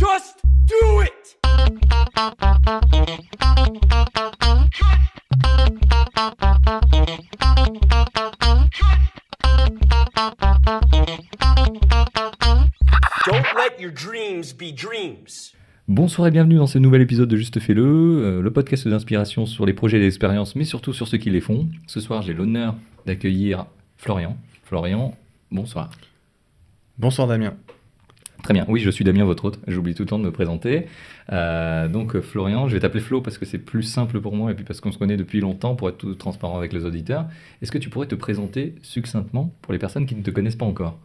Just 0.00 0.38
do 0.64 1.02
it! 1.02 1.36
Don't 13.26 13.44
let 13.54 13.78
your 13.78 13.92
dreams 13.92 14.54
be 14.54 14.72
dreams. 14.74 15.52
Bonsoir 15.86 16.28
et 16.28 16.30
bienvenue 16.30 16.56
dans 16.56 16.66
ce 16.66 16.78
nouvel 16.78 17.02
épisode 17.02 17.28
de 17.28 17.36
Juste 17.36 17.60
Fais-le, 17.60 17.82
euh, 17.84 18.40
le 18.40 18.50
podcast 18.50 18.88
d'inspiration 18.88 19.44
sur 19.44 19.66
les 19.66 19.74
projets 19.74 19.98
et 19.98 20.00
les 20.00 20.06
expériences, 20.06 20.56
mais 20.56 20.64
surtout 20.64 20.94
sur 20.94 21.08
ceux 21.08 21.18
qui 21.18 21.28
les 21.28 21.42
font. 21.42 21.68
Ce 21.86 22.00
soir, 22.00 22.22
j'ai 22.22 22.32
l'honneur 22.32 22.74
d'accueillir 23.04 23.66
Florian. 23.98 24.38
Florian, 24.64 25.14
bonsoir. 25.50 25.90
Bonsoir 26.96 27.28
Damien. 27.28 27.54
Très 28.42 28.54
bien, 28.54 28.64
oui, 28.68 28.80
je 28.80 28.90
suis 28.90 29.04
Damien, 29.04 29.24
votre 29.24 29.44
hôte. 29.44 29.60
J'oublie 29.66 29.94
tout 29.94 30.02
le 30.02 30.08
temps 30.08 30.18
de 30.18 30.24
me 30.24 30.32
présenter. 30.32 30.86
Euh, 31.32 31.88
donc, 31.88 32.16
euh, 32.16 32.22
Florian, 32.22 32.68
je 32.68 32.74
vais 32.74 32.80
t'appeler 32.80 33.02
Flo 33.02 33.20
parce 33.20 33.38
que 33.38 33.44
c'est 33.44 33.58
plus 33.58 33.82
simple 33.82 34.20
pour 34.20 34.34
moi 34.34 34.50
et 34.50 34.54
puis 34.54 34.64
parce 34.64 34.80
qu'on 34.80 34.92
se 34.92 34.98
connaît 34.98 35.16
depuis 35.16 35.40
longtemps 35.40 35.74
pour 35.74 35.88
être 35.88 35.98
tout 35.98 36.14
transparent 36.14 36.56
avec 36.56 36.72
les 36.72 36.84
auditeurs. 36.84 37.26
Est-ce 37.60 37.70
que 37.70 37.78
tu 37.78 37.90
pourrais 37.90 38.06
te 38.06 38.14
présenter 38.14 38.74
succinctement 38.82 39.54
pour 39.62 39.72
les 39.72 39.78
personnes 39.78 40.06
qui 40.06 40.14
ne 40.14 40.22
te 40.22 40.30
connaissent 40.30 40.56
pas 40.56 40.64
encore? 40.64 40.98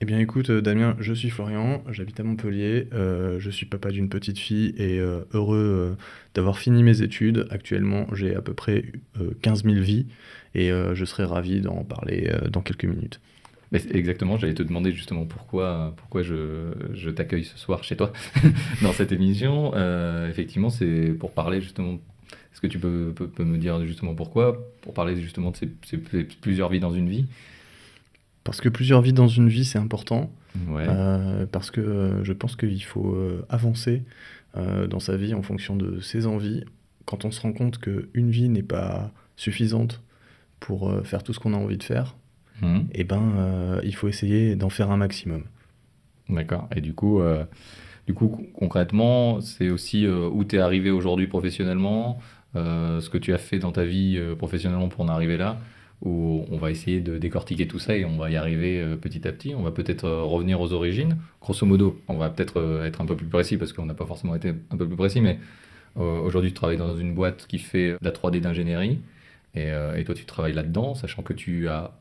Eh 0.00 0.04
bien 0.04 0.18
écoute 0.18 0.50
euh, 0.50 0.60
Damien, 0.60 0.96
je 0.98 1.12
suis 1.14 1.30
Florian, 1.30 1.82
j'habite 1.88 2.18
à 2.20 2.24
Montpellier, 2.24 2.88
je 2.92 3.50
suis 3.50 3.66
papa 3.66 3.90
d'une 3.90 4.08
petite 4.08 4.38
fille 4.38 4.74
et 4.76 4.98
heureux 4.98 5.96
d'avoir 6.34 6.58
fini 6.58 6.82
mes 6.82 7.02
études. 7.02 7.46
Actuellement 7.50 8.06
j'ai 8.12 8.34
à 8.34 8.42
peu 8.42 8.52
près 8.52 8.84
euh, 9.20 9.30
15 9.42 9.62
000 9.62 9.76
vies 9.76 10.06
et 10.54 10.70
je 10.70 11.04
serai 11.04 11.24
ravi 11.24 11.60
d'en 11.60 11.84
parler 11.84 12.30
dans 12.50 12.60
quelques 12.60 12.84
minutes. 12.84 13.20
Mais 13.72 13.80
exactement, 13.90 14.36
j'allais 14.36 14.54
te 14.54 14.62
demander 14.62 14.92
justement 14.92 15.24
pourquoi, 15.24 15.94
pourquoi 15.96 16.22
je, 16.22 16.72
je 16.94 17.10
t'accueille 17.10 17.44
ce 17.44 17.56
soir 17.58 17.82
chez 17.84 17.96
toi 17.96 18.12
dans 18.82 18.92
cette 18.92 19.12
émission. 19.12 19.72
Euh, 19.74 20.28
effectivement, 20.28 20.70
c'est 20.70 21.14
pour 21.18 21.32
parler 21.32 21.60
justement. 21.60 21.98
Est-ce 22.52 22.60
que 22.60 22.66
tu 22.66 22.78
peux, 22.78 23.12
peux- 23.16 23.28
peux 23.28 23.44
me 23.44 23.56
dire 23.58 23.84
justement 23.86 24.14
pourquoi? 24.14 24.68
Pour 24.82 24.92
parler 24.92 25.16
justement 25.20 25.50
de 25.52 25.56
ces, 25.56 25.70
ces 25.84 25.96
plusieurs 25.96 26.68
vies 26.68 26.80
dans 26.80 26.92
une 26.92 27.08
vie. 27.08 27.24
Parce 28.44 28.60
que 28.60 28.68
plusieurs 28.68 29.00
vies 29.02 29.12
dans 29.12 29.28
une 29.28 29.48
vie 29.48 29.64
c'est 29.64 29.78
important, 29.78 30.30
Ouais. 30.68 30.84
euh, 30.86 31.46
parce 31.46 31.70
que 31.70 31.80
euh, 31.80 32.24
je 32.24 32.32
pense 32.34 32.56
qu'il 32.56 32.82
faut 32.84 33.16
avancer 33.48 34.02
euh, 34.56 34.86
dans 34.86 35.00
sa 35.00 35.16
vie 35.16 35.32
en 35.32 35.42
fonction 35.42 35.76
de 35.76 36.00
ses 36.00 36.26
envies. 36.26 36.64
Quand 37.06 37.24
on 37.24 37.30
se 37.30 37.40
rend 37.40 37.52
compte 37.52 37.78
qu'une 37.78 38.30
vie 38.30 38.48
n'est 38.50 38.62
pas 38.62 39.12
suffisante 39.36 40.02
pour 40.60 40.92
faire 41.04 41.22
tout 41.22 41.32
ce 41.32 41.40
qu'on 41.40 41.54
a 41.54 41.56
envie 41.56 41.78
de 41.78 41.82
faire, 41.82 42.16
Mhm. 42.62 42.86
eh 42.92 43.04
ben, 43.04 43.22
euh, 43.38 43.80
il 43.84 43.94
faut 43.94 44.08
essayer 44.08 44.56
d'en 44.56 44.70
faire 44.70 44.90
un 44.90 44.96
maximum. 44.96 45.44
D'accord. 46.28 46.68
Et 46.74 46.80
du 46.80 46.94
coup, 46.94 47.20
euh, 47.20 47.44
du 48.06 48.14
coup, 48.14 48.28
con- 48.28 48.46
concrètement, 48.54 49.40
c'est 49.40 49.70
aussi 49.70 50.06
euh, 50.06 50.28
où 50.32 50.44
tu 50.44 50.56
es 50.56 50.58
arrivé 50.60 50.90
aujourd'hui 50.90 51.26
professionnellement, 51.26 52.20
ce 52.54 53.08
que 53.08 53.18
tu 53.18 53.32
as 53.34 53.38
fait 53.38 53.58
dans 53.58 53.72
ta 53.72 53.84
vie 53.84 54.20
professionnellement 54.38 54.88
pour 54.88 55.00
en 55.00 55.08
arriver 55.08 55.38
là, 55.38 55.58
où 56.02 56.44
on 56.50 56.58
va 56.58 56.70
essayer 56.70 57.00
de 57.00 57.16
décortiquer 57.16 57.66
tout 57.66 57.78
ça 57.78 57.96
et 57.96 58.04
on 58.04 58.18
va 58.18 58.30
y 58.30 58.36
arriver 58.36 58.84
petit 59.00 59.26
à 59.26 59.32
petit. 59.32 59.54
On 59.54 59.62
va 59.62 59.70
peut-être 59.70 60.06
revenir 60.08 60.60
aux 60.60 60.72
origines. 60.74 61.16
Grosso 61.40 61.64
modo, 61.66 61.98
on 62.08 62.18
va 62.18 62.28
peut-être 62.28 62.82
être 62.84 63.00
un 63.00 63.06
peu 63.06 63.16
plus 63.16 63.26
précis 63.26 63.56
parce 63.56 63.72
qu'on 63.72 63.86
n'a 63.86 63.94
pas 63.94 64.04
forcément 64.06 64.34
été 64.34 64.50
un 64.70 64.76
peu 64.76 64.86
plus 64.86 64.96
précis, 64.96 65.22
mais 65.22 65.38
aujourd'hui, 65.96 66.50
tu 66.50 66.54
travailles 66.54 66.76
dans 66.76 66.94
une 66.96 67.14
boîte 67.14 67.46
qui 67.48 67.58
fait 67.58 67.92
de 67.92 67.98
la 68.02 68.10
3D 68.12 68.40
d'ingénierie 68.40 69.00
et, 69.54 69.70
euh, 69.70 69.96
et 69.96 70.04
toi, 70.04 70.14
tu 70.14 70.26
travailles 70.26 70.52
là-dedans, 70.54 70.94
sachant 70.94 71.22
que 71.22 71.32
tu 71.32 71.68
as 71.68 71.92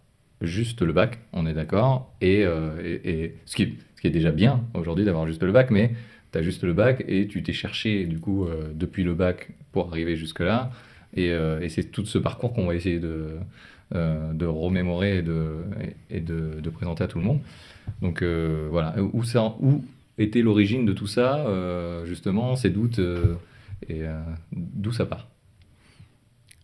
juste 0.41 0.81
le 0.81 0.93
bac, 0.93 1.19
on 1.33 1.45
est 1.45 1.53
d'accord, 1.53 2.13
et, 2.21 2.43
euh, 2.45 3.29
ce, 3.45 3.55
qui, 3.55 3.77
est 4.03 4.09
déjà 4.09 4.31
bien 4.31 4.63
aujourd'hui 4.73 5.05
d'avoir 5.05 5.27
juste 5.27 5.43
le 5.43 5.51
bac, 5.51 5.69
mais 5.71 5.91
tu 6.31 6.37
as 6.37 6.41
juste 6.41 6.63
le 6.63 6.73
bac 6.73 7.03
et 7.07 7.27
tu 7.27 7.43
t'es 7.43 7.53
cherché 7.53 8.05
du 8.05 8.19
coup 8.19 8.45
euh, 8.45 8.71
depuis 8.73 9.03
le 9.03 9.13
bac 9.13 9.51
pour 9.71 9.89
arriver 9.89 10.15
jusque-là, 10.15 10.71
et, 11.15 11.31
euh, 11.31 11.61
et 11.61 11.69
c'est 11.69 11.85
tout 11.85 12.05
ce 12.05 12.17
parcours 12.17 12.53
qu'on 12.53 12.67
va 12.67 12.75
essayer 12.75 12.99
de, 12.99 13.37
euh, 13.95 14.33
de 14.33 14.45
remémorer 14.45 15.17
et, 15.17 15.21
de, 15.21 15.57
et, 16.09 16.19
de, 16.19 16.69
présenter 16.69 17.03
à 17.03 17.07
tout 17.07 17.19
le 17.19 17.25
monde. 17.25 17.39
Donc 18.01 18.23
voilà, 18.23 18.95
où, 19.01 19.21
où 19.59 19.85
était 20.17 20.41
l'origine 20.41 20.85
de 20.85 20.93
tout 20.93 21.07
ça, 21.07 21.45
justement, 22.05 22.55
ces 22.55 22.69
doutes, 22.69 23.01
et 23.89 24.01
d'où 24.53 24.91
ça 24.91 25.05
part? 25.05 25.27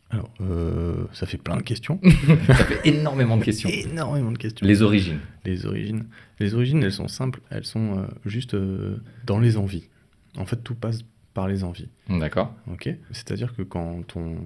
Alors, 0.10 0.30
euh, 0.40 1.06
ça 1.12 1.26
fait 1.26 1.38
plein 1.38 1.58
de 1.58 1.64
questions. 1.64 2.00
Ça 2.48 2.54
fait 2.56 2.88
énormément 2.88 3.36
de 3.36 3.44
questions. 3.44 3.70
Énormément 3.70 4.32
de 4.32 4.38
questions. 4.38 4.66
Les 4.66 4.82
origines. 4.82 5.20
Les 5.44 5.66
origines. 5.66 6.06
Les 6.40 6.54
origines, 6.54 6.82
elles 6.82 6.94
sont 6.94 7.10
simples. 7.10 7.42
Elles 7.50 7.66
sont 7.66 7.98
euh, 8.00 8.06
juste 8.26 8.54
euh, 8.54 9.02
dans 9.26 9.40
les 9.40 9.58
envies. 9.58 9.90
En 10.38 10.46
fait, 10.46 10.64
tout 10.64 10.76
passe 10.76 11.04
par 11.34 11.48
les 11.50 11.64
envies. 11.66 11.90
D'accord. 12.10 12.54
Ok 12.72 12.90
C'est-à-dire 13.12 13.54
que 13.56 13.64
quand 13.64 14.16
on, 14.16 14.38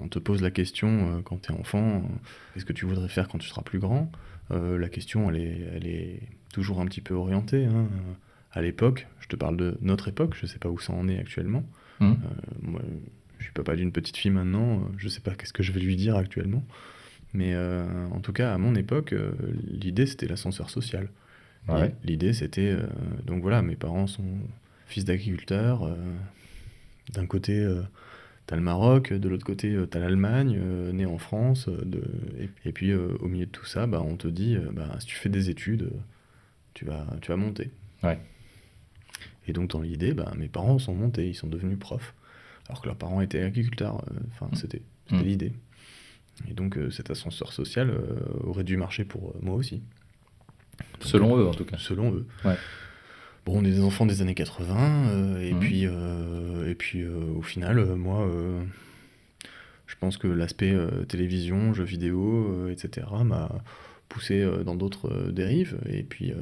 on 0.00 0.08
te 0.08 0.18
pose 0.18 0.42
la 0.42 0.50
question, 0.50 1.22
quand 1.24 1.40
tu 1.42 1.52
es 1.52 1.54
enfant, 1.56 2.02
qu'est-ce 2.54 2.64
que 2.66 2.72
tu 2.74 2.84
voudrais 2.84 3.08
faire 3.08 3.28
quand 3.28 3.38
tu 3.38 3.48
seras 3.48 3.62
plus 3.62 3.78
grand 3.80 4.12
La 4.50 4.88
question, 4.88 5.28
elle 5.30 5.36
est, 5.38 5.60
elle 5.74 5.86
est 5.86 6.20
toujours 6.52 6.80
un 6.80 6.84
petit 6.86 7.00
peu 7.00 7.14
orientée. 7.14 7.64
hein. 7.64 7.86
À 8.52 8.62
l'époque, 8.62 9.06
je 9.20 9.26
te 9.28 9.34
parle 9.36 9.56
de 9.56 9.78
notre 9.80 10.06
époque, 10.08 10.36
je 10.40 10.46
sais 10.46 10.58
pas 10.58 10.68
où 10.68 10.78
ça 10.78 10.92
en 10.92 11.08
est 11.08 11.18
actuellement. 11.18 11.64
Euh, 12.02 12.14
moi, 12.62 12.80
suis 13.56 13.64
papa 13.64 13.76
d'une 13.76 13.92
petite 13.92 14.16
fille 14.16 14.30
maintenant, 14.30 14.80
euh, 14.80 14.82
je 14.98 15.08
sais 15.08 15.20
pas 15.20 15.34
qu'est-ce 15.34 15.52
que 15.52 15.62
je 15.62 15.72
vais 15.72 15.80
lui 15.80 15.96
dire 15.96 16.16
actuellement. 16.16 16.64
Mais 17.32 17.54
euh, 17.54 17.86
en 18.12 18.20
tout 18.20 18.32
cas, 18.32 18.54
à 18.54 18.58
mon 18.58 18.74
époque, 18.74 19.12
euh, 19.12 19.32
l'idée 19.68 20.06
c'était 20.06 20.26
l'ascenseur 20.26 20.70
social. 20.70 21.08
Ouais. 21.68 21.94
L'idée 22.04 22.32
c'était. 22.32 22.70
euh, 22.70 22.86
donc 23.26 23.42
voilà, 23.42 23.62
mes 23.62 23.76
parents 23.76 24.06
sont 24.06 24.38
fils 24.86 25.04
d'agriculteurs. 25.04 25.96
D'un 27.12 27.26
côté, 27.26 27.66
t'as 28.46 28.56
le 28.56 28.62
Maroc, 28.62 29.12
de 29.12 29.28
l'autre 29.28 29.44
côté, 29.44 29.76
t'as 29.90 29.98
l'Allemagne, 29.98 30.60
né 30.92 31.06
en 31.06 31.18
France. 31.18 31.68
de, 31.68 32.02
et, 32.38 32.68
et 32.68 32.72
puis 32.72 32.94
au 32.94 33.26
milieu 33.26 33.46
de 33.46 33.50
tout 33.50 33.64
ça, 33.64 33.86
bah, 33.86 34.02
on 34.04 34.16
te 34.16 34.28
dit 34.28 34.56
bah, 34.72 34.96
si 35.00 35.06
tu 35.06 35.16
fais 35.16 35.28
des 35.28 35.50
études, 35.50 35.90
tu, 36.74 36.84
vas, 36.84 37.06
tu 37.20 37.28
vas 37.32 37.36
monter. 37.36 37.70
Ouais. 38.04 38.18
Et 39.48 39.52
donc 39.52 39.70
dans 39.70 39.80
l'idée, 39.80 40.14
bah, 40.14 40.32
mes 40.36 40.48
parents 40.48 40.78
sont 40.78 40.94
montés, 40.94 41.28
ils 41.28 41.34
sont 41.34 41.48
devenus 41.48 41.78
profs. 41.78 42.14
Alors 42.68 42.80
que 42.80 42.86
leurs 42.86 42.96
parents 42.96 43.20
étaient 43.20 43.42
agriculteurs. 43.42 44.02
euh, 44.10 44.20
Enfin, 44.32 44.48
Mm. 44.52 44.56
c'était 44.56 44.82
Mm. 45.10 45.20
l'idée. 45.22 45.52
Et 46.50 46.54
donc 46.54 46.76
euh, 46.76 46.90
cet 46.90 47.10
ascenseur 47.10 47.52
social 47.52 47.90
euh, 47.90 48.18
aurait 48.44 48.64
dû 48.64 48.76
marcher 48.76 49.04
pour 49.04 49.34
moi 49.42 49.54
aussi. 49.54 49.82
Selon 51.00 51.36
eux, 51.38 51.46
en 51.46 51.52
tout 51.54 51.64
cas. 51.64 51.76
Selon 51.78 52.12
eux. 52.14 52.26
Ouais. 52.44 52.56
Bon, 53.46 53.58
on 53.60 53.64
est 53.64 53.70
des 53.70 53.80
enfants 53.82 54.06
des 54.06 54.20
années 54.22 54.34
80, 54.34 55.08
euh, 55.08 55.40
et, 55.40 55.54
puis, 55.54 55.84
et 55.84 56.74
puis 56.74 57.06
au 57.06 57.42
final, 57.42 57.78
moi, 57.94 58.28
je 59.86 59.94
pense 60.00 60.16
que 60.18 60.26
l'aspect 60.26 60.72
euh, 60.72 61.04
télévision, 61.04 61.72
jeux 61.72 61.84
vidéo, 61.84 62.48
euh, 62.52 62.70
etc., 62.72 63.06
m'a 63.24 63.50
poussé 64.08 64.42
euh, 64.42 64.64
dans 64.64 64.74
d'autres 64.74 65.30
dérives. 65.30 65.78
Et 65.88 66.02
puis, 66.02 66.32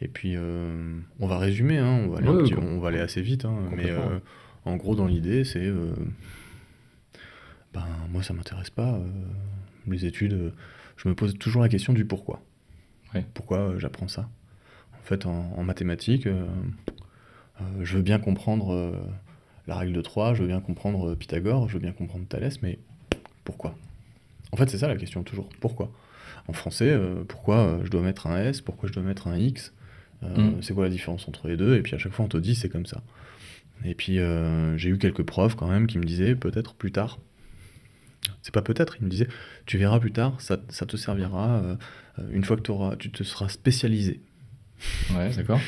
et 0.00 0.08
puis 0.08 0.36
on 0.38 1.26
va 1.26 1.38
résumer, 1.38 1.78
hein, 1.78 2.04
on, 2.06 2.08
va 2.08 2.18
aller 2.18 2.28
Ouais, 2.28 2.42
petit- 2.44 2.54
on 2.54 2.80
va 2.80 2.88
aller 2.88 3.00
assez 3.00 3.20
vite, 3.22 3.44
hein, 3.44 3.54
mais 3.76 3.90
en 4.66 4.76
gros, 4.76 4.94
dans 4.94 5.06
l'idée, 5.06 5.44
c'est. 5.44 5.64
euh, 5.64 5.94
ben, 7.72 7.86
moi, 8.10 8.22
ça 8.22 8.34
m'intéresse 8.34 8.70
pas. 8.70 8.94
euh, 8.94 9.04
les 9.86 10.04
études, 10.04 10.32
euh, 10.34 10.50
je 10.96 11.08
me 11.08 11.14
pose 11.14 11.38
toujours 11.38 11.62
la 11.62 11.68
question 11.68 11.92
du 11.92 12.04
pourquoi. 12.04 12.42
Ouais. 13.14 13.24
Pourquoi 13.34 13.74
j'apprends 13.78 14.08
ça? 14.08 14.28
En 14.98 15.04
fait, 15.04 15.26
en, 15.26 15.52
en 15.56 15.62
mathématiques, 15.62 16.28
je 17.80 17.96
veux 17.96 18.02
bien 18.02 18.18
comprendre 18.18 19.00
la 19.68 19.76
règle 19.76 19.92
de 19.92 20.00
3, 20.00 20.34
je 20.34 20.42
veux 20.42 20.48
bien 20.48 20.60
comprendre 20.60 21.14
Pythagore, 21.14 21.68
je 21.68 21.74
veux 21.74 21.80
bien 21.80 21.92
comprendre 21.92 22.26
Thalès, 22.26 22.60
mais 22.62 22.78
pourquoi? 23.44 23.76
En 24.50 24.56
fait, 24.56 24.68
c'est 24.68 24.78
ça 24.78 24.88
la 24.88 24.96
question 24.96 25.22
toujours. 25.22 25.48
Pourquoi? 25.60 25.92
En 26.48 26.52
français, 26.52 26.98
pourquoi 27.28 27.78
je 27.84 27.90
dois 27.90 28.02
mettre 28.02 28.26
un 28.26 28.36
S? 28.36 28.60
Pourquoi 28.60 28.88
je 28.88 28.94
dois 28.94 29.02
mettre 29.04 29.28
un 29.28 29.36
X? 29.38 29.72
Euh, 30.24 30.36
Mm. 30.36 30.62
C'est 30.62 30.74
quoi 30.74 30.82
la 30.84 30.90
différence 30.90 31.28
entre 31.28 31.46
les 31.46 31.56
deux? 31.56 31.76
Et 31.76 31.82
puis 31.82 31.94
à 31.94 31.98
chaque 31.98 32.12
fois, 32.12 32.24
on 32.24 32.28
te 32.28 32.36
dit 32.38 32.54
c'est 32.56 32.68
comme 32.68 32.86
ça. 32.86 33.02
Et 33.84 33.94
puis 33.94 34.18
euh, 34.18 34.76
j'ai 34.76 34.90
eu 34.90 34.98
quelques 34.98 35.22
profs 35.22 35.54
quand 35.54 35.68
même 35.68 35.86
qui 35.86 35.98
me 35.98 36.04
disaient 36.04 36.34
peut-être 36.34 36.74
plus 36.74 36.92
tard. 36.92 37.18
C'est 38.42 38.52
pas 38.52 38.62
peut-être, 38.62 38.96
ils 39.00 39.04
me 39.04 39.10
disaient 39.10 39.28
tu 39.66 39.78
verras 39.78 40.00
plus 40.00 40.12
tard, 40.12 40.40
ça, 40.40 40.58
ça 40.68 40.86
te 40.86 40.96
servira 40.96 41.56
euh, 41.56 41.76
une 42.30 42.44
fois 42.44 42.56
que 42.56 42.94
tu 42.96 43.10
te 43.10 43.22
seras 43.22 43.48
spécialisé. 43.48 44.20
Ouais, 45.14 45.30
d'accord. 45.36 45.60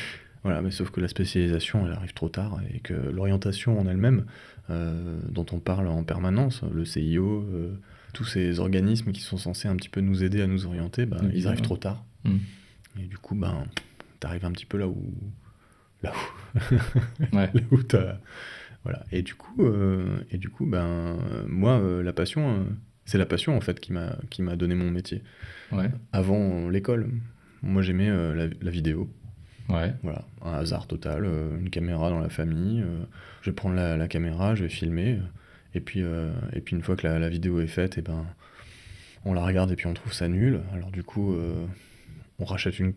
Voilà, 0.43 0.61
mais 0.61 0.71
sauf 0.71 0.89
que 0.89 1.01
la 1.01 1.09
spécialisation, 1.09 1.85
elle 1.85 1.93
arrive 1.93 2.13
trop 2.13 2.29
tard 2.29 2.59
et 2.73 2.79
que 2.79 2.93
l'orientation 2.93 3.77
en 3.77 3.87
elle-même, 3.87 4.25
euh, 4.69 5.19
dont 5.29 5.45
on 5.51 5.59
parle 5.59 5.87
en 5.87 6.03
permanence, 6.03 6.61
le 6.73 6.85
CIO, 6.85 7.45
tous 8.13 8.23
ces 8.23 8.59
organismes 8.59 9.11
qui 9.11 9.21
sont 9.21 9.37
censés 9.37 9.67
un 9.67 9.75
petit 9.75 9.89
peu 9.89 9.99
nous 9.99 10.23
aider 10.23 10.41
à 10.41 10.47
nous 10.47 10.65
orienter, 10.65 11.05
bah, 11.05 11.17
ils 11.33 11.47
arrivent 11.47 11.59
ouais. 11.59 11.65
trop 11.65 11.77
tard. 11.77 12.05
Mm. 12.23 12.37
Et 13.01 13.05
du 13.05 13.17
coup, 13.17 13.35
ben, 13.35 13.65
t'arrives 14.19 14.45
un 14.45 14.51
petit 14.51 14.65
peu 14.65 14.77
là 14.77 14.87
où, 14.87 15.13
là 16.03 16.11
où, 16.13 17.35
Ouais. 17.35 17.49
là 17.53 17.61
où 17.71 17.83
t'as, 17.83 18.17
voilà. 18.83 19.03
Et 19.11 19.21
du 19.21 19.35
coup, 19.35 19.63
euh, 19.65 20.19
et 20.31 20.37
du 20.37 20.49
coup, 20.49 20.65
ben, 20.65 21.17
moi, 21.47 21.79
euh, 21.79 22.01
la 22.01 22.13
passion, 22.13 22.49
euh, 22.61 22.63
c'est 23.05 23.17
la 23.17 23.25
passion 23.25 23.55
en 23.57 23.61
fait 23.61 23.79
qui 23.79 23.91
m'a, 23.91 24.15
qui 24.29 24.41
m'a 24.41 24.55
donné 24.55 24.75
mon 24.75 24.89
métier. 24.91 25.21
Ouais. 25.71 25.89
Avant 26.13 26.69
l'école, 26.69 27.09
moi 27.61 27.81
j'aimais 27.81 28.09
euh, 28.09 28.33
la, 28.33 28.47
la 28.61 28.71
vidéo. 28.71 29.09
Ouais. 29.67 29.93
Voilà, 30.01 30.25
un 30.43 30.53
hasard 30.53 30.87
total, 30.87 31.25
une 31.59 31.69
caméra 31.69 32.09
dans 32.09 32.19
la 32.19 32.29
famille. 32.29 32.83
je 33.43 33.51
vais 33.51 33.55
prendre 33.55 33.75
la, 33.75 33.97
la 33.97 34.07
caméra, 34.07 34.55
je 34.55 34.63
vais 34.63 34.69
filmer. 34.69 35.19
et, 35.75 35.79
puis, 35.79 35.99
et 36.53 36.61
puis 36.61 36.75
une 36.75 36.81
fois 36.81 36.95
que 36.95 37.05
la, 37.05 37.19
la 37.19 37.29
vidéo 37.29 37.59
est 37.61 37.67
faite, 37.67 37.99
et 37.99 38.01
ben, 38.01 38.25
on 39.25 39.33
la 39.33 39.45
regarde 39.45 39.69
et 39.71 39.75
puis 39.75 39.85
on 39.85 39.93
trouve 39.93 40.11
ça 40.11 40.27
nul. 40.27 40.61
Alors 40.73 40.89
du 40.89 41.03
coup, 41.03 41.35
on 42.39 42.45
rachète 42.45 42.79
une, 42.79 42.93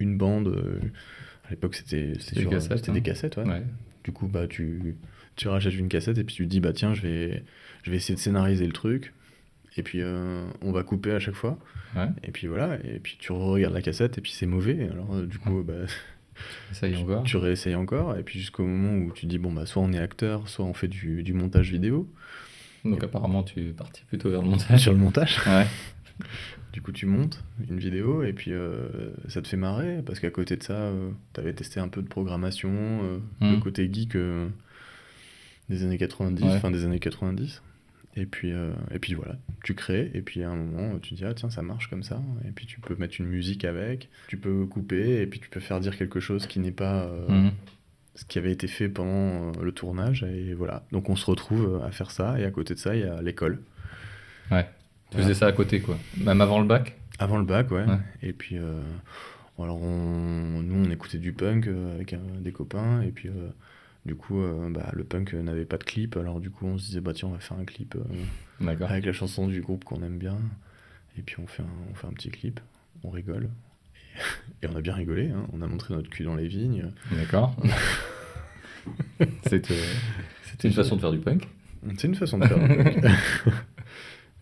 une 0.00 0.18
bande. 0.18 0.80
À 1.44 1.50
l'époque, 1.50 1.74
c'était 1.74 2.12
Des 2.34 2.46
cassettes, 2.46 2.78
c'était 2.78 2.90
hein. 2.90 2.94
des 2.94 3.02
cassettes. 3.02 3.36
Ouais. 3.36 3.44
Ouais. 3.44 3.62
Du 4.04 4.12
coup, 4.12 4.26
bah, 4.26 4.46
tu, 4.46 4.96
tu 5.36 5.48
rachètes 5.48 5.74
une 5.74 5.88
cassette 5.88 6.18
et 6.18 6.24
puis 6.24 6.34
tu 6.34 6.44
te 6.44 6.48
dis, 6.50 6.60
bah 6.60 6.72
tiens, 6.72 6.94
je 6.94 7.02
vais, 7.02 7.42
je 7.82 7.90
vais 7.90 7.96
essayer 7.96 8.14
de 8.14 8.20
scénariser 8.20 8.66
le 8.66 8.72
truc. 8.72 9.12
Et 9.76 9.82
puis 9.82 10.00
euh, 10.02 10.44
on 10.60 10.70
va 10.72 10.82
couper 10.82 11.12
à 11.12 11.18
chaque 11.18 11.34
fois. 11.34 11.58
Ouais. 11.96 12.08
Et 12.24 12.30
puis 12.30 12.46
voilà, 12.46 12.76
et 12.84 12.98
puis 12.98 13.16
tu 13.18 13.32
regardes 13.32 13.72
la 13.72 13.80
cassette 13.80 14.18
et 14.18 14.20
puis 14.20 14.32
c'est 14.32 14.46
mauvais. 14.46 14.88
Alors 14.90 15.14
euh, 15.14 15.26
du 15.26 15.38
coup, 15.38 15.62
bah, 15.62 15.72
encore. 16.98 17.22
tu 17.24 17.36
réessayes 17.38 17.74
encore. 17.74 18.16
Et 18.18 18.22
puis 18.22 18.38
jusqu'au 18.38 18.66
moment 18.66 18.98
où 19.06 19.12
tu 19.12 19.26
dis, 19.26 19.38
bon, 19.38 19.52
bah 19.52 19.64
soit 19.64 19.82
on 19.82 19.92
est 19.92 19.98
acteur, 19.98 20.48
soit 20.48 20.64
on 20.64 20.74
fait 20.74 20.88
du, 20.88 21.22
du 21.22 21.32
montage 21.32 21.70
vidéo. 21.70 22.06
Donc 22.84 23.02
apparemment, 23.04 23.42
tu 23.44 23.60
es 23.60 23.72
parti 23.72 24.02
plutôt 24.08 24.30
vers 24.30 24.42
le 24.42 24.48
montage. 24.48 24.80
Sur 24.82 24.92
le 24.92 24.98
montage, 24.98 25.40
Ouais. 25.46 25.66
du 26.72 26.80
coup, 26.82 26.92
tu 26.92 27.06
montes 27.06 27.42
une 27.68 27.78
vidéo 27.78 28.22
et 28.22 28.32
puis 28.32 28.52
euh, 28.52 29.10
ça 29.28 29.42
te 29.42 29.48
fait 29.48 29.56
marrer 29.56 30.00
parce 30.04 30.20
qu'à 30.20 30.30
côté 30.30 30.56
de 30.56 30.62
ça, 30.62 30.90
tu 31.34 31.40
avais 31.40 31.52
testé 31.52 31.80
un 31.80 31.88
peu 31.88 32.00
de 32.02 32.08
programmation, 32.08 32.70
euh, 32.72 33.18
le 33.40 33.58
côté 33.60 33.88
geek 33.92 34.16
euh, 34.16 34.48
des 35.68 35.84
années 35.84 35.98
90, 35.98 36.42
Ouais. 36.44 36.58
fin 36.60 36.70
des 36.70 36.84
années 36.84 36.98
90. 36.98 37.62
Et 38.14 38.26
puis, 38.26 38.52
euh, 38.52 38.72
et 38.90 38.98
puis 38.98 39.14
voilà, 39.14 39.38
tu 39.64 39.74
crées, 39.74 40.10
et 40.12 40.20
puis 40.20 40.42
à 40.42 40.50
un 40.50 40.56
moment, 40.56 40.98
tu 40.98 41.14
dis, 41.14 41.24
ah 41.24 41.32
tiens, 41.32 41.48
ça 41.48 41.62
marche 41.62 41.88
comme 41.88 42.02
ça, 42.02 42.20
et 42.46 42.50
puis 42.50 42.66
tu 42.66 42.78
peux 42.78 42.94
mettre 42.96 43.14
une 43.18 43.26
musique 43.26 43.64
avec, 43.64 44.10
tu 44.28 44.36
peux 44.36 44.66
couper, 44.66 45.22
et 45.22 45.26
puis 45.26 45.40
tu 45.40 45.48
peux 45.48 45.60
faire 45.60 45.80
dire 45.80 45.96
quelque 45.96 46.20
chose 46.20 46.46
qui 46.46 46.58
n'est 46.60 46.72
pas 46.72 47.04
euh, 47.04 47.26
Mhm. 47.30 47.52
ce 48.14 48.26
qui 48.26 48.38
avait 48.38 48.52
été 48.52 48.66
fait 48.66 48.90
pendant 48.90 49.48
euh, 49.48 49.52
le 49.62 49.72
tournage, 49.72 50.24
et 50.24 50.52
voilà. 50.52 50.84
Donc 50.92 51.08
on 51.08 51.16
se 51.16 51.24
retrouve 51.24 51.76
euh, 51.80 51.86
à 51.86 51.90
faire 51.90 52.10
ça, 52.10 52.38
et 52.38 52.44
à 52.44 52.50
côté 52.50 52.74
de 52.74 52.78
ça, 52.78 52.94
il 52.94 53.00
y 53.00 53.04
a 53.04 53.22
l'école. 53.22 53.62
Ouais. 54.50 54.68
Tu 55.12 55.18
faisais 55.18 55.34
ça 55.34 55.46
à 55.46 55.52
côté, 55.52 55.80
quoi. 55.80 55.96
Même 56.18 56.40
avant 56.40 56.60
le 56.60 56.66
bac 56.66 56.96
Avant 57.18 57.38
le 57.38 57.44
bac, 57.44 57.70
ouais. 57.70 57.84
Ouais. 57.84 57.98
Et 58.22 58.32
puis, 58.32 58.58
euh, 58.58 58.80
alors 59.62 59.80
on, 59.80 60.62
nous, 60.62 60.86
on 60.86 60.90
écoutait 60.90 61.18
du 61.18 61.32
punk 61.32 61.66
euh, 61.66 61.94
avec 61.94 62.12
euh, 62.12 62.18
des 62.40 62.52
copains, 62.52 63.02
et 63.02 63.10
puis 63.10 63.28
euh, 63.28 63.48
du 64.06 64.14
coup, 64.14 64.42
bah, 64.70 64.90
le 64.92 65.04
punk 65.04 65.34
n'avait 65.34 65.64
pas 65.64 65.78
de 65.78 65.84
clip, 65.84 66.16
alors 66.16 66.40
du 66.40 66.50
coup, 66.50 66.66
on 66.66 66.78
se 66.78 66.86
disait, 66.86 67.00
bah 67.00 67.12
tiens, 67.14 67.28
on 67.28 67.32
va 67.32 67.38
faire 67.38 67.58
un 67.58 67.64
clip 67.64 67.96
avec 68.60 69.04
la 69.04 69.12
chanson 69.12 69.46
du 69.46 69.60
groupe 69.60 69.84
qu'on 69.84 70.02
aime 70.02 70.18
bien, 70.18 70.38
et 71.16 71.22
puis 71.22 71.36
on 71.38 71.46
fait 71.46 71.62
un, 71.62 71.90
on 71.90 71.94
fait 71.94 72.06
un 72.08 72.12
petit 72.12 72.30
clip, 72.30 72.58
on 73.04 73.10
rigole. 73.10 73.48
Et, 74.60 74.66
et 74.66 74.68
on 74.68 74.76
a 74.76 74.80
bien 74.80 74.94
rigolé, 74.94 75.30
hein. 75.30 75.46
on 75.52 75.62
a 75.62 75.66
montré 75.66 75.94
notre 75.94 76.10
cul 76.10 76.24
dans 76.24 76.34
les 76.34 76.48
vignes. 76.48 76.90
D'accord. 77.12 77.54
C'était 79.46 79.76
une 80.64 80.72
façon 80.72 80.96
de 80.96 81.00
faire 81.00 81.12
du 81.12 81.20
punk. 81.20 81.48
C'est 81.96 82.08
une 82.08 82.16
façon 82.16 82.38
de 82.38 82.46
faire. 82.46 82.58
un 82.58 82.66
punk. 82.66 83.04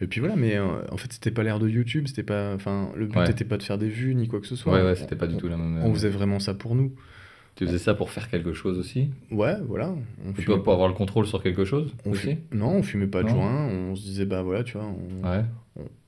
Et 0.02 0.06
puis 0.06 0.20
voilà, 0.20 0.34
mais 0.36 0.56
euh, 0.56 0.66
en 0.90 0.96
fait, 0.96 1.12
c'était 1.12 1.30
pas 1.30 1.42
l'air 1.42 1.58
de 1.58 1.68
YouTube, 1.68 2.06
c'était 2.08 2.22
pas, 2.22 2.54
enfin, 2.54 2.90
le 2.96 3.06
but 3.06 3.18
Ouais. 3.18 3.28
n'était 3.28 3.44
pas 3.44 3.58
de 3.58 3.62
faire 3.62 3.76
des 3.78 3.88
vues 3.88 4.14
ni 4.14 4.28
quoi 4.28 4.40
que 4.40 4.46
ce 4.46 4.56
soit. 4.56 4.72
Ouais, 4.74 4.82
ouais, 4.82 4.96
c'était 4.96 5.16
pas 5.16 5.26
du 5.26 5.34
On- 5.34 5.38
tout 5.38 5.48
la 5.48 5.56
même. 5.58 5.78
On 5.84 5.92
faisait 5.92 6.08
vraiment 6.08 6.38
ça 6.38 6.54
pour 6.54 6.74
nous. 6.74 6.94
Tu 7.56 7.66
faisais 7.66 7.78
ça 7.78 7.92
pour 7.94 8.10
faire 8.10 8.30
quelque 8.30 8.54
chose 8.54 8.78
aussi? 8.78 9.10
Ouais, 9.30 9.56
voilà. 9.66 9.90
On 10.24 10.30
Ou 10.30 10.34
fumait 10.34 10.58
pour 10.62 10.72
avoir 10.72 10.88
le 10.88 10.94
contrôle 10.94 11.26
sur 11.26 11.42
quelque 11.42 11.64
chose 11.66 11.94
on 12.06 12.12
aussi? 12.12 12.38
Non, 12.52 12.68
on 12.76 12.82
fumait 12.82 13.08
pas 13.08 13.22
de 13.22 13.28
Non. 13.28 13.34
joint. 13.34 13.66
On 13.68 13.94
se 13.96 14.02
disait, 14.02 14.24
bah 14.24 14.40
voilà, 14.42 14.64
tu 14.64 14.78
vois, 14.78 14.86
on, 14.86 15.28
Ouais. 15.28 15.44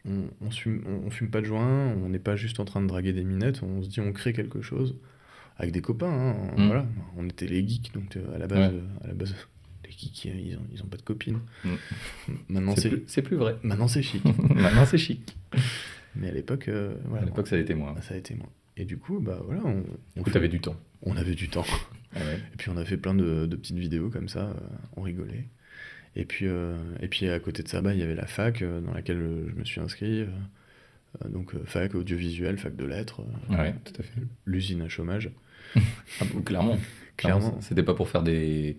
on, 0.08 0.10
on, 0.46 0.50
fume, 0.50 0.82
on, 0.86 1.06
on 1.08 1.10
fume 1.10 1.28
pas 1.28 1.40
de 1.40 1.46
joint. 1.46 1.94
On 2.02 2.08
n'est 2.08 2.18
pas 2.20 2.36
juste 2.36 2.60
en 2.60 2.64
train 2.64 2.80
de 2.80 2.86
draguer 2.86 3.12
des 3.12 3.24
minettes. 3.24 3.60
On 3.62 3.82
se 3.82 3.88
dit, 3.90 4.00
on 4.00 4.12
crée 4.12 4.32
quelque 4.32 4.62
chose 4.62 4.94
avec 5.58 5.72
des 5.72 5.82
copains. 5.82 6.06
hein, 6.10 6.34
Mm. 6.56 6.66
Voilà. 6.68 6.86
On 7.18 7.26
était 7.26 7.46
les 7.46 7.66
geeks, 7.68 7.92
donc 7.92 8.16
euh, 8.16 8.34
à 8.34 8.38
la 8.38 8.46
base, 8.46 8.72
Ouais. 8.72 8.78
euh, 8.78 9.04
à 9.04 9.08
la 9.08 9.14
base, 9.14 9.34
ils 10.00 10.56
ont, 10.56 10.62
ils 10.72 10.82
ont 10.82 10.86
pas 10.86 10.96
de 10.96 11.02
copines. 11.02 11.40
Mm. 11.64 11.68
Maintenant, 12.48 12.74
C'est 13.06 13.22
plus, 13.22 13.36
vrai. 13.36 13.56
maintenant 13.62 13.88
c'est 13.88 14.02
chic. 14.02 14.24
Maintenant, 14.54 14.86
c'est 14.86 14.98
chic. 14.98 15.36
Mais 16.16 16.28
à 16.28 16.32
l'époque, 16.32 16.68
euh, 16.68 16.94
voilà, 17.06 17.22
À 17.22 17.26
l'époque, 17.26 17.48
ça 17.48 17.56
a 17.56 17.58
été 17.58 17.74
moins. 17.74 17.94
ça 18.02 18.14
a 18.14 18.16
été 18.16 18.34
moins. 18.34 18.48
Et 18.76 18.84
du 18.84 18.98
coup, 18.98 19.20
bah 19.20 19.40
voilà, 19.44 19.62
on, 19.64 19.82
Du 20.16 20.22
coup, 20.22 20.30
fait- 20.30 20.48
du 20.48 20.60
temps. 20.60 20.76
on 21.02 21.16
avait 21.16 21.34
du 21.34 21.48
temps. 21.48 21.64
Ah 22.14 22.18
ouais. 22.20 22.38
Et 22.52 22.56
puis 22.56 22.70
on 22.70 22.76
a 22.76 22.84
fait 22.84 22.96
plein 22.96 23.14
de, 23.14 23.46
de 23.46 23.56
petites 23.56 23.76
vidéos 23.78 24.10
comme 24.10 24.28
ça, 24.28 24.48
euh, 24.50 24.54
on 24.96 25.02
rigolait. 25.02 25.46
Et 26.16 26.24
puis, 26.26 26.46
euh, 26.46 26.76
et 27.00 27.08
puis 27.08 27.28
à 27.28 27.38
côté 27.40 27.62
de 27.62 27.68
ça, 27.68 27.80
bah, 27.80 27.94
il 27.94 28.00
y 28.00 28.02
avait 28.02 28.14
la 28.14 28.26
fac 28.26 28.62
dans 28.62 28.92
laquelle 28.92 29.18
je 29.48 29.54
me 29.58 29.64
suis 29.64 29.80
inscrit. 29.80 30.24
donc 31.28 31.54
fac 31.64 31.94
audiovisuel, 31.94 32.58
fac 32.58 32.76
de 32.76 32.84
lettres, 32.84 33.22
Ouais, 33.50 33.74
tout 33.84 33.92
à 33.98 34.02
fait. 34.02 34.20
l'usine 34.46 34.82
à 34.82 34.88
chômage. 34.88 35.30
Ah, 36.20 36.24
clairement. 36.44 36.78
Clairement. 37.18 37.60
C'était 37.60 37.82
pas 37.82 37.94
pour 37.94 38.08
faire 38.08 38.22
des, 38.22 38.76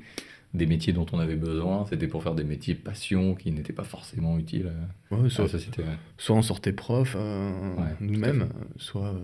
des 0.53 0.65
métiers 0.67 0.93
dont 0.93 1.05
on 1.11 1.19
avait 1.19 1.35
besoin, 1.35 1.85
c'était 1.89 2.07
pour 2.07 2.21
faire 2.23 2.35
des 2.35 2.43
métiers 2.43 2.75
passion 2.75 3.33
qui 3.35 3.51
n'étaient 3.51 3.73
pas 3.73 3.83
forcément 3.83 4.37
utiles 4.37 4.67
à 5.11 5.13
Ouais, 5.15 5.19
à 5.21 5.23
la 5.23 5.29
soit, 5.29 5.47
société. 5.47 5.81
ouais. 5.81 5.97
soit 6.17 6.35
on 6.35 6.41
sortait 6.41 6.73
prof 6.73 7.15
euh, 7.17 7.75
Ouais, 7.75 7.95
nous-mêmes, 7.99 8.43
euh, 8.43 8.63
soit 8.77 9.07
euh, 9.07 9.19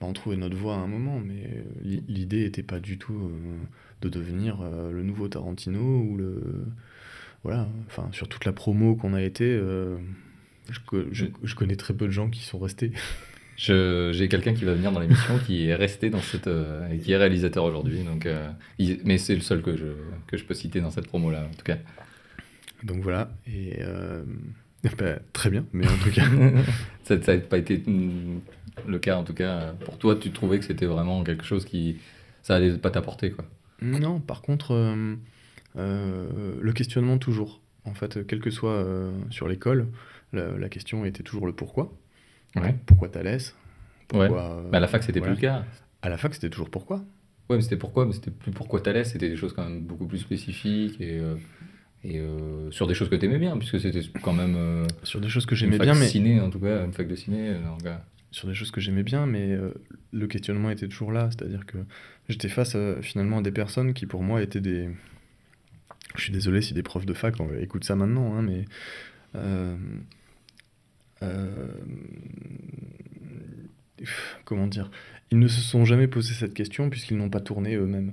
bah, 0.00 0.06
on 0.08 0.12
trouvait 0.12 0.36
notre 0.36 0.56
voie 0.56 0.76
à 0.76 0.78
un 0.78 0.86
moment, 0.86 1.20
mais 1.20 1.44
euh, 1.44 1.62
l'i- 1.82 2.04
l'idée 2.08 2.44
n'était 2.44 2.62
pas 2.62 2.80
du 2.80 2.96
tout 2.98 3.14
euh, 3.14 3.56
de 4.00 4.08
devenir 4.08 4.60
euh, 4.62 4.90
le 4.92 5.02
nouveau 5.02 5.28
Tarantino 5.28 5.80
ou 5.80 6.16
le. 6.16 6.40
Voilà, 7.44 7.68
enfin, 7.86 8.08
sur 8.12 8.28
toute 8.28 8.44
la 8.44 8.52
promo 8.52 8.96
qu'on 8.96 9.14
a 9.14 9.22
été, 9.22 9.44
euh, 9.44 9.96
je, 10.70 10.80
co- 10.86 11.04
je- 11.12 11.26
je 11.42 11.54
connais 11.54 11.76
très 11.76 11.94
peu 11.94 12.06
de 12.06 12.10
gens 12.10 12.28
qui 12.30 12.40
sont 12.42 12.58
restés. 12.58 12.90
Je- 13.58 14.12
J'ai 14.14 14.28
quelqu'un 14.28 14.54
qui 14.54 14.64
va 14.64 14.72
venir 14.74 14.92
dans 14.92 15.00
l'émission 15.00 15.36
qui 15.44 15.66
est 15.66 15.74
resté 15.74 16.10
dans 16.10 16.20
cette. 16.20 16.46
euh, 16.46 16.88
et 16.92 16.98
qui 16.98 17.10
est 17.12 17.16
réalisateur 17.16 17.64
aujourd'hui. 17.64 18.04
Donc, 18.04 18.24
euh, 18.24 18.48
il- 18.78 19.00
mais 19.04 19.18
c'est 19.18 19.34
le 19.34 19.40
seul 19.40 19.62
que 19.62 19.76
je, 19.76 19.86
que 20.28 20.36
je 20.36 20.44
peux 20.44 20.54
citer 20.54 20.80
dans 20.80 20.90
cette 20.92 21.08
promo-là, 21.08 21.44
en 21.44 21.54
tout 21.56 21.64
cas. 21.64 21.76
Donc 22.84 23.02
voilà, 23.02 23.30
et 23.48 23.78
euh, 23.80 24.22
bah, 24.98 25.18
très 25.32 25.50
bien, 25.50 25.64
mais 25.72 25.86
en 25.88 25.96
tout 26.04 26.10
cas, 26.12 26.22
ça 27.04 27.16
n'a 27.16 27.38
pas 27.38 27.58
été 27.58 27.82
le 28.86 28.98
cas, 29.00 29.16
en 29.16 29.24
tout 29.24 29.34
cas. 29.34 29.72
Pour 29.84 29.98
toi, 29.98 30.14
tu 30.14 30.30
trouvais 30.30 30.60
que 30.60 30.64
c'était 30.64 30.86
vraiment 30.86 31.24
quelque 31.24 31.44
chose 31.44 31.64
qui. 31.64 31.96
Ça 32.42 32.54
allait 32.54 32.78
pas 32.78 32.90
t'apporter, 32.92 33.32
quoi. 33.32 33.44
non, 33.82 34.20
par 34.20 34.40
contre, 34.42 34.72
le 35.74 36.72
questionnement 36.72 37.18
toujours. 37.18 37.60
En 37.84 37.94
fait, 37.94 38.24
quel 38.26 38.40
que 38.40 38.50
soit 38.50 38.86
sur 39.30 39.48
l'école, 39.48 39.88
la, 40.32 40.56
la 40.56 40.68
question 40.68 41.04
était 41.04 41.22
toujours 41.24 41.46
le 41.46 41.52
pourquoi. 41.52 41.92
Ouais. 42.56 42.74
Pourquoi 42.86 43.08
Thalès? 43.08 43.54
Ouais. 44.12 44.26
Pourquoi, 44.28 44.52
euh, 44.52 44.70
Bah, 44.70 44.78
à 44.78 44.80
la 44.80 44.88
fac, 44.88 45.02
c'était 45.02 45.18
voilà. 45.20 45.34
plus 45.34 45.40
le 45.42 45.48
cas. 45.48 45.64
À 46.02 46.08
la 46.08 46.16
fac, 46.16 46.34
c'était 46.34 46.50
toujours 46.50 46.70
pourquoi? 46.70 47.04
Ouais, 47.50 47.56
mais 47.56 47.62
c'était 47.62 47.76
pourquoi? 47.76 48.06
Mais 48.06 48.12
c'était 48.12 48.30
plus 48.30 48.50
pourquoi 48.52 48.80
t'allais, 48.80 49.04
c'était 49.04 49.28
des 49.28 49.36
choses 49.36 49.52
quand 49.52 49.64
même 49.64 49.80
beaucoup 49.80 50.06
plus 50.06 50.18
spécifiques 50.18 51.00
et, 51.00 51.18
euh, 51.18 51.34
et 52.04 52.18
euh, 52.20 52.70
sur 52.70 52.86
des 52.86 52.94
choses 52.94 53.08
que 53.08 53.16
t'aimais 53.16 53.38
bien, 53.38 53.56
puisque 53.56 53.80
c'était 53.80 54.00
quand 54.22 54.32
même 54.32 54.54
euh, 54.56 54.86
Sur 55.02 55.20
des 55.20 55.28
choses 55.28 55.46
que 55.46 55.54
j'aimais 55.54 55.78
bien, 55.78 55.94
mais 55.94 56.06
ciné, 56.08 56.40
en 56.40 56.50
tout 56.50 56.60
cas, 56.60 56.84
une 56.84 56.92
fac 56.92 57.08
de 57.08 57.14
ciné. 57.16 57.50
euh, 57.50 57.62
donc, 57.64 57.84
euh, 57.86 57.96
sur 58.30 58.46
des 58.48 58.54
choses 58.54 58.70
que 58.70 58.80
j'aimais 58.80 59.02
bien, 59.02 59.24
mais 59.26 59.52
euh, 59.52 59.72
le 60.12 60.26
questionnement 60.26 60.70
était 60.70 60.86
toujours 60.88 61.12
là. 61.12 61.30
C'est-à-dire 61.30 61.64
que 61.64 61.78
j'étais 62.28 62.48
face 62.50 62.74
euh, 62.76 63.00
finalement 63.00 63.38
à 63.38 63.42
des 63.42 63.50
personnes 63.52 63.94
qui 63.94 64.04
pour 64.06 64.22
moi 64.22 64.42
étaient 64.42 64.60
des. 64.60 64.90
Je 66.14 66.22
suis 66.22 66.32
désolé 66.32 66.60
si 66.62 66.74
des 66.74 66.82
profs 66.82 67.06
de 67.06 67.14
fac 67.14 67.40
euh, 67.40 67.60
écoutent 67.60 67.84
ça 67.84 67.96
maintenant, 67.96 68.34
hein, 68.36 68.42
mais 68.42 68.64
euh, 69.34 69.74
euh, 69.74 69.76
comment 74.44 74.66
dire? 74.66 74.90
Ils 75.30 75.38
ne 75.38 75.48
se 75.48 75.60
sont 75.60 75.84
jamais 75.84 76.06
posé 76.08 76.32
cette 76.34 76.54
question 76.54 76.88
puisqu'ils 76.90 77.16
n'ont 77.16 77.30
pas 77.30 77.40
tourné 77.40 77.74
eux-mêmes. 77.76 78.12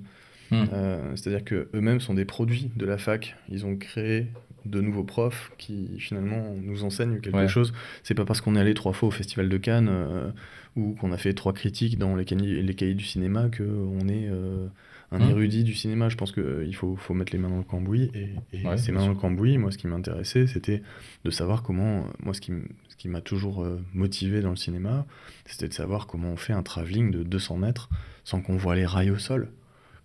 Hmm. 0.52 0.66
Euh, 0.74 1.16
C'est-à-dire 1.16 1.44
que 1.44 1.70
eux-mêmes 1.74 2.00
sont 2.00 2.14
des 2.14 2.26
produits 2.26 2.72
de 2.76 2.86
la 2.86 2.98
fac. 2.98 3.36
Ils 3.50 3.66
ont 3.66 3.76
créé 3.76 4.28
de 4.66 4.82
nouveaux 4.82 5.04
profs 5.04 5.52
qui 5.58 6.00
finalement 6.00 6.54
nous 6.62 6.84
enseignent 6.84 7.20
quelque 7.20 7.36
Ouais. 7.38 7.48
chose. 7.48 7.74
C'est 8.04 8.16
pas 8.16 8.26
parce 8.26 8.42
qu'on 8.42 8.56
est 8.56 8.60
allé 8.60 8.74
trois 8.74 8.94
fois 8.94 9.10
au 9.10 9.12
Festival 9.12 9.48
de 9.48 9.58
Cannes 9.58 9.90
euh, 9.90 10.30
ou 10.76 10.94
qu'on 11.00 11.12
a 11.12 11.18
fait 11.18 11.34
trois 11.34 11.54
critiques 11.54 11.98
dans 11.98 12.16
les 12.16 12.26
cahiers, 12.26 12.62
les 12.62 12.74
cahiers 12.74 12.96
du 12.96 13.06
cinéma 13.06 13.50
qu'on 13.56 14.08
est 14.10 14.28
euh, 14.30 14.68
un 15.12 15.20
Hmm. 15.20 15.30
érudit 15.30 15.64
du 15.64 15.76
cinéma. 15.76 16.10
Je 16.10 16.16
pense 16.18 16.32
qu'il 16.32 16.76
faut, 16.76 16.96
faut 16.96 17.14
mettre 17.14 17.32
les 17.32 17.38
mains 17.40 17.50
dans 17.50 17.58
le 17.60 17.64
cambouis. 17.64 18.10
Et, 18.16 18.30
et 18.58 18.68
Ouais, 18.68 18.78
ces 18.78 18.92
mains 18.92 19.02
dans 19.02 19.10
le 19.10 19.16
cambouis, 19.16 19.58
moi, 19.60 19.72
ce 19.72 19.78
qui 19.78 19.86
m'intéressait, 19.88 20.48
c'était 20.48 20.82
de 21.24 21.30
savoir 21.30 21.62
comment. 21.64 22.00
euh, 22.00 22.08
Moi, 22.24 22.34
ce 22.34 22.42
qui, 22.42 22.52
ce 22.98 23.02
qui 23.02 23.10
m'a 23.10 23.22
toujours 23.22 23.64
euh, 23.64 23.82
motivé 23.94 24.42
dans 24.42 24.52
le 24.52 24.56
cinéma, 24.56 25.06
c'était 25.46 25.68
de 25.68 25.74
savoir 25.74 26.08
comment 26.08 26.30
on 26.30 26.38
fait 26.38 26.54
un 26.54 26.64
travelling 26.64 27.12
de 27.12 27.24
200 27.24 27.58
mètres 27.58 27.90
sans 28.24 28.42
qu'on 28.42 28.56
voit 28.58 28.76
les 28.76 28.86
rails 28.86 29.12
au 29.12 29.18
sol. 29.18 29.50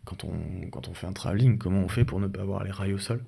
Quand 0.04 0.24
on, 0.24 0.68
quand 0.70 0.88
on 0.88 0.94
fait 0.94 1.06
un 1.06 1.12
travelling, 1.12 1.56
comment 1.58 1.80
on 1.82 1.88
fait 1.88 2.04
pour 2.04 2.20
ne 2.20 2.26
pas 2.26 2.42
voir 2.44 2.64
les 2.64 2.70
rails 2.70 2.92
au 2.94 2.98
sol? 2.98 3.22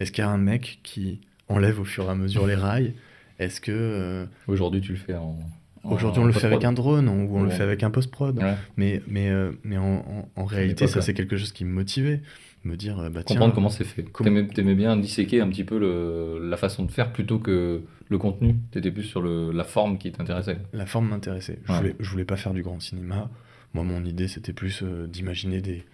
Est-ce 0.00 0.10
qu'il 0.10 0.22
y 0.24 0.26
a 0.26 0.30
un 0.30 0.38
mec 0.38 0.80
qui 0.82 1.20
enlève 1.48 1.78
au 1.80 1.84
fur 1.84 2.04
et 2.06 2.08
à 2.10 2.14
mesure 2.14 2.46
les 2.46 2.54
rails? 2.54 2.94
Est-ce 3.38 3.60
que. 3.60 3.72
euh, 3.72 4.26
Aujourd'hui, 4.48 4.80
tu 4.80 4.92
le 4.92 4.98
fais 4.98 5.14
en. 5.14 5.36
Aujourd'hui, 5.84 6.22
on 6.22 6.24
le 6.26 6.32
fait 6.32 6.46
avec 6.46 6.64
un 6.64 6.72
drone 6.72 7.08
ou 7.08 7.36
on 7.36 7.42
le 7.42 7.50
fait 7.50 7.62
avec 7.62 7.82
un 7.82 7.90
post-prod? 7.90 8.38
Ouais. 8.38 8.54
Mais, 8.78 9.02
mais, 9.06 9.28
euh, 9.28 9.52
mais 9.64 9.76
en, 9.76 9.84
en- 9.84 10.28
en 10.34 10.44
réalité, 10.46 10.86
ça, 10.86 11.02
c'est 11.02 11.12
quelque 11.14 11.36
chose 11.36 11.52
qui 11.52 11.64
me 11.66 11.70
motivait. 11.72 12.22
Me 12.64 12.76
dire, 12.76 12.96
bah 13.10 13.22
tiens. 13.24 13.36
Comprendre 13.36 13.54
comment 13.54 13.68
c'est 13.68 13.84
fait. 13.84 14.04
comment- 14.04 14.24
T'aimais, 14.28 14.46
t'aimais 14.46 14.74
bien 14.74 14.96
disséquer 14.96 15.40
un 15.42 15.48
petit 15.50 15.64
peu 15.64 15.78
le, 15.78 16.38
la 16.48 16.56
façon 16.56 16.84
de 16.84 16.90
faire 16.90 17.12
plutôt 17.12 17.38
que 17.38 17.82
le 18.08 18.18
contenu. 18.18 18.56
T'étais 18.70 18.90
plus 18.90 19.02
sur 19.02 19.20
le, 19.20 19.52
la 19.52 19.64
forme 19.64 19.98
qui 19.98 20.10
t'intéressait. 20.12 20.58
La 20.72 20.86
forme 20.86 21.08
m'intéressait. 21.08 21.58
Je, 21.66 21.72
Ouais. 21.72 21.78
voulais, 21.78 21.96
je 22.00 22.10
voulais 22.10 22.24
pas 22.24 22.36
faire 22.36 22.54
du 22.54 22.62
grand 22.62 22.80
cinéma. 22.80 23.30
Moi, 23.74 23.84
mon 23.84 24.04
idée, 24.04 24.28
c'était 24.28 24.52
plus 24.54 24.82
euh, 24.82 25.06
d'imaginer 25.06 25.60
des, 25.60 25.84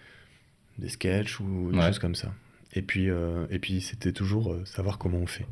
des 0.79 0.89
sketchs 0.89 1.41
ou 1.41 1.71
des 1.73 1.79
Ouais. 1.79 1.87
choses 1.89 1.99
comme 1.99 2.15
ça. 2.15 2.33
Et 2.75 2.83
puis, 2.83 3.11
euh, 3.11 3.47
et 3.51 3.59
puis 3.59 3.81
c'était 3.81 4.13
toujours 4.13 4.53
euh, 4.53 4.65
savoir 4.65 4.99
comment 4.99 5.19
on 5.19 5.27
fait. 5.27 5.47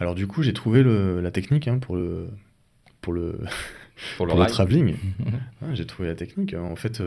Alors 0.00 0.14
du 0.14 0.26
coup, 0.26 0.42
j'ai 0.42 0.52
trouvé 0.52 0.82
le- 0.82 1.20
la 1.22 1.30
technique 1.30 1.66
hein, 1.66 1.78
pour 1.78 1.96
le, 1.96 2.28
pour 3.00 3.14
le, 3.14 3.38
Pour 4.18 4.26
le 4.26 4.46
travelling. 4.46 4.94
Ouais, 5.62 5.74
j'ai 5.74 5.86
trouvé 5.86 6.08
la 6.08 6.14
technique. 6.14 6.54
En 6.54 6.76
fait, 6.76 7.02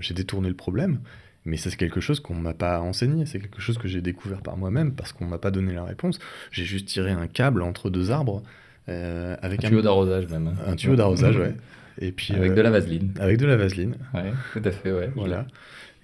j'ai 0.00 0.14
détourné 0.14 0.48
le 0.48 0.54
problème, 0.56 1.00
mais 1.46 1.56
c'est 1.56 1.74
quelque 1.76 2.00
chose 2.00 2.20
qu'on 2.20 2.34
m'a 2.34 2.52
pas 2.52 2.80
enseigné. 2.80 3.24
C'est 3.24 3.38
quelque 3.40 3.60
chose 3.60 3.78
que 3.78 3.88
j'ai 3.88 4.02
découvert 4.02 4.42
par 4.42 4.56
moi-même 4.56 4.92
parce 4.92 5.12
qu'on 5.12 5.24
m'a 5.24 5.38
pas 5.38 5.50
donné 5.50 5.72
la 5.72 5.84
réponse. 5.84 6.18
J'ai 6.50 6.64
juste 6.64 6.86
tiré 6.86 7.10
un 7.12 7.26
câble 7.28 7.62
entre 7.62 7.88
deux 7.88 8.10
arbres 8.10 8.42
euh, 8.88 9.36
avec 9.40 9.64
Un 9.64 9.68
un, 9.68 9.70
tuyau 9.70 9.82
d'arrosage 9.82 10.26
même. 10.28 10.54
un 10.66 10.74
tuyau 10.76 10.96
d'arrosage, 10.96 11.36
ouais. 11.38 11.54
Et 11.98 12.12
puis 12.12 12.34
Avec 12.34 12.50
euh, 12.52 12.54
de 12.54 12.60
la 12.60 12.70
vaseline. 12.70 13.12
avec 13.18 13.38
de 13.38 13.46
la 13.46 13.56
vaseline, 13.56 13.96
Ouais, 14.12 14.30
tout 14.52 14.60
à 14.62 14.70
fait, 14.70 14.92
ouais. 14.92 15.10
voilà. 15.16 15.46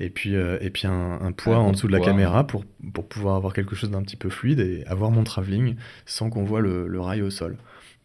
Et 0.01 0.09
puis, 0.09 0.35
euh, 0.37 0.57
et 0.63 0.71
puis 0.71 0.87
un, 0.87 1.19
un 1.21 1.33
poids 1.33 1.59
en 1.59 1.71
dessous 1.73 1.87
de 1.87 1.93
la 1.93 1.99
poids. 1.99 2.07
caméra 2.09 2.47
pour, 2.47 2.65
pour 2.95 3.07
pouvoir 3.07 3.37
avoir 3.37 3.53
quelque 3.53 3.77
chose 3.77 3.91
d'un 3.91 4.03
petit 4.03 4.17
peu 4.17 4.31
fluide 4.31 4.59
et 4.61 4.85
avoir 4.87 5.11
mon 5.11 5.23
travelling 5.23 5.77
sans 6.07 6.31
qu'on 6.31 6.45
voit 6.45 6.61
le, 6.63 6.89
le 6.89 7.01
rail 7.01 7.21
au 7.21 7.29
sol. 7.31 7.57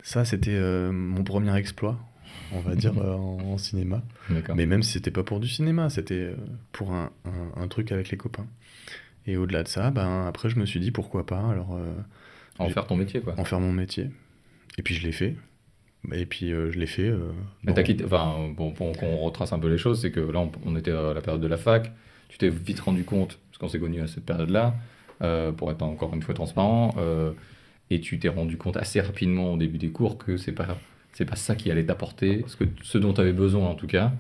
Ça, 0.03 0.25
c'était 0.25 0.59
mon 0.91 1.23
premier 1.23 1.55
exploit, 1.57 1.97
on 2.53 2.59
va 2.59 2.75
dire, 2.75 2.93
euh, 3.01 3.13
en, 3.15 3.39
en 3.53 3.57
cinéma. 3.57 4.01
Mais 4.55 4.65
même 4.65 4.83
si 4.83 4.93
c'était 4.93 5.11
pas 5.11 5.23
pour 5.23 5.39
du 5.39 5.47
cinéma, 5.47 5.89
c'était 5.89 6.13
euh, 6.15 6.35
pour 6.71 6.91
un, 6.93 7.11
un- 7.25 7.61
un 7.61 7.67
truc 7.67 7.91
avec 7.91 8.09
les 8.09 8.17
copains. 8.17 8.47
Et 9.25 9.35
au-delà 9.37 9.63
de 9.63 9.67
ça, 9.67 9.91
ben, 9.91 10.25
après, 10.27 10.49
je 10.49 10.57
me 10.59 10.65
suis 10.65 10.79
dit 10.79 10.91
pourquoi 10.91 11.25
pas 11.25 11.49
alors 11.49 11.75
euh, 11.75 11.93
En 12.59 12.69
faire 12.69 12.87
ton 12.87 12.95
métier, 12.95 13.19
quoi. 13.21 13.35
en 13.37 13.43
faire 13.43 13.59
mon 13.59 13.73
métier. 13.73 14.09
Et 14.77 14.81
puis 14.83 14.95
je 14.95 15.03
l'ai 15.05 15.11
fait. 15.11 15.35
Et 16.13 16.25
puis 16.25 16.53
euh, 16.53 16.71
je 16.71 16.79
l'ai 16.79 16.87
fait. 16.87 17.09
euh, 17.09 17.31
Mais 17.63 17.71
dans- 17.71 17.75
t'as 17.75 17.83
quitté, 17.83 18.05
enfin, 18.05 18.49
bon, 18.55 18.71
pour 18.71 18.95
qu'on 18.97 19.17
retrace 19.17 19.51
un 19.51 19.59
peu 19.59 19.67
les 19.69 19.77
choses, 19.77 20.01
c'est 20.01 20.11
que 20.11 20.19
là, 20.21 20.39
on, 20.39 20.51
on 20.65 20.75
était 20.77 20.91
à 20.91 21.13
la 21.13 21.21
période 21.21 21.41
de 21.41 21.47
la 21.47 21.57
fac, 21.57 21.91
tu 22.29 22.37
t'es 22.37 22.49
vite 22.49 22.79
rendu 22.79 23.03
compte, 23.03 23.39
parce 23.49 23.57
qu'on 23.57 23.67
s'est 23.67 23.79
connus 23.79 24.01
à 24.01 24.07
cette 24.07 24.25
période-là, 24.25 24.75
pour 25.57 25.71
être 25.71 25.81
encore 25.81 26.13
une 26.13 26.21
fois 26.21 26.33
transparent, 26.35 26.95
et 27.89 27.99
tu 28.01 28.19
t'es 28.19 28.29
rendu 28.29 28.57
compte 28.57 28.77
assez 28.77 29.01
rapidement 29.01 29.53
au 29.53 29.57
début 29.57 29.77
des 29.77 29.89
cours 29.89 30.17
que 30.17 30.37
c'est 30.37 30.51
pas, 30.51 30.77
c'est 31.13 31.25
pas 31.25 31.35
ça 31.35 31.55
qui 31.55 31.71
allait 31.71 31.85
t'apporter, 31.85 32.43
ce, 32.47 32.55
que, 32.55 32.65
ce 32.83 32.97
dont 32.97 33.13
tu 33.13 33.21
avais 33.21 33.33
besoin 33.33 33.67
en 33.69 33.75
tout 33.75 33.87
cas, 33.87 34.13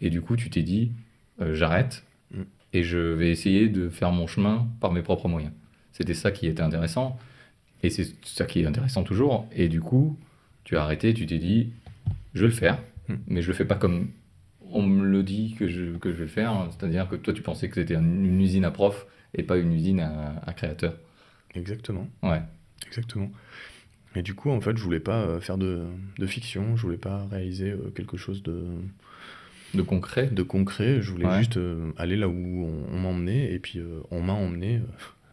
et 0.00 0.10
du 0.10 0.20
coup, 0.20 0.36
tu 0.36 0.50
t'es 0.50 0.62
dit, 0.62 0.92
euh, 1.40 1.54
j'arrête, 1.54 2.04
Mm. 2.34 2.42
et 2.72 2.82
je 2.82 2.98
vais 2.98 3.30
essayer 3.30 3.68
de 3.68 3.88
faire 3.90 4.10
mon 4.12 4.26
chemin 4.26 4.66
par 4.80 4.90
mes 4.92 5.02
propres 5.02 5.28
moyens. 5.28 5.52
C'était 5.92 6.14
ça 6.14 6.30
qui 6.32 6.46
était 6.46 6.62
intéressant, 6.62 7.18
et 7.82 7.90
c'est 7.90 8.06
ça 8.24 8.46
qui 8.46 8.60
est 8.60 8.66
intéressant 8.66 9.02
toujours, 9.04 9.46
et 9.54 9.68
du 9.68 9.80
coup, 9.80 10.16
tu 10.64 10.76
as 10.76 10.82
arrêté, 10.82 11.12
tu 11.14 11.26
t'es 11.26 11.38
dit, 11.38 11.72
je 12.34 12.40
vais 12.42 12.46
le 12.48 12.54
faire, 12.54 12.78
Mm. 13.08 13.14
mais 13.26 13.42
je 13.42 13.48
le 13.48 13.54
fais 13.54 13.64
pas 13.64 13.74
comme 13.74 14.08
on 14.74 14.80
me 14.82 15.04
le 15.04 15.22
dit 15.22 15.54
que 15.58 15.68
je, 15.68 15.96
que 15.98 16.10
je 16.12 16.16
vais 16.16 16.22
le 16.22 16.28
faire. 16.30 16.68
C'est-à-dire 16.70 17.06
que 17.08 17.16
toi, 17.16 17.34
tu 17.34 17.42
pensais 17.42 17.68
que 17.68 17.74
c'était 17.74 17.96
un- 17.96 18.00
une 18.02 18.40
usine 18.40 18.64
à 18.64 18.70
prof 18.70 19.06
et 19.34 19.42
pas 19.42 19.58
une 19.58 19.72
usine 19.72 20.00
à, 20.00 20.40
à 20.46 20.52
créateur. 20.54 20.94
Exactement. 21.54 22.08
Ouais. 22.22 22.40
Exactement. 22.86 23.30
Et 24.14 24.22
du 24.22 24.34
coup, 24.34 24.50
en 24.50 24.60
fait, 24.60 24.76
je 24.76 24.82
voulais 24.82 25.00
pas 25.00 25.22
euh, 25.22 25.40
faire 25.40 25.56
de, 25.58 25.82
de 26.18 26.26
fiction, 26.26 26.76
je 26.76 26.82
voulais 26.82 26.98
pas 26.98 27.26
réaliser 27.30 27.70
euh, 27.70 27.90
quelque 27.94 28.16
chose 28.16 28.42
de, 28.42 28.64
De 29.74 29.82
concret. 29.82 30.26
de 30.26 30.42
concret, 30.42 31.00
je 31.00 31.10
voulais 31.10 31.26
Ouais. 31.26 31.38
juste 31.38 31.56
euh, 31.56 31.92
aller 31.96 32.16
là 32.16 32.28
où 32.28 32.64
on, 32.66 32.94
on 32.94 32.98
m'emmenait, 32.98 33.52
et 33.52 33.58
puis 33.58 33.80
on 34.10 34.20
m'a 34.22 34.34
emmené, 34.34 34.80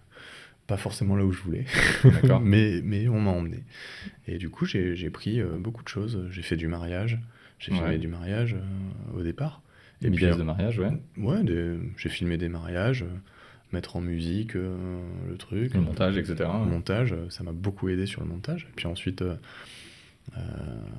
pas 0.67 0.77
forcément 0.77 1.15
là 1.15 1.25
où 1.25 1.31
je 1.31 1.41
voulais, 1.41 1.65
mais, 2.41 2.79
mais 2.83 3.07
on 3.09 3.19
m'a 3.19 3.31
emmené. 3.31 3.63
Et 4.27 4.37
du 4.37 4.49
coup, 4.49 4.65
j'ai 4.65 5.09
pris 5.09 5.41
beaucoup 5.59 5.83
de 5.83 5.89
choses, 5.89 6.27
j'ai 6.31 6.41
fait 6.43 6.55
du 6.57 6.67
mariage, 6.67 7.19
j'ai 7.59 7.71
filmé 7.73 7.97
du 7.97 8.07
mariage 8.07 8.55
au 9.15 9.21
départ. 9.23 9.61
Et 10.01 10.07
une 10.07 10.15
puis, 10.15 10.25
de 10.27 10.43
mariage, 10.43 10.79
ouais. 10.79 10.91
Ouais, 11.17 11.43
des- 11.43 11.75
j'ai 11.97 12.07
filmé 12.07 12.37
des 12.37 12.47
mariages, 12.47 13.03
mettre 13.71 13.95
en 13.95 14.01
musique 14.01 14.55
euh, 14.55 14.75
le 15.29 15.37
truc. 15.37 15.73
Le 15.73 15.81
montage, 15.81 16.15
etc. 16.17 16.35
Le 16.65 16.71
montage, 16.71 17.15
ça 17.29 17.43
m'a 17.43 17.51
beaucoup 17.51 17.89
aidé 17.89 18.05
sur 18.05 18.21
le 18.21 18.27
montage. 18.27 18.67
Et 18.69 18.73
puis 18.75 18.87
ensuite, 18.87 19.21
euh, 19.21 19.35
euh, 20.37 20.41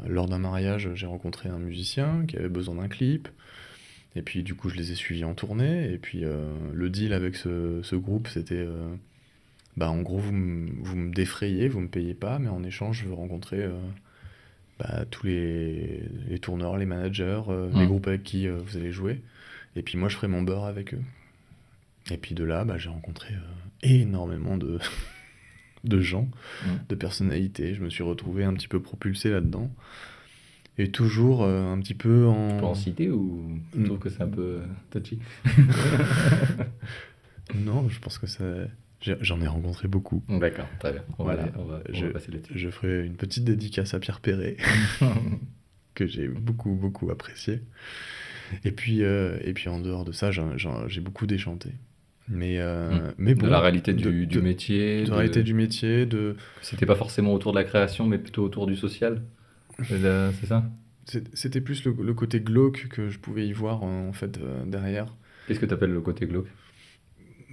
lors 0.08 0.26
d'un 0.28 0.38
mariage, 0.38 0.88
j'ai 0.94 1.06
rencontré 1.06 1.48
un 1.48 1.58
musicien 1.58 2.24
qui 2.26 2.36
avait 2.36 2.48
besoin 2.48 2.76
d'un 2.76 2.88
clip. 2.88 3.28
Et 4.16 4.22
puis 4.22 4.42
du 4.42 4.54
coup, 4.54 4.68
je 4.68 4.76
les 4.76 4.92
ai 4.92 4.94
suivis 4.94 5.24
en 5.24 5.34
tournée. 5.34 5.92
Et 5.92 5.98
puis 5.98 6.24
le 6.72 6.90
deal 6.90 7.12
avec 7.12 7.36
ce, 7.36 7.80
ce 7.82 7.94
groupe, 7.96 8.26
c'était, 8.28 8.66
bah, 9.76 9.88
en 9.90 10.02
gros, 10.02 10.18
vous, 10.18 10.32
me- 10.32 10.70
vous 10.82 10.96
me 10.96 11.12
défrayez, 11.14 11.68
vous 11.68 11.80
me 11.80 11.88
payez 11.88 12.14
pas, 12.14 12.38
mais 12.40 12.48
en 12.48 12.64
échange, 12.64 13.02
je 13.02 13.08
veux 13.08 13.14
rencontrer 13.14 13.64
bah, 14.80 15.04
tous 15.10 15.26
les, 15.26 16.02
les 16.28 16.38
tourneurs, 16.40 16.76
les 16.76 16.86
managers, 16.86 17.42
les 17.72 17.86
groupes 17.86 18.08
avec 18.08 18.22
qui 18.24 18.48
vous 18.48 18.76
allez 18.76 18.90
jouer. 18.92 19.20
Et 19.76 19.82
puis 19.82 19.96
moi, 19.96 20.08
je 20.08 20.16
ferai 20.16 20.26
mon 20.28 20.42
beurre 20.42 20.64
avec 20.64 20.94
eux. 20.94 21.02
Et 22.11 22.16
puis 22.16 22.35
de 22.35 22.45
là, 22.45 22.64
bah, 22.64 22.78
j'ai 22.78 22.88
rencontré 22.88 23.35
euh, 23.35 23.38
énormément 23.83 24.57
de, 24.57 24.78
de 25.85 26.00
gens, 26.00 26.28
Mm. 26.66 26.71
de 26.88 26.95
personnalités. 26.95 27.75
Je 27.75 27.83
me 27.83 27.90
suis 27.90 28.02
retrouvé 28.02 28.45
un 28.45 28.54
petit 28.54 28.69
peu 28.69 28.80
propulsé 28.80 29.30
là-dedans. 29.30 29.71
Et 30.78 30.90
toujours 30.90 31.42
euh, 31.42 31.73
un 31.73 31.78
petit 31.80 31.95
peu 31.95 32.09
Tu 32.09 32.57
peux 32.59 32.64
en 32.64 32.71
en... 32.71 32.75
citer 32.75 33.11
ou 33.11 33.61
tu 33.73 33.78
Mm. 33.80 33.85
trouves 33.85 33.99
que 33.99 34.09
c'est 34.09 34.23
un 34.23 34.28
peu 34.28 34.61
euh, 34.62 34.66
touchy? 34.90 35.19
Non, 37.54 37.88
je 37.88 37.99
pense 38.00 38.19
que 38.19 38.26
ça... 38.26 38.45
J'en 39.02 39.40
ai 39.40 39.47
rencontré 39.47 39.88
beaucoup. 39.88 40.23
D'accord, 40.28 40.66
très 40.78 40.92
bien. 40.92 41.02
On 41.19 41.25
Voilà. 41.25 41.47
va, 41.47 41.52
on 41.59 41.64
va, 41.64 41.80
on 41.88 41.95
Je- 41.95 42.07
va 42.07 42.12
passer 42.12 42.30
là-dessus. 42.30 42.52
Je 42.54 42.69
ferai 42.71 43.07
une 43.07 43.16
petite 43.16 43.45
dédicace 43.45 43.95
à 43.95 43.99
Pierre 43.99 44.21
Perret, 44.21 44.57
que 45.95 46.07
j'ai 46.07 46.28
beaucoup, 46.28 46.75
beaucoup 46.75 47.11
apprécié. 47.11 47.62
Et 48.64 48.73
puis, 48.73 49.02
euh, 49.02 49.38
et 49.42 49.54
puis 49.54 49.71
en 49.71 49.80
dehors 49.80 50.04
de 50.04 50.12
ça, 50.12 50.30
j'ai 50.30 51.00
beaucoup 51.00 51.26
déchanté. 51.26 51.71
Mais, 52.30 52.58
euh, 52.60 52.90
Mm. 52.90 53.12
mais 53.18 53.34
bon, 53.34 53.46
de 53.46 53.50
la 53.50 53.60
réalité 53.60 53.92
du, 53.92 54.04
de- 54.04 54.10
du 54.10 54.26
de- 54.26 54.40
métier. 54.40 55.04
de 55.04 55.10
la 55.10 55.16
réalité 55.16 55.42
du 55.42 55.52
métier, 55.52 56.06
de... 56.06 56.37
C'était 56.62 56.87
pas 56.87 56.94
forcément 56.94 57.34
autour 57.34 57.52
de 57.52 57.58
la 57.58 57.64
création, 57.64 58.06
mais 58.06 58.18
plutôt 58.18 58.44
autour 58.44 58.66
du 58.66 58.76
social. 58.76 59.22
C'est 59.82 60.46
ça? 60.46 60.64
C'était 61.34 61.60
plus 61.60 61.84
le, 61.84 61.96
le 62.00 62.14
côté 62.14 62.40
glauque 62.40 62.87
que 62.88 63.08
je 63.08 63.18
pouvais 63.18 63.46
y 63.49 63.52
voir 63.52 63.82
en 63.82 64.12
fait 64.12 64.38
euh, 64.38 64.64
derrière. 64.64 65.12
Qu'est-ce 65.49 65.58
que 65.58 65.66
tu 65.66 65.75
appelles 65.75 65.90
le 65.92 66.00
côté 66.00 66.26
glauque? 66.26 66.46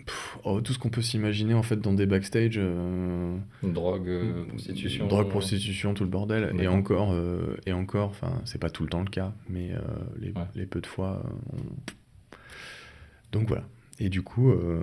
Pff, 0.05 0.37
oh, 0.43 0.61
tout 0.61 0.73
ce 0.73 0.79
qu'on 0.79 0.89
peut 0.89 1.01
s'imaginer 1.01 1.53
en 1.55 1.63
fait 1.63 1.77
dans 1.81 1.93
des 1.93 2.05
backstage. 2.05 2.57
euh, 2.57 3.35
Drogue, 3.63 4.07
euh, 4.07 4.45
prostitution. 4.45 5.07
Drogue, 5.07 5.29
prostitution, 5.29 5.93
tout 5.95 6.03
le 6.03 6.09
bordel. 6.09 6.53
Et 6.59 6.67
encore, 6.67 7.13
euh, 7.13 7.57
et 7.65 7.73
encore, 7.73 8.09
enfin, 8.09 8.41
c'est 8.45 8.59
pas 8.61 8.69
tout 8.69 8.83
le 8.83 8.89
temps 8.89 9.01
le 9.01 9.09
cas, 9.09 9.33
mais 9.49 9.71
euh, 9.73 9.79
les, 10.19 10.27
Ouais. 10.29 10.45
les 10.55 10.65
peu 10.67 10.79
de 10.81 10.85
fois. 10.87 11.23
euh, 11.25 11.29
on- 11.53 13.37
Donc 13.39 13.47
voilà. 13.47 13.63
Et 13.99 14.09
du 14.09 14.21
coup, 14.21 14.51
euh, 14.51 14.79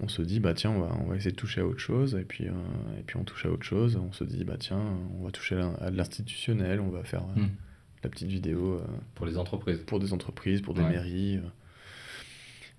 on, 0.00 0.04
on 0.04 0.08
se 0.08 0.20
dit, 0.20 0.40
bah 0.40 0.52
tiens, 0.52 0.70
on 0.72 0.80
va, 0.80 0.94
on 1.02 1.08
va 1.08 1.16
essayer 1.16 1.30
de 1.30 1.36
toucher 1.36 1.62
à 1.62 1.66
autre 1.66 1.78
chose. 1.80 2.14
Et 2.20 2.24
puis, 2.24 2.46
euh, 2.46 2.52
et 2.98 3.02
puis 3.02 3.16
on 3.16 3.24
touche 3.24 3.46
à 3.46 3.50
autre 3.50 3.64
chose. 3.64 3.96
On 3.96 4.12
se 4.12 4.24
dit, 4.24 4.44
bah 4.44 4.56
tiens, 4.58 4.82
on 5.18 5.24
va 5.24 5.30
toucher 5.30 5.56
à, 5.80 5.90
de 5.90 5.96
l'institutionnel, 5.96 6.80
on 6.80 6.90
va 6.90 7.02
faire 7.02 7.22
euh, 7.36 7.40
Hmm. 7.40 7.48
la 8.04 8.10
petite 8.10 8.28
vidéo 8.28 8.80
Pour 9.14 9.24
les 9.26 9.38
entreprises. 9.38 9.78
pour 9.86 10.00
des 10.00 10.12
entreprises, 10.12 10.60
pour 10.60 10.74
des 10.74 10.82
Ouais. 10.82 10.90
mairies. 10.90 11.40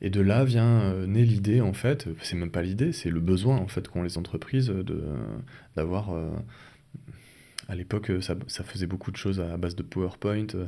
Et 0.03 0.09
de 0.09 0.21
là 0.21 0.43
vient 0.45 0.93
naît 1.07 1.23
l'idée, 1.25 1.61
en 1.61 1.73
fait, 1.73 2.07
c'est 2.21 2.35
même 2.35 2.49
pas 2.51 2.61
l'idée, 2.63 2.91
c'est 2.91 3.09
le 3.11 3.19
besoin, 3.19 3.57
en 3.57 3.67
fait, 3.67 3.87
qu'ont 3.87 4.01
les 4.03 4.17
entreprises 4.17 4.67
de, 4.67 5.03
d'avoir... 5.75 6.15
à 7.71 7.75
l'époque, 7.75 8.11
euh, 8.11 8.19
ça, 8.19 8.35
ça 8.47 8.63
faisait 8.65 8.85
beaucoup 8.85 9.11
de 9.11 9.15
choses 9.17 9.39
à 9.39 9.55
base 9.55 9.75
de 9.77 9.83
PowerPoint 9.83 10.45
euh, 10.55 10.65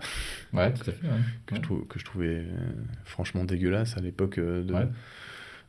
Ouais, 0.53 0.74
tout 0.74 0.89
à 0.89 0.93
fait. 0.93 1.05
ouais. 1.05 1.13
que, 1.45 1.55
Ouais. 1.55 1.60
je 1.62 1.62
trou- 1.62 1.86
que 1.89 2.00
je 2.00 2.05
trouvais 2.05 2.27
euh, 2.38 2.45
franchement 3.03 3.43
dégueulasse 3.43 3.98
à 3.98 4.01
l'époque 4.01 4.39
de, 4.39 4.65
Ouais. 4.74 4.88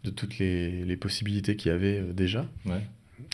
de 0.05 0.11
toutes 0.11 0.39
les, 0.39 0.85
les 0.85 0.97
possibilités 0.97 1.57
qu'il 1.57 1.73
y 1.73 1.75
avait 1.75 2.03
déjà. 2.13 2.47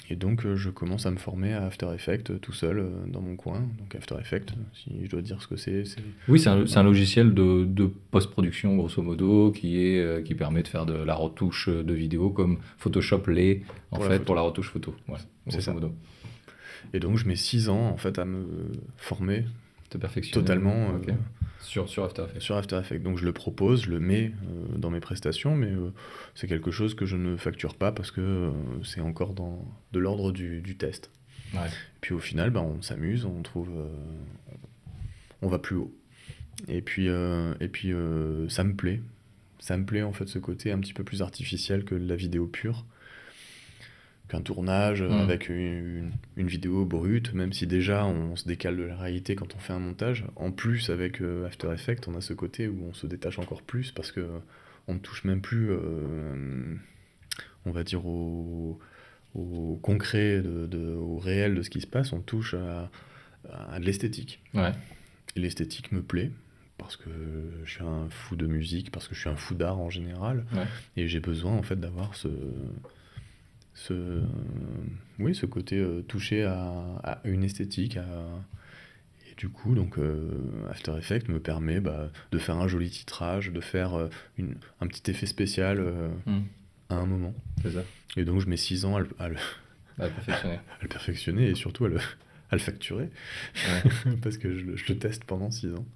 Et 0.09 0.17
donc, 0.17 0.47
je 0.57 0.71
commence 0.71 1.05
à 1.07 1.11
me 1.11 1.17
former 1.17 1.53
à 1.53 1.67
After 1.67 1.89
Effects 1.95 2.41
tout 2.41 2.53
seul 2.53 2.85
dans 3.09 3.21
mon 3.21 3.37
coin. 3.37 3.61
Donc, 3.79 3.95
After 3.95 4.17
Effects, 4.21 4.51
si 4.73 4.91
je 5.05 5.11
dois 5.11 5.21
dire 5.23 5.41
ce 5.43 5.47
que 5.49 5.57
c'est, 5.57 5.85
Oui, 6.29 6.39
c'est 6.41 6.49
un, 6.49 6.83
logiciel 6.83 7.33
de, 7.35 7.65
de 7.65 7.91
post-production, 8.11 8.77
grosso 8.77 9.03
modo, 9.03 9.53
qui, 9.53 9.79
est, 9.79 10.25
qui 10.25 10.35
permet 10.35 10.63
de 10.63 10.69
faire 10.69 10.85
de 10.87 10.95
la 10.95 11.15
retouche 11.15 11.69
de 11.69 11.93
vidéo 11.95 12.31
comme 12.31 12.59
Photoshop 12.79 13.23
l'est, 13.29 13.63
en 13.91 13.97
Pour 13.97 14.05
la 14.05 14.11
fait, 14.11 14.15
photo. 14.17 14.25
pour 14.27 14.35
la 14.37 14.41
retouche 14.43 14.71
photo. 14.71 14.95
Ouais, 15.09 15.19
C'est 15.47 15.51
grosso 15.53 15.61
ça. 15.61 15.73
Et 16.93 17.01
donc, 17.01 17.17
je 17.17 17.27
mets 17.27 17.37
six 17.37 17.69
ans 17.69 17.89
en 17.89 17.97
fait 17.97 18.19
à 18.19 18.25
me 18.25 18.47
former 18.97 19.45
De 19.91 19.99
perfectionner. 19.99 20.45
totalement 20.45 20.91
euh. 20.95 21.13
Sur, 21.61 21.89
sur 21.89 22.05
After 22.05 22.23
Effects. 22.23 22.41
sur 22.41 22.57
After 22.57 22.79
Effects. 22.79 23.03
Donc, 23.03 23.19
je 23.19 23.25
le 23.25 23.33
propose, 23.33 23.85
je 23.85 23.91
le 23.91 24.01
mets 24.01 24.33
euh, 24.33 24.79
dans 24.79 24.91
mes 24.91 25.01
prestations, 25.01 25.57
mais 25.57 25.71
euh, 25.71 25.93
c'est 26.35 26.47
quelque 26.47 26.71
chose 26.71 26.95
que 26.95 27.05
je 27.07 27.17
ne 27.17 27.37
facture 27.37 27.75
pas 27.75 27.93
parce 27.93 28.11
que 28.11 28.51
c'est 28.83 29.01
encore 29.01 29.35
dans 29.35 29.65
de 29.93 29.99
l'ordre 29.99 30.33
du, 30.33 30.63
du 30.63 30.77
test. 30.77 31.11
Ouais. 31.55 31.69
Puis 32.01 32.15
au 32.15 32.21
final, 32.21 32.51
bah, 32.51 32.63
on 32.63 32.81
s'amuse, 32.81 33.25
on 33.25 33.43
trouve, 33.43 33.71
on 35.43 35.49
va 35.49 35.59
plus 35.59 35.77
haut. 35.77 35.93
Et 36.69 36.81
puis, 36.81 37.07
et 37.09 37.69
puis 37.69 37.93
ça 38.49 38.65
me 38.65 38.75
plaît. 38.75 39.03
Ça 39.59 39.77
me 39.77 39.85
plaît 39.85 40.03
en 40.03 40.13
fait 40.13 40.27
ce 40.27 40.39
côté 40.39 40.73
un 40.73 40.79
petit 40.79 40.95
peu 40.95 41.05
plus 41.05 41.21
artificiel 41.21 41.85
que 41.85 41.95
la 41.95 42.17
vidéo 42.17 42.47
pure. 42.47 42.87
Qu'un 44.31 44.41
tournage 44.43 45.03
Mm. 45.03 45.13
avec 45.13 45.49
une, 45.49 46.11
une 46.37 46.47
vidéo 46.47 46.85
brute, 46.85 47.35
même 47.35 47.53
si 47.53 47.67
déjà 47.67 48.07
on 48.07 48.37
se 48.37 48.47
décale 48.47 48.77
de 48.77 48.85
la 48.85 48.97
réalité 48.97 49.35
quand 49.35 49.55
on 49.55 49.59
fait 49.59 49.73
un 49.75 49.79
montage. 49.81 50.25
En 50.37 50.53
plus, 50.53 50.89
avec 50.89 51.21
euh, 51.21 51.47
After 51.47 51.69
Effects, 51.73 52.07
on 52.09 52.15
a 52.17 52.21
ce 52.21 52.33
côté 52.33 52.69
où 52.69 52.79
on 52.89 52.95
se 52.95 53.07
détache 53.07 53.39
encore 53.39 53.63
plus 53.63 53.91
parce 53.93 54.13
que 54.13 54.27
on 54.89 54.95
ne 54.95 54.99
touche 54.99 55.25
même 55.25 55.41
plus, 55.41 55.69
euh, 55.71 56.75
on 57.67 57.71
va 57.71 57.85
dire, 57.85 58.07
au, 58.07 58.79
au 59.35 59.79
concret, 59.83 60.41
de, 60.41 60.67
de- 60.67 60.95
au 60.95 61.19
réel 61.19 61.55
de 61.55 61.63
ce 61.63 61.71
qui 61.71 61.81
se 61.81 61.87
passe. 61.87 62.13
On 62.13 62.21
touche 62.21 62.55
à, 62.55 62.91
à 63.73 63.79
de 63.79 63.85
l'esthétique. 63.85 64.41
Ouais. 64.55 64.73
Et 65.37 65.41
l'esthétique 65.41 65.93
me 65.93 66.03
plaît 66.03 66.31
parce 66.79 66.97
que 66.97 67.11
je 67.65 67.71
suis 67.71 67.83
un 67.85 68.09
fou 68.09 68.37
de 68.37 68.47
musique, 68.47 68.91
parce 68.91 69.07
que 69.07 69.15
je 69.15 69.21
suis 69.21 69.29
un 69.29 69.37
fou 69.37 69.55
d'art 69.55 69.79
en 69.79 69.91
général. 69.91 70.45
Ouais. 70.55 70.65
Et 70.97 71.07
j'ai 71.09 71.21
besoin 71.21 71.53
en 71.53 71.63
fait 71.63 71.79
d'avoir 71.79 72.15
ce, 72.17 72.29
ce, 73.87 74.23
oui, 75.19 75.35
ce 75.35 75.47
côté 75.47 75.79
euh, 75.79 76.03
touché 76.03 76.45
à, 76.45 76.73
à 77.03 77.21
une 77.25 77.45
esthétique. 77.45 77.97
à- 77.97 78.05
Et 79.31 79.35
du 79.37 79.49
coup, 79.49 79.75
donc, 79.75 79.99
euh, 79.99 80.31
After 80.71 80.93
Effects 80.99 81.29
me 81.29 81.41
permet 81.41 81.81
bah, 81.81 82.11
de 82.33 82.39
faire 82.39 82.57
un 82.57 82.69
joli 82.69 82.91
titrage, 82.91 83.51
de 83.53 83.61
faire 83.61 83.95
euh, 83.95 84.09
une, 84.39 84.55
un 84.81 84.87
petit 84.87 85.11
effet 85.11 85.27
spécial 85.27 85.79
euh, 85.81 86.09
Mm. 86.27 86.41
à 86.91 86.95
un 86.97 87.07
moment. 87.07 87.35
C'est 87.63 87.71
ça. 87.73 87.83
Et 88.17 88.25
donc, 88.25 88.41
je 88.41 88.49
mets 88.49 88.57
6 88.59 88.85
ans 88.85 88.97
à 88.97 89.01
le, 89.01 89.09
à 89.19 89.29
le- 89.29 89.37
À 89.99 90.09
perfectionner. 90.09 90.55
à 90.79 90.83
le 90.83 90.89
perfectionner 90.89 91.49
et 91.51 91.55
surtout 91.55 91.85
à 91.87 91.89
le, 91.89 91.97
à 92.51 92.57
le 92.57 92.59
facturer. 92.61 93.09
Ouais. 93.55 94.17
parce 94.23 94.37
que 94.37 94.55
je, 94.57 94.65
le- 94.65 94.77
je 94.77 94.93
le 94.93 94.99
teste 94.99 95.25
pendant 95.25 95.51
6 95.51 95.75
ans. 95.75 95.87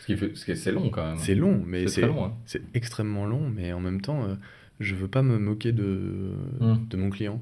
Ce 0.00 0.06
qui 0.06 0.16
fait, 0.16 0.34
ce 0.34 0.44
qui 0.44 0.50
est- 0.50 0.56
c'est 0.56 0.72
long 0.72 0.90
quand 0.90 1.06
même. 1.06 1.18
C'est 1.18 1.34
long, 1.36 1.62
mais 1.64 1.86
C'est 1.86 2.00
c'est 2.00 2.06
long. 2.06 2.24
Hein. 2.26 2.34
c'est 2.44 2.62
extrêmement 2.74 3.24
long, 3.24 3.48
mais 3.48 3.72
en 3.72 3.80
même 3.80 4.00
temps, 4.02 4.24
euh, 4.24 4.34
je 4.80 4.94
veux 4.94 5.08
pas 5.08 5.22
me 5.22 5.38
moquer 5.38 5.72
de, 5.72 6.32
Mm. 6.60 6.76
de 6.88 6.96
mon 6.96 7.10
client. 7.10 7.40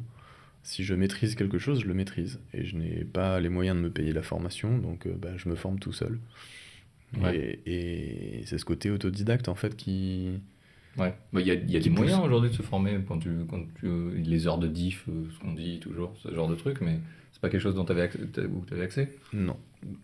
Si 0.62 0.84
je 0.84 0.94
maîtrise 0.94 1.34
quelque 1.36 1.58
chose, 1.58 1.80
je 1.82 1.86
le 1.86 1.94
maîtrise. 1.94 2.38
Et 2.52 2.64
je 2.64 2.76
n'ai 2.76 3.04
pas 3.04 3.40
les 3.40 3.48
moyens 3.48 3.76
de 3.76 3.82
me 3.82 3.90
payer 3.90 4.12
la 4.12 4.22
formation, 4.22 4.76
donc 4.78 5.06
euh, 5.06 5.14
bah, 5.20 5.30
je 5.36 5.48
me 5.48 5.54
forme 5.54 5.78
tout 5.78 5.92
seul. 5.92 6.18
Ouais. 7.20 7.60
Et, 7.66 8.40
et 8.40 8.46
c'est 8.46 8.58
ce 8.58 8.64
côté 8.64 8.90
autodidacte, 8.90 9.48
en 9.48 9.54
fait, 9.54 9.74
qui... 9.76 10.28
Ouais. 10.98 11.14
Bah, 11.32 11.40
Il 11.40 11.46
y 11.46 11.50
a, 11.50 11.54
y 11.54 11.76
a 11.76 11.80
des 11.80 11.88
pousse. 11.88 12.00
moyens 12.00 12.20
aujourd'hui 12.24 12.50
de 12.50 12.54
se 12.54 12.62
former 12.62 12.98
quand 13.08 13.18
tu, 13.18 13.30
quand 13.48 13.60
tu, 13.80 13.88
les 14.16 14.46
heures 14.46 14.58
de 14.58 14.66
diff, 14.68 15.06
euh, 15.08 15.24
ce 15.32 15.38
qu'on 15.40 15.54
dit 15.54 15.78
toujours, 15.80 16.14
ce 16.22 16.32
genre 16.34 16.48
de 16.48 16.54
truc, 16.56 16.80
mais 16.82 16.98
c'est 17.32 17.40
pas 17.40 17.48
quelque 17.48 17.62
chose 17.62 17.74
dont 17.74 17.84
tu 17.84 17.92
avais 17.92 18.02
accès, 18.02 18.18
avais 18.72 18.82
accès? 18.82 19.16
Non. 19.32 19.56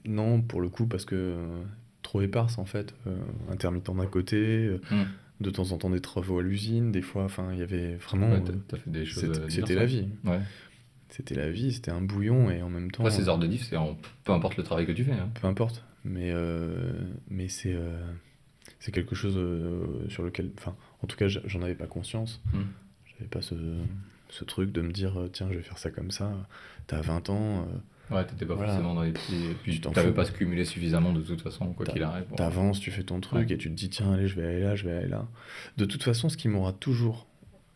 Non, 0.06 0.40
pour 0.40 0.60
le 0.60 0.68
coup, 0.68 0.86
parce 0.86 1.04
que 1.04 1.14
euh, 1.16 1.62
trop 2.02 2.22
éparse, 2.22 2.56
en 2.58 2.64
fait. 2.64 2.94
Euh, 3.06 3.16
intermittent 3.50 3.94
d'un 3.94 4.06
côté, 4.06 4.36
euh, 4.66 4.80
Mm. 4.90 5.02
De 5.40 5.50
temps 5.50 5.72
en 5.72 5.78
temps 5.78 5.90
des 5.90 6.00
travaux 6.00 6.38
à 6.38 6.42
l'usine, 6.42 6.92
des 6.92 7.02
fois, 7.02 7.24
enfin, 7.24 7.50
il 7.52 7.58
y 7.58 7.62
avait 7.62 7.96
vraiment... 7.96 8.30
Ouais, 8.32 8.42
t'as, 8.68 8.76
fait 8.78 8.90
des 8.90 9.04
choses. 9.04 9.40
c'était 9.48 9.74
la 9.74 9.86
vie. 9.86 10.08
ouais. 10.24 10.40
C'était 11.08 11.34
la 11.36 11.50
vie, 11.50 11.72
c'était 11.72 11.92
un 11.92 12.02
bouillon, 12.02 12.50
et 12.50 12.62
en 12.62 12.68
même 12.68 12.90
temps... 12.90 13.04
Après, 13.04 13.14
ces 13.16 13.28
heures 13.28 13.38
de 13.38 13.46
diff, 13.46 13.62
c'est 13.68 13.76
en- 13.76 13.96
peu 14.24 14.32
importe 14.32 14.56
le 14.56 14.64
travail 14.64 14.86
que 14.86 14.92
tu 14.92 15.04
fais. 15.04 15.12
Hein. 15.12 15.30
peu 15.40 15.46
importe 15.46 15.84
mais 16.08 16.30
euh, 16.32 16.92
mais 17.28 17.48
c'est 17.48 17.74
euh, 17.74 18.00
c'est 18.78 18.92
quelque 18.92 19.16
chose 19.16 19.34
euh, 19.36 20.08
sur 20.08 20.22
lequel 20.22 20.52
enfin 20.56 20.76
en 21.02 21.08
tout 21.08 21.16
cas 21.16 21.26
j'en 21.26 21.62
avais 21.62 21.74
pas 21.74 21.88
conscience 21.88 22.40
Mm. 22.54 22.58
j'avais 23.06 23.28
pas 23.28 23.42
ce, 23.42 23.56
ce 24.28 24.44
truc 24.44 24.70
de 24.70 24.82
me 24.82 24.92
dire 24.92 25.18
tiens 25.32 25.48
je 25.50 25.56
vais 25.56 25.62
faire 25.64 25.78
ça 25.78 25.90
comme 25.90 26.12
ça 26.12 26.32
t'as 26.86 27.00
20 27.00 27.28
ans 27.30 27.66
Ouais, 28.10 28.24
t'étais 28.24 28.46
pas 28.46 28.54
Voilà. 28.54 28.72
forcément 28.72 28.94
dans 28.94 29.02
les 29.02 29.12
pieds. 29.12 29.50
Et 29.50 29.54
puis, 29.54 29.80
Tu 29.80 29.90
t'avais 29.90 30.12
pas 30.12 30.24
cumulé 30.26 30.64
suffisamment 30.64 31.12
de 31.12 31.20
toute 31.22 31.40
façon, 31.42 31.72
quoi 31.72 31.84
qu'il 31.86 32.02
arrive. 32.02 32.24
pour- 32.24 32.36
t'avances 32.36 32.78
tu 32.80 32.90
fais 32.90 33.02
ton 33.02 33.20
truc 33.20 33.48
Ouais. 33.48 33.54
et 33.54 33.58
tu 33.58 33.68
te 33.70 33.74
dis 33.74 33.88
tiens 33.90 34.12
allez 34.12 34.28
je 34.28 34.36
vais 34.40 34.46
aller 34.46 34.60
là 34.60 34.74
je 34.76 34.84
vais 34.88 34.92
aller 34.96 35.08
là 35.08 35.26
de 35.76 35.84
toute 35.84 36.02
façon 36.04 36.28
ce 36.28 36.36
qui 36.36 36.48
m'aura 36.48 36.72
toujours 36.72 37.26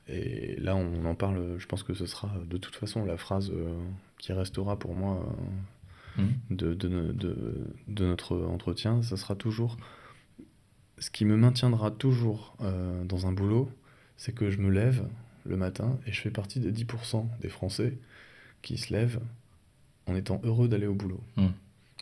et 0.08 0.56
là 0.60 0.76
on 0.76 1.04
en 1.04 1.14
parle 1.16 1.56
je 1.58 1.66
pense 1.66 1.82
que 1.82 1.94
ce 1.94 2.06
sera 2.06 2.30
de 2.48 2.56
toute 2.58 2.76
façon 2.76 3.04
la 3.04 3.16
phrase 3.16 3.50
euh, 3.50 3.76
qui 4.18 4.32
restera 4.32 4.78
pour 4.78 4.94
moi 4.94 5.24
euh, 6.18 6.22
Mhm. 6.22 6.56
de, 6.56 6.74
de, 6.74 7.12
de, 7.12 7.36
de 7.86 8.06
notre 8.06 8.36
entretien, 8.36 9.00
ça 9.02 9.16
sera 9.16 9.34
toujours 9.36 9.76
ce 10.98 11.08
qui 11.10 11.24
me 11.24 11.36
maintiendra 11.36 11.90
toujours 11.92 12.56
euh, 12.60 13.04
dans 13.04 13.26
un 13.26 13.32
boulot, 13.32 13.70
c'est 14.16 14.32
que 14.34 14.50
je 14.50 14.58
me 14.58 14.70
lève 14.70 15.04
le 15.46 15.56
matin 15.56 15.98
et 16.06 16.12
je 16.12 16.20
fais 16.20 16.30
partie 16.30 16.58
des 16.60 16.72
10% 16.72 17.28
des 17.40 17.48
Français 17.48 17.96
qui 18.62 18.76
se 18.76 18.92
lèvent 18.92 19.20
en 20.10 20.14
étant 20.16 20.40
heureux 20.44 20.68
d'aller 20.68 20.86
au 20.86 20.94
boulot. 20.94 21.20
Mm. 21.36 21.46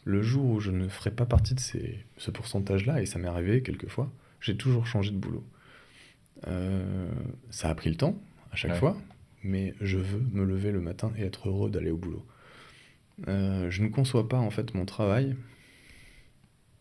Le 0.04 0.22
jour 0.22 0.44
où 0.46 0.60
je 0.60 0.70
ne 0.70 0.88
ferai 0.88 1.10
pas 1.10 1.26
partie 1.26 1.54
de 1.54 1.60
ces, 1.60 1.98
ce 2.16 2.30
pourcentage-là, 2.30 3.02
et 3.02 3.06
ça 3.06 3.18
m'est 3.18 3.28
arrivé 3.28 3.62
quelquefois, 3.62 4.10
j'ai 4.40 4.56
toujours 4.56 4.86
changé 4.86 5.10
de 5.10 5.16
boulot. 5.18 5.44
Euh, 6.46 7.10
ça 7.50 7.68
a 7.68 7.74
pris 7.74 7.90
le 7.90 7.96
temps 7.96 8.16
à 8.52 8.56
chaque 8.56 8.72
Ouais. 8.72 8.78
fois, 8.78 8.96
mais 9.42 9.74
je 9.80 9.98
veux 9.98 10.22
me 10.32 10.44
lever 10.44 10.70
le 10.72 10.80
matin 10.80 11.12
et 11.18 11.22
être 11.24 11.48
heureux 11.48 11.70
d'aller 11.70 11.90
au 11.90 11.96
boulot. 11.96 12.24
Euh, 13.26 13.68
je 13.70 13.82
ne 13.82 13.88
conçois 13.88 14.28
pas 14.28 14.38
en 14.38 14.50
fait 14.50 14.74
mon 14.74 14.84
travail. 14.84 15.34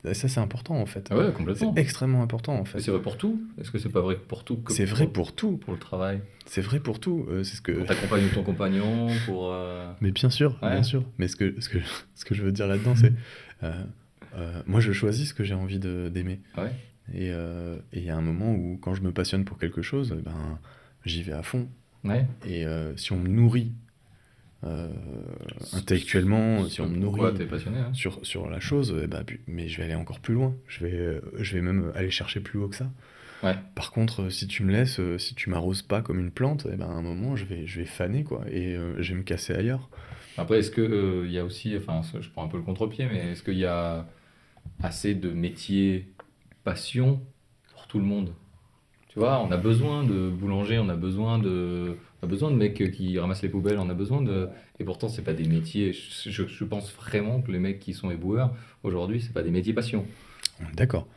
Et 0.05 0.13
ça 0.13 0.27
c'est 0.27 0.39
important 0.39 0.75
en 0.75 0.85
fait. 0.85 1.07
Ah 1.09 1.17
ouais, 1.17 1.25
C'est 1.27 1.33
complètement. 1.33 1.75
extrêmement 1.75 2.21
important 2.23 2.53
en 2.53 2.59
Mais 2.59 2.65
fait. 2.65 2.79
c'est 2.79 2.91
vrai 2.91 3.01
pour 3.01 3.17
tout 3.17 3.41
Est-ce 3.59 3.71
que 3.71 3.77
c'est 3.79 3.89
pas 3.89 3.99
vrai 4.01 4.15
pour 4.15 4.43
tout 4.43 4.59
C'est 4.69 4.85
vrai 4.85 5.07
pour 5.07 5.33
tout. 5.35 5.57
pour 5.57 5.73
le 5.73 5.79
travail 5.79 6.21
C'est 6.45 6.61
vrai 6.61 6.79
pour 6.79 6.99
tout. 6.99 7.25
Euh, 7.29 7.43
c'est 7.43 7.55
ce 7.57 7.61
que. 7.61 7.71
Pour 7.73 7.87
ta 7.87 7.95
compagne 7.95 8.25
ou 8.25 8.29
ton 8.29 8.43
compagnon 8.43 9.07
Pour. 9.25 9.51
euh, 9.51 9.91
Mais 10.01 10.11
bien 10.11 10.29
sûr, 10.29 10.57
Ouais. 10.61 10.71
bien 10.71 10.83
sûr. 10.83 11.03
Mais 11.17 11.27
ce 11.27 11.35
que, 11.35 11.59
ce 11.59 11.67
que, 11.69 11.79
ce 12.15 12.25
que 12.25 12.35
je 12.35 12.43
veux 12.43 12.51
dire 12.51 12.67
là-dedans, 12.67 12.95
c'est. 12.95 13.11
euh, 13.63 13.73
euh, 14.35 14.61
moi, 14.67 14.79
je 14.79 14.91
choisis 14.91 15.29
ce 15.29 15.33
que 15.33 15.43
j'ai 15.43 15.55
envie 15.55 15.79
d'aimer. 15.79 16.41
Ouais. 16.57 16.71
Et 17.13 17.27
il 17.93 18.03
y 18.03 18.09
a 18.09 18.15
un 18.15 18.21
moment 18.21 18.53
où, 18.53 18.77
quand 18.81 18.93
je 18.93 19.01
me 19.01 19.11
passionne 19.11 19.45
pour 19.45 19.57
quelque 19.57 19.81
chose, 19.81 20.15
ben, 20.23 20.59
j'y 21.05 21.23
vais 21.23 21.33
à 21.33 21.41
fond. 21.43 21.67
Ouais. 22.03 22.27
Et 22.45 22.65
si 22.97 23.11
on 23.13 23.17
me 23.17 23.27
nourrit 23.29 23.71
euh, 24.63 24.89
intellectuellement, 25.73 26.65
si 26.67 26.81
on 26.81 26.87
me 26.87 26.97
nourrit 26.97 27.45
passionné 27.45 27.77
hein 27.77 27.93
sur, 27.93 28.25
sur 28.25 28.49
la 28.49 28.59
chose, 28.59 28.95
eh 29.03 29.07
ben, 29.07 29.23
mais 29.47 29.67
je 29.67 29.77
vais 29.77 29.83
aller 29.83 29.95
encore 29.95 30.19
plus 30.19 30.33
loin. 30.33 30.55
Je 30.67 30.85
vais, 30.85 30.95
euh, 30.95 31.21
je 31.37 31.55
vais 31.55 31.61
même 31.61 31.91
aller 31.95 32.09
chercher 32.09 32.39
plus 32.39 32.59
haut 32.59 32.67
que 32.67 32.75
ça. 32.75 32.89
Ouais. 33.43 33.55
Par 33.75 33.91
contre, 33.91 34.23
euh, 34.23 34.29
si 34.29 34.47
tu 34.47 34.63
me 34.63 34.71
laisses, 34.71 34.99
si 35.17 35.35
tu 35.35 35.49
m'arroses 35.49 35.83
pas 35.83 36.01
comme 36.01 36.19
une 36.19 36.31
plante, 36.31 36.67
eh 36.71 36.75
ben, 36.75 36.87
à 36.87 36.93
un 36.93 37.03
moment, 37.03 37.35
je 37.35 37.45
vais, 37.45 37.67
je 37.67 37.79
vais 37.79 37.85
faner, 37.85 38.23
quoi. 38.23 38.45
Et 38.49 38.75
euh, 38.75 39.01
je 39.01 39.13
vais 39.13 39.19
me 39.19 39.23
casser 39.23 39.53
ailleurs. 39.53 39.89
Après, 40.37 40.59
est-ce 40.59 40.71
qu'il 40.71 41.31
y 41.31 41.37
a 41.37 41.45
aussi, 41.45 41.75
enfin, 41.77 42.01
je 42.19 42.29
prends 42.29 42.43
un 42.43 42.47
peu 42.47 42.57
le 42.57 42.63
contre-pied, 42.63 43.07
mais 43.11 43.31
est-ce 43.31 43.43
qu'il 43.43 43.57
y 43.57 43.65
a 43.65 44.07
assez 44.81 45.13
de 45.15 45.29
métiers 45.29 46.07
passion 46.63 47.21
pour 47.73 47.87
tout 47.87 47.99
le 47.99 48.05
monde? 48.05 48.33
Tu 49.09 49.19
vois, 49.19 49.39
on 49.41 49.51
a 49.51 49.57
besoin 49.57 50.03
de 50.03 50.29
boulanger, 50.29 50.77
on 50.77 50.89
a 50.89 50.95
besoin 50.95 51.39
de, 51.39 51.97
on 52.21 52.25
a 52.25 52.29
besoin 52.29 52.51
de 52.51 52.55
mecs 52.55 52.91
qui 52.91 53.19
ramassent 53.19 53.43
les 53.43 53.49
poubelles, 53.49 53.77
on 53.77 53.89
a 53.89 53.93
besoin 53.93 54.21
de. 54.21 54.49
Et 54.79 54.83
pourtant, 54.83 55.07
c'est 55.09 55.21
pas 55.21 55.33
des 55.33 55.47
métiers. 55.47 55.93
Je, 55.93 56.63
pense 56.63 56.91
vraiment 56.93 57.41
que 57.41 57.51
les 57.51 57.59
mecs 57.59 57.79
qui 57.79 57.93
sont 57.93 58.09
éboueurs 58.09 58.55
aujourd'hui, 58.83 59.21
c'est 59.21 59.33
pas 59.33 59.43
des 59.43 59.51
métiers 59.51 59.73
passion. 59.73 60.05
D'accord. 60.75 61.07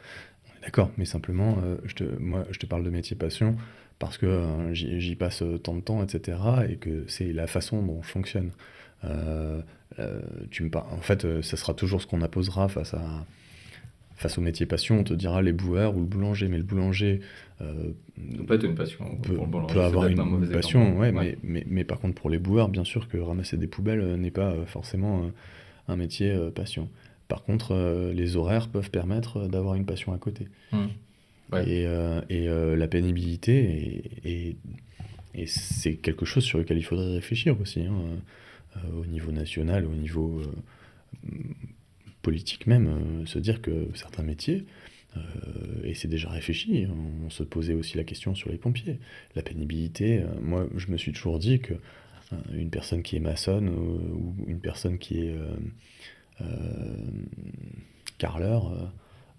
D'accord. 0.62 0.90
Mais 0.98 1.06
simplement, 1.06 1.58
euh, 1.64 1.76
je 1.84 1.94
te, 1.94 2.04
moi, 2.04 2.44
je 2.50 2.58
te 2.58 2.66
parle 2.66 2.84
de 2.84 2.90
métier 2.90 3.16
passion 3.16 3.56
parce 3.98 4.18
que 4.18 4.26
euh, 4.26 4.74
j'y 4.74 5.14
passe 5.16 5.42
euh, 5.42 5.58
tant 5.58 5.74
de 5.74 5.80
temps, 5.80 6.02
etc. 6.02 6.38
Et 6.68 6.76
que 6.76 7.04
c'est 7.08 7.32
la 7.32 7.46
façon 7.46 7.82
dont 7.82 8.02
je 8.02 8.08
fonctionne. 8.08 8.50
Euh, 9.04 9.62
euh, 9.98 10.20
tu 10.50 10.62
me 10.62 10.70
par- 10.70 10.92
En 10.92 11.00
fait, 11.00 11.24
euh, 11.24 11.42
ça 11.42 11.56
sera 11.56 11.74
toujours 11.74 12.02
ce 12.02 12.06
qu'on 12.06 12.22
apposera 12.22 12.68
face 12.68 12.94
à 12.94 13.26
face 14.20 14.38
au 14.38 14.40
métier 14.40 14.66
passion. 14.66 15.00
On 15.00 15.04
te 15.04 15.14
dira 15.14 15.42
les 15.42 15.52
boueurs 15.52 15.96
ou 15.96 16.00
le 16.00 16.06
boulanger. 16.06 16.48
Mais 16.48 16.58
le 16.58 16.62
boulanger 16.62 17.20
euh, 17.60 17.90
Ça 18.36 18.44
peut 18.44 18.54
être 18.54 18.64
une 18.64 18.74
passion. 18.74 19.18
peut, 19.22 19.34
pour 19.34 19.46
le 19.46 19.50
boulanger, 19.50 19.74
peut 19.74 19.82
avoir 19.82 20.06
une, 20.06 20.20
un 20.20 20.46
passion, 20.52 20.98
ouais, 20.98 21.10
Mais, 21.12 21.36
mais, 21.42 21.64
mais 21.68 21.84
par 21.84 21.98
contre, 21.98 22.14
pour 22.14 22.30
les 22.30 22.38
boueurs, 22.38 22.68
bien 22.68 22.84
sûr 22.84 23.08
que 23.08 23.16
ramasser 23.18 23.56
des 23.56 23.66
poubelles 23.66 24.00
euh, 24.00 24.16
n'est 24.16 24.30
pas 24.30 24.52
euh, 24.52 24.66
forcément 24.66 25.30
un 25.88 25.96
métier 25.96 26.36
passion. 26.54 26.88
Par 27.26 27.42
contre, 27.42 28.12
les 28.14 28.36
horaires 28.36 28.68
peuvent 28.68 28.90
permettre 28.90 29.48
d'avoir 29.48 29.74
une 29.74 29.86
passion 29.86 30.12
à 30.12 30.18
côté. 30.18 30.46
Ouais. 31.52 31.68
Et, 31.68 31.86
euh, 31.86 32.20
et, 32.28 32.48
euh, 32.48 32.76
la 32.76 32.86
pénibilité, 32.86 34.02
et, 34.24 34.30
et, 34.30 34.56
et 35.34 35.46
c'est 35.46 35.94
quelque 35.94 36.24
chose 36.24 36.44
sur 36.44 36.58
lequel 36.58 36.78
il 36.78 36.84
faudrait 36.84 37.12
réfléchir 37.14 37.60
aussi, 37.60 37.80
hein, 37.80 37.94
euh, 38.76 38.80
au 39.00 39.06
niveau 39.06 39.32
national, 39.32 39.84
au 39.84 39.94
niveau 39.94 40.42
politique 42.22 42.66
même, 42.66 42.86
euh, 43.22 43.26
se 43.26 43.38
dire 43.38 43.62
que 43.62 43.88
certains 43.94 44.22
métiers, 44.22 44.64
euh, 45.16 45.20
et 45.84 45.94
c'est 45.94 46.08
déjà 46.08 46.28
réfléchi, 46.28 46.86
on 47.26 47.30
se 47.30 47.42
posait 47.42 47.74
aussi 47.74 47.96
la 47.96 48.04
question 48.04 48.34
sur 48.34 48.50
les 48.50 48.58
pompiers. 48.58 48.98
La 49.34 49.42
pénibilité, 49.42 50.20
euh, 50.22 50.26
moi 50.40 50.66
je 50.76 50.90
me 50.90 50.96
suis 50.96 51.12
toujours 51.12 51.38
dit 51.38 51.60
que 51.60 51.74
euh, 52.32 52.36
une 52.54 52.70
personne 52.70 53.02
qui 53.02 53.16
est 53.16 53.20
maçonne 53.20 53.68
ou 53.68 54.34
une 54.46 54.60
personne 54.60 54.98
qui 54.98 55.18
est 55.20 55.34
carreleur, 58.18 58.72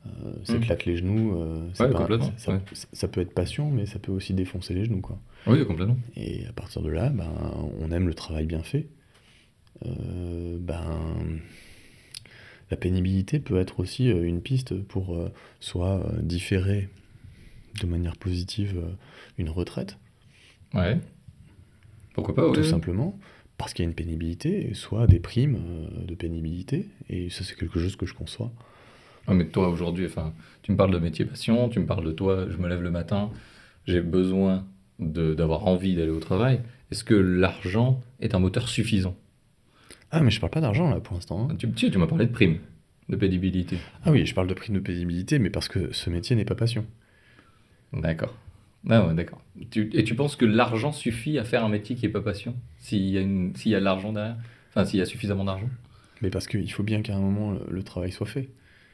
euh, 0.08 0.34
s'éclate 0.44 0.86
les 0.86 0.98
genoux, 0.98 1.34
Ouais, 1.80 1.92
pas- 1.92 2.08
ça, 2.38 2.52
ouais. 2.54 2.60
ça- 2.94 3.08
peut 3.08 3.22
être 3.22 3.34
passion, 3.34 3.70
mais 3.72 3.86
ça 3.86 4.00
peut 4.00 4.12
aussi 4.12 4.34
défoncer 4.34 4.74
les 4.74 4.86
genoux. 4.86 5.02
Quoi. 5.02 5.20
Oui, 5.48 5.66
complètement. 5.66 5.98
Et 6.16 6.46
à 6.48 6.52
partir 6.54 6.82
de 6.82 6.90
là, 6.90 7.10
ben, 7.10 7.30
on 7.80 7.92
aime 7.92 8.08
le 8.08 8.14
travail 8.14 8.46
bien 8.46 8.64
fait. 8.64 8.88
Ben, 9.86 11.40
la 12.72 12.78
pénibilité 12.78 13.40
peut 13.40 13.60
être 13.60 13.82
aussi 13.82 14.10
euh, 14.10 14.24
une 14.24 14.42
piste 14.42 14.82
pour 14.82 15.16
euh, 15.16 15.30
soit 15.60 16.00
euh, 16.00 16.22
différer 16.22 16.90
de 17.82 17.86
manière 17.86 18.18
positive 18.18 18.82
une 19.38 19.50
retraite, 19.50 19.98
Ouais. 20.74 21.00
Pourquoi 22.14 22.34
pas, 22.34 22.48
ouais. 22.48 22.54
tout 22.54 22.64
simplement, 22.64 23.18
parce 23.58 23.74
qu'il 23.74 23.84
y 23.84 23.88
a 23.88 23.90
une 23.90 23.96
pénibilité, 23.96 24.74
soit 24.74 25.08
des 25.08 25.20
primes 25.20 25.60
de 26.06 26.16
pénibilité, 26.16 26.90
et 27.10 27.30
ça 27.30 27.44
c'est 27.44 27.56
quelque 27.56 27.80
chose 27.80 27.96
que 27.96 28.06
je 28.06 28.14
conçois. 28.14 28.52
Ah, 29.28 29.34
mais 29.34 29.48
toi, 29.48 29.70
aujourd'hui, 29.70 30.06
enfin, 30.06 30.34
tu 30.64 30.72
me 30.72 30.78
parles 30.78 30.92
de 30.92 31.00
métier 31.00 31.26
passion, 31.26 31.70
tu 31.70 31.80
me 31.80 31.86
parles 31.86 32.06
de 32.06 32.12
toi, 32.12 32.48
je 32.50 32.58
me 32.58 32.68
lève 32.68 32.82
le 32.82 32.92
matin, 32.92 33.32
j'ai 33.86 34.02
besoin 34.02 34.66
d'avoir 35.00 35.68
envie 35.68 35.96
d'aller 35.96 36.12
au 36.12 36.20
travail. 36.20 36.62
Est-ce 36.92 37.04
que 37.06 37.16
l'argent 37.16 38.02
est 38.20 38.36
un 38.36 38.40
moteur 38.40 38.68
suffisant? 38.68 39.16
Ah 40.12 40.22
mais 40.22 40.32
je 40.32 40.40
parle 40.40 40.52
pas 40.52 40.62
d'argent 40.62 40.90
là 40.90 41.00
pour 41.00 41.16
l'instant. 41.16 41.48
hein. 41.50 41.56
Tu, 41.58 41.72
tu, 41.72 41.90
tu 41.92 41.98
m'as 41.98 42.08
parlé 42.08 42.26
de 42.26 42.32
prime, 42.32 42.58
de 43.10 43.16
pénibilité. 43.16 43.78
Ah 44.04 44.12
oui, 44.12 44.26
je 44.26 44.34
parle 44.36 44.48
de 44.48 44.54
prime 44.54 44.76
de 44.76 44.80
pénibilité, 44.80 45.40
mais 45.40 45.50
parce 45.50 45.68
que 45.68 45.94
ce 45.94 46.10
métier 46.10 46.36
n'est 46.36 46.46
pas 46.46 46.56
passion. 46.56 46.86
D'accord. 47.94 48.36
Ah 48.90 49.06
ouais, 49.06 49.14
d'accord. 49.14 49.42
Et 49.76 50.04
tu 50.04 50.16
penses 50.16 50.36
que 50.36 50.46
l'argent 50.46 50.92
suffit 50.92 51.38
à 51.38 51.44
faire 51.44 51.64
un 51.64 51.70
métier 51.70 51.96
qui 51.96 52.06
est 52.06 52.10
pas 52.10 52.22
passion? 52.22 52.56
S'il 52.80 53.06
y 53.06 53.18
a, 53.18 53.22
une- 53.22 53.56
s'il 53.56 53.72
y 53.72 53.76
a 53.76 53.80
de 53.80 53.86
l'argent 53.86 54.12
derrière? 54.12 54.38
Enfin, 54.70 54.86
s'il 54.86 55.00
y 55.00 55.02
a 55.02 55.06
suffisamment 55.06 55.46
d'argent? 55.46 55.70
Mais 56.22 56.30
parce 56.30 56.48
qu'il 56.48 56.72
faut 56.72 56.84
bien 56.84 57.02
qu'à 57.02 57.16
un 57.16 57.20
moment 57.20 57.52
le, 57.52 57.62
le 57.70 57.84
travail 57.84 58.12
soit 58.12 58.28
fait. 58.28 58.50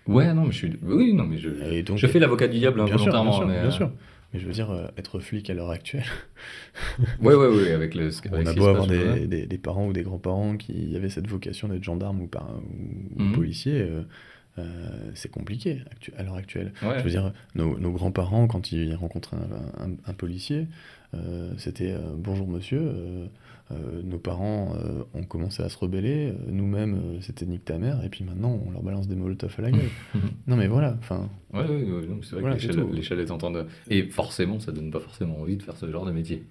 Ouais, 0.08 0.34
non, 0.34 0.46
mais 0.46 0.52
je 0.52 0.58
suis. 0.58 0.74
Oui, 0.84 1.14
non, 1.14 1.26
mais 1.26 1.38
je. 1.38 1.50
Et 1.72 1.84
donc, 1.84 1.98
je 1.98 2.08
fais 2.08 2.20
l'avocat 2.20 2.48
du 2.48 2.60
diable 2.60 2.84
bien 2.86 2.98
sûr, 2.98 3.12
bien 3.12 3.32
sûr, 3.32 3.48
mais, 3.48 3.54
bien 3.54 3.66
euh, 3.66 3.72
sûr. 3.72 3.92
Mais 4.34 4.40
je 4.40 4.46
veux 4.46 4.52
dire, 4.54 4.72
euh, 4.72 4.88
être 4.98 5.20
flic 5.20 5.50
à 5.50 5.54
l'heure 5.54 5.70
actuelle, 5.70 6.04
Ouais, 7.22 7.34
ouais, 7.36 7.48
ouais, 7.48 7.72
avec 7.72 7.96
le. 7.96 8.12
ce- 8.12 8.22
on 8.30 8.34
avec 8.34 8.48
a 8.48 8.54
beau 8.54 8.68
avoir 8.68 8.88
des, 8.88 9.28
des- 9.28 9.46
des 9.46 9.58
parents 9.58 9.88
ou 9.88 9.94
des 9.94 10.04
grands-parents 10.04 10.58
qui 10.58 10.96
avaient 10.96 11.10
cette 11.10 11.28
vocation 11.28 11.68
d'être 11.70 11.84
gendarme 11.84 12.22
ou, 12.22 12.28
par, 12.28 12.50
ou, 13.18 13.22
Mhm. 13.24 13.32
policier, 13.34 13.82
euh, 13.82 14.04
euh, 14.60 15.12
c'est 15.16 15.30
compliqué 15.32 15.82
à 16.18 16.24
l'heure 16.24 16.36
actuelle. 16.36 16.74
Ouais. 16.82 17.00
Je 17.00 17.04
veux 17.04 17.10
dire, 17.10 17.32
nos, 17.56 17.78
nos 17.80 17.92
grands-parents, 17.92 18.48
quand 18.48 18.72
ils 18.72 18.96
rencontraient 18.96 19.38
un, 19.38 19.86
un- 19.92 19.98
un 20.06 20.14
policier, 20.14 20.68
c'était 21.58 21.96
bonjour 22.18 22.48
monsieur. 22.48 22.80
Euh, 23.72 24.02
nos 24.04 24.18
parents 24.18 24.76
euh, 24.76 25.04
ont 25.14 25.24
commencé 25.24 25.62
à 25.62 25.68
se 25.70 25.78
rebeller, 25.78 26.30
euh, 26.30 26.34
nous-mêmes 26.48 27.20
c'était 27.22 27.46
nique 27.46 27.66
ta 27.66 27.78
mère, 27.78 28.04
et 28.06 28.10
puis 28.10 28.24
maintenant 28.24 28.60
on 28.66 28.72
leur 28.72 28.82
balance 28.82 29.08
des 29.08 29.16
molotovs 29.16 29.54
à 29.58 29.62
la 29.62 29.72
gueule. 29.72 29.90
non 30.48 30.56
mais 30.56 30.68
voilà, 30.68 30.96
enfin, 31.00 31.30
Ouais, 31.54 31.62
ouais, 31.62 31.84
ouais, 31.84 32.08
non, 32.08 32.20
c'est 32.22 32.32
vrai 32.34 32.42
Voilà, 32.42 32.56
que 32.56 32.62
l'échelle 32.62 32.76
tout. 32.82 32.94
l'échelle 32.94 33.20
est 33.20 33.32
entendue. 33.32 33.60
Et 33.90 34.04
forcément, 34.04 34.60
ça 34.60 34.72
donne 34.72 34.90
pas 34.92 35.00
forcément 35.02 35.40
envie 35.42 35.58
de 35.58 35.64
faire 35.64 35.76
ce 35.76 35.92
genre 35.92 36.06
de 36.06 36.12
métier. 36.12 36.44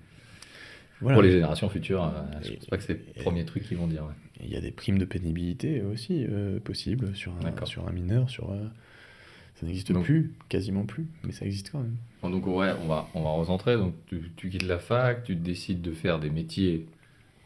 voilà. 1.01 1.17
Pour 1.17 1.23
les 1.23 1.33
générations 1.33 1.69
futures, 1.71 2.13
je 2.43 2.53
Et- 2.53 2.57
pense 2.57 2.67
pas 2.67 2.77
que 2.77 2.83
c'est 2.83 3.01
le 3.17 3.23
premier 3.23 3.45
truc 3.45 3.65
qu'ils 3.67 3.79
vont 3.79 3.87
dire. 3.87 4.03
ouais. 4.05 4.45
Il 4.45 4.51
y 4.51 4.57
a 4.57 4.61
des 4.61 4.71
primes 4.71 4.99
de 4.99 5.07
pénibilité 5.07 5.81
aussi 5.83 6.27
possibles 6.65 7.15
sur 7.17 7.33
un, 7.33 7.65
sur 7.67 7.89
un 7.89 7.93
mineur, 7.93 8.29
sur 8.29 8.55
ça 9.55 9.65
n'existe 9.65 9.95
plus, 10.03 10.35
quasiment 10.51 10.85
plus, 10.85 11.07
mais 11.25 11.33
ça 11.33 11.47
existe 11.47 11.71
quand 11.73 11.81
même. 11.81 11.97
Donc 12.31 12.47
ouais, 12.47 12.73
on 12.85 12.89
va, 12.89 13.09
on 13.15 13.23
va 13.23 13.31
recentrer. 13.31 13.77
Donc 13.79 13.95
tu, 14.07 14.31
tu 14.37 14.51
quittes 14.51 14.65
la 14.67 14.79
fac, 14.79 15.25
tu 15.25 15.35
décides 15.37 15.81
de 15.81 15.93
faire 15.93 16.19
des 16.21 16.29
métiers, 16.29 16.85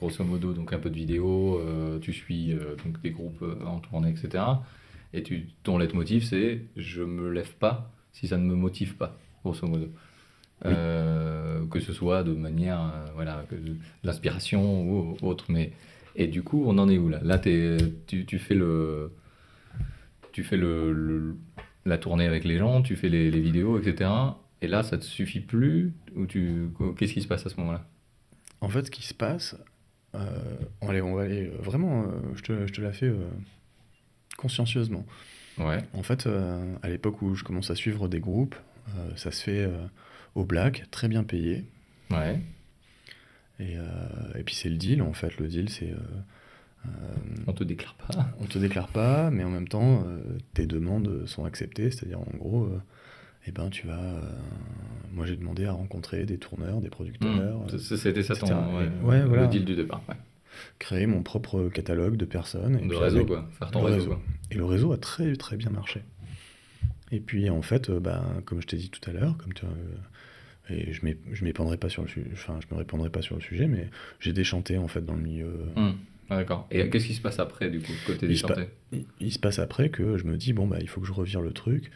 grosso 0.01 0.25
modo, 0.25 0.53
donc 0.53 0.73
un 0.73 0.79
peu 0.79 0.91
de 0.91 0.95
vidéo, 0.97 1.61
euh, 1.61 1.99
tu 2.01 2.13
suis 2.13 2.53
euh, 2.53 2.75
donc 2.85 3.01
des 3.03 3.11
groupes 3.11 3.43
euh, 3.43 3.65
en 3.67 3.79
tournée, 3.81 4.11
etc. 4.11 4.43
Et 5.13 5.23
tu, 5.23 5.47
ton 5.63 5.77
leitmotiv, 5.79 6.25
c'est 6.25 6.63
je 6.77 7.03
me 7.03 7.31
lève 7.31 7.53
pas 7.57 7.91
si 8.13 8.27
ça 8.29 8.39
ne 8.39 8.45
me 8.45 8.55
motive 8.55 8.97
pas, 8.97 9.17
grosso 9.45 9.67
modo. 9.67 9.87
Oui. 10.65 10.73
Euh, 10.75 11.67
que 11.67 11.81
ce 11.81 11.93
soit 11.93 12.23
de 12.23 12.33
manière, 12.35 12.81
euh, 12.81 13.07
voilà, 13.15 13.45
que 13.49 13.55
de 13.55 13.77
l'inspiration 14.05 14.83
ou 14.83 15.17
autre. 15.23 15.47
Mais, 15.49 15.73
et 16.17 16.27
du 16.27 16.43
coup, 16.43 16.65
on 16.67 16.77
en 16.79 16.89
est 16.89 16.99
où 16.99 17.09
là? 17.09 17.21
Là, 17.23 17.39
t'es- 17.39 17.79
tu, 18.07 18.27
tu 18.27 18.39
fais 18.39 18.55
le. 18.55 19.13
Tu 20.33 20.45
fais 20.45 20.57
le, 20.57 20.93
le- 20.93 21.37
la 21.87 21.99
tournée 21.99 22.27
avec 22.27 22.45
les 22.45 22.59
gens, 22.59 22.83
tu 22.83 22.95
fais 22.97 23.09
les, 23.09 23.31
les 23.31 23.41
vidéos, 23.41 23.79
etc. 23.79 24.11
Et 24.63 24.69
là, 24.69 24.83
ça 24.83 24.99
te 24.99 25.05
suffit 25.05 25.41
plus 25.41 25.93
Ou 26.15 26.27
tu 26.27 26.69
qu'est-ce 26.97 27.15
qui 27.15 27.23
se 27.23 27.27
passe 27.29 27.47
à 27.47 27.49
ce 27.49 27.57
moment-là? 27.59 27.87
En 28.61 28.69
fait, 28.69 28.85
ce 28.85 28.91
qui 28.91 29.03
se 29.03 29.15
passe, 29.15 29.57
allez, 30.83 31.01
on 31.03 31.14
va 31.14 31.23
aller 31.23 31.46
euh, 31.46 31.57
vraiment, 31.61 32.03
euh, 32.03 32.07
je 32.35 32.42
te, 32.42 32.66
je 32.66 32.73
te 32.73 32.81
la 32.81 32.92
fais 32.92 33.07
euh, 33.07 33.29
consciencieusement. 34.37 35.05
Ouais. 35.59 35.79
En 35.92 36.03
fait, 36.03 36.27
euh, 36.27 36.75
à 36.83 36.88
l'époque 36.88 37.23
où 37.23 37.35
je 37.35 37.44
commence 37.44 37.70
à 37.70 37.75
suivre 37.75 38.09
des 38.09 38.20
groupes, 38.20 38.57
euh, 38.96 39.16
ça 39.16 39.31
se 39.31 39.42
fait 39.42 39.64
euh, 39.64 39.87
au 40.35 40.44
black, 40.44 40.85
très 40.90 41.09
bien 41.09 41.23
payé. 41.23 41.64
Ouais. 42.11 42.40
Et, 43.59 43.77
euh, 43.77 43.85
et 44.38 44.42
puis 44.42 44.55
c'est 44.55 44.70
le 44.70 44.77
deal, 44.77 45.03
en 45.03 45.12
fait. 45.12 45.37
Le 45.38 45.49
deal, 45.49 45.68
c'est... 45.68 45.90
euh, 45.90 45.96
euh, 46.87 46.88
On 47.46 47.53
te 47.53 47.62
déclare 47.62 47.94
pas. 47.94 48.31
on 48.40 48.46
te 48.46 48.59
déclare 48.59 48.88
pas, 48.88 49.31
mais 49.31 49.44
en 49.44 49.51
même 49.51 49.68
temps, 49.68 50.03
euh, 50.07 50.23
tes 50.55 50.66
demandes 50.66 51.27
sont 51.27 51.44
acceptées. 51.44 51.90
C'est-à-dire, 51.90 52.20
en 52.20 52.37
gros, 52.38 52.64
euh, 52.64 52.81
eh 53.46 53.53
ben, 53.53 53.70
tu 53.70 53.87
vas... 53.87 53.98
euh, 54.00 54.20
moi, 55.12 55.26
j'ai 55.26 55.37
demandé 55.37 55.64
à 55.64 55.72
rencontrer 55.72 56.24
des 56.24 56.38
tourneurs, 56.38 56.81
des 56.81 56.90
producteurs, 56.90 57.31
Mmh. 57.31 57.66
euh, 57.74 57.79
C'était 57.79 58.22
ça 58.22 58.35
ton 58.37 58.46
ouais, 58.76 59.26
le 59.26 59.46
deal 59.48 59.64
du 59.64 59.74
départ. 59.74 60.03
ouais. 60.09 60.14
créer 60.79 61.07
mon 61.07 61.22
propre 61.22 61.68
catalogue 61.68 62.16
de 62.16 62.24
personnes. 62.24 62.76
et 62.76 62.83
De 62.83 62.88
puis 62.88 62.96
réseau, 62.98 63.16
avec- 63.18 63.29
quoi. 63.29 63.48
Faire 63.59 63.70
ton 63.70 63.81
le 63.81 63.87
réseau, 63.87 63.96
réseau. 63.98 64.11
quoi. 64.11 64.20
Et 64.50 64.55
le 64.57 64.64
réseau 64.64 64.92
a 64.92 64.98
très 64.98 65.35
très 65.37 65.57
bien 65.57 65.70
marché. 65.70 66.03
Et 67.12 67.20
puis 67.20 67.50
en 67.50 67.62
fait, 67.62 67.90
euh, 67.90 67.98
ben, 68.00 68.22
comme 68.44 68.61
je 68.61 68.66
t'ai 68.66 68.76
dit 68.76 68.90
tout 68.90 69.09
à 69.09 69.12
l'heure, 69.12 69.37
comme 69.38 69.53
tu, 69.53 69.64
euh, 69.64 69.68
et 70.72 70.92
je 70.92 71.00
je 71.33 71.44
m'épandrai 71.44 71.76
pas 71.76 71.88
sur 71.88 72.03
le 72.03 72.09
sujet, 72.09 72.29
enfin 72.33 72.59
je 72.61 72.72
me 72.72 72.79
répandrai 72.79 73.11
pas 73.11 73.22
sur 73.22 73.35
le 73.35 73.40
sujet, 73.40 73.66
mais 73.66 73.88
j'ai 74.20 74.33
déchanté 74.33 74.79
en 74.79 74.87
fait 74.87 75.05
dans 75.05 75.14
le 75.16 75.22
milieu. 75.22 75.66
Mmh. 75.76 75.90
Ah, 76.33 76.37
D'accord. 76.37 76.68
Et 76.70 76.88
qu'est-ce 76.90 77.07
qui 77.09 77.14
se 77.14 77.20
passe 77.20 77.40
après, 77.40 77.68
du 77.70 77.81
coup, 77.81 77.90
côté 78.07 78.26
Il 78.29 78.38
se 78.38 78.46
pa- 78.46 78.55
chantés 78.55 78.68
Il, 78.92 79.05
il 79.18 79.33
se 79.33 79.40
passe 79.40 79.59
après 79.59 79.88
que 79.88 80.16
je 80.18 80.24
me 80.24 80.37
dis 80.37 80.53
bon 80.53 80.68
bah 80.68 80.76
il 80.81 80.88
faut 80.88 81.00
que 81.00 81.07
je 81.09 81.12
revire 81.12 81.40
le 81.40 81.53
truc. 81.53 81.90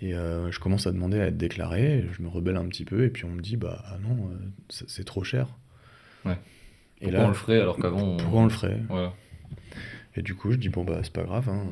Et 0.00 0.14
euh, 0.14 0.50
je 0.52 0.60
commence 0.60 0.86
à 0.86 0.92
demander 0.92 1.20
à 1.20 1.26
être 1.26 1.36
déclaré, 1.36 2.06
je 2.12 2.22
me 2.22 2.28
rebelle 2.28 2.56
un 2.56 2.66
petit 2.68 2.84
peu, 2.84 3.04
et 3.04 3.10
puis 3.10 3.24
on 3.24 3.30
me 3.30 3.40
dit 3.40 3.56
bah 3.56 3.82
ah 3.86 3.98
non, 3.98 4.30
euh, 4.30 4.36
c'est 4.68 5.04
trop 5.04 5.24
cher. 5.24 5.48
Ouais. 6.24 6.38
Et 7.00 7.04
Pourquoi 7.06 7.18
là, 7.18 7.24
on 7.24 7.28
le 7.28 7.34
ferait 7.34 7.60
alors 7.60 7.76
qu'avant 7.78 8.02
on... 8.02 8.16
pourquoi 8.16 8.40
on 8.40 8.44
le 8.44 8.50
ferait? 8.50 8.80
Voilà. 8.88 9.12
Et 10.14 10.22
du 10.22 10.34
coup, 10.34 10.52
je 10.52 10.56
dis 10.56 10.68
bon 10.68 10.84
bah 10.84 11.00
c'est 11.02 11.12
pas 11.12 11.24
grave, 11.24 11.48
hein, 11.48 11.66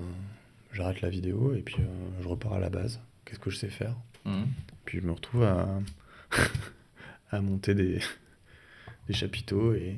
j'arrête 0.73 1.01
la 1.03 1.09
vidéo 1.09 1.55
et 1.55 1.63
puis 1.63 1.77
euh, 1.81 2.23
je 2.23 2.27
repars 2.29 2.55
à 2.55 2.59
la 2.61 2.69
base. 2.71 3.01
Qu'est-ce 3.25 3.39
que 3.41 3.51
je 3.51 3.57
sais 3.57 3.69
faire? 3.71 3.95
Mmh. 4.25 4.43
Puis 4.85 4.99
je 5.01 5.07
me 5.07 5.13
retrouve 5.13 5.45
à, 5.45 5.69
à 7.31 7.41
monter 7.41 7.75
des, 7.75 7.99
des 9.09 9.15
chapiteaux 9.15 9.73
et, 9.75 9.97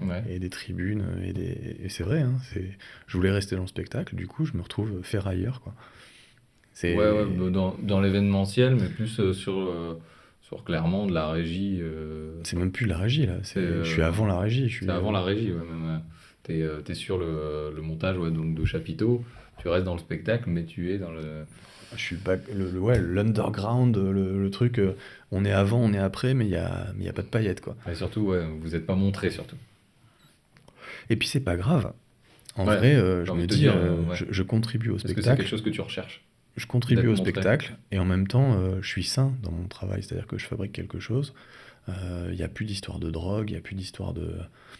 Ouais. 0.00 0.24
et 0.30 0.38
des 0.38 0.48
tribunes. 0.48 1.04
Et, 1.22 1.32
des, 1.34 1.76
et 1.82 1.88
c'est 1.90 2.04
vrai, 2.04 2.20
hein, 2.22 2.38
je 3.06 3.16
voulais 3.16 3.30
rester 3.30 3.54
dans 3.54 3.62
le 3.62 3.68
spectacle, 3.68 4.14
du 4.16 4.26
coup 4.26 4.46
je 4.46 4.56
me 4.56 4.62
retrouve 4.62 5.02
ferrailleur. 5.02 5.60
Quoi. 5.60 5.74
Ouais, 6.84 7.10
ouais, 7.10 7.24
bah, 7.26 7.50
dans, 7.50 7.76
dans 7.82 8.00
l'événementiel, 8.00 8.76
mais 8.76 8.88
plus 8.88 9.20
euh, 9.20 9.32
sur, 9.32 9.58
euh, 9.58 9.98
sur 10.42 10.64
clairement 10.64 11.06
de 11.06 11.12
la 11.14 11.28
régie. 11.30 11.78
euh, 11.80 12.32
c'est 12.42 12.56
même 12.56 12.72
plus 12.72 12.86
la 12.86 12.98
régie 12.98 13.26
là, 13.26 13.36
je 13.42 13.82
suis 13.84 14.02
avant 14.02 14.26
la 14.26 14.38
régie. 14.38 14.68
Je 14.68 14.76
suis, 14.76 14.86
C'est 14.86 14.92
avant 14.92 15.12
la 15.12 15.22
régie, 15.22 15.52
ouais, 15.52 15.58
même. 15.58 16.00
T'es 16.42 16.66
t'es 16.84 16.94
sur 16.94 17.18
le, 17.18 17.72
le 17.74 17.82
montage 17.82 18.16
ouais, 18.18 18.30
donc 18.30 18.54
de 18.54 18.64
chapiteaux, 18.64 19.22
tu 19.58 19.68
restes 19.68 19.84
dans 19.84 19.92
le 19.94 20.00
spectacle, 20.00 20.44
mais 20.48 20.64
tu 20.64 20.90
es 20.90 20.98
dans 20.98 21.10
le. 21.12 21.44
Je 21.94 22.00
suis 22.00 22.16
back- 22.16 22.42
le, 22.54 22.70
le- 22.70 22.78
ouais, 22.80 23.00
l'underground, 23.00 23.96
le, 23.96 24.40
le 24.42 24.50
truc, 24.50 24.80
on 25.32 25.44
est 25.44 25.52
avant, 25.52 25.80
on 25.80 25.92
est 25.92 25.98
après, 25.98 26.34
mais 26.34 26.46
il 26.46 26.50
n'y 26.50 26.56
a, 26.56 26.86
mais 26.96 27.04
y 27.04 27.08
a 27.08 27.12
pas 27.12 27.22
de 27.22 27.26
paillettes. 27.28 27.60
Quoi. 27.60 27.76
Et 27.90 27.94
surtout, 27.94 28.20
ouais, 28.22 28.44
vous 28.60 28.70
n'êtes 28.70 28.86
pas 28.86 28.94
montré, 28.94 29.28
surtout. 29.30 29.56
Et 31.10 31.16
puis 31.16 31.28
c'est 31.28 31.40
pas 31.40 31.56
grave. 31.56 31.92
En 32.56 32.66
Ouais, 32.66 32.76
vrai, 32.76 32.94
euh, 32.94 33.24
je 33.24 33.32
me 33.32 33.46
dis, 33.46 33.56
dire, 33.58 33.74
euh, 33.76 33.96
je, 34.14 34.24
je 34.28 34.42
contribue 34.42 34.90
au 34.90 34.96
Est-ce 34.96 35.02
que 35.04 35.08
c'est 35.08 35.14
spectacle. 35.14 35.42
quelque 35.42 35.50
chose 35.50 35.62
que 35.62 35.70
tu 35.70 35.80
recherches 35.80 36.22
je 36.60 36.66
contribue 36.66 37.08
au 37.08 37.16
spectacle 37.16 37.76
et 37.90 37.98
en 37.98 38.04
même 38.04 38.26
temps 38.28 38.54
euh, 38.54 38.78
je 38.82 38.88
suis 38.88 39.04
sain 39.04 39.34
dans 39.42 39.50
mon 39.52 39.66
travail, 39.66 40.02
c'est-à-dire 40.02 40.26
que 40.26 40.38
je 40.38 40.46
fabrique 40.46 40.72
quelque 40.72 41.00
chose. 41.00 41.34
Euh, 41.88 42.28
Il 42.32 42.36
n'y 42.36 42.42
a 42.44 42.48
plus 42.48 42.66
d'histoire 42.66 42.98
de 42.98 43.10
drogue, 43.10 43.50
il 43.50 43.54
n'y 43.54 43.58
a 43.58 43.62
plus 43.62 43.74
d'histoire 43.74 44.12
de, 44.12 44.36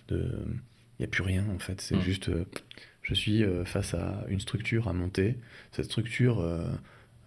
de, 0.08 0.18
il 0.98 1.00
n'y 1.00 1.04
a 1.04 1.08
plus 1.08 1.22
rien 1.22 1.44
en 1.54 1.58
fait. 1.58 1.80
C'est 1.80 1.96
Mm. 1.96 2.02
juste, 2.02 2.28
euh, 2.28 2.44
je 3.02 3.14
suis 3.14 3.42
euh, 3.42 3.64
face 3.64 3.94
à 3.94 4.24
une 4.28 4.40
structure 4.40 4.86
à 4.88 4.92
monter. 4.92 5.36
Cette 5.72 5.86
structure, 5.86 6.40
euh, 6.40 6.64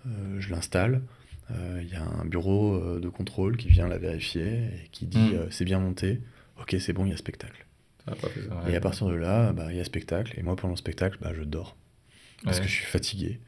euh, 0.08 0.40
je 0.40 0.50
l'installe. 0.52 1.02
Euh, 1.52 1.82
Il 1.84 1.90
y 1.90 1.96
a 1.96 2.04
un 2.04 2.24
bureau 2.26 2.76
euh, 2.76 3.00
de 3.02 3.10
contrôle 3.10 3.58
qui 3.58 3.68
vient 3.68 3.88
la 3.88 3.98
vérifier 3.98 4.48
et 4.86 4.88
qui 4.92 5.06
dit 5.08 5.18
Mm. 5.18 5.34
euh, 5.36 5.48
c'est 5.50 5.66
bien 5.66 5.80
monté. 5.80 6.22
Ok, 6.62 6.76
c'est 6.80 6.94
bon, 6.94 7.06
il 7.06 7.10
y 7.12 7.14
a 7.14 7.18
spectacle. 7.18 7.66
Pas 8.06 8.14
ça, 8.16 8.70
Et 8.70 8.76
à 8.76 8.80
partir 8.82 9.08
de 9.08 9.14
là, 9.16 9.54
bah, 9.54 9.68
il 9.72 9.78
y 9.78 9.80
a 9.80 9.84
spectacle. 9.86 10.34
Et 10.38 10.44
moi, 10.44 10.56
pendant 10.56 10.74
le 10.74 10.78
spectacle, 10.78 11.18
bah, 11.22 11.32
je 11.36 11.44
dors 11.44 11.76
parce 12.44 12.58
Ouais. 12.58 12.64
que 12.64 12.70
je 12.70 12.74
suis 12.76 12.86
fatigué 12.86 13.40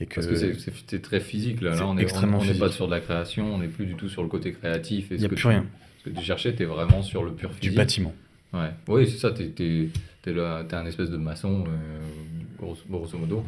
et 0.00 0.06
que 0.06 0.14
Parce 0.16 0.26
que 0.26 0.34
c'est- 0.36 0.98
très 1.02 1.20
physique 1.20 1.60
là. 1.60 1.76
on 1.86 1.96
est 1.98 2.02
extrêmement 2.02 2.38
on- 2.38 2.42
on 2.42 2.44
n'est 2.44 2.54
pas 2.58 2.70
sur 2.70 2.86
de 2.86 2.90
la 2.92 3.00
création, 3.00 3.54
on 3.54 3.58
n'est 3.58 3.68
plus 3.68 3.86
du 3.86 3.94
tout 3.94 4.08
sur 4.08 4.22
le 4.22 4.28
côté 4.28 4.52
créatif. 4.52 5.06
Il 5.10 5.18
ce 5.18 5.22
y 5.22 5.26
a 5.26 5.28
que 5.28 5.34
plus 5.34 5.42
tu- 5.42 5.48
rien. 5.48 5.66
Ce 6.04 6.10
que 6.10 6.16
tu 6.18 6.24
cherchais, 6.24 6.54
tu 6.54 6.62
es 6.62 6.66
vraiment 6.66 7.02
sur 7.02 7.24
le 7.24 7.32
pur 7.32 7.50
du 7.50 7.56
physique. 7.56 7.76
bâtiment. 7.76 8.14
Ouais. 8.52 8.70
Oui, 8.88 9.06
c'est 9.08 9.18
ça, 9.18 9.30
tu 9.32 9.42
es, 9.42 9.88
un 10.72 10.86
espèce 10.86 11.10
de 11.10 11.16
maçon, 11.16 11.64
euh, 11.66 12.00
grosso, 12.58 12.82
grosso 12.88 13.18
modo. 13.18 13.44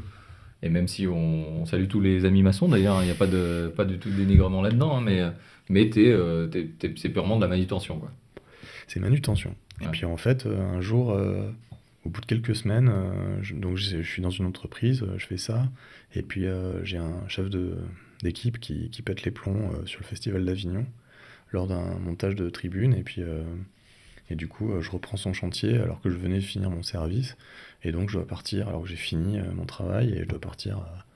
Et 0.63 0.69
même 0.71 0.89
si 0.89 1.07
on, 1.07 1.61
on 1.63 1.67
salue 1.67 1.87
tous 1.87 2.01
les 2.01 2.25
amis 2.25 2.43
maçons, 2.43 2.67
d'ailleurs, 2.69 3.03
il 3.03 3.07
n'y 3.07 3.11
a 3.13 3.15
pas, 3.15 3.27
de, 3.27 3.71
pas 3.77 3.85
du 3.85 3.99
tout 3.99 4.09
de 4.11 4.17
dénigrement 4.17 4.63
là-dedans, 4.63 4.97
hein, 4.97 5.01
mais, 5.05 5.23
mais 5.69 5.91
t'es, 5.91 6.07
euh, 6.11 6.49
c'est 6.97 7.09
purement 7.11 7.37
de 7.37 7.43
la 7.43 7.49
manutention. 7.49 8.01
C'est 8.89 9.01
manutention. 9.01 9.55
Et 9.83 9.87
puis 9.89 10.07
en 10.07 10.17
fait, 10.17 10.47
euh, 10.47 10.59
un 10.77 10.81
jour, 10.81 11.13
euh, 11.13 11.51
au 12.07 12.09
bout 12.09 12.21
de 12.21 12.27
quelques 12.27 12.55
semaines, 12.55 12.89
euh, 12.89 13.43
je, 13.43 13.55
donc 13.55 13.77
je, 13.77 14.01
je 14.01 14.09
suis 14.09 14.23
dans 14.23 14.31
une 14.31 14.47
entreprise, 14.47 15.03
euh, 15.03 15.19
je 15.19 15.27
fais 15.27 15.37
ça, 15.37 15.69
et 16.15 16.23
puis 16.23 16.47
euh, 16.47 16.85
j'ai 16.85 16.99
un 16.99 17.29
chef 17.29 17.49
d'équipe 18.23 18.61
qui, 18.61 18.91
qui 18.91 19.03
pète 19.03 19.25
les 19.25 19.33
plombs 19.33 19.73
euh, 19.73 19.87
sur 19.87 20.01
le 20.01 20.07
festival 20.07 20.45
d'Avignon 20.45 20.87
lors 21.51 21.67
d'un 21.67 21.99
montage 21.99 22.37
de 22.37 22.49
tribune, 22.49 22.95
et 22.95 23.03
puis 23.03 23.23
Et 24.31 24.35
du 24.35 24.49
coup, 24.49 24.73
je 24.81 24.91
reprends 24.91 25.17
son 25.17 25.33
chantier 25.33 25.79
alors 25.79 26.01
que 26.01 26.11
je 26.11 26.17
venais 26.17 26.39
de 26.39 26.45
finir 26.45 26.71
mon 26.71 26.83
service. 26.83 27.37
Et 27.85 27.93
donc, 27.93 28.11
je 28.11 28.17
dois 28.17 28.27
partir 28.27 28.69
alors 28.69 28.83
que 28.83 28.89
j'ai 28.89 28.97
fini 28.97 29.39
mon 29.55 29.65
travail 29.65 30.13
et 30.13 30.25
je 30.25 30.29
dois 30.29 30.41
partir 30.41 30.79
à 30.79 31.07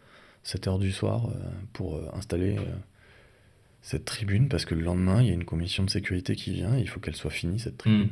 7 0.44 0.68
h 0.68 0.79
du 0.79 0.92
soir 0.92 1.29
pour 1.72 2.00
installer 2.14 2.57
cette 3.83 4.05
tribune 4.05 4.48
parce 4.48 4.64
que 4.64 4.76
le 4.76 4.83
lendemain, 4.83 5.20
il 5.20 5.26
y 5.26 5.31
a 5.31 5.35
une 5.35 5.44
commission 5.44 5.83
de 5.83 5.90
sécurité 5.90 6.37
qui 6.37 6.53
vient 6.53 6.76
et 6.79 6.81
il 6.81 6.88
faut 6.88 7.00
qu'elle 7.00 7.16
soit 7.16 7.33
finie, 7.33 7.59
cette 7.59 7.79
tribune. 7.79 8.11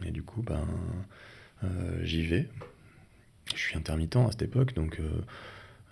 Hmm. 0.00 0.06
Et 0.06 0.12
du 0.12 0.22
coup, 0.22 0.40
ben, 0.42 0.66
j'y 2.02 2.22
vais. 2.26 2.48
Je 3.54 3.60
suis 3.60 3.76
intermittent 3.76 4.16
à 4.16 4.30
cette 4.30 4.42
époque, 4.42 4.74
donc 4.74 4.98
euh, 5.00 5.04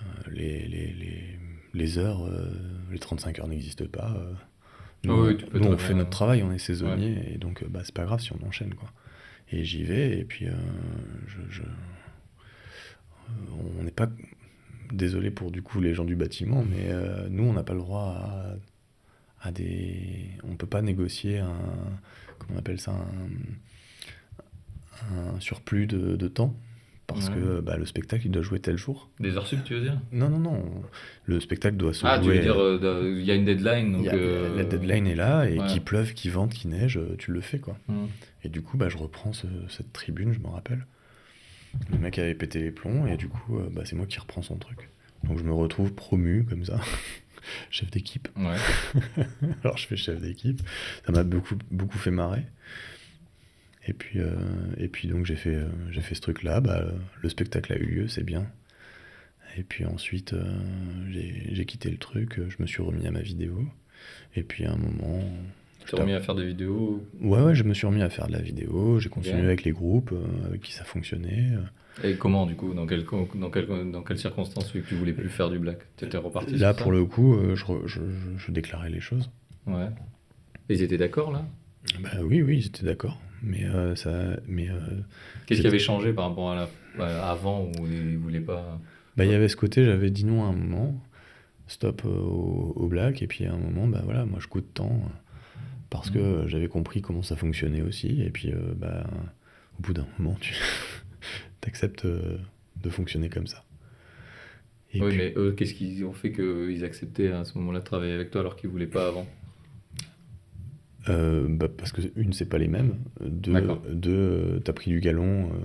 euh, 0.01 0.05
les, 0.31 0.67
les, 0.69 0.93
les, 0.93 1.39
les 1.75 1.99
heures, 1.99 2.25
euh, 2.27 2.51
les 2.91 2.99
35 2.99 3.39
heures 3.39 3.49
n'existent 3.49 3.87
pas. 3.87 4.13
euh. 4.17 4.33
Nous, 5.05 5.13
Ah 5.13 5.23
oui, 5.29 5.37
tu 5.37 5.47
peux 5.47 5.59
nous, 5.59 5.67
on 5.75 5.79
fait 5.79 5.95
notre 5.95 6.11
travail, 6.11 6.43
on 6.43 6.53
est 6.53 6.59
saisonnier, 6.59 7.35
et 7.35 7.39
donc 7.39 7.63
euh, 7.63 7.67
bah, 7.69 7.81
c'est 7.85 7.95
pas 7.95 8.05
grave 8.05 8.21
si 8.21 8.33
on 8.33 8.43
enchaîne. 8.47 8.75
Quoi. 8.75 8.91
Et 9.51 9.65
j'y 9.65 9.83
vais, 9.83 10.19
et 10.19 10.25
puis 10.25 10.47
euh, 10.49 10.53
je, 11.27 11.39
je- 11.51 11.63
euh, 11.63 11.67
on 13.79 13.83
n'est 13.83 13.91
pas 13.91 14.09
désolé 14.93 15.31
pour 15.31 15.51
du 15.51 15.63
coup 15.63 15.81
les 15.81 15.95
gens 15.95 16.05
du 16.05 16.17
bâtiment, 16.17 16.65
mais 16.69 16.89
euh, 16.91 17.29
nous 17.31 17.45
on 17.45 17.53
n'a 17.53 17.63
pas 17.63 17.73
le 17.75 17.81
droit 17.81 18.17
à, 19.41 19.49
à 19.49 19.53
des. 19.53 20.29
On 20.45 20.57
peut 20.57 20.67
pas 20.67 20.83
négocier 20.83 21.39
un. 21.39 21.57
Comment 22.39 22.55
on 22.57 22.59
appelle 22.59 22.81
ça 22.81 22.93
Un, 22.93 23.29
un 25.37 25.41
surplus 25.41 25.87
de, 25.87 26.17
de 26.17 26.29
temps. 26.29 26.55
Parce 27.09 27.29
Ouais. 27.29 27.35
que 27.35 27.61
bah, 27.61 27.77
le 27.77 27.85
spectacle 27.85 28.27
il 28.27 28.31
doit 28.31 28.43
jouer 28.43 28.61
tel 28.61 28.79
jour. 28.79 29.11
Des 29.21 29.37
heures 29.37 29.47
sup, 29.47 29.63
tu 29.65 29.75
veux 29.75 29.81
dire? 29.83 30.01
Non, 30.13 30.31
non, 30.31 30.39
non. 30.39 30.65
Le 31.27 31.41
spectacle 31.41 31.77
doit 31.77 31.93
se 31.93 32.07
Ah, 32.07 32.19
tu 32.19 32.29
veux 32.29 32.39
dire, 32.39 32.57
euh, 32.59 32.79
de- 32.79 33.19
il 33.19 33.25
y 33.27 33.31
a 33.31 33.35
une 33.35 33.45
deadline. 33.45 33.93
Donc, 33.93 34.07
a- 34.07 34.15
euh, 34.15 34.57
La 34.57 34.65
deadline 34.65 35.07
est 35.09 35.17
là, 35.17 35.45
et 35.51 35.59
ouais. 35.59 35.67
qu'il 35.67 35.83
pleuve, 35.83 36.15
qu'il 36.15 36.31
vente, 36.31 36.55
qu'il 36.55 36.71
neige, 36.71 36.97
euh, 36.97 37.17
tu 37.19 37.33
le 37.33 37.41
fais 37.41 37.59
quoi. 37.59 37.77
Et 38.45 38.49
du 38.49 38.63
coup, 38.63 38.79
bah, 38.79 38.89
je 38.89 38.97
reprends 38.97 39.33
ce- 39.33 39.47
cette 39.69 39.93
tribune, 39.93 40.33
je 40.33 40.39
me 40.39 40.47
rappelle. 40.47 40.87
Le 41.91 41.99
mec 41.99 42.19
avait 42.19 42.35
pété 42.35 42.61
les 42.61 42.71
plombs, 42.71 43.07
et 43.07 43.17
du 43.17 43.29
coup, 43.29 43.59
euh, 43.59 43.69
bah, 43.71 43.83
c'est 43.85 43.97
moi 43.97 44.07
qui 44.07 44.19
reprends 44.21 44.43
son 44.43 44.57
truc. 44.57 44.89
Donc 45.25 45.39
je 45.39 45.43
me 45.45 45.53
retrouve 45.53 45.93
promu 45.93 46.45
comme 46.49 46.65
ça, 46.65 46.81
chef 47.71 47.91
d'équipe. 47.91 48.29
Ouais. 48.37 48.57
Alors 49.65 49.77
je 49.77 49.87
fais 49.87 49.97
chef 49.97 50.21
d'équipe, 50.21 50.61
ça 51.05 51.13
m'a 51.13 51.25
beaucoup, 51.25 51.57
beaucoup 51.71 51.99
fait 51.99 52.11
marrer. 52.11 52.43
Et 53.87 53.93
puis, 53.93 54.21
euh, 54.21 54.31
et 54.77 54.89
puis 54.89 55.09
donc 55.09 55.27
j'ai 55.27 55.35
fait, 55.37 55.55
euh, 55.57 55.69
j'ai 55.91 56.01
fait 56.03 56.15
ce 56.15 56.21
truc-là, 56.21 56.61
bah, 56.61 56.85
le 57.21 57.29
spectacle 57.29 57.73
a 57.73 57.77
eu 57.77 57.85
lieu, 57.87 58.09
c'est 58.09 58.23
bien. 58.25 58.47
Et 59.59 59.65
puis 59.65 59.85
ensuite, 59.85 60.33
euh, 60.33 60.45
j'ai 61.11 61.65
quitté 61.67 61.91
le 61.91 61.99
truc, 61.99 62.41
je 62.49 62.57
me 62.61 62.67
suis 62.67 62.83
remis 62.83 63.07
à 63.07 63.11
ma 63.11 63.21
vidéo. 63.21 63.65
Et 64.35 64.43
puis 64.43 64.65
à 64.65 64.73
un 64.73 64.77
moment... 64.77 65.21
Tu 65.85 65.91
t'es 65.93 66.01
remis 66.01 66.13
à 66.13 66.21
faire 66.21 66.37
des 66.37 66.47
vidéos. 66.47 67.05
Ouais, 67.21 67.43
ouais, 67.43 67.55
je 67.57 67.65
me 67.65 67.75
suis 67.75 67.87
remis 67.87 68.03
à 68.03 68.09
faire 68.09 68.29
de 68.29 68.33
la 68.33 68.41
vidéo, 68.41 69.01
j'ai 69.01 69.09
continué 69.09 69.43
avec 69.43 69.65
les 69.65 69.73
groupes 69.73 70.13
euh, 70.13 70.47
avec 70.47 70.61
qui 70.63 70.73
ça 70.73 70.85
fonctionnait. 70.85 71.51
Et 72.05 72.15
comment, 72.15 72.47
du 72.47 72.55
coup 72.55 72.73
Dans, 72.73 72.87
quel, 72.87 73.05
dans, 73.05 73.51
quel, 73.51 73.67
dans 73.91 74.03
quelles 74.03 74.19
circonstances 74.19 74.73
vu 74.73 74.83
que 74.83 74.89
tu 74.89 74.95
voulais 74.95 75.13
plus 75.13 75.29
faire 75.29 75.51
du 75.51 75.59
black 75.59 75.79
Tu 75.97 76.05
étais 76.07 76.17
reparti 76.17 76.57
Là, 76.57 76.73
ça? 76.73 76.83
pour 76.83 76.93
le 76.93 77.05
coup, 77.05 77.37
je, 77.55 77.65
re- 77.65 77.87
je, 77.87 78.01
je- 78.01 78.39
je 78.39 78.53
déclarais 78.53 78.89
les 78.91 79.01
choses. 79.01 79.29
Ouais. 79.67 79.89
Et 80.69 80.75
ils 80.75 80.83
étaient 80.83 80.97
d'accord, 80.97 81.33
là? 81.33 81.45
Bah 82.01 82.11
oui, 82.23 82.41
oui, 82.43 82.59
ils 82.59 82.67
étaient 82.67 82.87
d'accord. 82.87 83.21
Mais 83.43 83.65
euh, 83.65 83.95
ça, 83.97 84.11
mais 84.47 84.69
euh, 84.71 84.79
Qu'est-ce 85.47 85.61
qui 85.63 85.67
avait 85.67 85.79
changé 85.79 86.13
par 86.13 86.29
rapport 86.29 86.51
à 86.53 86.69
la, 86.99 87.05
à 87.05 87.31
avant 87.33 87.65
où 87.65 87.87
ils 87.87 88.17
voulaient 88.19 88.41
pas? 88.41 88.79
Bah, 89.17 89.25
il 89.25 89.31
y 89.31 89.35
avait 89.35 89.49
ce 89.49 89.57
côté, 89.57 89.85
j'avais 89.85 90.11
dit 90.11 90.25
non 90.25 90.45
à 90.45 90.49
un 90.49 90.53
moment, 90.53 90.95
stop 91.67 92.03
euh, 92.05 92.09
au, 92.09 92.73
au 92.77 92.87
black, 92.89 93.21
et 93.23 93.27
puis 93.27 93.45
à 93.47 93.53
un 93.53 93.59
moment, 93.59 93.87
bah 93.89 94.01
voilà, 94.05 94.25
moi 94.25 94.39
je 94.41 94.47
coûte 94.47 94.73
temps 94.75 95.03
parce 95.91 96.09
que 96.09 96.19
euh, 96.19 96.49
j'avais 96.49 96.69
compris 96.69 97.03
comment 97.03 97.23
ça 97.23 97.37
fonctionnait 97.37 97.83
aussi, 97.83 98.23
et 98.23 98.31
puis 98.31 98.51
euh, 98.53 98.73
bah, 98.77 99.05
au 99.79 99.83
bout 99.83 99.93
d'un 99.93 100.07
moment, 100.19 100.37
tu 100.41 100.55
acceptes 101.67 102.07
de 102.07 102.91
fonctionner 102.91 103.29
comme 103.29 103.47
ça. 103.47 103.65
Et 104.95 105.01
Oui, 105.03 105.09
puis- 105.09 105.17
mais 105.19 105.35
eux, 105.37 105.53
qu'est-ce 105.53 105.75
qu'ils 105.75 106.05
ont 106.05 106.13
fait 106.13 106.33
qu'ils 106.33 106.85
acceptaient 106.85 107.29
à 107.33 107.45
ce 107.45 107.57
moment-là 107.59 107.81
de 107.81 107.85
travailler 107.85 108.13
avec 108.13 108.31
toi 108.31 108.41
alors 108.43 108.57
qu'ils 108.57 108.71
voulaient 108.71 108.87
pas 108.87 109.09
avant? 109.09 109.27
Euh, 111.09 111.47
bah, 111.49 111.69
parce 111.69 111.93
que 111.93 112.01
une, 112.17 112.33
c'est 112.33 112.49
pas 112.49 112.59
les 112.59 112.69
mêmes. 112.69 112.99
Deux, 113.21 113.55
deux 113.91 114.11
euh, 114.13 114.61
t'as 114.61 114.73
pris 114.73 114.91
du 114.91 115.01
galon 115.01 115.51
euh, 115.51 115.59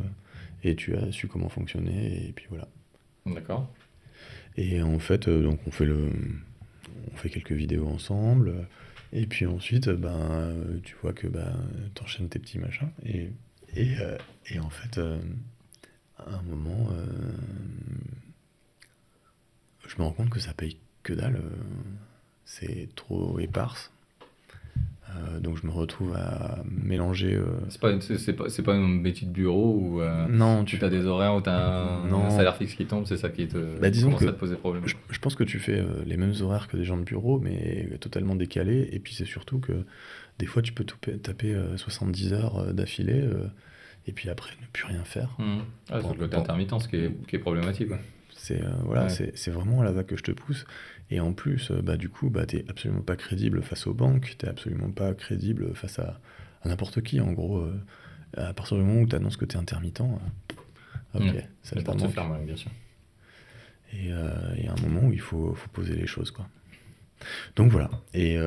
et 0.64 0.76
tu 0.76 0.96
as 0.96 1.12
su 1.12 1.28
comment 1.28 1.50
fonctionner 1.50 2.28
et 2.28 2.32
puis 2.34 2.46
voilà. 2.50 2.68
D'accord. 3.26 3.72
Et 4.56 4.82
en 4.82 4.98
fait, 5.00 5.30
donc 5.30 5.60
on 5.68 5.72
fait 5.72 5.86
le, 5.86 6.10
on 7.14 7.16
fait 7.18 7.30
quelques 7.30 7.52
vidéos 7.52 7.88
ensemble. 7.88 8.68
Et 9.14 9.26
puis 9.26 9.46
ensuite, 9.46 9.90
ben, 9.90 10.54
tu 10.84 10.96
vois 11.02 11.14
que 11.14 11.28
ben, 11.28 11.56
t'enchaînes 11.94 12.28
tes 12.30 12.40
petits 12.40 12.60
machins. 12.60 12.90
Et, 13.06 13.30
et, 13.76 13.96
euh, 14.00 14.18
et 14.48 14.60
en 14.60 14.70
fait, 14.70 14.98
euh, 14.98 15.20
à 16.18 16.36
un 16.36 16.42
moment, 16.42 16.90
euh, 16.92 17.06
je 19.88 19.96
me 19.98 20.04
rends 20.04 20.12
compte 20.12 20.30
que 20.30 20.40
ça 20.40 20.54
paye 20.54 20.78
que 21.04 21.14
dalle. 21.14 21.42
c'est 22.46 22.90
trop 22.96 23.40
éparse. 23.40 23.92
Euh, 25.18 25.40
donc 25.40 25.58
je 25.62 25.66
me 25.66 25.72
retrouve 25.72 26.14
à 26.16 26.58
mélanger. 26.70 27.34
euh, 27.36 27.46
C'est 27.70 27.82
pas, 27.82 27.92
une- 27.92 28.02
c'est 28.02 28.34
pas, 28.34 28.50
c'est 28.50 28.62
pas 28.62 28.74
un 28.74 28.88
métier 28.88 29.28
de 29.28 29.32
bureau 29.34 29.76
où 29.80 30.02
euh, 30.02 30.28
non, 30.30 30.64
tu 30.64 30.84
as 30.84 30.90
des 30.90 31.06
horaires 31.06 31.36
où 31.36 31.42
tu 31.42 31.50
as 31.50 31.84
un, 32.04 32.30
salaire 32.30 32.56
fixe 32.56 32.76
qui 32.76 32.86
tombe, 32.86 33.06
c'est 33.06 33.18
ça 33.18 33.30
qui 33.30 33.48
te, 33.48 33.80
Bah, 33.80 33.90
disons 33.90 34.08
commence 34.10 34.22
que- 34.24 34.30
à 34.30 34.34
te 34.34 34.40
poser 34.40 34.56
problème. 34.56 34.84
Je, 34.86 34.96
je 35.10 35.20
pense 35.20 35.36
que 35.36 35.44
tu 35.44 35.60
fais 35.60 35.84
les 36.06 36.18
mêmes 36.18 36.34
horaires 36.42 36.68
que 36.68 36.78
des 36.78 36.84
gens 36.86 36.98
de 36.98 37.04
bureau, 37.04 37.40
mais 37.40 37.88
totalement 38.00 38.36
décalés. 38.36 38.90
Et 38.92 39.00
puis 39.00 39.14
c'est 39.14 39.26
surtout 39.26 39.60
que 39.60 39.74
des 40.40 40.46
fois, 40.46 40.62
tu 40.62 40.72
peux 40.74 40.84
taper, 40.84 41.18
taper, 41.18 41.54
euh, 41.56 41.78
70 41.78 42.34
heures 42.34 42.74
d'affilée, 42.74 43.28
et 44.06 44.12
puis 44.12 44.30
après, 44.30 44.52
ne 44.62 44.68
plus 44.72 44.86
rien 44.86 45.04
faire. 45.04 45.36
Mmh. 45.40 45.58
Ah, 45.90 46.00
c'est 46.02 46.08
le 46.14 46.20
côté 46.20 46.38
intermittent 46.38 46.88
qui 46.90 46.96
est, 46.98 47.26
qui 47.28 47.36
est 47.36 47.40
problématique. 47.40 47.90
C'est 48.40 48.62
voilà, 48.86 49.04
Ouais. 49.06 49.10
c'est 49.10 49.36
c'est 49.36 49.50
vraiment 49.52 49.82
là-bas 49.82 50.04
que 50.04 50.16
je 50.16 50.22
te 50.24 50.32
pousse. 50.32 50.66
Et 51.10 51.20
en 51.20 51.34
plus, 51.34 51.72
euh, 51.72 51.82
bah, 51.82 51.96
du 51.98 52.10
coup, 52.10 52.30
bah, 52.30 52.46
t'es 52.46 52.66
absolument 52.70 53.02
pas 53.02 53.16
crédible 53.16 53.62
face 53.64 53.88
aux 53.88 53.94
banques, 53.94 54.36
t'es 54.38 54.48
absolument 54.48 54.92
pas 54.92 55.14
crédible 55.14 55.74
face 55.74 56.00
à, 56.00 56.20
à 56.64 56.70
n'importe 56.70 57.02
qui. 57.02 57.22
En 57.22 57.32
gros, 57.32 57.60
euh, 57.60 57.80
à 58.36 58.54
partir 58.54 58.78
du 58.78 58.84
moment 58.84 59.02
où 59.02 59.08
tu 59.08 59.16
annonces 59.16 59.38
que 59.38 59.46
t'es 59.46 59.58
intermittent, 59.58 60.02
euh, 60.02 61.20
ok, 61.20 61.24
Mmh. 61.24 61.42
ça 61.64 61.76
te 61.82 62.08
ferment, 62.10 62.36
ouais, 62.38 62.46
bien 62.46 62.56
sûr. 62.56 62.72
Et 63.94 64.12
euh, 64.12 64.54
il 64.58 64.66
y 64.66 64.68
a 64.68 64.74
un 64.74 64.82
moment 64.82 65.08
où 65.08 65.14
il 65.14 65.22
faut, 65.22 65.54
faut 65.56 65.70
poser 65.70 65.96
les 65.96 66.08
choses, 66.08 66.32
quoi. 66.32 66.48
Donc 67.56 67.72
voilà. 67.72 67.90
Et 68.14 68.38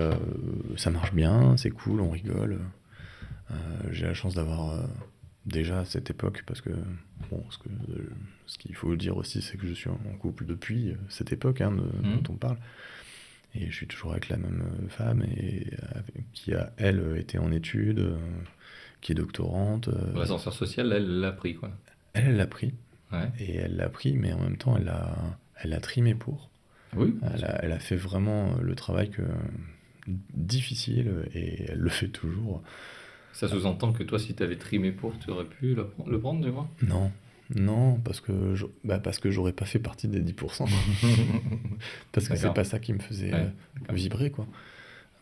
ça 0.76 0.90
marche 0.90 1.12
bien, 1.12 1.56
c'est 1.56 1.70
cool, 1.70 2.00
on 2.00 2.10
rigole. 2.10 2.60
J'ai 3.90 4.06
la 4.06 4.14
chance 4.14 4.34
d'avoir 4.36 4.84
déjà 5.50 5.80
à 5.80 5.84
cette 5.84 6.10
époque, 6.10 6.42
parce 6.46 6.60
que, 6.60 6.70
bon, 7.30 7.44
ce 7.50 7.58
que- 7.58 7.68
ce 8.46 8.58
qu'il 8.58 8.74
faut 8.74 8.94
dire 8.96 9.16
aussi, 9.16 9.42
c'est 9.42 9.56
que 9.58 9.66
je 9.66 9.74
suis 9.74 9.90
en 9.90 9.98
couple 10.18 10.44
depuis 10.46 10.90
euh, 10.90 10.94
cette 11.08 11.32
époque 11.32 11.60
hein, 11.60 11.72
de- 11.72 11.82
Mhm. 12.06 12.22
dont 12.22 12.32
on 12.34 12.36
parle. 12.36 12.58
Et 13.54 13.66
je 13.66 13.72
suis 13.74 13.86
toujours 13.88 14.12
avec 14.12 14.28
la 14.28 14.36
même 14.36 14.62
femme, 14.88 15.22
et, 15.22 15.66
qui 16.32 16.54
a, 16.54 16.72
elle, 16.76 17.16
été 17.18 17.38
en 17.38 17.50
études, 17.50 17.98
euh, 17.98 18.16
qui 19.00 19.12
est 19.12 19.16
doctorante. 19.16 19.88
euh, 19.88 20.12
L'ascenseur 20.18 20.52
social, 20.52 20.92
elle 20.92 21.20
l'a 21.20 21.32
pris. 21.32 21.54
Quoi. 21.56 21.70
elle, 22.12 22.36
l'a 22.36 22.46
pris, 22.46 22.74
Ouais. 23.12 23.28
et 23.40 23.56
elle 23.56 23.76
l'a 23.76 23.88
pris, 23.88 24.16
mais 24.16 24.32
en 24.32 24.40
même 24.40 24.56
temps, 24.56 24.76
elle 24.76 24.84
l'a 24.84 25.16
elle 25.62 25.70
l'a 25.70 25.80
trimé 25.80 26.14
pour. 26.14 26.48
Oui. 26.96 27.14
Elle 27.34 27.44
a, 27.44 27.64
elle 27.64 27.72
a 27.72 27.78
fait 27.78 27.96
vraiment 27.96 28.56
le 28.62 28.74
travail 28.74 29.10
que, 29.10 29.22
difficile 30.34 31.26
et 31.34 31.64
elle 31.70 31.78
le 31.78 31.88
fait 31.90 32.08
toujours. 32.08 32.62
Ça 33.32 33.48
sous-entend 33.48 33.92
que 33.92 34.02
toi, 34.02 34.18
si 34.18 34.34
tu 34.34 34.42
avais 34.42 34.56
trimé 34.56 34.92
pour, 34.92 35.18
tu 35.18 35.30
aurais 35.30 35.44
pu 35.44 35.74
le, 35.74 35.86
le 36.06 36.18
prendre, 36.18 36.44
tu 36.44 36.50
vois 36.50 36.68
Non, 36.82 37.10
non, 37.54 37.98
parce 38.04 38.20
que 38.20 38.54
je- 38.54 38.66
bah 38.84 38.98
parce 38.98 39.18
que 39.18 39.30
j'aurais 39.30 39.52
pas 39.52 39.64
fait 39.64 39.78
partie 39.78 40.08
des 40.08 40.20
10%. 40.20 40.66
parce 42.12 42.28
que 42.28 42.36
c'est 42.36 42.50
pas 42.54 42.64
ça 42.64 42.78
qui 42.78 42.92
me 42.92 42.98
faisait 42.98 43.32
Ouais, 43.32 43.46
euh, 43.90 43.94
vibrer, 43.94 44.30
quoi. 44.30 44.46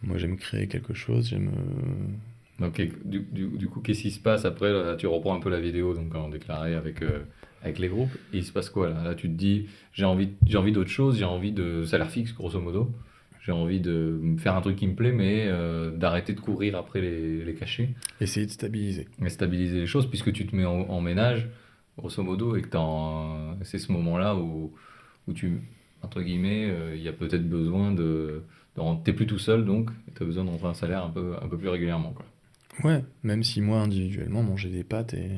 Moi, 0.02 0.18
j'aime 0.18 0.36
créer 0.36 0.68
quelque 0.68 0.94
chose, 0.94 1.28
j'aime. 1.28 1.48
euh, 1.48 2.64
Donc, 2.64 2.80
du, 3.04 3.20
du- 3.20 3.48
du 3.48 3.68
coup, 3.68 3.80
qu'est-ce 3.80 4.02
qui 4.02 4.10
se 4.10 4.20
passe 4.20 4.44
après 4.44 4.72
là, 4.72 4.96
Tu 4.96 5.06
reprends 5.06 5.34
un 5.34 5.40
peu 5.40 5.50
la 5.50 5.60
vidéo 5.60 5.94
donc 5.94 6.14
en 6.14 6.28
déclaré 6.28 6.74
avec, 6.74 7.02
euh, 7.02 7.20
avec 7.62 7.78
les 7.78 7.88
groupes. 7.88 8.14
Et 8.32 8.38
il 8.38 8.44
se 8.44 8.52
passe 8.52 8.70
quoi 8.70 8.90
là? 8.90 9.02
Là, 9.04 9.14
tu 9.14 9.28
te 9.28 9.34
dis 9.34 9.66
j'ai 9.92 10.04
envie, 10.04 10.30
j'ai 10.46 10.58
envie 10.58 10.72
d'autre 10.72 10.90
chose, 10.90 11.18
j'ai 11.18 11.24
envie 11.24 11.52
de 11.52 11.84
salaire 11.84 12.10
fixe, 12.10 12.32
grosso 12.34 12.60
modo. 12.60 12.92
J'ai 13.48 13.54
envie 13.54 13.80
de 13.80 14.20
faire 14.36 14.54
un 14.56 14.60
truc 14.60 14.76
qui 14.76 14.86
me 14.86 14.94
plaît, 14.94 15.10
mais 15.10 15.46
euh, 15.46 15.90
d'arrêter 15.90 16.34
de 16.34 16.40
courir 16.40 16.76
après 16.76 17.00
les, 17.00 17.42
les 17.42 17.54
cachets 17.54 17.88
essayer 18.20 18.44
de 18.44 18.50
stabiliser. 18.50 19.08
et 19.24 19.28
stabiliser 19.30 19.80
les 19.80 19.86
choses, 19.86 20.06
puisque 20.06 20.34
tu 20.34 20.46
te 20.46 20.54
mets 20.54 20.66
en, 20.66 20.80
en 20.80 21.00
ménage, 21.00 21.48
grosso 21.96 22.22
modo, 22.22 22.56
et 22.56 22.60
que 22.60 22.68
c'est 23.62 23.78
ce 23.78 23.90
moment-là 23.92 24.36
où, 24.36 24.70
où 25.26 25.32
tu, 25.32 25.62
entre 26.02 26.20
guillemets, 26.20 26.68
euh, 26.68 26.94
il 26.94 27.00
y 27.00 27.08
a 27.08 27.12
peut-être 27.14 27.48
besoin 27.48 27.90
de. 27.92 28.42
de 28.76 28.82
T'es 29.02 29.14
plus 29.14 29.26
tout 29.26 29.38
seul, 29.38 29.64
donc 29.64 29.88
tu 30.14 30.22
as 30.22 30.26
besoin 30.26 30.44
de 30.44 30.50
rentrer 30.50 30.68
un 30.68 30.74
salaire 30.74 31.02
un 31.04 31.10
peu, 31.10 31.32
un 31.42 31.48
peu 31.48 31.56
plus 31.56 31.70
régulièrement. 31.70 32.12
Quoi. 32.12 32.26
Ouais, 32.84 33.02
même 33.22 33.42
si 33.44 33.62
moi, 33.62 33.80
individuellement, 33.80 34.42
manger 34.42 34.68
des 34.68 34.84
pâtes 34.84 35.14
et, 35.14 35.30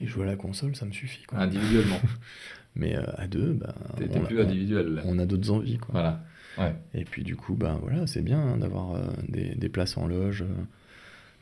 et 0.00 0.06
jouer 0.06 0.22
à 0.22 0.28
la 0.28 0.36
console, 0.36 0.74
ça 0.74 0.86
me 0.86 0.92
suffit, 0.92 1.24
quoi. 1.24 1.38
Individuellement. 1.40 2.00
Mais 2.76 2.96
euh, 2.96 3.02
à 3.18 3.26
deux, 3.26 3.52
bah, 3.52 3.74
on, 3.98 4.22
a- 4.22 4.26
plus 4.26 4.40
individuel. 4.40 4.86
là. 4.94 5.02
on 5.04 5.18
a 5.18 5.26
d'autres 5.26 5.50
envies, 5.50 5.76
quoi. 5.76 5.92
Voilà. 5.92 6.24
Ouais. 6.58 6.74
Et 6.94 7.04
puis 7.04 7.22
du 7.22 7.36
coup, 7.36 7.54
ben 7.54 7.78
voilà, 7.82 8.06
c'est 8.06 8.22
bien 8.22 8.40
hein, 8.40 8.56
d'avoir 8.58 8.94
euh, 8.94 9.06
des, 9.28 9.54
des 9.54 9.68
places 9.68 9.96
en 9.96 10.06
loge, 10.06 10.42
euh, 10.42 10.54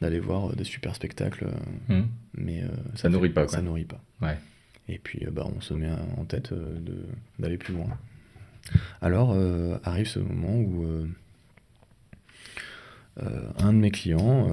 d'aller 0.00 0.18
voir 0.20 0.50
euh, 0.50 0.54
des 0.54 0.64
super 0.64 0.94
spectacles, 0.94 1.48
Hmm. 1.88 2.02
mais 2.36 2.62
euh, 2.64 2.68
Ça 2.96 3.08
nourrit 3.08 3.30
pas, 3.30 3.46
Ça 3.48 3.62
nourrit 3.62 3.84
pas. 3.84 4.02
Ouais. 4.20 4.36
Et 4.88 4.98
puis, 4.98 5.24
bah, 5.32 5.46
on 5.56 5.60
se 5.60 5.72
met 5.74 5.90
en 6.18 6.24
tête 6.24 6.52
d'aller 7.38 7.56
plus 7.58 7.72
loin. 7.74 7.86
Alors, 9.00 9.34
arrive 9.84 10.06
ce 10.06 10.18
moment 10.18 10.56
où 10.56 10.84
un 13.16 13.72
de 13.72 13.78
mes 13.78 13.90
clients 13.90 14.48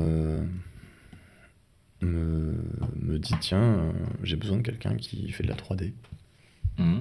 me, 2.02 2.54
me 3.02 3.20
dit 3.20 3.34
Tiens, 3.42 3.94
j'ai 4.24 4.36
besoin 4.36 4.58
de 4.58 4.62
quelqu'un 4.64 4.96
qui 4.96 5.30
fait 5.32 5.44
de 5.44 5.50
la 5.50 5.56
3D. 5.56 5.92
Hmm. 6.78 7.00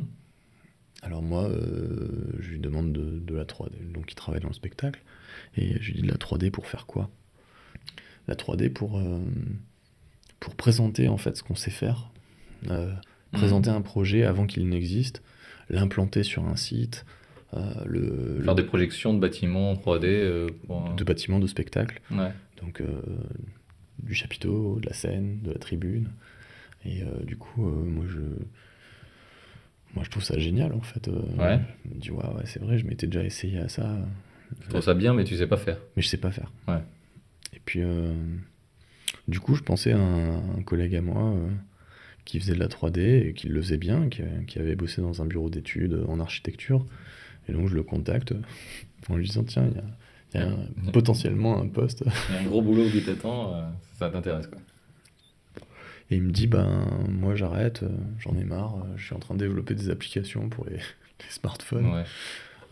Alors 1.03 1.23
moi, 1.23 1.45
euh, 1.45 2.09
je 2.41 2.51
lui 2.51 2.59
demande 2.61 2.93
de, 2.93 3.19
de 3.19 3.35
la 3.35 3.45
3D, 3.45 3.91
donc 3.93 4.11
il 4.13 4.15
travaille 4.15 4.41
dans 4.41 4.49
le 4.49 4.55
spectacle, 4.55 5.01
et 5.57 5.81
je 5.81 5.93
lui 5.93 5.95
dis 5.95 6.03
de 6.03 6.09
la 6.09 6.17
3D 6.19 6.51
pour 6.51 6.67
faire 6.67 6.87
quoi? 6.87 7.09
La 8.29 8.35
3D 8.35 8.69
pour, 8.71 8.99
euh, 8.99 9.19
pour 10.39 10.55
présenter 10.55 11.09
en 11.09 11.17
fait 11.17 11.37
ce 11.37 11.43
qu'on 11.43 11.55
sait 11.55 11.71
faire, 11.71 12.11
euh, 12.69 12.93
présenter 13.33 13.71
un 13.71 13.81
projet 13.81 14.25
avant 14.25 14.47
qu'il 14.47 14.69
n'existe, 14.69 15.23
l'implanter 15.71 16.23
sur 16.23 16.45
un 16.45 16.57
site, 16.57 17.05
le, 17.87 18.41
Faire 18.45 18.55
le- 18.55 18.63
des 18.63 18.63
projections 18.69 19.13
de 19.15 19.19
bâtiments 19.19 19.71
en 19.73 19.75
3D 19.77 20.05
euh, 20.07 20.49
pour 20.67 20.87
un- 20.87 20.95
de 20.95 21.03
bâtiments 21.05 21.39
de 21.41 21.47
spectacle, 21.47 22.01
Ouais. 22.11 22.31
donc 22.61 22.83
du 24.03 24.15
chapiteau, 24.15 24.79
de 24.81 24.87
la 24.87 24.93
scène, 24.93 25.41
de 25.43 25.51
la 25.53 25.59
tribune, 25.59 26.11
et 26.85 27.03
du 27.25 27.37
coup, 27.37 27.63
moi 27.63 28.05
je... 28.09 28.21
Moi, 29.95 30.05
je 30.05 30.11
trouve 30.11 30.23
ça 30.23 30.39
génial 30.39 30.73
en 30.73 30.81
fait. 30.81 31.09
euh, 31.09 31.21
Ouais. 31.39 31.61
Je 31.85 31.95
me 31.95 32.01
dis, 32.01 32.11
ouais, 32.11 32.25
ouais, 32.25 32.43
c'est 32.47 32.61
vrai, 32.63 32.79
je 32.79 32.87
m'étais 32.87 33.07
déjà 33.07 33.25
essayé 33.25 33.59
à 33.59 33.69
ça. 33.69 33.97
Je 34.63 34.69
trouve 34.69 34.81
ça 34.81 34.95
bien, 34.95 35.15
mais 35.15 35.25
tu 35.25 35.37
sais 35.37 35.47
pas 35.47 35.57
faire. 35.57 35.79
mais 35.97 36.03
je 36.03 36.09
sais 36.09 36.17
pas 36.17 36.31
faire. 36.31 36.51
Ouais. 36.69 36.83
Et 37.55 37.61
puis, 37.65 37.81
euh, 37.83 38.13
du 39.29 39.41
coup, 39.41 39.55
je 39.55 39.63
pensais 39.63 39.93
à 39.93 39.99
un, 39.99 40.59
un 40.59 40.63
collègue 40.63 40.95
à 40.97 41.03
moi 41.03 41.33
euh, 41.35 41.49
qui 42.25 42.39
faisait 42.41 42.55
de 42.55 42.59
la 42.61 42.69
3D 42.69 43.29
et 43.29 43.33
qui 43.35 43.49
le 43.49 43.61
faisait 43.63 43.77
bien, 43.79 44.09
qui, 44.09 44.23
qui 44.47 44.59
avait 44.59 44.77
bossé 44.77 45.01
dans 45.03 45.23
un 45.23 45.27
bureau 45.27 45.51
d'études 45.51 46.05
en 46.09 46.21
architecture. 46.21 46.85
Et 47.49 47.53
donc, 47.53 47.69
je 47.69 47.75
le 47.75 47.83
contacte 47.83 48.33
en 49.09 49.17
lui 49.17 49.27
disant 49.27 49.43
Tiens, 49.45 49.67
il 49.69 49.77
y 49.77 49.79
a, 49.79 49.85
il 50.35 50.41
y 50.41 50.45
a 50.45 50.49
un- 50.49 50.91
potentiellement 50.93 51.61
un 51.61 51.67
poste. 51.69 52.05
Il 52.29 52.35
y 52.35 52.39
a 52.39 52.41
un 52.41 52.45
gros 52.45 52.63
boulot 52.63 52.89
qui 52.91 53.03
t'attend, 53.03 53.55
ça 53.99 54.09
t'intéresse 54.11 54.47
quoi. 54.47 54.59
Et 56.11 56.17
il 56.17 56.23
me 56.23 56.31
dit 56.31 56.47
Ben, 56.47 56.87
moi, 57.09 57.35
j'arrête, 57.35 57.83
euh, 57.83 57.89
j'en 58.19 58.37
ai 58.37 58.45
marre, 58.45 58.77
euh, 58.77 58.97
je 58.97 59.05
suis 59.07 59.15
en 59.15 59.19
train 59.19 59.35
de 59.35 59.41
développer 59.41 59.75
des 59.75 59.91
applications 59.91 60.49
pour 60.49 60.67
les, 60.67 60.77
les 60.77 61.31
smartphones. 61.31 61.93
Ouais. 61.93 62.05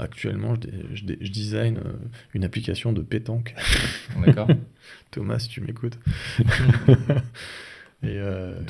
Actuellement, 0.00 0.54
je, 0.54 0.96
je, 1.20 1.32
design 1.32 1.78
euh, 1.78 1.92
une 2.32 2.44
application 2.44 2.92
de 2.92 3.02
pétanque. 3.02 3.54
D'accord. 4.26 4.48
Thomas, 5.10 5.40
si 5.40 5.48
tu 5.48 5.60
m'écoutes. 5.60 5.98
et 8.02 8.16
euh, 8.16 8.60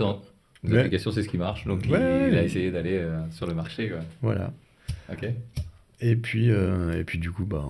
les 0.65 0.79
applications, 0.79 1.13
c'est 1.13 1.23
ce 1.23 1.29
qui 1.29 1.39
marche. 1.39 1.67
Donc, 1.67 1.83
il, 1.87 1.95
a 1.95 2.43
essayé 2.43 2.71
d'aller 2.71 2.97
euh, 2.99 3.21
sur 3.31 3.47
le 3.47 3.55
marché. 3.55 3.91
Quoi. 3.91 4.01
voilà. 4.23 4.53
Ok. 5.11 5.29
Et 6.01 6.17
puis, 6.17 6.51
euh, 6.51 6.99
et 6.99 7.05
puis 7.05 7.19
du 7.19 7.31
coup, 7.31 7.45
bah. 7.45 7.69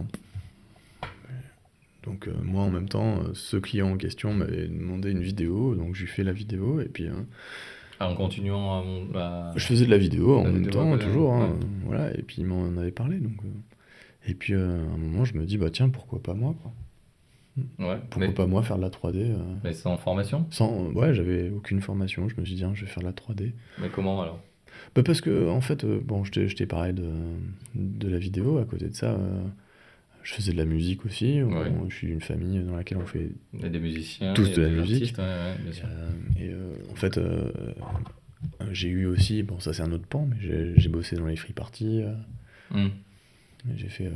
Donc, 2.09 2.27
euh, 2.29 2.33
moi, 2.43 2.63
en 2.63 2.71
même 2.71 2.89
temps, 2.89 3.19
euh, 3.19 3.31
ce 3.35 3.57
client 3.57 3.91
en 3.93 3.97
question 3.97 4.33
m'avait 4.33 4.67
demandé 4.69 5.11
une 5.11 5.21
vidéo, 5.23 5.75
donc 5.75 5.95
je 5.95 6.01
lui 6.03 6.09
fais 6.09 6.25
la 6.25 6.33
vidéo, 6.33 6.81
et 6.81 6.87
puis 6.89 7.07
euh, 7.07 7.13
Ah, 8.01 8.09
en 8.11 8.15
continuant 8.15 8.83
à. 9.15 9.53
je 9.57 9.65
faisais 9.67 9.85
de 9.85 9.91
la 9.91 9.99
vidéo 9.99 10.39
en 10.39 10.45
La 10.45 10.51
même 10.51 10.59
vidéo, 10.63 10.73
temps, 10.73 10.93
ouais, 10.93 10.99
toujours, 10.99 11.35
hein, 11.35 11.51
ouais. 11.51 11.67
voilà, 11.85 12.17
et 12.19 12.23
puis 12.23 12.37
il 12.39 12.47
m'en 12.47 12.77
avait 12.79 12.91
parlé, 12.93 13.19
donc. 13.19 13.33
euh, 13.45 13.49
et 14.27 14.35
puis, 14.35 14.55
à 14.55 14.59
un 14.59 14.97
moment, 14.97 15.25
je 15.25 15.35
me 15.37 15.45
dis, 15.45 15.59
bah 15.59 15.71
tiens, 15.71 15.89
pourquoi 15.89 16.23
pas 16.23 16.35
moi, 16.35 16.55
quoi 16.63 16.73
Ouais. 17.79 17.99
Pourquoi 18.11 18.29
Mais, 18.29 18.35
pas 18.35 18.47
moi 18.47 18.63
faire 18.63 18.77
de 18.77 18.83
la 18.83 18.89
3D 18.91 19.17
euh, 19.33 19.37
mais 19.65 19.73
sans 19.73 19.97
formation? 19.97 20.47
Sans, 20.51 20.93
ouais, 20.93 21.13
j'avais 21.13 21.51
aucune 21.51 21.81
formation, 21.81 22.29
je 22.29 22.37
me 22.41 22.45
suis 22.45 22.55
dit, 22.55 22.61
tiens, 22.61 22.73
je 22.75 22.85
vais 22.85 22.91
faire 22.91 23.03
de 23.03 23.09
la 23.09 23.13
3D. 23.13 23.53
Mais 23.81 23.89
comment 23.89 24.23
alors? 24.23 24.39
Bah 24.95 25.03
parce 25.03 25.21
que, 25.21 25.49
en 25.51 25.61
fait, 25.61 25.85
bon, 25.85 26.23
je 26.25 26.31
t'ai 26.31 26.49
je 26.49 26.55
t'ai 26.57 26.67
parlé 26.67 26.93
de, 26.93 27.11
de 27.75 28.09
la 28.09 28.19
vidéo, 28.19 28.59
à 28.59 28.65
côté 28.65 28.89
de 28.89 28.95
ça, 28.95 29.19
je 30.29 30.35
faisais 30.35 30.53
de 30.53 30.59
la 30.59 30.67
musique 30.67 31.07
aussi, 31.07 31.43
Ouais. 31.43 31.73
Je 31.89 31.95
suis 31.95 32.07
d'une 32.07 32.21
famille 32.21 32.61
dans 32.61 32.77
laquelle 32.77 32.99
on 32.99 33.07
fait 33.07 33.31
Il 33.55 33.63
y 33.63 33.65
a 33.65 33.71
des 33.71 33.81
musiciens. 33.81 34.35
Tous 34.35 34.53
de 34.53 34.61
la 34.61 34.69
musique. 34.69 35.17
ouais, 35.17 35.25
ouais. 35.25 35.73
Euh, 35.85 36.11
et 36.39 36.51
euh, 36.51 36.75
en 36.93 36.95
fait, 36.97 37.17
euh, 37.17 37.51
j'ai 38.71 38.89
eu 38.89 39.07
aussi, 39.07 39.43
bon, 39.43 39.59
ça 39.59 39.73
c'est 39.73 39.81
un 39.83 39.91
autre 39.91 40.07
pan, 40.07 40.29
mais 40.29 40.37
j'ai 40.77 40.89
bossé 40.91 41.17
dans 41.17 41.25
les 41.25 41.37
free 41.37 41.55
parties. 41.55 42.03
Hmm. 42.71 42.89
j'ai 43.75 43.89
fait, 43.89 44.11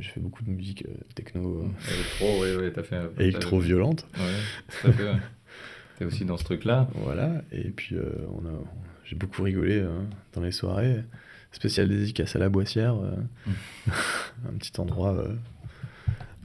j'ai 0.00 0.10
fait 0.10 0.20
beaucoup 0.20 0.42
de 0.42 0.50
musique 0.50 0.84
techno 1.14 1.60
euh, 1.62 1.92
Électro, 1.94 2.42
ouais, 2.42 2.56
ouais, 2.56 2.72
t'as 2.72 2.82
fait. 2.82 3.00
électro 3.20 3.60
violente. 3.60 4.04
Ouais, 4.18 4.82
tout 4.82 4.92
fait. 4.92 5.12
T'es 5.98 6.04
aussi 6.06 6.24
dans 6.24 6.38
ce 6.38 6.44
truc-là. 6.44 6.88
Voilà. 6.94 7.42
Et 7.52 7.68
puis, 7.70 7.94
on 8.34 8.44
a, 8.48 8.52
j'ai 9.04 9.14
beaucoup 9.16 9.42
rigolé 9.42 9.78
euh, 9.78 10.00
dans 10.32 10.40
les 10.40 10.52
soirées. 10.52 11.04
Spécial 11.50 11.86
dédicace 11.88 12.34
à 12.34 12.38
la 12.38 12.48
Boissière, 12.48 12.94
euh, 12.96 13.14
un 14.48 14.56
petit 14.58 14.72
endroit 14.80 15.12
euh, 15.12 15.34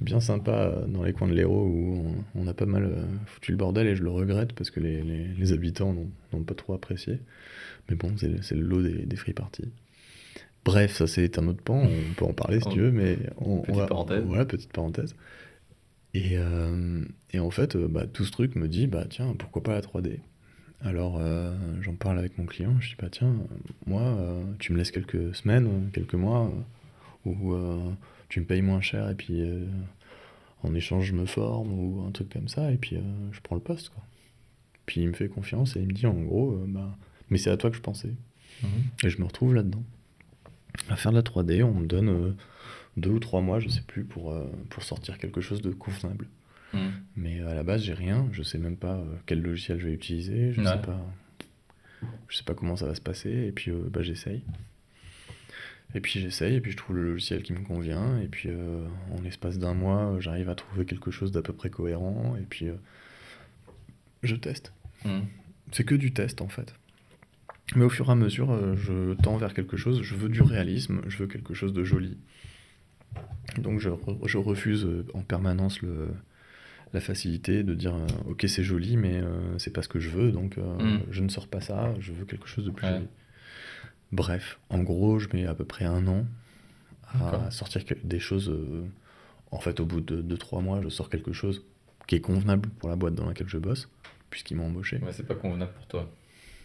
bien 0.02 0.20
sympa 0.20 0.52
euh, 0.52 0.86
dans 0.88 1.04
les 1.04 1.14
coins 1.14 1.28
de 1.28 1.34
l'Hérault 1.34 1.66
où 1.68 2.04
on, 2.36 2.42
on 2.44 2.48
a 2.48 2.54
pas 2.54 2.66
mal 2.66 2.84
euh, 2.86 3.04
foutu 3.26 3.52
le 3.52 3.58
bordel 3.58 3.88
et 3.88 3.96
je 3.96 4.04
le 4.04 4.10
regrette 4.12 4.54
parce 4.54 4.70
que 4.70 4.80
les, 4.80 5.02
les- 5.02 5.28
les 5.28 5.52
habitants 5.54 5.94
n'ont- 6.32 6.44
pas 6.44 6.54
trop 6.56 6.74
apprécié. 6.74 7.20
Mais 7.90 7.96
bon, 7.96 8.12
c'est 8.18 8.28
le- 8.56 8.62
lot 8.62 8.82
des, 8.82 9.06
des 9.06 9.16
free 9.16 9.34
parties. 9.34 9.72
Bref, 10.66 10.94
ça 10.98 11.08
c'est 11.08 11.40
un 11.40 11.48
autre 11.48 11.64
pan, 11.64 11.82
on 11.82 12.14
peut 12.16 12.26
en 12.26 12.34
parler 12.34 12.60
si 12.60 12.68
tu 12.70 12.80
veux, 12.82 12.92
mais 12.92 13.18
on, 13.38 13.60
on 13.60 13.62
Petite 13.62 13.76
va- 13.76 13.88
parenthèse. 13.88 14.24
Voilà, 14.26 14.46
petite 14.46 14.72
parenthèse. 14.74 15.16
Et, 16.14 16.38
euh, 16.38 17.04
et 17.32 17.40
en 17.40 17.50
fait, 17.52 17.78
bah, 17.78 18.06
tout 18.08 18.24
ce 18.26 18.32
truc 18.32 18.56
me 18.56 18.68
dit, 18.68 18.88
bah 18.88 19.06
tiens, 19.10 19.34
pourquoi 19.38 19.62
pas 19.64 19.74
la 19.74 19.82
3D 19.82 20.20
Alors 20.82 21.18
euh, 21.20 21.54
j'en 21.82 21.96
parle 21.96 22.20
avec 22.20 22.38
mon 22.38 22.46
client, 22.46 22.76
je 22.80 22.90
dis, 22.90 22.96
bah 23.00 23.08
tiens, 23.12 23.34
moi, 23.86 24.02
euh, 24.02 24.44
tu 24.60 24.74
me 24.74 24.78
laisses 24.78 24.92
quelques 24.92 25.34
semaines, 25.36 25.90
quelques 25.94 26.16
mois, 26.16 26.52
euh, 27.28 27.78
tu 28.30 28.40
me 28.42 28.46
payes 28.46 28.62
moins 28.62 28.82
cher 28.82 29.10
et 29.10 29.16
puis 29.16 29.42
euh, 29.42 29.66
en 30.64 30.74
échange 30.74 31.06
je 31.06 31.14
me 31.14 31.26
forme 31.26 31.72
ou 31.74 32.06
un 32.08 32.12
truc 32.12 32.30
comme 32.34 32.48
ça, 32.48 32.72
et 32.72 32.78
puis 32.78 32.96
euh, 32.98 33.02
je 33.32 33.40
prends 33.42 33.56
le 33.56 33.62
poste. 33.62 33.90
Quoi. 33.90 34.04
Puis 34.86 35.02
il 35.02 35.08
me 35.08 35.14
fait 35.14 35.28
confiance 35.30 35.76
et 35.76 35.82
il 35.82 35.88
me 35.88 35.94
dit 35.94 36.08
en 36.08 36.14
gros, 36.22 36.54
euh, 36.54 36.66
bah, 36.68 36.98
mais 37.30 37.38
c'est 37.38 37.50
à 37.52 37.58
toi 37.58 37.70
que 37.70 37.76
je 37.76 37.82
pensais. 37.82 38.14
Mhm. 38.64 38.70
Et 39.04 39.10
je 39.10 39.20
me 39.20 39.26
retrouve 39.26 39.54
là-dedans. 39.54 39.84
À 40.90 40.96
faire 40.96 41.12
de 41.12 41.18
la 41.18 41.24
3D, 41.24 41.64
on 41.64 41.74
me 41.74 41.88
donne 41.88 42.10
euh, 42.10 42.32
deux 42.98 43.10
ou 43.12 43.20
trois 43.20 43.42
mois, 43.42 43.60
je 43.60 43.68
sais 43.70 43.82
plus, 43.82 44.04
pour, 44.04 44.34
pour 44.70 44.84
sortir 44.84 45.18
quelque 45.18 45.42
chose 45.42 45.62
de 45.62 45.72
convenable. 45.72 46.28
Hmm. 46.74 46.90
Mais 47.16 47.42
à 47.42 47.54
la 47.54 47.64
base, 47.64 47.82
j'ai 47.84 47.94
rien. 47.94 48.28
Je 48.32 48.44
sais 48.44 48.58
même 48.58 48.76
pas 48.78 49.04
quel 49.26 49.42
logiciel 49.42 49.80
je 49.80 49.88
vais 49.88 49.94
utiliser. 49.94 50.52
Je 50.54 50.62
Ouais. 50.62 50.68
sais 50.68 50.82
pas. 50.82 51.00
Je 52.28 52.38
sais 52.38 52.44
pas 52.44 52.54
comment 52.54 52.76
ça 52.76 52.86
va 52.88 52.94
se 52.96 53.02
passer. 53.02 53.30
Et 53.32 53.52
puis, 53.52 53.72
bah, 53.72 54.02
j'essaye. 54.02 54.44
Et 55.96 56.02
puis 56.02 56.20
j'essaye. 56.20 56.56
Et 56.56 56.62
puis 56.62 56.72
je 56.72 56.78
trouve 56.78 56.96
le 56.98 57.04
logiciel 57.12 57.44
qui 57.44 57.54
me 57.54 57.60
convient. 57.64 58.20
Et 58.20 58.28
puis, 58.28 58.50
euh, 58.50 58.86
en 59.18 59.22
l'espace 59.22 59.58
d'un 59.58 59.74
mois, 59.74 60.14
euh, 60.14 60.20
j'arrive 60.20 60.50
à 60.50 60.56
trouver 60.56 60.86
quelque 60.86 61.12
chose 61.12 61.32
d'à 61.32 61.42
peu 61.42 61.54
près 61.54 61.70
cohérent. 61.70 62.36
Et 62.40 62.44
puis, 62.44 62.68
euh, 62.68 62.76
je 64.24 64.36
teste. 64.36 64.74
Hmm. 65.06 65.22
C'est 65.72 65.84
que 65.84 65.96
du 65.96 66.12
test 66.14 66.42
en 66.42 66.48
fait. 66.48 66.74
Mais 67.76 67.84
au 67.84 67.90
fur 67.90 68.08
et 68.08 68.12
à 68.12 68.16
mesure, 68.16 68.52
euh, 68.52 68.76
je 68.76 69.14
tends 69.14 69.38
vers 69.38 69.54
quelque 69.54 69.78
chose. 69.78 70.02
Je 70.02 70.16
veux 70.16 70.30
du 70.30 70.42
réalisme. 70.42 71.02
Je 71.08 71.18
veux 71.18 71.28
quelque 71.28 71.54
chose 71.54 71.74
de 71.74 71.84
joli. 71.84 72.18
Donc 73.58 73.80
je, 73.80 73.90
re- 73.90 74.28
je 74.28 74.38
refuse 74.38 74.88
en 75.14 75.22
permanence 75.22 75.82
le, 75.82 76.10
la 76.94 77.00
facilité 77.00 77.64
de 77.64 77.74
dire 77.74 77.96
ok 78.28 78.46
c'est 78.48 78.64
joli 78.64 78.98
mais 78.98 79.22
c'est 79.58 79.72
pas 79.74 79.82
ce 79.82 79.88
que 79.88 80.00
je 80.00 80.10
veux 80.10 80.32
donc 80.32 80.58
euh, 80.58 80.78
Mm. 80.78 81.00
je 81.12 81.24
ne 81.24 81.30
sors 81.30 81.48
pas 81.48 81.62
ça, 81.62 81.94
je 82.00 82.12
veux 82.12 82.26
quelque 82.26 82.48
chose 82.48 82.66
de 82.66 82.70
plus 82.72 82.86
Ouais. 82.86 82.94
joli. 82.94 83.08
Bref, 84.12 84.60
en 84.70 84.80
gros 84.84 85.20
je 85.20 85.28
mets 85.34 85.46
à 85.46 85.54
peu 85.54 85.66
près 85.66 85.86
un 85.86 86.08
an 86.08 86.26
à 87.20 87.52
sortir 87.52 87.84
des 88.04 88.20
choses. 88.20 88.50
euh, 88.50 88.86
en 89.52 89.60
fait 89.60 89.80
au 89.80 89.86
bout 89.86 90.02
de 90.02 90.22
2-3 90.36 90.62
mois 90.62 90.82
je 90.82 90.90
sors 90.90 91.10
quelque 91.10 91.32
chose 91.34 91.64
qui 92.06 92.16
est 92.16 92.22
convenable 92.22 92.70
pour 92.80 92.90
la 92.90 92.96
boîte 92.96 93.16
dans 93.16 93.26
laquelle 93.26 93.48
je 93.50 93.58
bosse 93.58 93.90
puisqu'ils 94.30 94.56
m'ont 94.56 94.68
embauché 94.68 94.98
Ouais, 95.00 95.14
c'est 95.14 95.26
pas 95.28 95.36
convenable 95.36 95.72
pour 95.74 95.88
toi. 95.88 96.12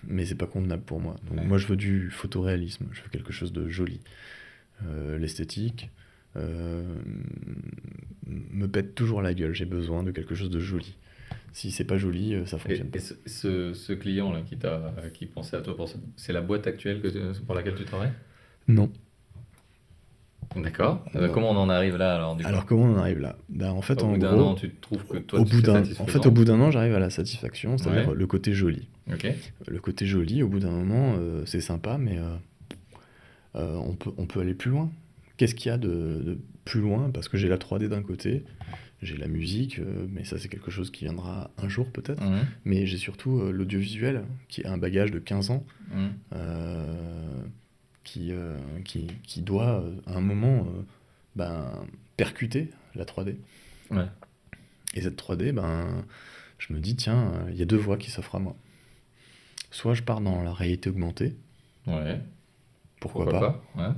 mais 0.04 0.24
c'est 0.26 0.34
pas 0.34 0.46
convenable 0.46 0.82
pour 0.82 1.00
moi. 1.00 1.16
Donc 1.28 1.38
Ouais. 1.38 1.44
moi 1.46 1.58
je 1.58 1.66
veux 1.68 1.76
du 1.76 2.10
photoréalisme, 2.10 2.86
je 2.92 3.02
veux 3.02 3.08
quelque 3.08 3.32
chose 3.32 3.52
de 3.52 3.68
joli. 3.68 4.00
Euh, 4.84 5.16
L'esthétique 5.18 5.90
euh, 6.36 6.96
me 8.26 8.66
pète 8.66 8.94
toujours 8.94 9.22
la 9.22 9.34
gueule, 9.34 9.54
j'ai 9.54 9.64
besoin 9.64 10.02
de 10.02 10.10
quelque 10.10 10.34
chose 10.34 10.50
de 10.50 10.60
joli. 10.60 10.96
Si 11.52 11.70
c'est 11.70 11.84
pas 11.84 11.98
joli, 11.98 12.34
euh, 12.34 12.46
ça 12.46 12.58
Et, 12.68 12.68
fonctionne 12.68 12.88
et 12.88 12.90
pas. 12.90 12.98
ce, 12.98 13.14
ce, 13.26 13.74
ce 13.74 13.92
client-là 13.92 14.42
qui, 14.42 14.56
t'a- 14.58 14.92
qui 15.14 15.26
pensait 15.26 15.56
à 15.56 15.60
toi, 15.62 15.76
pour 15.76 15.88
ça, 15.88 15.96
c'est 16.16 16.32
la 16.32 16.40
boîte 16.40 16.66
actuelle 16.66 17.00
que 17.02 17.38
pour 17.40 17.54
laquelle 17.54 17.74
tu 17.74 17.84
travailles? 17.84 18.12
Non. 18.68 18.92
D'accord. 20.56 21.04
Euh, 21.16 21.28
comment 21.28 21.50
on 21.50 21.56
en 21.56 21.70
arrive 21.70 21.96
là 21.96 22.14
alors 22.14 22.36
du 22.36 22.42
coup? 22.44 22.48
Alors 22.50 22.66
comment 22.66 22.84
on 22.84 22.94
en 22.94 22.98
arrive 22.98 23.20
là? 23.20 23.36
Ben, 23.48 23.70
En 23.70 23.80
fait, 23.80 24.02
Au 24.02 24.06
en 24.06 24.12
bout 24.12 24.18
d'un 24.18 24.34
gros, 24.34 24.50
an, 24.50 24.54
tu 24.54 24.74
trouves 24.74 25.04
que 25.06 25.16
toi, 25.16 25.40
au 25.40 25.44
tu 25.44 25.50
bout 25.50 25.60
c'est 25.60 25.66
d'un, 25.66 25.82
en 25.98 26.06
fait, 26.06 26.26
au 26.26 26.30
bout 26.30 26.44
d'un 26.44 26.60
an, 26.60 26.70
j'arrive 26.70 26.94
à 26.94 26.98
la 26.98 27.10
satisfaction, 27.10 27.78
c'est-à-dire 27.78 28.10
Ouais. 28.10 28.14
le 28.14 28.26
côté 28.26 28.52
joli. 28.52 28.88
Le 29.66 29.80
côté 29.80 30.06
joli, 30.06 30.42
au 30.42 30.48
bout 30.48 30.60
d'un 30.60 30.70
moment, 30.70 31.14
euh, 31.18 31.44
c'est 31.46 31.60
sympa, 31.60 31.98
mais 31.98 32.18
euh, 32.18 32.36
euh, 33.56 33.74
on, 33.76 33.94
peut, 33.94 34.10
on 34.16 34.26
peut 34.26 34.40
aller 34.40 34.54
plus 34.54 34.70
loin. 34.70 34.90
Qu'est-ce 35.36 35.54
qu'il 35.54 35.70
y 35.70 35.72
a 35.72 35.78
de, 35.78 35.88
de 35.88 36.38
plus 36.64 36.80
loin 36.80 37.10
Parce 37.10 37.28
que 37.28 37.36
j'ai 37.36 37.48
la 37.48 37.56
3D 37.58 37.88
d'un 37.88 38.02
côté, 38.02 38.44
j'ai 39.02 39.16
la 39.16 39.26
musique, 39.28 39.78
euh, 39.80 40.06
mais 40.10 40.24
ça 40.24 40.38
c'est 40.38 40.48
quelque 40.48 40.70
chose 40.70 40.90
qui 40.90 41.04
viendra 41.04 41.50
un 41.58 41.68
jour 41.68 41.90
peut-être. 41.90 42.22
Mhm. 42.22 42.46
Mais 42.64 42.86
j'ai 42.86 42.98
surtout 42.98 43.40
euh, 43.40 43.50
l'audiovisuel, 43.50 44.24
qui 44.48 44.60
est 44.62 44.66
un 44.66 44.78
bagage 44.78 45.10
de 45.10 45.18
15 45.18 45.50
ans, 45.50 45.64
Mhm. 45.94 46.12
euh, 46.34 47.42
qui, 48.04 48.32
qui, 48.84 49.06
qui 49.22 49.42
doit 49.42 49.84
à 50.06 50.16
un 50.16 50.20
moment 50.20 50.66
ben, 51.36 51.70
percuter 52.16 52.68
la 52.94 53.04
3D. 53.04 53.36
Ouais. 53.90 54.06
Et 54.94 55.00
cette 55.02 55.16
3D, 55.16 55.52
ben, 55.52 56.04
je 56.58 56.72
me 56.74 56.80
dis, 56.80 56.96
tiens, 56.96 57.32
il 57.50 57.56
y 57.56 57.62
a 57.62 57.64
deux 57.64 57.76
voies 57.76 57.96
qui 57.96 58.10
s'offrent 58.10 58.34
à 58.34 58.38
moi. 58.40 58.56
Soit 59.70 59.94
je 59.94 60.02
pars 60.02 60.20
dans 60.20 60.42
la 60.42 60.52
réalité 60.52 60.90
augmentée, 60.90 61.34
Ouais. 61.86 62.20
pourquoi, 63.00 63.26
pas. 63.30 63.64
Ouais. 63.76 63.94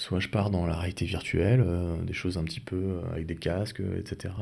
Soit 0.00 0.18
je 0.18 0.28
pars 0.28 0.48
dans 0.48 0.64
la 0.64 0.74
réalité 0.76 1.04
virtuelle, 1.04 1.62
euh, 1.62 1.94
des 2.04 2.14
choses 2.14 2.38
un 2.38 2.44
petit 2.44 2.60
peu 2.60 2.76
euh, 2.76 3.02
avec 3.12 3.26
des 3.26 3.36
casques, 3.36 3.80
euh, 3.80 3.98
etc. 3.98 4.32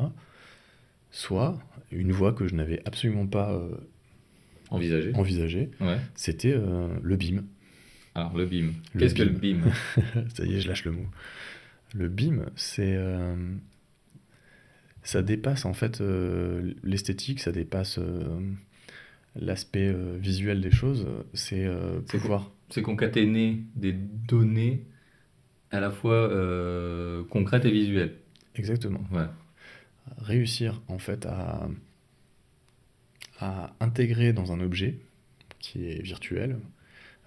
Soit 1.11 1.59
une 1.91 2.13
voie 2.13 2.33
que 2.33 2.47
je 2.47 2.55
n'avais 2.55 2.81
absolument 2.85 3.27
pas 3.27 3.61
Envisagé. 4.71 5.13
envisagée, 5.15 5.71
Ouais. 5.81 5.97
c'était 6.15 6.55
le 6.55 7.17
BIM. 7.17 7.43
Alors, 8.15 8.37
le 8.37 8.47
BIM. 8.47 8.71
Qu'est-ce 8.97 9.17
que 9.17 9.25
le 9.25 9.31
BIM. 9.31 9.63
Ça 10.35 10.45
y 10.45 10.55
est, 10.55 10.61
je 10.61 10.69
lâche 10.69 10.85
le 10.85 10.93
mot. 10.93 11.07
Le 11.95 12.09
BIM, 12.09 12.45
c'est. 12.55 12.97
ça 15.03 15.23
dépasse 15.23 15.65
en 15.65 15.73
fait 15.73 16.01
euh, 16.03 16.75
l'esthétique, 16.85 17.41
ça 17.41 17.51
dépasse 17.51 17.99
euh, 17.99 18.39
l'aspect 19.35 19.89
euh, 19.89 20.19
visuel 20.21 20.61
des 20.61 20.71
choses. 20.71 21.07
C'est 21.33 21.67
C'est 22.07 22.19
pouvoir. 22.19 22.53
C'est 22.71 22.83
concaténer 22.83 23.63
des 23.75 23.93
données 23.93 24.85
à 25.71 25.81
la 25.81 25.91
fois 25.91 26.15
euh, 26.15 27.23
concrètes 27.31 27.65
et 27.65 27.71
visuelles. 27.71 28.15
Exactement. 28.55 29.01
Ouais. 29.13 29.27
Réussir 30.19 30.81
en 30.89 30.99
fait 30.99 31.27
à, 31.27 31.69
à 33.41 33.73
intégrer 33.81 34.33
dans 34.33 34.53
un 34.53 34.61
objet 34.61 34.97
qui 35.59 35.89
est 35.91 36.03
virtuel 36.03 36.59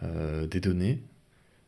euh, 0.03 0.47
des 0.47 0.59
données. 0.59 0.99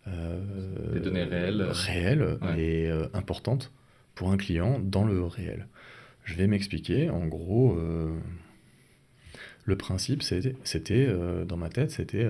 euh, 0.08 0.94
Des 0.94 1.00
données 1.00 1.24
réelles. 1.24 1.62
réelles 1.70 2.38
Ouais. 2.42 2.60
et 2.60 2.92
importantes 3.14 3.72
pour 4.16 4.32
un 4.32 4.38
client 4.38 4.80
dans 4.80 5.06
le 5.06 5.24
réel. 5.24 5.68
Je 6.26 6.36
vais 6.36 6.48
m'expliquer. 6.48 7.10
En 7.10 7.26
gros, 7.28 7.78
le 9.66 9.76
principe, 9.78 10.24
c'était, 10.24 11.16
dans 11.46 11.58
ma 11.58 11.70
tête, 11.70 11.92
c'était, 11.92 12.30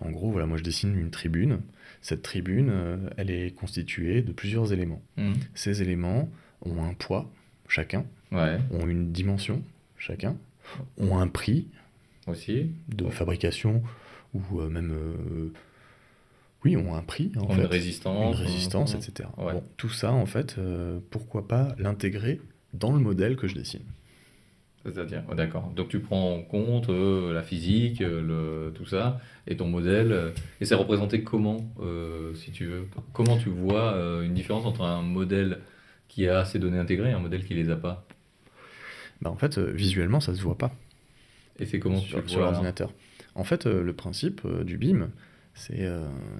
en 0.00 0.10
gros, 0.10 0.30
voilà, 0.30 0.46
moi 0.46 0.56
je 0.58 0.62
dessine 0.62 0.96
une 0.98 1.10
tribune. 1.10 1.60
Cette 2.02 2.22
tribune, 2.22 2.68
euh, 2.70 2.96
elle 3.16 3.30
est 3.30 3.54
constituée 3.54 4.20
de 4.22 4.32
plusieurs 4.32 4.72
éléments. 4.72 5.00
Mhm. 5.16 5.34
Ces 5.54 5.80
éléments 5.82 6.28
ont 6.66 6.82
un 6.84 6.94
poids, 6.94 7.30
chacun, 7.68 8.04
Ouais. 8.32 8.58
ont 8.72 8.86
une 8.86 9.12
dimension, 9.12 9.62
chacun, 9.96 10.36
ont 10.98 11.18
un 11.18 11.28
prix 11.28 11.68
Aussi. 12.26 12.70
de 12.88 13.08
fabrication 13.08 13.82
ou 14.34 14.42
euh, 14.60 14.68
même... 14.68 14.90
euh, 14.92 15.52
oui, 16.64 16.76
ont 16.76 16.94
un 16.94 17.02
prix, 17.02 17.32
en 17.40 17.48
fait 17.48 17.54
une 17.60 17.66
résistance. 17.66 18.36
une 18.38 18.44
résistance, 18.44 18.94
euh, 18.94 18.98
etc. 18.98 19.28
Ouais. 19.36 19.52
Bon, 19.52 19.64
tout 19.76 19.88
ça, 19.90 20.12
en 20.12 20.26
fait, 20.26 20.56
euh, 20.58 21.00
pourquoi 21.10 21.48
pas 21.48 21.74
l'intégrer 21.78 22.40
dans 22.72 22.92
le 22.92 23.00
modèle 23.00 23.36
que 23.36 23.46
je 23.48 23.54
dessine 23.54 23.82
C'est-à-dire, 24.84 25.22
ouais, 25.28 25.36
d'accord. 25.36 25.70
Donc 25.76 25.88
tu 25.88 26.00
prends 26.00 26.34
en 26.34 26.42
compte 26.42 26.88
euh, 26.88 27.32
la 27.32 27.42
physique, 27.42 28.00
euh, 28.00 28.20
le, 28.66 28.72
tout 28.74 28.84
ça, 28.86 29.20
et 29.46 29.56
ton 29.56 29.68
modèle. 29.68 30.10
euh, 30.12 30.30
et 30.60 30.64
c'est 30.64 30.74
représenté 30.74 31.22
comment, 31.22 31.64
si 32.34 32.50
tu 32.50 32.66
veux? 32.66 32.86
Comment 33.12 33.36
tu 33.36 33.48
vois 33.48 33.94
une 34.24 34.34
différence 34.34 34.64
entre 34.66 34.82
un 34.82 35.02
modèle 35.02 35.60
qui 36.08 36.28
a 36.28 36.44
ces 36.44 36.58
données 36.58 36.78
intégrées 36.78 37.10
et 37.10 37.12
un 37.12 37.20
modèle 37.20 37.44
qui 37.44 37.54
les 37.54 37.70
a 37.70 37.76
pas? 37.76 38.04
Bah, 39.20 39.30
En 39.30 39.36
fait, 39.36 39.58
visuellement, 39.58 40.20
ça 40.20 40.34
se 40.34 40.42
voit 40.42 40.58
pas 40.58 40.72
Et 41.60 41.66
c'est 41.66 41.78
comment 41.78 41.98
sur, 41.98 42.22
tu 42.24 42.28
sur 42.28 42.40
l'ordinateur. 42.40 42.92
En 43.34 43.44
fait, 43.44 43.66
le 43.66 43.92
principe 43.92 44.46
du 44.64 44.78
BIM, 44.78 45.10
c'est 45.54 45.88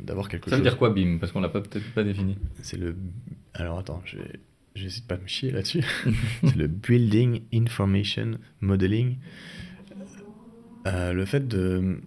d'avoir 0.02 0.28
quelque 0.28 0.50
Ça 0.50 0.56
veut 0.56 0.62
chose... 0.62 0.70
dire 0.70 0.78
quoi 0.78 0.90
BIM? 0.90 1.18
Parce 1.18 1.30
qu'on 1.32 1.40
l'a 1.40 1.48
pas 1.48 1.60
peut-être 1.60 1.94
pas 1.94 2.02
défini. 2.02 2.36
C'est 2.60 2.76
le... 2.76 2.96
Alors 3.54 3.78
attends, 3.78 4.02
je 4.04 4.16
vais- 4.18 4.40
j'hésite 4.74 5.06
pas 5.06 5.14
à 5.16 5.18
me 5.18 5.26
chier 5.26 5.50
là-dessus. 5.50 5.82
c'est 6.44 6.56
le 6.56 6.66
Building 6.68 7.42
Information 7.52 8.38
Modeling. 8.60 9.16
Euh, 10.86 11.12
le 11.12 11.24
fait 11.24 11.46
de 11.46 12.00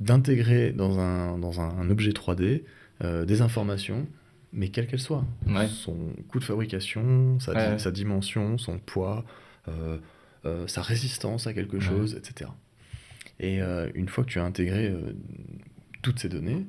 d'intégrer 0.00 0.72
dans 0.72 0.98
un, 0.98 1.38
dans 1.38 1.60
un, 1.60 1.68
un 1.78 1.88
objet 1.88 2.10
3D 2.10 2.62
euh, 3.02 3.24
des 3.24 3.42
informations, 3.42 4.08
mais 4.52 4.68
quelles 4.68 4.88
qu'elles 4.88 4.98
soient. 5.00 5.24
Ouais. 5.46 5.68
Son 5.68 5.96
coût 6.28 6.40
de 6.40 6.44
fabrication, 6.44 7.38
sa, 7.38 7.52
di- 7.54 7.58
Ouais. 7.72 7.78
sa 7.78 7.90
dimension, 7.92 8.58
son 8.58 8.78
poids, 8.78 9.24
euh, 9.68 9.98
sa 10.66 10.82
résistance 10.82 11.46
à 11.46 11.54
quelque 11.54 11.76
Ouais. 11.76 11.80
chose, 11.82 12.14
etc. 12.16 12.50
Et 13.40 13.60
une 13.94 14.08
fois 14.08 14.22
que 14.24 14.30
tu 14.30 14.38
as 14.38 14.44
intégré 14.44 14.94
toutes 16.02 16.18
ces 16.20 16.28
données, 16.28 16.66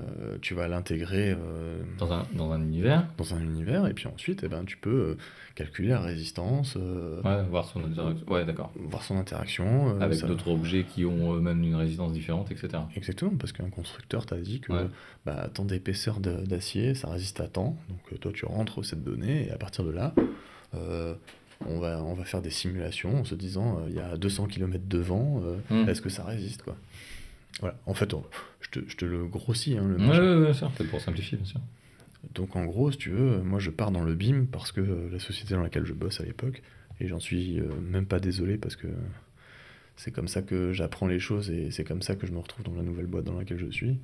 euh, 0.00 0.38
tu 0.40 0.54
vas 0.54 0.68
l'intégrer 0.68 1.32
euh, 1.38 1.82
Dans 1.98 2.12
un, 2.12 2.24
dans 2.34 2.50
un 2.52 2.62
univers, 2.62 3.06
dans 3.18 3.34
un 3.34 3.40
univers, 3.42 3.86
et 3.86 3.92
puis 3.92 4.06
ensuite, 4.06 4.42
eh 4.42 4.48
ben, 4.48 4.64
tu 4.64 4.76
peux 4.78 4.90
euh, 4.90 5.14
calculer 5.54 5.88
la 5.90 6.00
résistance, 6.00 6.76
ouais, 6.76 7.42
voir 7.50 7.66
son 7.66 7.84
interaction. 7.84 8.26
Ouais, 8.32 8.44
d'accord. 8.46 8.72
voir 8.76 9.02
son 9.02 9.16
interaction. 9.18 10.00
Avec 10.00 10.18
ça- 10.18 10.26
d'autres 10.26 10.48
objets 10.50 10.84
qui 10.84 11.04
ont 11.04 11.34
eux-mêmes 11.34 11.62
une 11.62 11.74
résistance 11.74 12.12
différente, 12.12 12.50
etc. 12.50 12.70
Exactement, 12.96 13.32
parce 13.38 13.52
qu'un 13.52 13.68
constructeur 13.70 14.24
t'a 14.24 14.38
dit 14.38 14.60
que 14.60 14.72
Ouais. 14.72 14.86
bah, 15.26 15.48
tant 15.52 15.64
d'épaisseur 15.66 16.20
d'acier, 16.20 16.94
ça 16.94 17.08
résiste 17.10 17.40
à 17.40 17.48
tant. 17.48 17.76
Donc 17.90 18.18
toi, 18.20 18.32
tu 18.34 18.46
rentres 18.46 18.84
cette 18.84 19.04
donnée, 19.04 19.48
et 19.48 19.50
à 19.50 19.56
partir 19.58 19.84
de 19.84 19.90
là, 19.90 20.14
on, 20.74 21.78
va, 21.78 22.02
on 22.02 22.14
va 22.14 22.24
faire 22.24 22.42
des 22.42 22.50
simulations 22.50 23.20
en 23.20 23.24
se 23.24 23.34
disant, 23.34 23.80
il 23.88 23.94
y 23.94 24.00
a 24.00 24.16
200 24.16 24.46
km 24.46 24.84
de 24.88 24.98
vent, 24.98 25.42
Hmm. 25.70 25.88
est-ce 25.88 26.00
que 26.02 26.08
ça 26.08 26.24
résiste 26.24 26.62
quoi? 26.62 26.76
Voilà, 27.60 27.76
en 27.86 27.94
fait, 27.94 28.12
on- 28.14 28.24
je, 28.60 28.70
te, 28.70 28.88
je 28.88 28.96
te 28.96 29.04
le 29.04 29.26
grossis, 29.26 29.76
hein, 29.76 29.86
le 29.86 29.96
Ouais, 29.96 30.18
ouais, 30.18 30.46
ouais. 30.48 30.52
Peut-être 30.76 30.90
pour 30.90 31.00
simplifier, 31.00 31.36
bien 31.38 31.46
sûr. 31.46 31.60
Donc 32.34 32.54
en 32.56 32.64
gros, 32.64 32.90
si 32.92 32.98
tu 32.98 33.10
veux, 33.10 33.42
moi 33.42 33.58
je 33.58 33.70
pars 33.70 33.90
dans 33.90 34.04
le 34.04 34.14
BIM 34.14 34.46
parce 34.50 34.70
que 34.72 34.80
euh, 34.80 35.08
la 35.10 35.18
société 35.18 35.54
dans 35.54 35.62
laquelle 35.62 35.84
je 35.84 35.92
bosse 35.92 36.20
à 36.20 36.24
l'époque, 36.24 36.62
et 37.00 37.08
j'en 37.08 37.18
suis 37.18 37.58
euh, 37.58 37.64
même 37.80 38.06
pas 38.06 38.20
désolé 38.20 38.56
parce 38.58 38.76
que 38.76 38.86
c'est 39.96 40.12
comme 40.12 40.28
ça 40.28 40.40
que 40.40 40.72
j'apprends 40.72 41.08
les 41.08 41.18
choses 41.18 41.50
et 41.50 41.70
c'est 41.72 41.84
comme 41.84 42.00
ça 42.00 42.14
que 42.14 42.26
je 42.26 42.32
me 42.32 42.38
retrouve 42.38 42.64
dans 42.64 42.74
la 42.74 42.82
nouvelle 42.82 43.06
boîte 43.06 43.24
dans 43.24 43.36
laquelle 43.36 43.58
je 43.58 43.70
suis, 43.70 43.98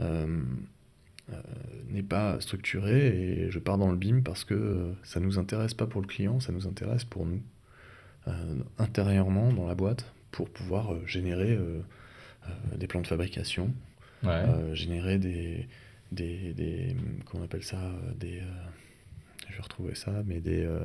euh, 0.00 0.40
euh, 1.32 1.36
n'est 1.90 2.02
pas 2.02 2.40
structuré 2.40 3.08
et 3.08 3.50
je 3.50 3.58
pars 3.58 3.76
dans 3.78 3.90
le 3.90 3.96
BIM 3.96 4.22
parce 4.22 4.44
que 4.44 4.92
ça 5.02 5.20
nous 5.20 5.38
intéresse 5.38 5.74
pas 5.74 5.86
pour 5.86 6.00
le 6.00 6.06
client, 6.06 6.40
ça 6.40 6.52
nous 6.52 6.66
intéresse 6.66 7.04
pour 7.04 7.26
nous, 7.26 7.42
euh, 8.26 8.54
intérieurement 8.78 9.52
dans 9.52 9.66
la 9.68 9.74
boîte, 9.74 10.10
pour 10.30 10.48
pouvoir 10.48 10.94
générer 11.06 11.58
des 12.76 12.86
plans 12.86 13.00
de 13.00 13.06
fabrication, 13.06 13.72
Ouais. 14.22 14.30
euh, 14.32 14.74
générer 14.74 15.18
des, 15.18 15.66
des, 16.12 16.52
des 16.54 16.94
comment 17.26 17.42
on 17.42 17.46
appelle 17.46 17.62
ça 17.64 17.78
euh, 17.80 18.12
des 18.18 18.40
euh, 18.40 18.44
je 19.48 19.56
vais 19.56 19.62
retrouver 19.62 19.94
ça 19.94 20.22
mais 20.26 20.40
des, 20.40 20.62
euh, 20.64 20.80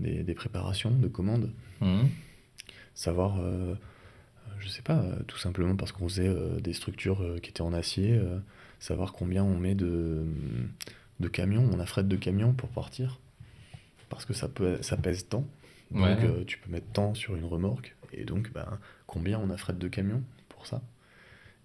des, 0.00 0.22
des 0.24 0.34
préparations 0.34 0.90
de 0.90 1.08
commandes 1.08 1.52
Mhm. 1.80 2.08
savoir 2.94 3.38
euh, 3.40 3.74
je 4.58 4.68
sais 4.68 4.82
pas 4.82 4.98
euh, 4.98 5.16
tout 5.26 5.38
simplement 5.38 5.76
parce 5.76 5.92
qu'on 5.92 6.08
faisait 6.08 6.28
euh, 6.28 6.58
des 6.60 6.72
structures 6.72 7.22
euh, 7.22 7.38
qui 7.38 7.50
étaient 7.50 7.60
en 7.62 7.72
acier 7.72 8.12
euh, 8.14 8.38
savoir 8.80 9.12
combien 9.12 9.44
on 9.44 9.56
met 9.58 9.74
de 9.74 10.24
de 11.20 11.28
camions 11.28 11.68
on 11.72 11.78
a 11.80 11.86
fret 11.86 12.04
de 12.04 12.16
camions 12.16 12.52
pour 12.52 12.68
partir 12.70 13.20
parce 14.08 14.24
que 14.24 14.34
ça 14.34 14.48
peut 14.48 14.78
ça 14.82 14.96
pèse 14.96 15.28
tant 15.28 15.46
donc 15.92 16.02
Ouais. 16.02 16.24
euh, 16.24 16.44
tu 16.44 16.58
peux 16.58 16.70
mettre 16.70 16.88
tant 16.92 17.14
sur 17.14 17.36
une 17.36 17.44
remorque 17.44 17.94
et 18.12 18.24
donc 18.24 18.52
ben, 18.52 18.78
combien 19.06 19.38
on 19.38 19.50
a 19.50 19.56
fret 19.56 19.74
de 19.74 19.88
camion 19.88 20.22
pour 20.66 20.78
ça 20.78 20.82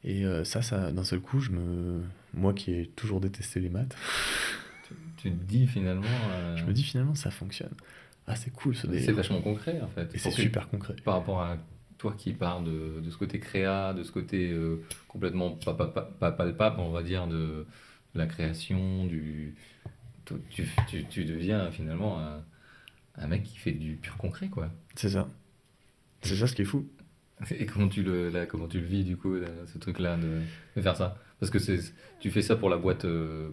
et 0.04 0.26
euh, 0.26 0.44
ça, 0.44 0.62
ça 0.64 0.92
d'un 0.92 1.04
seul 1.04 1.20
coup, 1.20 1.40
je 1.42 1.52
me, 1.52 2.02
moi 2.34 2.54
qui 2.54 2.72
ai 2.74 2.88
toujours 2.88 3.20
détesté 3.22 3.60
les 3.60 3.70
maths, 3.70 3.96
Tu 5.18 5.30
te 5.32 5.36
dis 5.46 5.68
finalement. 5.68 6.04
euh, 6.32 6.56
je 6.58 6.66
me 6.66 6.74
dis 6.74 6.82
finalement 6.84 7.14
ça 7.14 7.30
fonctionne. 7.30 7.74
Ah, 8.26 8.36
c'est 8.36 8.52
cool 8.52 8.76
ce 8.76 8.88
C'est 8.88 8.94
délire. 8.94 9.16
vachement 9.16 9.42
concret 9.42 9.80
en 9.82 9.88
fait. 9.88 10.14
Et 10.16 10.18
c'est 10.18 10.32
super 10.32 10.70
concret. 10.70 10.96
Par 11.04 11.14
rapport 11.16 11.42
à 11.42 11.58
toi 12.00 12.16
qui 12.18 12.34
pars 12.34 12.62
de, 12.64 13.00
de 13.00 13.10
ce 13.12 13.18
côté 13.18 13.40
créa, 13.40 13.94
de 13.94 14.02
ce 14.04 14.12
côté 14.12 14.50
euh, 14.52 14.84
complètement 15.08 15.52
pas, 15.52 15.74
pas, 15.76 15.86
pas, 15.88 16.02
pas 16.02 16.32
palpable, 16.32 16.80
on 16.80 16.90
va 16.92 17.04
dire, 17.04 17.28
de, 17.28 17.68
la 18.16 18.26
création, 18.26 19.06
du. 19.06 19.56
Tu, 20.26 20.36
tu, 20.50 20.68
tu- 20.88 21.06
tu 21.06 21.26
deviens 21.26 21.70
finalement 21.72 22.20
un, 22.20 22.44
un 23.18 23.28
mec 23.28 23.44
qui 23.44 23.58
fait 23.58 23.72
du 23.74 23.98
pur 23.98 24.18
concret 24.18 24.48
quoi. 24.50 24.72
C'est 24.96 25.10
ça. 25.10 25.30
C'est 26.24 26.36
ça 26.36 26.48
ce 26.48 26.56
qui 26.56 26.62
est 26.64 26.66
fou. 26.66 26.88
Et 27.50 27.66
comment 27.66 27.88
tu 27.88 28.04
le, 28.04 28.30
là, 28.30 28.46
comment 28.46 28.68
tu 28.68 28.80
le 28.80 28.86
vis 28.86 29.04
du 29.04 29.18
coup, 29.18 29.34
là, 29.36 29.48
ce 29.68 29.78
truc-là, 29.78 30.18
de, 30.18 30.42
de 30.76 30.82
faire 30.82 30.96
ça? 30.96 31.18
Parce 31.40 31.50
que 31.50 31.60
c'est, 31.60 31.80
tu 32.20 32.30
fais 32.30 32.42
ça 32.42 32.56
pour 32.56 32.70
la 32.70 32.78
boîte 32.78 33.06
euh, 33.06 33.50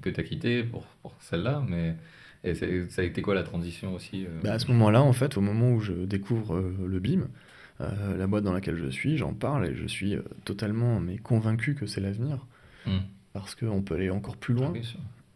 que 0.00 0.10
tu 0.10 0.20
as 0.20 0.22
quittée, 0.22 0.62
pour, 0.62 0.84
pour 1.02 1.14
celle-là, 1.20 1.64
mais 1.68 1.96
et 2.44 2.54
ça 2.54 3.02
a 3.02 3.04
été 3.04 3.22
quoi 3.22 3.34
la 3.34 3.42
transition 3.44 3.94
aussi 3.94 4.26
euh? 4.26 4.40
Bah, 4.42 4.52
à 4.54 4.58
ce 4.58 4.66
moment-là, 4.68 5.02
en 5.02 5.12
fait, 5.12 5.36
au 5.36 5.40
moment 5.40 5.72
où 5.72 5.80
je 5.80 5.92
découvre 5.92 6.56
euh, 6.56 6.74
le 6.88 6.98
BIM, 7.00 7.28
la 7.80 8.28
boîte 8.28 8.44
dans 8.44 8.52
laquelle 8.52 8.76
je 8.76 8.88
suis, 8.90 9.16
j'en 9.16 9.34
parle 9.34 9.66
et 9.66 9.74
je 9.74 9.86
suis 9.88 10.16
totalement 10.44 11.00
mais 11.00 11.18
convaincu 11.18 11.74
que 11.74 11.86
c'est 11.86 12.00
l'avenir 12.00 12.46
Hmm. 12.86 12.98
parce 13.32 13.54
qu'on 13.56 13.82
peut 13.82 13.94
aller 13.96 14.10
encore 14.10 14.36
plus 14.36 14.54
loin. 14.54 14.72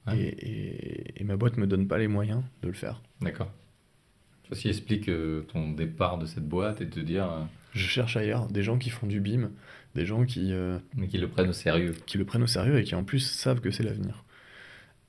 Ouais. 0.06 0.16
Et, 0.16 0.28
et- 0.28 1.20
et 1.20 1.24
ma 1.24 1.36
boîte 1.36 1.56
me 1.56 1.66
donne 1.66 1.88
pas 1.88 1.98
les 1.98 2.06
moyens 2.08 2.42
de 2.62 2.68
le 2.68 2.74
faire. 2.74 3.02
D'accord. 3.20 3.50
Ceci 4.48 4.68
explique 4.68 5.10
ton 5.52 5.72
départ 5.72 6.18
de 6.18 6.26
cette 6.26 6.46
boîte 6.48 6.80
et 6.80 6.84
de 6.86 6.90
te 6.90 7.00
dire, 7.00 7.28
Je 7.76 7.86
cherche 7.86 8.16
ailleurs 8.16 8.46
des 8.48 8.62
gens 8.62 8.78
qui 8.78 8.90
font 8.90 9.06
du 9.06 9.20
BIM, 9.20 9.50
des 9.94 10.06
gens 10.06 10.24
qui, 10.24 10.52
euh, 10.52 10.78
mais 10.96 11.06
qu'ils 11.08 11.20
le 11.20 11.28
prennent 11.28 11.48
au 11.48 11.52
sérieux. 11.52 11.94
qui 12.06 12.18
le 12.18 12.24
prennent 12.24 12.42
au 12.42 12.46
sérieux 12.48 12.78
et 12.78 12.84
qui 12.84 12.94
en 12.94 13.04
plus 13.04 13.20
savent 13.20 13.60
que 13.60 13.70
c'est 13.70 13.82
l'avenir. 13.82 14.24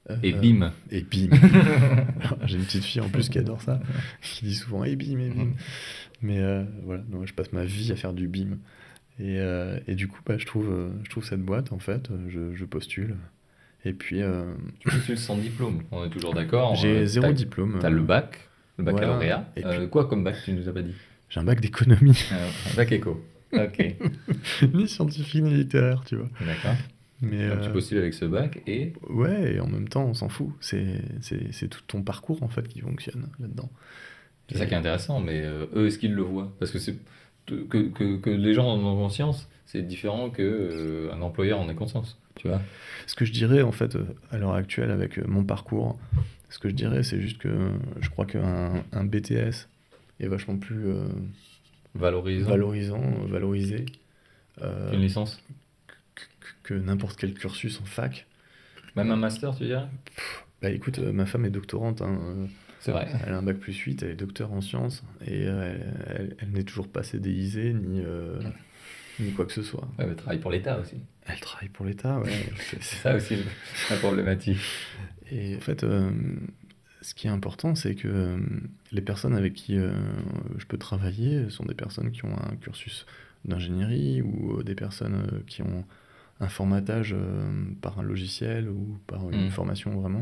Euh, 0.10 0.16
Et 0.24 0.32
bim 0.34 0.72
Et 0.92 1.02
bim 1.02 1.30
J'ai 2.46 2.58
une 2.58 2.64
petite 2.64 2.84
fille 2.86 3.02
en 3.02 3.10
plus 3.10 3.28
qui 3.30 3.40
adore 3.40 3.62
ça, 3.62 3.80
qui 4.22 4.46
dit 4.46 4.56
souvent 4.56 4.84
et 4.84 4.96
bim, 4.96 5.20
et 5.20 5.30
bim. 5.30 5.50
Mais 6.22 6.40
euh, 6.40 6.64
voilà, 6.84 7.02
donc 7.04 7.26
je 7.28 7.34
passe 7.34 7.52
ma 7.54 7.66
vie 7.66 7.92
à 7.92 7.96
faire 7.96 8.14
du 8.14 8.28
bim. 8.28 8.58
Et, 9.20 9.40
euh, 9.40 9.80
et 9.88 9.96
du 9.96 10.08
coup, 10.08 10.20
bah, 10.26 10.38
je, 10.38 10.46
trouve, 10.46 10.70
euh, 10.72 10.90
je 11.04 11.10
trouve 11.10 11.26
cette 11.26 11.42
boîte, 11.42 11.72
en 11.74 11.80
fait, 11.80 12.10
euh, 12.12 12.18
je, 12.30 12.56
je 12.56 12.66
postule. 12.66 13.16
Et 13.84 13.94
puis, 13.94 14.22
euh, 14.22 14.44
Tu 14.80 14.90
postules 14.90 15.18
sans 15.18 15.38
diplôme, 15.38 15.84
on 15.92 16.06
est 16.06 16.10
toujours 16.10 16.34
d'accord. 16.34 16.76
j'ai 16.76 17.00
euh, 17.00 17.06
zéro 17.06 17.32
diplôme. 17.34 17.78
T'as 17.80 17.90
le 17.90 18.02
bac, 18.02 18.48
le 18.78 18.84
Voilà. 18.84 19.00
baccalauréat. 19.00 19.50
Et 19.58 19.66
Euh, 19.66 19.78
puis- 19.80 19.90
quoi 19.90 20.08
comme 20.08 20.24
bac 20.24 20.36
tu 20.46 20.54
nous 20.54 20.68
as 20.70 20.74
pas 20.74 20.82
dit? 20.84 20.94
J'ai 21.30 21.40
un 21.40 21.44
bac 21.44 21.60
d'économie, 21.62 22.18
Euh, 22.32 22.50
Un 22.72 22.76
bac 22.76 22.92
éco. 22.92 23.24
Ok, 23.54 23.96
ni 24.74 24.88
scientifique 24.88 25.42
ni 25.44 25.54
littéraire, 25.54 26.04
tu 26.06 26.18
vois. 26.18 26.28
d'accord. 26.46 26.76
Mais 27.22 27.48
Donc 27.50 27.62
tu 27.62 27.70
euh, 27.70 27.74
postules 27.74 27.98
avec 27.98 28.14
ce 28.14 28.26
bac 28.26 28.62
et 28.68 28.94
ouais, 29.10 29.56
et 29.56 29.60
en 29.60 29.68
même 29.68 29.88
temps, 29.88 30.04
on 30.06 30.14
s'en 30.14 30.30
fout. 30.30 30.50
C'est 30.60 31.00
tout 31.70 31.80
ton 31.88 32.04
parcours, 32.04 32.44
en 32.44 32.48
fait, 32.50 32.68
qui 32.68 32.82
fonctionne 32.82 33.28
là-dedans. 33.40 33.70
c'est 34.50 34.58
ça 34.60 34.66
qui 34.66 34.74
est 34.74 34.78
intéressant, 34.78 35.20
mais 35.20 35.42
euh, 35.44 35.66
eux, 35.76 35.88
est-ce 35.88 35.98
qu'ils 35.98 36.14
le 36.14 36.22
voient? 36.22 36.54
Parce 36.60 36.72
que, 36.72 36.78
c'est 36.80 36.96
que, 37.48 37.64
que, 37.90 38.18
que 38.18 38.30
les 38.30 38.54
gens 38.54 38.68
en 38.68 38.78
ont 38.84 38.96
conscience, 38.98 39.48
c'est 39.66 39.82
différent 39.82 40.30
que 40.30 40.42
euh, 40.44 41.14
un 41.14 41.22
employeur 41.22 41.60
en 41.60 41.70
ait 41.70 41.74
conscience. 41.76 42.20
Tu 42.36 42.50
vois 42.50 42.62
Ce 43.08 43.16
que 43.16 43.26
je 43.26 43.32
dirais, 43.32 43.62
en 43.64 43.72
fait, 43.72 43.96
euh, 43.96 44.04
à 44.30 44.38
l'heure 44.38 44.54
actuelle, 44.54 44.92
avec 44.92 45.18
mon 45.26 45.44
parcours, 45.44 45.98
ce 46.50 46.60
que 46.60 46.70
je 46.70 46.76
dirais, 46.76 47.02
c'est 47.04 47.20
juste 47.22 47.40
que 47.40 47.72
je 48.02 48.10
crois 48.10 48.26
qu'un 48.26 48.84
un 48.92 49.04
BTS 49.06 49.68
est 50.20 50.28
vachement 50.28 50.58
plus 50.58 50.88
euh, 50.88 51.08
Valorisant 51.96 52.50
valorisant, 52.50 53.12
valorisé 53.28 53.86
euh, 54.62 54.92
une 54.94 55.02
licence. 55.02 55.42
que, 56.16 56.24
que 56.64 56.74
n'importe 56.76 57.18
quel 57.20 57.34
cursus 57.34 57.80
en 57.82 57.86
fac. 57.86 58.28
Même 58.96 59.12
un 59.12 59.16
master, 59.16 59.56
tu 59.56 59.66
dirais? 59.66 59.88
Bah 60.62 60.70
écoute, 60.72 61.00
euh, 61.00 61.12
ma 61.12 61.26
femme 61.26 61.46
est 61.46 61.50
doctorante, 61.52 62.02
hein, 62.02 62.20
euh, 62.22 62.46
C'est 62.80 62.92
vrai. 62.92 63.08
elle 63.26 63.34
a 63.34 63.38
un 63.38 63.44
bac 63.44 63.58
plus 63.58 63.76
8, 63.78 64.02
elle 64.04 64.12
est 64.12 64.16
docteur 64.16 64.52
en 64.52 64.62
sciences, 64.62 65.04
et 65.26 65.46
euh, 65.48 65.74
elle, 66.08 66.16
elle- 66.16 66.36
elle 66.40 66.50
n'est 66.52 66.64
toujours 66.64 66.88
pas 66.88 67.04
CDIsée, 67.04 67.74
ni, 67.74 68.02
ni 69.20 69.32
quoi 69.34 69.46
que 69.46 69.54
ce 69.54 69.62
soit. 69.64 69.88
Ouais, 70.00 70.06
mais 70.08 70.16
travaille 70.16 70.40
pour 70.40 70.52
l'État 70.52 70.80
aussi. 70.80 70.96
Elle 71.26 71.40
travaille 71.40 71.70
pour 71.70 71.86
l'État, 71.86 72.20
ouais. 72.20 72.32
c'est- 72.60 72.82
ça 72.82 73.16
aussi 73.16 73.36
la 73.90 73.98
problématique. 73.98 74.60
Et 75.32 75.56
en 75.58 75.60
fait, 75.60 75.84
euh, 75.84 76.10
ce 77.08 77.14
qui 77.16 77.28
est 77.28 77.30
important, 77.30 77.76
c'est 77.76 77.96
que 77.96 78.08
euh, 78.08 78.38
les 78.92 79.02
personnes 79.02 79.36
avec 79.36 79.54
qui 79.54 79.78
euh, 79.78 79.92
je 80.58 80.66
peux 80.66 80.78
travailler 80.78 81.50
sont 81.50 81.66
des 81.66 81.74
personnes 81.74 82.12
qui 82.12 82.26
ont 82.26 82.36
un 82.38 82.56
cursus 82.58 83.06
d'ingénierie 83.46 84.22
ou 84.22 84.60
euh, 84.60 84.64
des 84.64 84.76
personnes 84.76 85.44
qui 85.48 85.62
ont 85.62 85.86
un 86.40 86.50
formatage 86.50 87.16
par 87.82 88.00
un 88.00 88.04
logiciel 88.04 88.70
ou 88.70 88.98
par 89.08 89.30
une 89.30 89.48
Mm. 89.48 89.50
formation 89.50 89.92
vraiment 90.00 90.22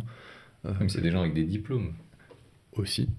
Même 0.79 0.89
c'est 0.89 1.01
des 1.01 1.11
gens 1.11 1.21
avec 1.21 1.33
des 1.33 1.43
diplômes. 1.43 1.93
aussi. 2.77 3.09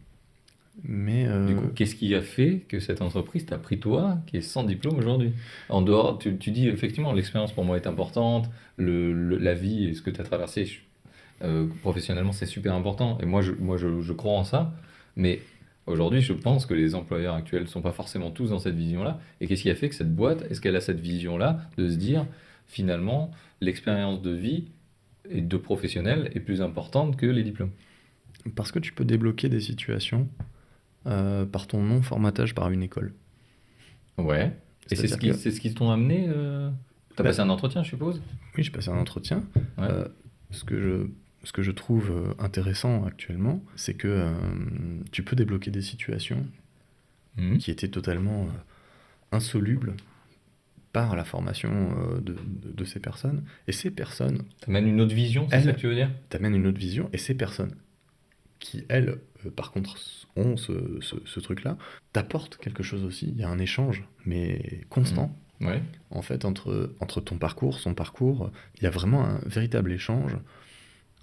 Mais 0.85 1.27
euh, 1.27 1.47
Du 1.49 1.55
coup, 1.57 1.69
qu'est-ce 1.75 1.95
qui 1.95 2.14
a 2.14 2.23
fait 2.23 2.64
que 2.69 2.81
cette 2.81 3.01
entreprise 3.03 3.47
t'a 3.47 3.59
pris 3.59 3.81
toi, 3.81 4.19
qui 4.27 4.37
est 4.37 4.43
sans 4.43 4.62
diplôme 4.64 4.99
aujourd'hui? 4.99 5.33
En 5.69 5.81
dehors, 5.83 6.19
tu, 6.19 6.37
tu 6.37 6.51
dis 6.51 6.69
effectivement, 6.69 7.12
l'expérience 7.12 7.53
pour 7.53 7.64
moi 7.64 7.77
est 7.77 7.87
importante, 7.87 8.51
le, 8.77 9.12
le- 9.12 9.39
la 9.39 9.55
vie 9.55 9.85
et 9.87 9.95
ce 9.95 10.03
que 10.03 10.11
tu 10.11 10.21
as 10.21 10.25
traversé 10.25 10.67
euh, 11.43 11.66
professionnellement, 11.82 12.32
c'est 12.32 12.47
super 12.47 12.74
important. 12.74 13.18
Et 13.22 13.26
moi, 13.26 13.43
je, 13.43 13.53
moi 13.53 13.76
je, 13.76 14.01
je 14.01 14.12
crois 14.12 14.32
en 14.32 14.45
ça. 14.45 14.72
Mais 15.16 15.41
aujourd'hui, 15.87 16.20
je 16.20 16.32
pense 16.32 16.66
que 16.66 16.74
les 16.74 16.95
employeurs 16.95 17.34
actuels 17.34 17.62
ne 17.62 17.68
sont 17.68 17.82
pas 17.82 17.93
forcément 17.93 18.30
tous 18.30 18.51
dans 18.51 18.59
cette 18.59 18.74
vision-là. 18.76 19.20
Et 19.41 19.47
qu'est-ce 19.47 19.62
qui 19.62 19.70
a 19.70 19.74
fait 19.74 19.89
que 19.89 19.95
cette 19.95 20.14
boîte, 20.14 20.43
est-ce 20.51 20.61
qu'elle 20.61 20.76
a 20.76 20.80
cette 20.80 21.01
vision-là 21.01 21.61
de 21.76 21.89
se 21.89 21.97
dire, 21.97 22.26
finalement, 22.66 23.30
l'expérience 23.61 24.20
de 24.22 24.30
vie 24.30 24.64
et 25.30 25.41
de 25.41 25.57
professionnel 25.57 26.30
est 26.34 26.41
plus 26.41 26.61
importante 26.62 27.16
que 27.16 27.26
les 27.26 27.43
diplômes? 27.43 27.72
Parce 28.55 28.70
que 28.72 28.78
tu 28.78 28.93
peux 28.93 29.05
débloquer 29.05 29.49
des 29.49 29.61
situations 29.61 30.28
euh, 31.07 31.45
par 31.47 31.66
ton 31.66 31.82
non-formatage 31.82 32.55
par 32.55 32.70
une 32.70 32.82
école. 32.82 33.12
Ouais. 34.18 34.53
Et 34.91 34.97
c'est 34.97 35.09
ce 35.09 35.16
qui, 35.16 35.30
que- 35.30 35.37
ce 35.37 35.68
t'ont 35.74 35.91
amené 35.91 36.26
euh... 36.28 36.70
T'as 37.16 37.22
Bah- 37.22 37.30
passé 37.30 37.41
un 37.41 37.49
entretien, 37.49 37.82
je 37.82 37.89
suppose? 37.89 38.20
Oui, 38.57 38.62
j'ai 38.62 38.70
passé 38.70 38.91
un 38.91 38.99
entretien. 38.99 39.43
Ouais. 39.78 39.84
Euh, 39.91 40.09
ce, 40.51 40.64
que 40.64 40.80
je, 40.80 41.07
ce 41.47 41.53
que 41.53 41.63
je 41.63 41.71
trouve 41.71 42.11
euh, 42.11 42.35
intéressant 42.43 43.05
actuellement, 43.07 43.63
c'est 43.77 43.95
que 43.95 44.09
euh, 44.09 44.33
tu 45.13 45.23
peux 45.23 45.37
débloquer 45.37 45.71
des 45.71 45.83
situations 45.83 46.45
Mhm. 47.39 47.59
qui 47.59 47.71
étaient 47.71 47.89
totalement 47.89 48.45
euh, 48.45 48.49
insolubles 49.37 49.95
par 50.93 51.15
la 51.17 51.25
formation 51.25 51.71
de, 52.23 52.33
de- 52.33 52.73
de 52.73 52.85
ces 52.85 52.99
personnes. 53.01 53.45
Et 53.69 53.73
ces 53.73 53.91
personnes 53.91 54.43
T'amènes 54.61 54.89
une 54.89 55.01
autre 55.03 55.15
vision, 55.15 55.47
c'est 55.51 55.63
ça 55.63 55.73
que 55.75 55.79
tu 55.79 55.87
veux 55.87 55.95
dire? 55.95 56.11
t'amènent 56.31 56.55
une 56.55 56.67
autre 56.67 56.79
vision. 56.79 57.11
Et 57.13 57.19
ces 57.19 57.35
personnes 57.35 57.75
qui, 58.59 58.85
elles, 58.89 59.19
par 59.55 59.71
contre, 59.73 59.97
ont 60.37 60.57
ce, 60.57 60.73
ce- 61.03 61.17
ce 61.27 61.41
truc-là, 61.41 61.77
t'apportent 62.15 62.57
quelque 62.57 62.83
chose 62.83 63.05
aussi. 63.05 63.29
Il 63.29 63.37
y 63.39 63.45
a 63.45 63.51
un 63.51 63.59
échange, 63.59 64.03
mais 64.25 64.81
constant. 64.89 65.37
Ouais. 65.61 65.83
en 66.11 66.21
fait, 66.23 66.45
entre, 66.45 66.95
entre 67.01 67.21
ton 67.23 67.37
parcours, 67.39 67.79
son 67.79 67.95
parcours, 67.95 68.51
il 68.77 68.83
y 68.85 68.87
a 68.87 68.91
vraiment 68.91 69.25
un 69.25 69.41
véritable 69.47 69.93
échange. 69.93 70.37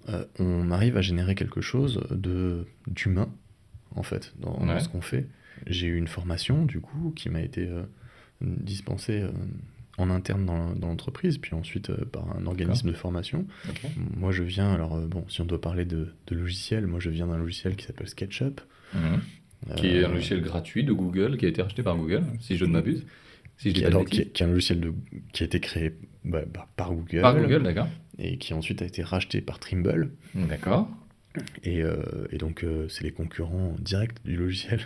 Euh, 0.10 0.26
on 0.40 0.72
arrive 0.72 0.98
à 0.98 1.02
générer 1.02 1.36
quelque 1.36 1.62
chose 1.62 2.02
de 2.12 2.66
d'humain, 2.88 3.30
en 3.96 4.04
fait, 4.04 4.34
dans, 4.40 4.80
ce 4.80 4.90
qu'on 4.90 5.02
fait. 5.02 5.28
J'ai 5.68 5.88
eu 5.88 5.98
une 5.98 6.08
formation, 6.08 6.66
du 6.66 6.82
coup, 6.82 7.14
qui 7.16 7.30
m'a 7.30 7.42
été 7.42 7.68
euh, 7.68 7.84
dispensée 8.42 9.22
euh, 9.22 9.32
en 9.98 10.10
interne 10.10 10.46
dans, 10.46 10.74
dans 10.76 10.88
l'entreprise, 10.88 11.38
puis 11.38 11.54
ensuite 11.54 11.92
par 12.06 12.36
un 12.36 12.46
organisme 12.48 12.90
de 12.90 12.96
formation. 12.96 13.46
Moi, 14.18 14.32
je 14.32 14.44
viens, 14.44 14.74
alors, 14.74 15.00
bon, 15.00 15.24
si 15.30 15.42
on 15.42 15.46
doit 15.46 15.62
parler 15.62 15.86
de, 15.86 16.14
de 16.28 16.36
logiciel, 16.36 16.88
moi, 16.88 17.00
je 17.00 17.10
viens 17.10 17.28
d'un 17.28 17.38
logiciel 17.38 17.76
qui 17.76 17.86
s'appelle 17.86 18.08
SketchUp. 18.08 18.62
Mhm. 18.94 19.22
Qui 19.78 19.88
est 19.88 20.04
un 20.04 20.10
logiciel 20.10 20.42
gratuit 20.42 20.84
de 20.84 20.92
Google, 20.92 21.38
qui 21.38 21.46
a 21.46 21.48
été 21.48 21.62
racheté 21.62 21.84
par 21.84 21.96
Google, 21.96 22.24
si 22.42 22.58
je 22.58 22.66
ne 22.66 22.72
m'abuse. 22.72 23.06
Si 23.64 23.70
je 23.70 23.74
dis 23.76 23.80
qui, 23.80 23.84
pas 23.86 23.90
de 23.92 23.96
alors, 23.96 24.06
qui, 24.06 24.20
est 24.22 24.42
un 24.42 24.48
logiciel 24.48 24.80
de, 24.82 24.94
qui 25.32 25.44
a 25.44 25.46
été 25.46 25.60
créé 25.60 25.94
bah, 26.26 26.42
bah, 26.54 26.68
par 26.76 26.94
Google, 26.94 27.22
Par 27.22 27.38
Google, 27.40 27.64
d'accord. 27.64 27.88
et 28.20 28.38
qui 28.38 28.54
ensuite 28.54 28.82
a 28.82 28.86
été 28.86 29.04
racheté 29.04 29.40
par 29.42 29.60
Trimble. 29.60 30.12
D'accord. 30.36 30.90
Et, 31.64 31.82
euh, 31.82 31.96
et 32.32 32.38
donc, 32.38 32.64
euh, 32.64 32.88
c'est 32.90 33.04
les 33.04 33.12
concurrents 33.12 33.76
directs 33.80 34.24
du 34.26 34.36
logiciel 34.36 34.82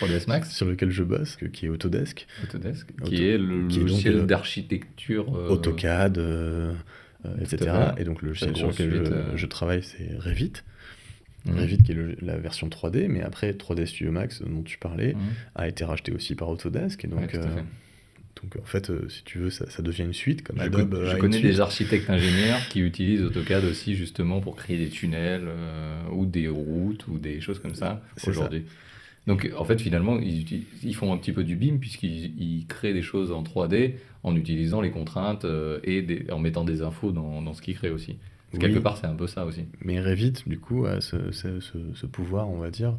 3ds 0.00 0.26
Max, 0.28 0.50
sur 0.56 0.66
lequel 0.66 0.90
je 0.90 1.02
bosse, 1.02 1.36
qui 1.52 1.66
est 1.66 1.68
Autodesk, 1.68 2.26
Autodesk, 2.42 2.88
Auto- 3.00 3.10
qui 3.10 3.22
est 3.24 3.36
le 3.38 3.68
qui 3.68 3.80
logiciel 3.80 4.16
euh, 4.16 4.24
d'architecture. 4.24 5.36
euh, 5.36 5.48
AutoCAD, 5.50 6.18
etc. 7.40 7.70
Et 7.98 8.04
donc, 8.04 8.22
le 8.22 8.28
logiciel 8.28 8.56
sur 8.56 8.68
lequel 8.68 8.90
je, 8.90 9.04
suite, 9.04 9.14
je 9.36 9.46
travaille, 9.46 9.82
c'est 9.82 10.08
Revit. 10.18 10.52
mhm. 11.44 11.58
Revit, 11.58 11.78
qui 11.78 11.92
est 11.92 11.94
le- 11.94 12.16
la 12.20 12.36
version 12.38 12.68
3D, 12.68 13.08
mais 13.08 13.22
après, 13.22 13.52
3D 13.52 13.86
Studio 13.86 14.10
Max, 14.12 14.42
dont 14.42 14.62
tu 14.62 14.78
parlais, 14.78 15.14
Mhm. 15.14 15.20
a 15.54 15.68
été 15.68 15.84
racheté 15.84 16.12
aussi 16.12 16.34
par 16.34 16.48
Autodesk. 16.48 17.04
Et 17.04 17.08
Ouais, 17.08 17.20
donc, 17.20 17.30
fait. 17.30 17.38
Donc 18.42 18.56
en 18.60 18.64
fait, 18.66 18.90
euh, 18.90 19.08
si 19.08 19.22
tu 19.24 19.38
veux, 19.38 19.50
ça, 19.50 19.68
ça 19.70 19.82
devient 19.82 20.02
une 20.02 20.12
suite, 20.12 20.42
comme 20.42 20.56
Je, 20.58 20.62
Adobe 20.62 20.90
con- 20.94 21.04
je 21.06 21.16
connais 21.16 21.40
des 21.40 21.60
architectes 21.60 22.10
ingénieurs 22.10 22.58
qui 22.68 22.80
utilisent 22.80 23.22
AutoCAD 23.22 23.64
aussi 23.64 23.94
justement 23.94 24.40
pour 24.40 24.56
créer 24.56 24.78
des 24.78 24.88
tunnels 24.88 25.44
euh, 25.46 26.02
ou 26.12 26.26
des 26.26 26.48
routes 26.48 27.06
ou 27.08 27.18
des 27.18 27.40
choses 27.40 27.58
comme 27.60 27.74
ça 27.74 28.02
aujourd'hui. 28.30 28.64
Donc 29.28 29.48
en 29.56 29.64
fait 29.64 29.80
finalement 29.80 30.18
ils, 30.18 30.64
ils 30.82 30.94
font 30.96 31.12
un 31.12 31.16
petit 31.16 31.30
peu 31.30 31.44
du 31.44 31.54
BIM 31.54 31.78
puisqu'ils 31.78 32.32
ils 32.42 32.66
créent 32.66 32.92
des 32.92 33.02
choses 33.02 33.30
en 33.30 33.44
3D 33.44 33.94
en 34.24 34.34
utilisant 34.34 34.80
les 34.80 34.90
contraintes 34.90 35.44
euh, 35.44 35.78
et 35.84 36.02
des- 36.02 36.26
en 36.32 36.40
mettant 36.40 36.64
des 36.64 36.82
infos 36.82 37.12
dans, 37.12 37.40
dans 37.42 37.54
ce 37.54 37.62
qu'ils 37.62 37.76
créent 37.76 37.90
aussi. 37.90 38.18
Oui. 38.52 38.58
Quelque 38.58 38.80
part 38.80 38.96
c'est 38.96 39.06
un 39.06 39.14
peu 39.14 39.28
ça 39.28 39.46
aussi. 39.46 39.66
Mais 39.80 40.00
Revit, 40.00 40.32
du 40.46 40.58
coup, 40.58 40.86
a 40.86 41.00
ce, 41.00 41.30
ce- 41.30 41.60
ce- 41.60 41.94
ce 41.94 42.06
pouvoir, 42.06 42.50
on 42.50 42.58
va 42.58 42.70
dire, 42.70 42.98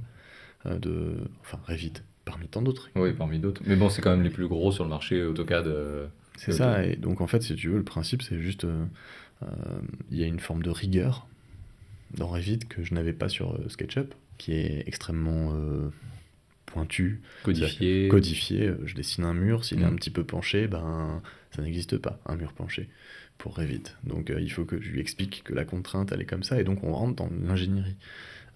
de... 0.66 1.18
Enfin, 1.41 1.60
Revit, 1.68 1.94
parmi 2.26 2.47
tant 2.47 2.61
d'autres. 2.61 2.89
Oui 2.95 3.11
parmi 3.13 3.39
d'autres. 3.39 3.61
Mais 3.65 3.76
bon 3.76 3.89
c'est 3.89 4.01
quand 4.01 4.11
même 4.11 4.24
les 4.24 4.30
plus 4.30 4.47
gros 4.47 4.71
sur 4.71 4.84
le 4.84 4.89
marché 4.89 5.24
AutoCAD. 5.24 5.67
euh, 5.67 6.07
C'est 6.38 6.51
ça, 6.53 6.86
et 6.86 6.95
donc 6.95 7.21
en 7.21 7.28
fait, 7.28 7.41
si 7.43 7.55
tu 7.55 7.69
veux, 7.69 7.78
le 7.78 7.84
principe, 7.84 8.21
c'est 8.21 8.39
juste. 8.39 8.63
euh, 8.65 8.86
euh, 9.43 9.47
Il 10.11 10.17
y 10.17 10.24
a 10.24 10.28
une 10.28 10.39
forme 10.39 10.63
de 10.63 10.69
rigueur 10.69 11.28
dans 12.15 12.28
Revit 12.28 12.59
que 12.59 12.84
je 12.84 12.93
n'avais 12.93 13.13
pas 13.13 13.28
sur 13.30 13.59
SketchUp, 13.69 14.13
qui 14.38 14.53
est 14.53 14.84
extrêmement 14.88 15.53
pointu, 16.65 17.21
codifié. 18.09 18.67
Euh, 18.67 18.78
Je 18.86 18.95
dessine 18.95 19.26
un 19.26 19.34
mur, 19.34 19.63
s'il 19.65 19.80
est 19.82 19.86
Mm. 19.86 19.93
un 19.93 19.95
petit 19.95 20.09
peu 20.09 20.24
penché, 20.24 20.67
ben 20.67 21.21
ça 21.55 21.61
n'existe 21.61 21.97
pas, 21.97 22.19
un 22.26 22.36
mur 22.36 22.53
penché, 22.53 22.89
pour 23.38 23.55
Revit. 23.55 23.84
Donc 24.03 24.30
euh, 24.30 24.39
il 24.41 24.51
faut 24.51 24.65
que 24.65 24.82
je 24.82 24.89
lui 24.89 24.99
explique 25.01 25.43
que 25.43 25.53
la 25.53 25.65
contrainte, 25.65 26.11
elle 26.11 26.21
est 26.21 26.26
comme 26.26 26.43
ça, 26.43 26.59
et 26.59 26.63
donc 26.63 26.84
on 26.84 26.93
rentre 26.93 27.15
dans 27.15 27.30
l'ingénierie. 27.45 27.95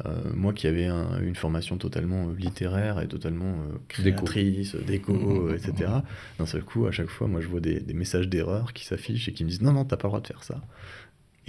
Euh, 0.05 0.31
moi 0.35 0.53
qui 0.53 0.67
avais 0.67 0.85
un- 0.85 1.19
une 1.21 1.35
formation 1.35 1.77
totalement 1.77 2.29
euh, 2.29 2.35
littéraire 2.37 2.99
et 3.01 3.07
totalement 3.07 3.53
euh, 3.63 3.77
créatrice, 3.87 4.75
déco, 4.75 5.13
Mhm. 5.13 5.49
euh, 5.49 5.55
etc. 5.57 5.89
D'un 6.37 6.45
seul 6.45 6.63
coup, 6.63 6.85
à 6.85 6.91
chaque 6.91 7.09
fois, 7.09 7.27
moi 7.27 7.41
je 7.41 7.47
vois 7.47 7.61
des, 7.61 7.79
des 7.79 7.93
messages 7.95 8.27
d'erreur 8.27 8.73
qui 8.73 8.85
s'affichent 8.85 9.27
et 9.27 9.33
qui 9.33 9.43
me 9.43 9.49
disent 9.49 9.61
non, 9.63 9.73
non, 9.73 9.85
t'as 9.85 9.97
pas 9.97 10.07
le 10.07 10.09
droit 10.11 10.21
de 10.21 10.27
faire 10.27 10.43
ça. 10.43 10.61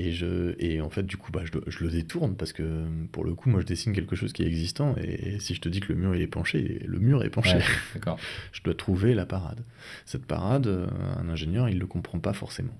Et, 0.01 0.13
je, 0.13 0.55
et 0.61 0.81
en 0.81 0.89
fait, 0.91 1.03
du 1.03 1.17
coup, 1.17 1.33
bah, 1.33 1.43
je, 1.45 1.53
le- 1.59 1.65
je 1.67 1.83
le 1.85 1.91
détourne 1.91 2.37
parce 2.37 2.53
que 2.55 2.87
pour 3.13 3.25
le 3.25 3.35
coup, 3.35 3.51
moi, 3.51 3.61
je 3.61 3.67
dessine 3.67 3.93
quelque 3.93 4.15
chose 4.17 4.33
qui 4.33 4.45
est 4.45 4.47
existant. 4.47 4.95
Et, 4.97 5.41
si 5.41 5.55
je 5.55 5.61
te 5.61 5.69
dis 5.69 5.81
que 5.81 5.93
le 5.93 5.99
mur 5.99 6.15
il 6.15 6.23
est 6.23 6.27
penché, 6.29 6.81
le 6.87 6.99
mur 7.01 7.25
est 7.25 7.31
penché. 7.31 7.57
Ouais. 7.57 7.63
Je 8.53 8.63
dois 8.63 8.75
trouver 8.75 9.13
la 9.15 9.27
parade. 9.27 9.61
Cette 10.07 10.25
parade, 10.25 10.69
un 11.19 11.29
ingénieur, 11.29 11.69
il 11.69 11.79
le 11.81 11.87
comprend 11.87 12.19
pas 12.21 12.33
forcément. 12.33 12.77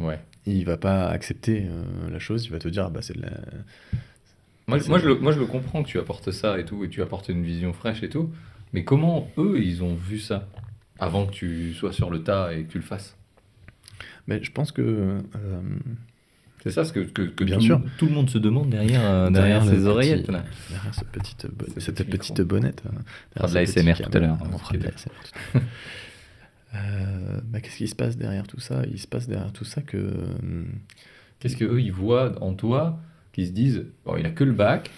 Ouais. 0.00 0.18
Il 0.50 0.64
va 0.64 0.76
pas 0.76 1.08
accepter 1.08 1.66
euh, 1.66 2.10
la 2.10 2.18
chose. 2.18 2.44
Il 2.46 2.50
va 2.52 2.58
te 2.58 2.68
dire, 2.68 2.84
ah, 2.86 2.90
bah, 2.90 3.00
c'est 3.02 3.16
de 3.16 3.22
la. 3.22 3.30
Moi, 4.66 4.78
je 4.78 5.06
le, 5.06 5.14
moi, 5.18 5.32
je 5.32 5.38
le 5.38 5.46
comprends 5.46 5.82
que 5.82 5.88
tu 5.88 5.98
apportes 5.98 6.30
ça 6.30 6.58
et 6.58 6.64
tout, 6.64 6.84
et 6.84 6.88
tu 6.88 7.00
apportes 7.02 7.28
une 7.28 7.42
vision 7.42 7.72
fraîche 7.72 8.02
et 8.02 8.08
tout. 8.08 8.30
Mais 8.72 8.84
comment 8.84 9.30
eux, 9.38 9.60
ils 9.62 9.82
ont 9.82 9.94
vu 9.94 10.18
ça 10.18 10.46
avant 10.98 11.26
que 11.26 11.32
tu 11.32 11.72
sois 11.74 11.92
sur 11.92 12.10
le 12.10 12.22
tas 12.22 12.52
et 12.52 12.64
que 12.64 12.72
tu 12.72 12.78
le 12.78 12.84
fasses? 12.84 13.16
Mais 14.26 14.42
je 14.42 14.52
pense 14.52 14.72
que 14.72 14.82
euh, 14.82 15.20
C'est 16.62 16.70
ça 16.70 16.84
ce 16.84 16.92
que, 16.92 17.00
que, 17.00 17.22
que 17.22 17.44
Bien 17.44 17.56
tout, 17.56 17.62
sûr. 17.62 17.80
tout 17.96 18.04
le 18.06 18.12
monde 18.12 18.28
se 18.28 18.36
demande 18.36 18.68
derrière, 18.68 19.00
euh, 19.04 19.30
derrière, 19.30 19.64
le 19.64 19.70
ses 19.70 19.76
petit- 19.78 19.86
oreillettes. 19.86 20.28
Là. 20.28 20.44
Derrière 20.70 20.94
cette 20.94 21.08
petite, 21.08 21.46
Ce 21.74 21.80
cette 21.80 21.96
petit 21.96 22.04
petite 22.32 22.40
bonnette. 22.42 22.82
fera 22.82 23.46
de 23.48 23.52
derrière 23.52 23.54
la 23.62 23.66
ce 23.66 23.72
petit 23.72 23.78
ASMR 23.88 23.94
câble. 23.96 24.10
tout 24.10 24.16
à 24.18 24.20
l'heure, 24.20 24.38
On 24.42 24.54
hein, 24.54 24.58
fera 24.58 24.76
de 24.76 24.82
la 24.82 24.88
ASMR 24.90 25.10
tout 25.24 25.38
à 25.56 25.58
l'heure. 25.58 25.68
Euh, 26.74 27.40
bah, 27.44 27.60
Qu'est-ce 27.60 27.76
qui 27.78 27.88
se 27.88 27.94
passe 27.94 28.16
derrière 28.16 28.46
tout 28.46 28.60
ça? 28.60 28.82
Il 28.90 28.98
se 28.98 29.06
passe 29.06 29.28
derrière 29.28 29.52
tout 29.52 29.64
ça 29.64 29.80
que. 29.82 29.96
hum, 29.96 30.66
Qu'est-ce 31.40 31.56
qu'eux, 31.56 31.80
ils 31.80 31.92
voient 31.92 32.34
en 32.42 32.52
toi 32.54 32.98
qui 33.32 33.46
se 33.46 33.52
disent, 33.52 33.86
bon, 34.04 34.16
il 34.16 34.26
a 34.26 34.30
que 34.30 34.42
le 34.42 34.52
bac, 34.52 34.90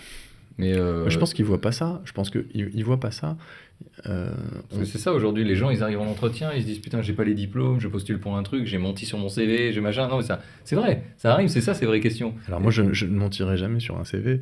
mais... 0.56 0.74
euh, 0.74 1.08
Je 1.10 1.18
pense 1.18 1.34
qu'ils 1.34 1.44
voient 1.44 1.60
pas 1.60 1.72
ça. 1.72 2.00
Je 2.04 2.12
pense 2.12 2.30
qu'ils 2.30 2.46
ils 2.54 2.84
voient 2.84 2.98
pas 3.00 3.10
ça. 3.10 3.36
Euh, 4.06 4.32
Parce 4.68 4.80
que 4.82 4.86
c'est 4.86 4.98
ça 4.98 5.12
aujourd'hui, 5.12 5.44
les 5.44 5.56
gens 5.56 5.70
ils 5.70 5.82
arrivent 5.82 6.00
en 6.00 6.06
entretien, 6.06 6.52
ils 6.54 6.60
se 6.62 6.66
disent 6.66 6.78
putain 6.80 7.00
j'ai 7.00 7.14
pas 7.14 7.24
les 7.24 7.32
diplômes, 7.34 7.80
je 7.80 7.88
postule 7.88 8.18
pour 8.20 8.36
un 8.36 8.42
truc, 8.42 8.66
j'ai 8.66 8.76
menti 8.76 9.06
sur 9.06 9.16
mon 9.18 9.28
CV, 9.30 9.72
j'ai 9.72 9.80
machin. 9.80 10.06
Non 10.08 10.18
mais 10.18 10.22
ça, 10.22 10.42
c'est 10.64 10.76
vrai, 10.76 11.02
ça 11.16 11.32
arrive, 11.32 11.48
c'est 11.48 11.62
ça 11.62 11.72
ces 11.74 11.86
vraies 11.86 12.00
questions. 12.00 12.34
Alors 12.46 12.60
moi, 12.60 12.70
je, 12.70 12.92
je 12.92 13.06
ne 13.06 13.16
mentirai 13.16 13.56
jamais 13.56 13.80
sur 13.80 13.98
un 13.98 14.04
CV. 14.04 14.40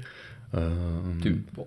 Euh, 0.55 1.01
bon, 1.55 1.67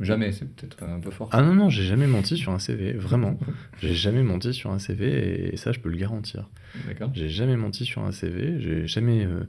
jamais, 0.00 0.32
c'est 0.32 0.46
peut-être 0.46 0.82
un 0.82 1.00
peu 1.00 1.10
fort. 1.10 1.28
Ah 1.32 1.42
non, 1.42 1.54
non, 1.54 1.68
j'ai 1.70 1.84
jamais 1.84 2.06
menti 2.06 2.36
sur 2.36 2.52
un 2.52 2.58
CV, 2.58 2.92
vraiment. 2.92 3.38
J'ai 3.82 3.94
jamais 3.94 4.22
menti 4.22 4.54
sur 4.54 4.70
un 4.70 4.78
CV 4.78 5.52
et 5.52 5.56
ça, 5.58 5.72
je 5.72 5.80
peux 5.80 5.90
le 5.90 5.98
garantir. 5.98 6.48
D'accord. 6.86 7.10
J'ai 7.14 7.28
jamais 7.28 7.56
menti 7.56 7.84
sur 7.84 8.02
un 8.02 8.12
CV. 8.12 8.56
J'ai 8.60 8.86
jamais. 8.86 9.24
euh, 9.26 9.40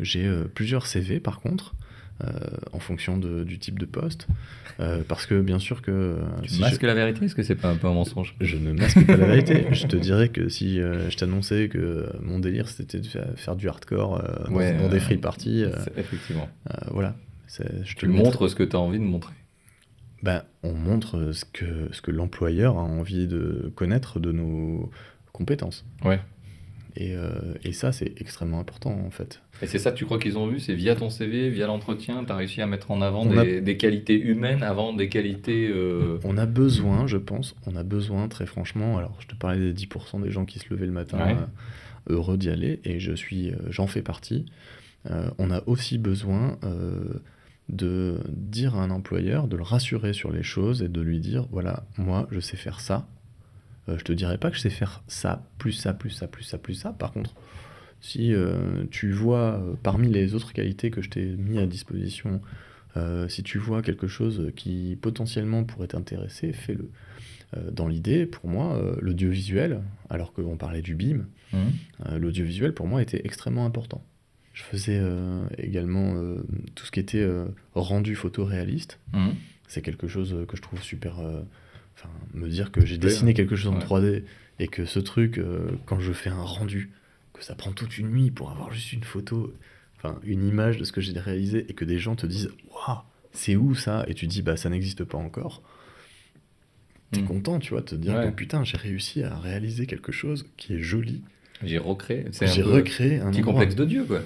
j'ai 0.00 0.24
euh, 0.26 0.44
plusieurs 0.52 0.86
CV 0.86 1.20
par 1.20 1.40
contre, 1.40 1.74
euh, 2.24 2.30
en 2.72 2.78
fonction 2.78 3.18
de- 3.18 3.44
du 3.44 3.58
type 3.58 3.78
de 3.78 3.84
poste. 3.84 4.26
Euh, 4.80 5.02
parce 5.06 5.26
que 5.26 5.40
bien 5.42 5.58
sûr 5.58 5.82
que. 5.82 5.90
euh, 5.90 6.16
Tu 6.42 6.48
si 6.54 6.60
masques 6.60 6.82
la 6.82 6.94
vérité, 6.94 7.26
est-ce 7.26 7.34
que 7.34 7.42
c'est 7.42 7.54
pas 7.54 7.68
un 7.70 7.76
peu 7.76 7.86
un 7.88 7.92
mensonge? 7.92 8.34
Je, 8.40 8.56
ne 8.56 8.72
masque 8.72 9.06
pas 9.06 9.16
la 9.18 9.26
vérité. 9.26 9.66
Je 9.72 9.86
te 9.86 9.96
dirais 9.96 10.30
que 10.30 10.48
si 10.48 10.76
je 10.78 11.14
t'annonçais 11.16 11.68
que 11.68 12.08
mon 12.22 12.38
délire 12.38 12.68
c'était 12.68 13.00
de 13.00 13.06
faire, 13.06 13.28
faire 13.36 13.54
du 13.54 13.68
hardcore 13.68 14.20
dans, 14.48 14.54
Ouais, 14.54 14.76
dans 14.78 14.88
des 14.88 14.98
free 14.98 15.18
parties, 15.18 15.64
Effectivement. 15.96 16.48
voilà. 16.90 17.14
Je 17.48 17.94
te 17.94 18.00
Tu 18.00 18.06
le 18.06 18.12
montre. 18.12 18.24
montres 18.40 18.50
ce 18.50 18.54
que 18.54 18.62
tu 18.62 18.76
as 18.76 18.80
envie 18.80 18.98
de 18.98 19.04
montrer. 19.04 19.34
Ben, 20.22 20.42
on 20.62 20.72
montre 20.72 21.32
ce 21.32 21.44
que, 21.44 21.88
ce 21.92 22.00
que 22.00 22.10
l'employeur 22.10 22.78
a 22.78 22.82
envie 22.82 23.26
de 23.26 23.70
connaître 23.74 24.20
de 24.20 24.32
nos 24.32 24.90
compétences. 25.32 25.84
Ouais. 26.04 26.20
Et, 26.96 27.14
euh, 27.16 27.30
et 27.64 27.72
ça, 27.72 27.90
c'est 27.90 28.14
extrêmement 28.20 28.60
important 28.60 28.92
en 29.04 29.10
fait. 29.10 29.42
Et 29.62 29.66
c'est 29.66 29.80
ça 29.80 29.90
que 29.90 29.96
tu 29.96 30.04
crois 30.04 30.18
qu'ils 30.20 30.38
ont 30.38 30.46
vu 30.46 30.60
C'est 30.60 30.74
via 30.76 30.94
ton 30.94 31.10
CV, 31.10 31.50
via 31.50 31.66
l'entretien, 31.66 32.24
tu 32.24 32.30
as 32.30 32.36
réussi 32.36 32.62
à 32.62 32.66
mettre 32.68 32.92
en 32.92 33.02
avant 33.02 33.28
a- 33.36 33.44
des, 33.44 33.60
des 33.60 33.76
qualités 33.76 34.18
humaines 34.18 34.62
avant 34.62 34.92
des 34.92 35.08
qualités. 35.08 35.68
euh, 35.68 36.18
On 36.24 36.38
a 36.38 36.46
besoin, 36.46 37.06
je 37.08 37.16
pense, 37.16 37.56
on 37.66 37.74
a 37.74 37.82
besoin 37.82 38.28
très 38.28 38.46
franchement. 38.46 38.96
Alors, 38.96 39.16
je 39.20 39.26
te 39.26 39.34
parlais 39.34 39.58
des 39.58 39.72
10% 39.74 40.20
des 40.22 40.30
gens 40.30 40.44
qui 40.44 40.60
se 40.60 40.66
levaient 40.70 40.86
le 40.86 40.92
matin 40.92 41.18
Ouais. 41.18 41.32
euh, 42.08 42.14
heureux 42.14 42.38
d'y 42.38 42.48
aller, 42.48 42.80
et 42.84 43.00
je 43.00 43.12
suis, 43.12 43.52
j'en 43.70 43.88
fais 43.88 44.02
partie. 44.02 44.46
On 45.38 45.50
a 45.50 45.62
aussi 45.66 45.98
besoin 45.98 46.58
de 47.68 48.18
dire 48.28 48.74
à 48.74 48.82
un 48.82 48.90
employeur, 48.90 49.48
de 49.48 49.56
le 49.56 49.62
rassurer 49.62 50.12
sur 50.12 50.32
les 50.32 50.42
choses 50.42 50.82
et 50.82 50.88
de 50.88 51.00
lui 51.00 51.20
dire 51.20 51.46
voilà, 51.50 51.84
moi, 51.96 52.26
je 52.30 52.40
sais 52.40 52.56
faire 52.56 52.80
ça. 52.80 53.06
Euh, 53.88 53.98
je 53.98 54.04
te 54.04 54.12
dirais 54.12 54.38
pas 54.38 54.50
que 54.50 54.56
je 54.56 54.62
sais 54.62 54.70
faire 54.70 55.02
ça, 55.08 55.46
plus 55.58 55.72
ça, 55.72 55.94
plus 55.94 56.10
ça, 56.10 56.26
plus 56.26 56.44
ça, 56.44 56.58
plus 56.58 56.74
ça. 56.74 56.92
Par 56.92 57.12
contre, 57.12 57.34
si 58.00 58.34
euh, 58.34 58.84
tu 58.90 59.12
vois 59.12 59.54
euh, 59.54 59.74
parmi 59.82 60.08
les 60.08 60.34
autres 60.34 60.52
qualités 60.52 60.90
que 60.90 61.02
je 61.02 61.10
t'ai 61.10 61.24
mis 61.24 61.58
à 61.58 61.66
disposition, 61.66 62.40
euh, 62.96 63.28
si 63.28 63.42
tu 63.42 63.58
vois 63.58 63.82
quelque 63.82 64.06
chose 64.06 64.52
qui 64.56 64.98
potentiellement 65.00 65.64
pourrait 65.64 65.88
t'intéresser, 65.88 66.52
fais-le. 66.52 66.90
Dans 67.70 67.86
l'idée, 67.86 68.26
pour 68.26 68.48
moi, 68.48 68.82
l'audiovisuel, 69.00 69.80
alors 70.10 70.32
qu'on 70.32 70.56
parlait 70.56 70.82
du 70.82 70.96
BIM, 70.96 71.26
euh, 71.54 72.18
l'audiovisuel 72.18 72.74
pour 72.74 72.86
moi 72.86 73.02
était 73.02 73.20
extrêmement 73.24 73.66
important. 73.66 74.02
Je 74.54 74.62
faisais 74.62 74.98
euh, 74.98 75.44
également 75.58 76.14
euh, 76.16 76.36
tout 76.74 76.86
ce 76.86 76.90
qui 76.92 77.00
était 77.00 77.18
euh, 77.20 77.44
rendu 77.74 78.14
photoréaliste. 78.14 78.98
hum. 79.12 79.34
C'est 79.68 79.82
quelque 79.82 80.06
chose 80.08 80.34
que 80.48 80.56
je 80.56 80.62
trouve 80.62 80.80
super. 80.82 81.16
Enfin, 81.96 82.08
me 82.32 82.48
dire 82.48 82.70
que 82.70 82.84
j'ai 82.86 82.96
dessiné 82.98 83.34
quelque 83.34 83.56
chose 83.56 83.72
en 83.72 83.78
Ouais. 83.78 83.84
3D 83.84 84.22
et 84.60 84.68
que 84.68 84.84
ce 84.84 85.00
truc, 85.00 85.40
quand 85.86 85.98
je 85.98 86.12
fais 86.12 86.30
un 86.30 86.42
rendu, 86.42 86.90
que 87.32 87.42
ça 87.42 87.54
prend 87.56 87.72
toute 87.72 87.98
une 87.98 88.08
nuit 88.10 88.30
pour 88.30 88.50
avoir 88.52 88.72
juste 88.72 88.92
une 88.92 89.02
photo, 89.02 89.52
enfin 89.96 90.20
une 90.22 90.46
image 90.46 90.76
de 90.78 90.84
ce 90.84 90.92
que 90.92 91.00
j'ai 91.00 91.18
réalisé 91.18 91.66
et 91.68 91.72
que 91.72 91.84
des 91.84 91.98
gens 91.98 92.14
te 92.14 92.26
disent 92.26 92.50
Waouh, 92.70 92.98
c'est 93.32 93.56
où 93.56 93.74
ça? 93.74 94.04
Et 94.06 94.14
tu 94.14 94.26
dis 94.28 94.42
Bah, 94.42 94.56
ça 94.56 94.68
n'existe 94.70 95.02
pas 95.02 95.18
encore. 95.18 95.62
T'es 97.10 97.22
Mm. 97.22 97.26
content, 97.26 97.58
tu 97.58 97.70
vois, 97.70 97.80
de 97.80 97.86
te 97.86 97.94
dire 97.96 98.14
Ouais. 98.14 98.26
que 98.26 98.34
putain, 98.34 98.62
j'ai 98.64 98.76
réussi 98.76 99.22
à 99.24 99.36
réaliser 99.38 99.86
quelque 99.86 100.12
chose 100.12 100.46
qui 100.56 100.74
est 100.74 100.80
joli. 100.82 101.22
J'ai 101.64 101.78
recréé. 101.78 102.26
C'est 102.32 102.44
un 102.46 102.52
J'ai 102.52 102.62
recréé 102.62 103.16
un 103.18 103.30
petit 103.30 103.38
endroit. 103.40 103.54
complexe 103.54 103.74
de 103.76 103.84
Dieu, 103.86 104.04
quoi. 104.04 104.20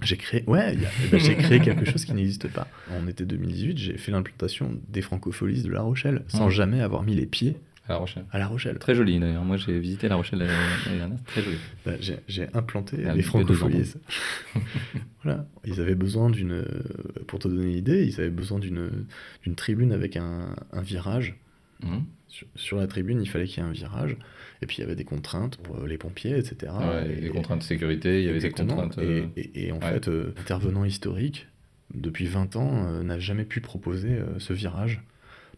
J'ai 0.00 0.16
créé, 0.16 0.44
ouais, 0.46 0.76
eh 0.76 1.08
ben, 1.08 1.18
j'ai 1.18 1.34
créé 1.34 1.58
quelque 1.60 1.84
chose 1.90 2.04
qui 2.04 2.14
n'existe 2.14 2.48
pas. 2.48 2.68
En 2.92 3.06
été 3.08 3.24
2018, 3.24 3.78
j'ai 3.78 3.98
fait 3.98 4.12
l'implantation 4.12 4.78
des 4.88 5.02
francopholies 5.02 5.62
de 5.62 5.70
La 5.70 5.80
Rochelle, 5.82 6.22
sans 6.28 6.46
Mm. 6.46 6.50
jamais 6.50 6.80
avoir 6.80 7.02
mis 7.02 7.14
les 7.16 7.26
pieds 7.26 7.56
À 7.88 7.92
La 7.94 7.98
Rochelle. 7.98 8.24
à 8.30 8.38
La 8.38 8.46
Rochelle. 8.46 8.78
Très 8.78 8.94
joli 8.94 9.18
d'ailleurs. 9.18 9.42
Moi 9.44 9.56
j'ai 9.56 9.78
visité 9.80 10.08
La 10.08 10.14
Rochelle 10.16 10.38
l'année 10.38 10.98
dernière, 10.98 11.22
très 11.24 11.42
joli. 11.42 11.56
Bah, 11.84 11.92
j'ai, 12.00 12.46
implanté 12.54 12.98
Ah, 13.08 13.12
les 13.14 13.22
francopholies. 13.22 13.94
voilà, 15.24 15.46
ils 15.64 15.80
avaient 15.80 15.94
besoin 15.96 16.30
d'une, 16.30 16.64
pour 17.26 17.38
te 17.40 17.48
donner 17.48 17.66
l'idée, 17.72 18.04
ils 18.06 18.20
avaient 18.20 18.30
besoin 18.30 18.58
d'une, 18.58 18.90
d'une 19.42 19.54
tribune 19.56 19.92
avec 19.92 20.16
un, 20.16 20.54
un 20.72 20.80
virage. 20.82 21.34
Hum. 21.82 22.04
Sur, 22.28 22.46
sur 22.56 22.76
la 22.76 22.86
tribune, 22.86 23.22
il 23.22 23.28
fallait 23.28 23.46
qu'il 23.46 23.62
y 23.62 23.66
ait 23.66 23.68
un 23.68 23.72
virage, 23.72 24.16
et 24.60 24.66
puis 24.66 24.76
il 24.78 24.80
y 24.80 24.84
avait 24.84 24.96
des 24.96 25.04
contraintes 25.04 25.56
pour 25.58 25.86
les 25.86 25.96
pompiers, 25.96 26.36
etc. 26.36 26.72
Ouais, 26.78 27.10
Et- 27.16 27.20
des 27.22 27.28
contraintes 27.30 27.60
de 27.60 27.64
sécurité, 27.64 28.20
il 28.20 28.26
y 28.26 28.28
avait 28.28 28.40
des 28.40 28.50
contraintes. 28.50 28.98
euh, 28.98 29.26
Et, 29.36 29.40
et- 29.40 29.66
et 29.68 29.72
en 29.72 29.76
ouais. 29.76 29.92
fait, 29.92 30.08
euh, 30.08 30.34
intervenant 30.38 30.84
historique, 30.84 31.46
depuis 31.94 32.26
20 32.26 32.56
ans, 32.56 32.86
euh, 32.86 33.02
n'a 33.02 33.18
jamais 33.18 33.44
pu 33.44 33.60
proposer 33.62 34.10
euh, 34.10 34.38
ce 34.38 34.52
virage. 34.52 35.02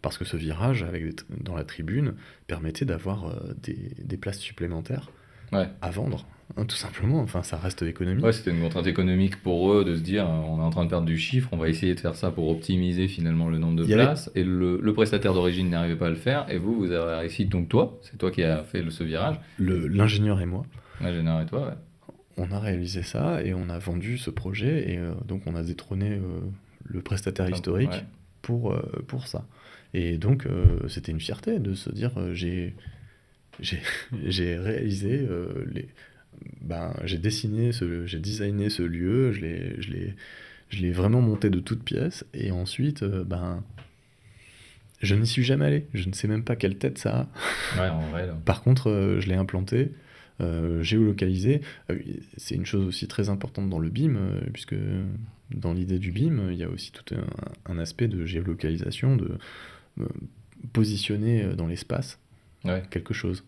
Parce 0.03 0.17
que 0.17 0.25
ce 0.25 0.37
virage, 0.37 0.83
avec 0.85 1.05
dans 1.43 1.57
la 1.57 1.65
tribune, 1.65 2.15
permettait 2.47 2.85
d'avoir 2.87 3.27
euh, 3.27 3.53
des, 3.63 3.91
des 4.03 4.17
places 4.17 4.39
supplémentaires 4.39 5.11
Ouais. 5.53 5.69
à 5.83 5.91
vendre, 5.91 6.27
tout 6.67 6.77
simplement. 6.77 7.21
Enfin, 7.21 7.43
ça 7.43 7.57
reste 7.57 7.83
économique. 7.83 8.25
Ouais, 8.25 8.33
c'était 8.33 8.51
une 8.51 8.61
contrainte 8.61 8.87
économique 8.87 9.43
pour 9.43 9.73
eux 9.73 9.85
de 9.85 9.95
se 9.97 10.01
dire 10.01 10.29
on 10.29 10.59
est 10.59 10.63
en 10.63 10.71
train 10.71 10.85
de 10.85 10.91
perdre 10.91 11.07
du 11.07 11.17
chiffre, 11.19 11.49
on 11.53 11.57
va 11.57 11.69
essayer 11.69 11.95
de 11.95 12.01
faire 12.01 12.15
ça 12.17 12.31
pour 12.31 12.49
optimiser 12.49 13.09
finalement 13.09 13.49
le 13.49 13.59
nombre 13.59 13.77
de 13.77 13.85
Il 13.85 13.91
y 13.91 13.95
avait- 13.95 14.05
places. 14.05 14.31
Et 14.35 14.45
le, 14.45 14.79
le 14.81 14.93
prestataire 14.95 15.33
d'origine 15.35 15.71
n'arrivait 15.71 15.97
pas 15.97 16.07
à 16.07 16.11
le 16.11 16.17
faire. 16.17 16.47
Et 16.51 16.59
vous, 16.59 16.75
vous 16.79 16.91
avez 16.93 17.17
réussi, 17.21 17.45
donc 17.47 17.69
toi, 17.69 17.99
c'est 18.03 18.17
toi 18.19 18.31
qui 18.31 18.43
as 18.43 18.63
fait 18.65 18.83
le, 18.83 18.91
ce 18.91 19.05
virage, 19.05 19.37
L'ingénieur 19.59 20.41
et 20.41 20.47
moi, 20.47 20.65
l'ingénieur 21.01 21.41
et 21.41 21.47
toi, 21.47 21.69
ouais. 21.69 22.15
on 22.37 22.51
a 22.53 22.59
réalisé 22.59 23.03
ça 23.03 23.43
et 23.43 23.55
on 23.55 23.69
a 23.69 23.79
vendu 23.79 24.19
ce 24.19 24.31
projet 24.31 24.91
et 24.93 24.99
euh, 24.99 25.13
donc 25.27 25.43
on 25.47 25.55
a 25.55 25.63
détrôné 25.63 26.11
euh, 26.13 26.21
le 26.85 27.01
prestataire 27.01 27.49
historique 27.51 27.91
Ouais. 27.91 28.05
pour, 28.43 28.73
euh, 28.73 29.05
pour 29.07 29.27
ça. 29.27 29.47
Et 29.95 30.19
donc 30.19 30.47
c'était 30.89 31.11
une 31.11 31.19
fierté 31.21 31.59
de 31.59 31.75
se 31.75 31.91
dire 31.91 32.13
j'ai 32.33 32.75
j'ai 33.59 33.81
j'ai 34.27 34.57
réalisé 34.57 35.27
euh, 35.29 35.65
les 35.73 35.89
ben 36.63 36.95
j'ai 37.05 37.19
dessiné 37.19 37.73
ce 37.73 38.07
j'ai 38.07 38.19
designé 38.19 38.71
ce 38.71 38.83
lieu, 38.83 39.33
je 39.33 39.41
l'ai 39.41 40.15
je 40.71 40.87
vraiment 40.93 41.21
monté 41.21 41.51
de 41.51 41.59
toutes 41.61 41.83
pièces 41.83 42.25
et 42.35 42.51
ensuite 42.53 43.03
euh, 43.03 43.25
ben 43.25 43.63
je 45.03 45.15
n'y 45.15 45.27
suis 45.27 45.43
jamais 45.45 45.65
allé, 45.65 45.87
je 45.95 46.09
ne 46.09 46.13
sais 46.13 46.29
même 46.29 46.45
pas 46.45 46.57
quelle 46.57 46.77
tête 46.77 46.99
ça 46.99 47.29
a. 47.77 47.81
Ouais, 47.83 47.89
en 47.89 48.11
vrai, 48.11 48.27
là. 48.27 48.37
Par 48.45 48.63
contre, 48.63 48.91
euh, 48.91 49.19
je 49.19 49.29
l'ai 49.29 49.35
implanté, 49.35 49.93
euh, 50.43 50.83
géolocalisé. 50.83 51.63
Euh, 51.91 51.99
c'est 52.37 52.55
une 52.55 52.67
chose 52.67 52.85
aussi 52.87 53.09
très 53.09 53.31
importante 53.31 53.71
dans 53.71 53.79
le 53.79 53.89
BIM, 53.89 54.19
puisque 54.53 54.75
dans 55.51 55.73
l'idée 55.73 55.99
du 55.99 56.13
BIM, 56.13 56.51
il 56.51 56.59
y 56.59 56.65
a 56.65 56.69
aussi 56.69 56.93
tout 56.93 57.15
un, 57.15 57.73
un 57.73 57.79
aspect 57.79 58.09
de 58.09 58.27
géolocalisation, 58.27 59.17
de 59.17 59.39
positionner 60.73 61.45
dans 61.57 61.67
l'espace 61.67 62.19
Ouais. 62.65 62.83
quelque 62.91 63.15
chose. 63.15 63.43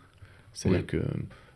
C'est-à-dire 0.55 0.81
Oui. 0.81 0.87
que 0.87 1.03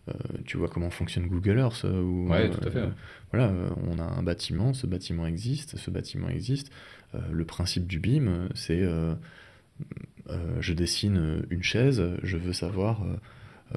euh, 0.09 0.13
tu 0.45 0.57
vois 0.57 0.69
comment 0.69 0.91
fonctionne 0.91 1.27
Google 1.27 1.59
Earth, 1.59 1.85
euh, 1.85 2.01
où, 2.03 2.29
Ouais, 2.31 2.49
euh, 2.49 2.55
tout 2.55 2.69
à 2.69 2.71
fait, 2.71 2.89
voilà, 3.33 3.53
on 3.89 3.99
a 3.99 4.05
un 4.05 4.23
bâtiment, 4.23 4.73
ce 4.75 4.87
bâtiment 4.87 5.27
existe, 5.27 5.77
ce 5.77 5.91
bâtiment 5.91 6.29
existe. 6.29 6.71
Le 7.33 7.45
principe 7.45 7.87
du 7.87 7.99
BIM, 7.99 8.49
c'est 8.55 8.87
je 10.61 10.73
dessine 10.73 11.45
une 11.51 11.63
chaise, 11.63 12.03
je 12.23 12.37
veux 12.37 12.53
savoir 12.53 13.05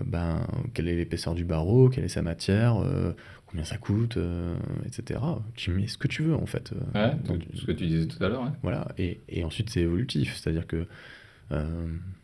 ben, 0.05 0.45
quelle 0.73 0.87
est 0.87 0.95
l'épaisseur 0.95 1.35
du 1.35 1.45
barreau, 1.45 1.89
quelle 1.89 2.03
est 2.05 2.09
sa 2.09 2.21
matière, 2.21 2.77
euh, 2.77 3.13
combien 3.47 3.63
ça 3.65 3.77
coûte, 3.77 4.17
euh, 4.17 4.55
etc. 4.85 5.19
Tu 5.55 5.71
mets 5.71 5.87
ce 5.87 5.97
que 5.97 6.07
tu 6.07 6.21
veux 6.23 6.35
en 6.35 6.45
fait. 6.45 6.71
euh, 6.95 7.09
Ouais, 7.09 7.15
donc, 7.25 7.41
ce 7.55 7.65
que 7.65 7.71
tu 7.71 7.87
disais 7.87 8.05
tout 8.07 8.23
à 8.23 8.29
l'heure. 8.29 8.43
ouais. 8.43 8.51
voilà, 8.61 8.87
et, 8.97 9.19
et 9.29 9.43
ensuite 9.43 9.69
c'est 9.71 9.81
évolutif, 9.81 10.35
c'est-à-dire 10.35 10.67
que 10.67 10.85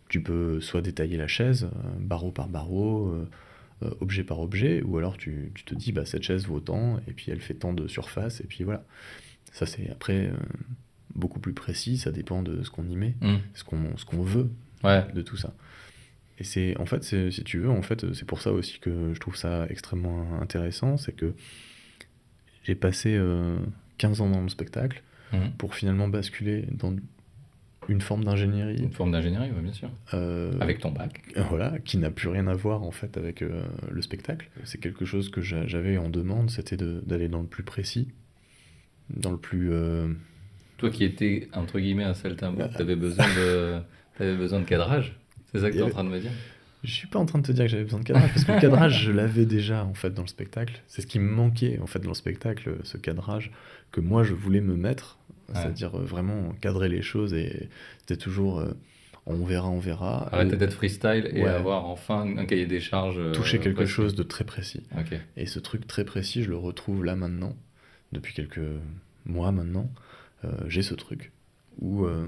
tu 0.10 0.22
peux 0.22 0.62
soit 0.62 0.82
détailler 0.82 1.18
la 1.18 1.28
chaise, 1.28 1.68
barreau 2.00 2.32
par 2.32 2.48
barreau, 2.48 3.26
euh, 3.84 3.92
objet 4.00 4.24
par 4.24 4.40
objet, 4.40 4.82
ou 4.84 4.98
alors 4.98 5.18
tu, 5.18 5.52
tu 5.56 5.64
te 5.64 5.76
dis, 5.76 5.92
bah, 5.92 6.06
cette 6.06 6.24
chaise 6.24 6.46
vaut 6.48 6.60
tant, 6.60 6.98
et 7.08 7.12
puis 7.14 7.32
elle 7.32 7.42
fait 7.42 7.54
tant 7.56 7.74
de 7.74 7.88
surface, 7.88 8.42
et 8.42 8.46
puis 8.48 8.64
voilà. 8.64 8.84
Ça 9.52 9.66
c'est 9.66 9.90
après 9.90 10.28
euh, 10.28 10.34
beaucoup 11.14 11.40
plus 11.40 11.54
précis, 11.54 11.98
ça 11.98 12.12
dépend 12.12 12.42
de 12.44 12.64
ce 12.64 12.70
qu'on 12.70 12.88
y 12.90 12.96
met, 12.96 13.16
Mm. 13.22 13.36
ce 13.54 13.64
qu'on 13.64 14.22
veut 14.24 14.50
Ouais, 14.84 15.06
de 15.14 15.22
tout 15.22 15.38
ça. 15.38 15.54
Et 16.38 16.44
c'est 16.44 16.78
en 16.78 16.86
fait, 16.86 17.04
si 17.04 17.44
tu 17.46 17.60
veux, 17.60 17.70
en 17.70 17.82
fait, 17.82 18.14
c'est 18.14 18.26
pour 18.26 18.42
ça 18.42 18.52
aussi 18.52 18.80
que 18.80 19.14
je 19.14 19.20
trouve 19.20 19.36
ça 19.38 19.66
extrêmement 19.70 20.40
intéressant, 20.42 20.98
c'est 20.98 21.14
que 21.14 21.34
j'ai 22.64 22.76
passé 22.76 23.16
euh, 23.16 23.58
15 23.98 24.22
ans 24.22 24.30
dans 24.30 24.42
le 24.42 24.50
spectacle 24.50 25.02
Mhm. 25.34 25.52
pour 25.58 25.74
finalement 25.76 26.08
basculer 26.08 26.68
dans 26.72 26.94
une 27.90 28.02
forme 28.02 28.24
d'ingénierie 28.24 28.78
une 28.82 28.92
forme 28.92 29.12
d'ingénierie, 29.12 29.52
ouais, 29.52 29.62
bien 29.62 29.74
sûr. 29.74 29.90
euh, 30.14 30.52
Avec 30.60 30.80
ton 30.80 30.92
bac. 30.92 31.22
voilà, 31.50 31.78
qui 31.80 31.98
n'a 31.98 32.10
plus 32.12 32.30
rien 32.30 32.48
à 32.48 32.54
voir 32.54 32.84
en 32.84 32.92
fait 32.92 33.18
avec 33.18 33.42
euh, 33.42 33.64
le 33.92 34.02
spectacle. 34.02 34.50
C'est 34.64 34.80
quelque 34.80 35.06
chose 35.06 35.30
que 35.30 35.42
j'a- 35.42 35.66
j'avais 35.68 35.98
en 35.98 36.10
demande, 36.10 36.50
c'était 36.50 36.78
de- 36.78 37.02
d'aller 37.06 37.28
dans 37.28 37.42
le 37.42 37.48
plus 37.48 37.64
précis, 37.64 38.08
dans 39.10 39.32
le 39.32 39.38
plus 39.38 39.72
euh, 39.72 40.08
Toi 40.78 40.90
qui 40.90 41.04
étais, 41.04 41.48
entre 41.54 41.80
guillemets, 41.80 42.04
un 42.04 42.14
saltimbanque, 42.14 42.70
Ah. 42.74 42.78
t'avais 42.78 42.96
besoin 42.96 43.26
de, 43.36 43.80
t'avais 44.18 44.36
besoin 44.36 44.60
de 44.60 44.66
cadrage. 44.66 45.18
C'est 45.52 45.60
ça 45.62 45.70
que 45.70 45.76
Il 45.76 45.80
y 45.80 45.84
tu 45.84 45.88
es 45.88 45.92
en 45.92 45.94
train 45.94 46.04
de 46.04 46.10
me 46.10 46.20
dire 46.20 46.32
Je 46.84 46.92
suis 46.92 47.08
pas 47.08 47.20
en 47.20 47.26
train 47.26 47.40
de 47.40 47.46
te 47.48 47.52
dire 47.52 47.66
que 47.66 47.72
j'avais 47.72 47.84
besoin 47.84 48.00
de 48.00 48.06
cadrage, 48.06 48.30
parce 48.34 48.44
que 48.46 48.52
le 48.52 48.60
cadrage, 48.60 49.04
je 49.04 49.12
l'avais 49.12 49.46
déjà 49.46 49.86
en 49.86 49.94
fait 49.94 50.14
dans 50.14 50.24
le 50.24 50.28
spectacle. 50.28 50.82
C'est 50.88 51.02
ce 51.02 51.08
qui 51.08 51.20
me 51.20 51.30
manquait 51.32 51.80
en 51.82 51.88
fait 51.88 52.00
dans 52.00 52.10
le 52.10 52.16
spectacle, 52.16 52.76
ce 52.84 52.98
cadrage 52.98 53.52
que 53.92 54.02
moi 54.02 54.24
je 54.24 54.34
voulais 54.34 54.60
me 54.62 54.76
mettre, 54.76 55.18
Ouais. 55.50 55.56
c'est-à-dire 55.62 55.96
euh, 55.98 56.04
vraiment 56.04 56.52
cadrer 56.62 56.90
les 56.90 57.02
choses 57.02 57.34
et 57.34 57.70
c'était 58.00 58.18
toujours 58.18 58.60
euh, 58.60 58.74
on 59.28 59.44
verra, 59.44 59.70
on 59.70 59.80
verra. 59.80 60.30
Arrêter 60.34 60.56
d'être 60.56 60.74
freestyle 60.74 61.30
et 61.34 61.42
Ouais. 61.44 61.50
avoir 61.50 61.86
enfin 61.86 62.22
un 62.38 62.46
cahier 62.46 62.68
des 62.68 62.80
charges. 62.80 63.18
euh, 63.18 63.32
toucher 63.32 63.60
quelque 63.60 63.78
précis. 63.78 63.92
chose 63.92 64.16
de 64.16 64.24
très 64.24 64.44
précis. 64.44 64.84
Et 65.36 65.46
ce 65.48 65.60
truc 65.60 65.88
très 65.88 66.06
précis, 66.06 66.44
je 66.44 66.50
le 66.50 66.58
retrouve 66.58 67.04
là 67.04 67.16
maintenant, 67.16 67.56
depuis 68.12 68.34
quelques 68.36 68.60
mois 69.26 69.52
maintenant. 69.52 69.90
Euh, 70.44 70.52
J'ai 70.68 70.84
ce 70.84 70.94
truc 70.94 71.32
où 71.80 72.06
euh, 72.06 72.28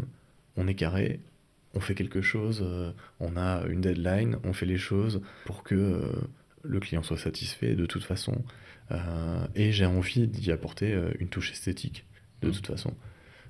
on 0.55 0.67
est 0.67 0.73
carré, 0.73 1.19
on 1.75 1.79
fait 1.79 1.93
quelque 1.93 2.21
chose, 2.21 2.61
euh, 2.65 2.91
on 3.19 3.37
a 3.37 3.63
une 3.69 3.81
deadline, 3.81 4.37
on 4.43 4.53
fait 4.53 4.65
les 4.65 4.79
choses 4.79 5.21
pour 5.45 5.61
que 5.63 6.01
le 6.63 6.79
client 6.79 7.03
soit 7.03 7.17
satisfait 7.17 7.75
de 7.75 7.85
toute 7.85 8.03
façon. 8.03 8.43
Euh, 8.91 9.45
et 9.53 9.71
j'ai 9.71 9.85
envie 9.85 10.27
d'y 10.27 10.51
apporter 10.51 10.93
euh, 10.93 11.11
une 11.19 11.27
touche 11.27 11.51
esthétique 11.51 12.05
de 12.41 12.49
Mm. 12.49 12.51
toute 12.51 12.67
façon. 12.67 12.93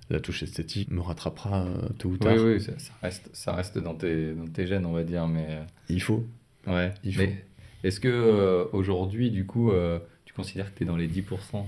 La 0.10 0.20
touche 0.22 0.42
esthétique 0.44 0.90
me 0.90 1.02
rattrapera 1.02 1.66
euh, 1.66 1.90
tôt 2.00 2.10
ou 2.10 2.18
tard. 2.18 2.34
Oui, 2.36 2.54
oui, 2.54 2.62
ça, 2.62 2.78
ça 2.80 2.94
reste, 3.02 3.30
ça 3.34 3.54
reste 3.54 3.78
dans, 3.78 3.94
tes, 3.96 4.34
dans 4.34 4.48
tes 4.48 4.66
gènes, 4.66 4.86
on 4.86 4.94
va 4.94 5.04
dire. 5.04 5.28
Mais 5.28 5.46
euh, 5.50 5.64
Il 5.90 6.02
faut. 6.02 6.26
ouais. 6.66 6.94
Il 7.04 7.20
est-ce 7.84 8.00
que 8.00 8.08
euh, 8.08 8.66
aujourd'hui, 8.74 9.30
du 9.32 9.46
coup, 9.46 9.72
euh, 9.72 10.00
tu 10.26 10.34
considères 10.34 10.74
que 10.74 10.78
tu 10.80 10.84
es 10.84 10.88
dans 10.88 10.96
les 10.98 11.08
10% 11.08 11.66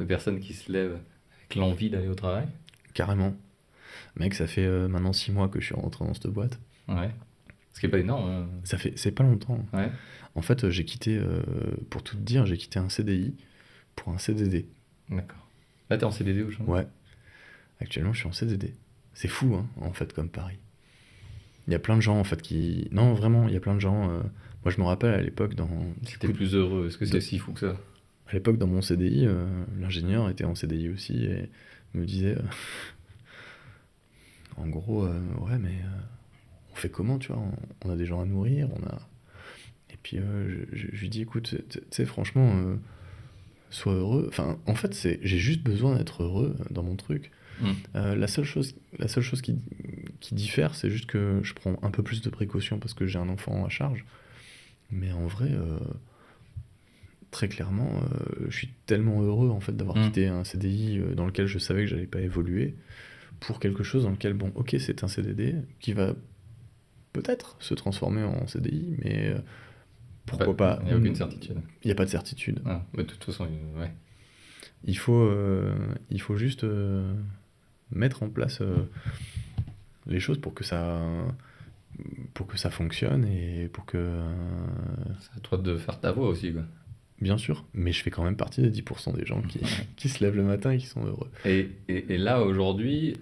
de 0.00 0.04
personnes 0.04 0.40
qui 0.40 0.54
se 0.54 0.70
lèvent 0.72 0.98
avec 1.40 1.54
l'envie 1.56 1.90
d'aller 1.90 2.08
au 2.08 2.14
travail? 2.14 2.46
Carrément. 2.94 3.34
Mec, 4.16 4.34
ça 4.34 4.46
fait 4.46 4.64
euh, 4.64 4.88
maintenant 4.88 5.12
six 5.12 5.30
mois 5.32 5.48
que 5.48 5.60
je 5.60 5.66
suis 5.66 5.74
rentré 5.74 6.04
dans 6.06 6.14
cette 6.14 6.28
boîte. 6.28 6.58
Ouais. 6.88 7.10
Ce 7.74 7.80
qui 7.80 7.86
est 7.86 7.88
pas 7.90 7.98
énorme. 7.98 8.30
hein. 8.30 8.48
Ça 8.64 8.78
fait, 8.78 8.92
c'est 8.96 9.12
pas 9.12 9.24
longtemps. 9.24 9.64
Ouais. 9.72 9.90
En 10.34 10.42
fait, 10.42 10.68
j'ai 10.70 10.84
quitté, 10.84 11.20
pour 11.90 12.02
tout 12.02 12.16
te 12.16 12.22
dire, 12.22 12.46
j'ai 12.46 12.56
quitté 12.56 12.78
un 12.78 12.88
CDI 12.88 13.34
pour 13.96 14.12
un 14.12 14.18
CDD. 14.18 14.66
D'accord. 15.10 15.46
Là, 15.92 15.98
t'es 15.98 16.04
en 16.04 16.10
CDD 16.10 16.42
aujourd'hui 16.42 16.72
Ouais. 16.72 16.86
Actuellement, 17.80 18.12
je 18.12 18.20
suis 18.20 18.28
en 18.28 18.32
CDD. 18.32 18.72
C'est 19.14 19.28
fou, 19.28 19.54
hein, 19.54 19.66
en 19.80 19.92
fait, 19.92 20.12
comme 20.12 20.28
Paris. 20.30 20.58
Il 21.68 21.72
y 21.72 21.76
a 21.76 21.78
plein 21.78 21.96
de 21.96 22.00
gens, 22.00 22.18
en 22.18 22.24
fait, 22.24 22.40
qui... 22.40 22.88
Non, 22.92 23.12
vraiment, 23.14 23.46
il 23.48 23.54
y 23.54 23.56
a 23.56 23.60
plein 23.60 23.74
de 23.74 23.80
gens... 23.80 24.08
euh, 24.10 24.20
Moi, 24.64 24.72
je 24.74 24.80
me 24.80 24.84
rappelle, 24.86 25.12
à 25.14 25.20
l'époque, 25.20 25.54
dans... 25.54 25.68
C'était 26.06 26.32
plus 26.32 26.54
heureux. 26.54 26.86
Est-ce 26.86 26.96
que 26.98 27.04
c'est 27.04 27.12
De- 27.14 27.20
si 27.20 27.38
fou 27.38 27.52
que 27.52 27.60
ça? 27.60 27.76
À 28.28 28.32
l'époque, 28.32 28.56
dans 28.56 28.66
mon 28.66 28.80
CDI, 28.80 29.26
euh, 29.26 29.44
l'ingénieur 29.78 30.30
était 30.30 30.44
en 30.44 30.54
CDI 30.54 30.88
aussi 30.88 31.24
et 31.26 31.50
me 31.94 32.06
disait... 32.06 32.36
euh, 32.38 32.42
en 34.56 34.66
gros, 34.68 35.04
ouais, 35.06 35.58
mais... 35.60 35.76
on 36.72 36.76
fait 36.76 36.88
comment, 36.90 37.18
tu 37.18 37.32
vois? 37.32 37.42
On, 37.84 37.90
a 37.90 37.96
des 37.96 38.06
gens 38.06 38.20
à 38.20 38.24
nourrir, 38.24 38.68
on 38.74 38.86
a... 38.86 38.98
Et 39.90 39.96
puis, 40.02 40.18
je, 40.18 40.76
je- 40.76 40.88
je 40.92 41.00
lui 41.00 41.08
dis, 41.08 41.22
écoute, 41.22 41.54
tu 41.68 41.80
sais, 41.90 42.04
franchement, 42.06 42.50
sois 43.72 43.94
heureux. 43.94 44.26
Enfin, 44.28 44.58
en 44.66 44.74
fait, 44.74 44.94
c'est 44.94 45.18
j'ai 45.22 45.38
juste 45.38 45.62
besoin 45.62 45.96
d'être 45.96 46.22
heureux 46.22 46.56
dans 46.70 46.82
mon 46.82 46.96
truc. 46.96 47.30
Mm. 47.60 47.70
Euh, 47.96 48.14
la 48.14 48.26
seule 48.26 48.44
chose, 48.44 48.74
la 48.98 49.08
seule 49.08 49.22
chose 49.22 49.42
qui, 49.42 49.56
qui 50.20 50.34
diffère, 50.34 50.74
c'est 50.74 50.90
juste 50.90 51.06
que 51.06 51.40
je 51.42 51.54
prends 51.54 51.76
un 51.82 51.90
peu 51.90 52.02
plus 52.02 52.22
de 52.22 52.30
précautions 52.30 52.78
parce 52.78 52.94
que 52.94 53.06
j'ai 53.06 53.18
un 53.18 53.28
enfant 53.28 53.64
à 53.64 53.68
charge. 53.68 54.04
Mais 54.90 55.12
en 55.12 55.26
vrai, 55.26 55.50
euh, 55.50 55.78
très 57.30 57.48
clairement, 57.48 57.90
euh, 57.90 58.46
je 58.48 58.56
suis 58.56 58.70
tellement 58.86 59.22
heureux 59.22 59.50
en 59.50 59.60
fait 59.60 59.76
d'avoir 59.76 59.96
Mm. 59.96 60.04
quitté 60.06 60.26
un 60.28 60.44
CDI 60.44 61.00
dans 61.16 61.26
lequel 61.26 61.46
je 61.46 61.58
savais 61.58 61.82
que 61.84 61.88
j'allais 61.88 62.06
pas 62.06 62.20
évoluer 62.20 62.74
pour 63.40 63.58
quelque 63.58 63.82
chose 63.82 64.04
dans 64.04 64.10
lequel, 64.10 64.34
bon, 64.34 64.52
ok, 64.54 64.76
c'est 64.78 65.02
un 65.02 65.08
CDD 65.08 65.56
qui 65.80 65.92
va 65.94 66.14
peut-être 67.12 67.56
se 67.60 67.74
transformer 67.74 68.22
en 68.22 68.46
CDI, 68.46 68.96
mais 69.04 69.34
pourquoi 70.26 70.56
pas 70.56 70.78
Il 70.82 70.86
n'y 70.88 70.92
a 70.92 70.96
aucune 70.96 71.14
certitude. 71.14 71.56
Il 71.82 71.88
n'y 71.88 71.92
a 71.92 71.94
pas 71.94 72.04
de 72.04 72.10
certitude. 72.10 72.60
Ah, 72.64 72.82
mais 72.94 73.02
de 73.04 73.08
toute 73.08 73.24
façon, 73.24 73.48
ouais. 73.76 73.90
Il 74.84 74.98
faut, 74.98 75.22
euh, 75.22 75.74
il 76.10 76.20
faut 76.20 76.36
juste 76.36 76.64
euh, 76.64 77.12
mettre 77.92 78.22
en 78.22 78.28
place 78.28 78.60
euh, 78.60 78.76
les 80.06 80.18
choses 80.18 80.38
pour 80.38 80.54
que 80.54 80.64
ça, 80.64 81.00
pour 82.34 82.46
que 82.46 82.58
ça 82.58 82.70
fonctionne 82.70 83.24
et 83.24 83.68
pour 83.68 83.84
que, 83.84 84.20
C'est 85.20 85.38
à 85.38 85.40
toi 85.40 85.58
de 85.58 85.76
faire 85.76 86.00
ta 86.00 86.10
voix 86.10 86.28
aussi. 86.28 86.52
Quoi. 86.52 86.62
bien 87.20 87.38
sûr, 87.38 87.64
mais 87.74 87.92
je 87.92 88.02
fais 88.02 88.10
quand 88.10 88.24
même 88.24 88.36
partie 88.36 88.60
des 88.60 88.82
10% 88.82 89.16
des 89.16 89.24
gens 89.24 89.40
qui, 89.42 89.60
qui 89.96 90.08
se 90.08 90.24
lèvent 90.24 90.36
le 90.36 90.42
matin 90.42 90.72
et 90.72 90.78
qui 90.78 90.86
sont 90.86 91.04
heureux. 91.04 91.30
Et, 91.44 91.70
et, 91.88 92.14
et 92.14 92.18
là, 92.18 92.42
aujourd'hui, 92.42 93.14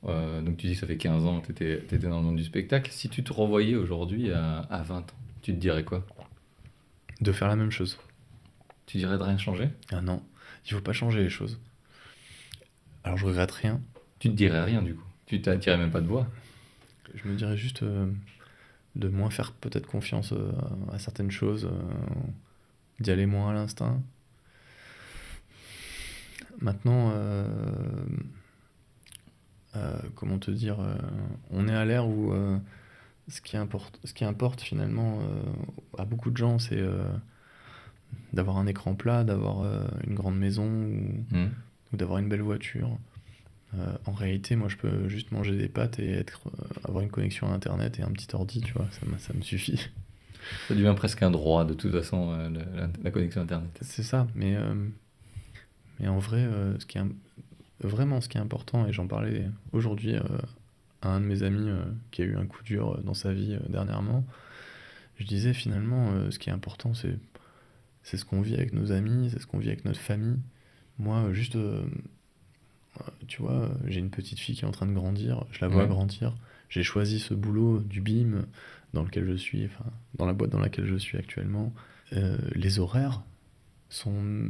donc 0.00 0.56
tu 0.56 0.68
dis 0.68 0.72
que 0.72 0.80
ça 0.80 0.86
fait 0.86 0.96
15 0.96 1.26
ans 1.26 1.40
que 1.40 1.52
tu 1.52 1.70
étais, 1.70 1.98
dans 1.98 2.20
le 2.20 2.26
monde 2.26 2.36
du 2.36 2.44
spectacle. 2.44 2.90
Si 2.90 3.10
tu 3.10 3.22
te 3.22 3.32
renvoyais 3.32 3.76
aujourd'hui 3.76 4.32
à, 4.32 4.60
à 4.60 4.82
20 4.82 4.96
ans, 5.00 5.04
tu 5.42 5.52
te 5.52 5.58
dirais 5.58 5.84
quoi? 5.84 6.06
De 7.20 7.32
faire 7.32 7.48
la 7.48 7.56
même 7.56 7.70
chose. 7.70 7.98
Tu 8.86 8.98
dirais 8.98 9.18
de 9.18 9.22
rien 9.22 9.38
changer? 9.38 9.68
Ah 9.92 10.00
non, 10.00 10.22
il 10.66 10.72
faut 10.72 10.80
pas 10.80 10.92
changer 10.92 11.22
les 11.22 11.30
choses. 11.30 11.60
Alors 13.04 13.18
je 13.18 13.26
regrette 13.26 13.50
rien. 13.52 13.80
Tu 14.18 14.30
te 14.30 14.34
dirais 14.34 14.62
rien 14.62 14.82
du 14.82 14.94
coup. 14.94 15.06
Tu 15.26 15.40
t'attirais 15.40 15.78
même 15.78 15.90
pas 15.90 16.00
de 16.00 16.06
voix. 16.06 16.26
Je 17.14 17.28
me 17.28 17.36
dirais 17.36 17.56
juste 17.56 17.82
euh, 17.82 18.10
de 18.96 19.08
moins 19.08 19.30
faire 19.30 19.52
peut-être 19.52 19.86
confiance 19.86 20.32
euh, 20.32 20.52
à 20.92 20.98
certaines 20.98 21.30
choses, 21.30 21.66
euh, 21.66 22.20
d'y 23.00 23.10
aller 23.10 23.26
moins 23.26 23.50
à 23.50 23.54
l'instinct. 23.54 24.00
Maintenant, 26.60 27.14
comment 30.14 30.38
te 30.38 30.50
dire, 30.50 30.76
on 31.50 31.68
est 31.68 31.74
à 31.74 31.86
l'ère 31.86 32.06
où 32.06 32.34
ce, 33.30 33.40
qui 33.40 33.56
importe, 33.56 33.98
ce 34.04 34.12
qui 34.12 34.24
importe 34.24 34.60
finalement 34.60 35.20
euh, 35.22 35.42
à 35.98 36.04
beaucoup 36.04 36.30
de 36.30 36.36
gens, 36.36 36.58
c'est 36.58 36.78
euh, 36.78 37.02
d'avoir 38.32 38.58
un 38.58 38.66
écran 38.66 38.94
plat, 38.94 39.24
d'avoir 39.24 39.62
euh, 39.62 39.86
une 40.06 40.14
grande 40.14 40.38
maison 40.38 40.66
ou, 40.66 41.24
Hmm. 41.34 41.48
ou 41.92 41.96
d'avoir 41.96 42.18
une 42.18 42.28
belle 42.28 42.42
voiture. 42.42 42.98
En 44.04 44.12
réalité, 44.12 44.56
moi, 44.56 44.68
je 44.68 44.76
peux 44.76 45.08
juste 45.08 45.30
manger 45.30 45.56
des 45.56 45.68
pâtes 45.68 46.00
et 46.00 46.10
être, 46.10 46.50
avoir 46.82 47.04
une 47.04 47.10
connexion 47.10 47.46
à 47.52 47.54
Internet 47.54 48.00
et 48.00 48.02
un 48.02 48.10
petit 48.10 48.26
ordi, 48.34 48.60
tu 48.62 48.72
vois, 48.72 48.88
ça, 48.90 49.06
me- 49.06 49.16
ça 49.18 49.32
me 49.32 49.42
suffit. 49.42 49.88
Ça 50.66 50.74
devient 50.74 50.92
presque 50.96 51.22
un 51.22 51.30
droit 51.30 51.64
de 51.64 51.74
toute 51.74 51.92
façon, 51.92 52.32
la, 52.36 52.88
la- 53.00 53.10
connexion 53.12 53.42
Internet. 53.42 53.70
C'est 53.82 54.02
ça, 54.02 54.26
mais, 54.34 54.56
mais 56.00 56.08
en 56.08 56.18
vrai, 56.18 56.48
ce 56.80 56.84
qui 56.86 56.98
est, 56.98 57.02
im- 57.02 57.12
vraiment 57.80 58.20
ce 58.20 58.28
qui 58.28 58.38
est 58.38 58.40
important, 58.40 58.88
et 58.88 58.92
j'en 58.92 59.06
parlais 59.06 59.46
aujourd'hui 59.72 60.16
à 61.02 61.08
un 61.10 61.20
de 61.20 61.26
mes 61.26 61.42
amis 61.42 61.68
euh, 61.70 61.82
qui 62.10 62.22
a 62.22 62.24
eu 62.24 62.36
un 62.36 62.46
coup 62.46 62.62
dur 62.62 62.94
euh, 62.98 63.00
dans 63.02 63.14
sa 63.14 63.32
vie 63.32 63.54
euh, 63.54 63.68
dernièrement, 63.68 64.24
je 65.18 65.24
disais 65.26 65.52
finalement, 65.52 66.30
ce 66.30 66.38
qui 66.38 66.48
est 66.48 66.52
important, 66.52 66.94
c'est 66.94 67.18
c'est 68.02 68.16
ce 68.16 68.24
qu'on 68.24 68.40
vit 68.40 68.54
avec 68.54 68.72
nos 68.72 68.90
amis, 68.92 69.28
c'est 69.30 69.38
ce 69.38 69.46
qu'on 69.46 69.58
vit 69.58 69.68
avec 69.68 69.84
notre 69.84 70.00
famille. 70.00 70.38
Moi, 70.98 71.30
juste, 71.34 71.56
euh, 71.56 71.82
tu 73.28 73.42
vois, 73.42 73.70
j'ai 73.86 74.00
une 74.00 74.08
petite 74.10 74.38
fille 74.38 74.54
qui 74.56 74.62
est 74.64 74.66
en 74.68 74.70
train 74.70 74.86
de 74.86 74.92
grandir, 74.94 75.44
je 75.52 75.60
la 75.60 75.68
vois 75.68 75.82
Ouais. 75.82 75.88
grandir. 75.88 76.34
J'ai 76.70 76.82
choisi 76.82 77.18
ce 77.18 77.34
boulot 77.34 77.80
du 77.80 78.00
BIM 78.00 78.46
dans 78.94 79.02
lequel 79.02 79.26
je 79.26 79.34
suis, 79.36 79.66
enfin, 79.66 79.84
dans 80.16 80.24
la 80.26 80.32
boîte 80.32 80.50
dans 80.50 80.58
laquelle 80.60 80.86
je 80.86 80.96
suis 80.96 81.18
actuellement. 81.18 81.72
Euh, 82.14 82.38
les 82.54 82.78
horaires 82.78 83.22
sont 83.90 84.48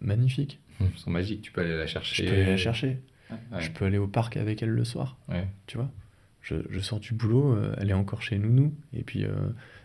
magnifiques. 0.00 0.60
Ils 0.80 0.88
sont 0.98 1.10
magiques, 1.10 1.40
tu 1.42 1.52
peux 1.52 1.62
aller 1.62 1.76
la 1.76 1.86
chercher. 1.86 2.24
Je 2.24 2.28
peux 2.28 2.34
aller 2.36 2.46
la 2.50 2.56
chercher. 2.58 3.00
Ouais. 3.30 3.60
Je 3.60 3.70
peux 3.70 3.84
aller 3.84 3.98
au 3.98 4.06
parc 4.06 4.36
avec 4.36 4.62
elle 4.62 4.70
le 4.70 4.84
soir, 4.84 5.16
Ouais. 5.28 5.46
tu 5.66 5.76
vois. 5.76 5.90
je, 6.42 6.56
je 6.70 6.80
sors 6.80 7.00
du 7.00 7.12
boulot, 7.14 7.54
euh, 7.56 7.74
elle 7.78 7.90
est 7.90 7.94
encore 7.94 8.22
chez 8.22 8.38
Nounou, 8.38 8.72
et 8.92 9.02
puis 9.02 9.24
euh, 9.24 9.32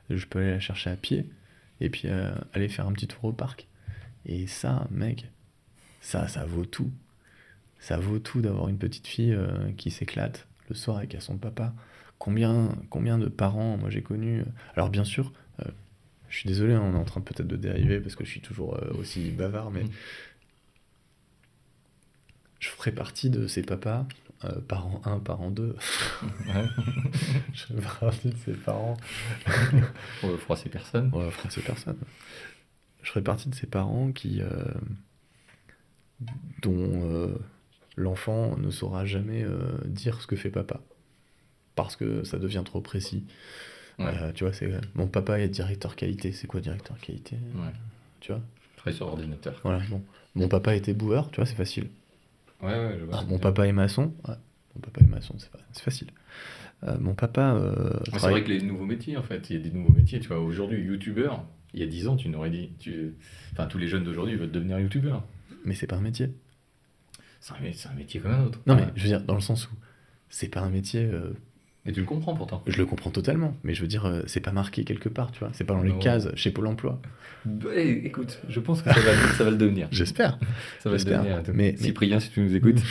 je 0.10 0.26
peux 0.28 0.40
aller 0.40 0.52
la 0.52 0.60
chercher 0.60 0.90
à 0.92 0.96
pied, 0.96 1.28
et 1.80 1.90
puis 1.90 2.04
euh, 2.08 2.32
aller 2.54 2.68
faire 2.70 2.88
un 2.88 2.92
petit 2.94 3.08
tour 3.08 3.26
au 3.26 3.32
parc. 3.34 3.68
Et 4.28 4.46
ça, 4.48 4.88
mec, 4.92 5.30
ça, 6.02 6.28
ça 6.28 6.46
vaut 6.46 6.66
tout. 6.66 6.92
Ça 7.80 7.98
vaut 7.98 8.20
tout 8.20 8.42
d'avoir 8.42 8.68
une 8.70 8.78
petite 8.78 9.08
fille 9.08 9.36
qui 9.78 9.90
s'éclate 9.90 10.48
le 10.70 10.76
soir 10.76 10.98
avec 10.98 11.18
son 11.20 11.38
papa. 11.38 11.74
Combien, 12.20 12.76
combien 12.92 13.18
de 13.18 13.28
parents, 13.28 13.78
moi 13.78 13.90
j'ai 13.90 14.04
connu. 14.04 14.44
Alors 14.76 14.90
bien 14.92 15.04
sûr, 15.04 15.34
je 16.30 16.38
suis 16.38 16.48
désolé, 16.48 16.74
hein, 16.76 16.82
on 16.86 16.94
est 16.94 17.00
en 17.00 17.04
train 17.04 17.22
peut-être 17.22 17.48
de 17.48 17.56
dériver 17.56 18.00
parce 18.00 18.16
que 18.16 18.24
je 18.24 18.30
suis 18.30 18.42
toujours 18.42 18.78
aussi 19.00 19.32
bavard, 19.32 19.72
mais 19.72 19.84
Mm. 19.86 19.90
Je 22.62 22.70
ferai 22.70 22.92
partie 22.94 23.30
de 23.30 23.48
ces 23.48 23.62
papas, 23.64 24.06
euh, 24.46 24.62
parents 24.62 25.02
1, 25.04 25.20
parents 25.20 25.52
2. 25.52 25.76
Ouais. 26.22 26.66
je 27.54 27.66
ferai 27.66 27.82
partie 28.00 28.30
de 28.30 28.38
ces 28.46 28.54
parents. 28.54 28.96
On 30.24 30.30
veut 30.30 30.38
froisser 30.38 30.70
personne. 30.70 31.12
Français 31.32 31.62
personne. 31.62 31.98
Je 33.04 33.10
ferai 33.10 33.22
partie 33.22 33.50
de 33.50 33.56
ces 33.56 33.68
parents 33.68 34.12
qui. 34.14 34.42
euh, 34.42 34.64
dont 36.62 36.92
euh, 37.10 37.36
l'enfant 37.98 38.56
ne 38.58 38.70
saura 38.70 39.06
jamais 39.06 39.44
euh, 39.44 39.60
dire 39.86 40.22
ce 40.22 40.28
que 40.28 40.36
fait 40.36 40.52
papa. 40.52 40.80
Parce 41.76 41.96
que 41.96 42.24
ça 42.24 42.38
devient 42.38 42.62
trop 42.64 42.82
précis. 42.82 43.26
Ouais. 43.98 44.14
Euh, 44.22 44.32
tu 44.34 44.44
vois, 44.44 44.54
c'est. 44.54 44.70
Mon 44.96 45.08
papa 45.08 45.40
est 45.40 45.50
directeur 45.50 45.96
qualité. 45.96 46.32
C'est 46.32 46.48
quoi 46.48 46.62
directeur 46.62 46.98
qualité? 47.00 47.38
Ouais. 47.56 47.74
Tu 48.20 48.32
vois? 48.32 48.42
Travaille 48.78 48.96
sur 48.96 49.08
ordinateur. 49.08 49.60
Voilà, 49.64 49.80
bon. 49.90 50.04
Mon 50.36 50.48
papa 50.48 50.76
était 50.76 50.94
boueur, 50.94 51.30
tu 51.32 51.38
vois, 51.38 51.46
c'est 51.46 51.56
facile. 51.56 51.90
Ouais, 52.62 52.70
ouais, 52.74 52.98
je 53.00 53.06
vois. 53.06 53.20
Ah, 53.20 53.26
mon 53.28 53.40
papa 53.40 53.68
est 53.68 53.72
maçon. 53.72 54.14
Ouais, 54.28 54.36
mon 54.76 54.82
papa 54.82 55.02
est 55.02 55.08
maçon, 55.08 55.36
c'est 55.38 55.50
fa- 55.50 55.60
c'est 55.72 55.84
facile. 55.84 56.08
Euh, 56.84 56.98
mon 57.00 57.14
papa. 57.14 57.54
euh, 57.56 57.94
Ouais, 57.94 58.00
C'est 58.06 58.12
travaille- 58.12 58.32
vrai 58.32 58.44
que 58.44 58.50
les 58.50 58.62
nouveaux 58.62 58.86
métiers, 58.86 59.18
en 59.18 59.24
fait, 59.24 59.50
il 59.50 59.56
y 59.56 59.60
a 59.60 59.62
des 59.62 59.72
nouveaux 59.72 59.94
métiers. 59.94 60.20
Tu 60.20 60.28
vois, 60.28 60.40
aujourd'hui, 60.40 60.82
youtubeur, 60.82 61.46
il 61.74 61.80
y 61.80 61.84
a 61.84 61.88
10 61.88 62.08
ans, 62.08 62.16
tu 62.16 62.30
n'aurais 62.30 62.50
dit. 62.50 62.72
Tu... 62.80 63.14
Enfin, 63.54 63.68
tous 63.68 63.78
les 63.78 63.88
jeunes 63.88 64.04
d'aujourd'hui 64.04 64.36
veulent 64.36 64.52
devenir 64.52 64.80
youtubeur. 64.80 65.24
Mais 65.66 65.76
c'est 65.76 65.88
pas 65.88 65.96
un 65.98 66.02
métier. 66.02 66.32
C'est 67.40 67.54
un, 67.90 67.94
métier 67.96 68.20
comme 68.20 68.32
un 68.32 68.44
autre. 68.46 68.60
Non, 68.68 68.76
Ouais. 68.76 68.82
mais 68.86 68.92
je 68.96 69.02
veux 69.04 69.08
dire, 69.10 69.22
dans 69.24 69.34
le 69.36 69.42
sens 69.42 69.68
où 69.68 69.74
c'est 70.30 70.48
pas 70.50 70.62
un 70.62 70.70
métier. 70.70 71.04
euh, 71.06 71.34
Et 71.86 71.92
tu 71.94 72.00
le 72.02 72.06
comprends 72.06 72.36
pourtant. 72.36 72.62
je 72.68 72.78
le 72.78 72.86
comprends 72.86 73.10
totalement, 73.10 73.56
mais 73.64 73.74
je 73.74 73.82
veux 73.82 73.88
dire, 73.88 74.06
euh, 74.06 74.22
c'est 74.28 74.40
pas 74.40 74.52
marqué 74.52 74.84
quelque 74.84 75.10
part, 75.10 75.32
tu 75.32 75.40
vois. 75.40 75.50
C'est 75.54 75.64
pas 75.64 75.74
dans 75.74 75.82
les 75.82 75.90
Non. 75.94 76.00
cases 76.00 76.28
chez 76.36 76.52
Pôle 76.52 76.68
emploi. 76.68 77.02
Bah, 77.46 77.70
é- 77.76 78.06
écoute, 78.06 78.40
je 78.50 78.60
pense 78.60 78.84
que 78.84 78.94
ça 78.94 79.00
va, 79.00 79.16
ça 79.34 79.44
va 79.44 79.50
le 79.50 79.58
devenir. 79.58 79.88
J'espère. 79.92 80.38
Ça 80.80 80.92
va 80.92 80.98
le 80.98 81.04
devenir. 81.04 81.42
Mais- 81.48 81.54
mais- 81.72 81.78
Cyprien, 81.78 82.20
si 82.20 82.30
tu 82.30 82.42
nous 82.42 82.56
écoutes. 82.56 82.82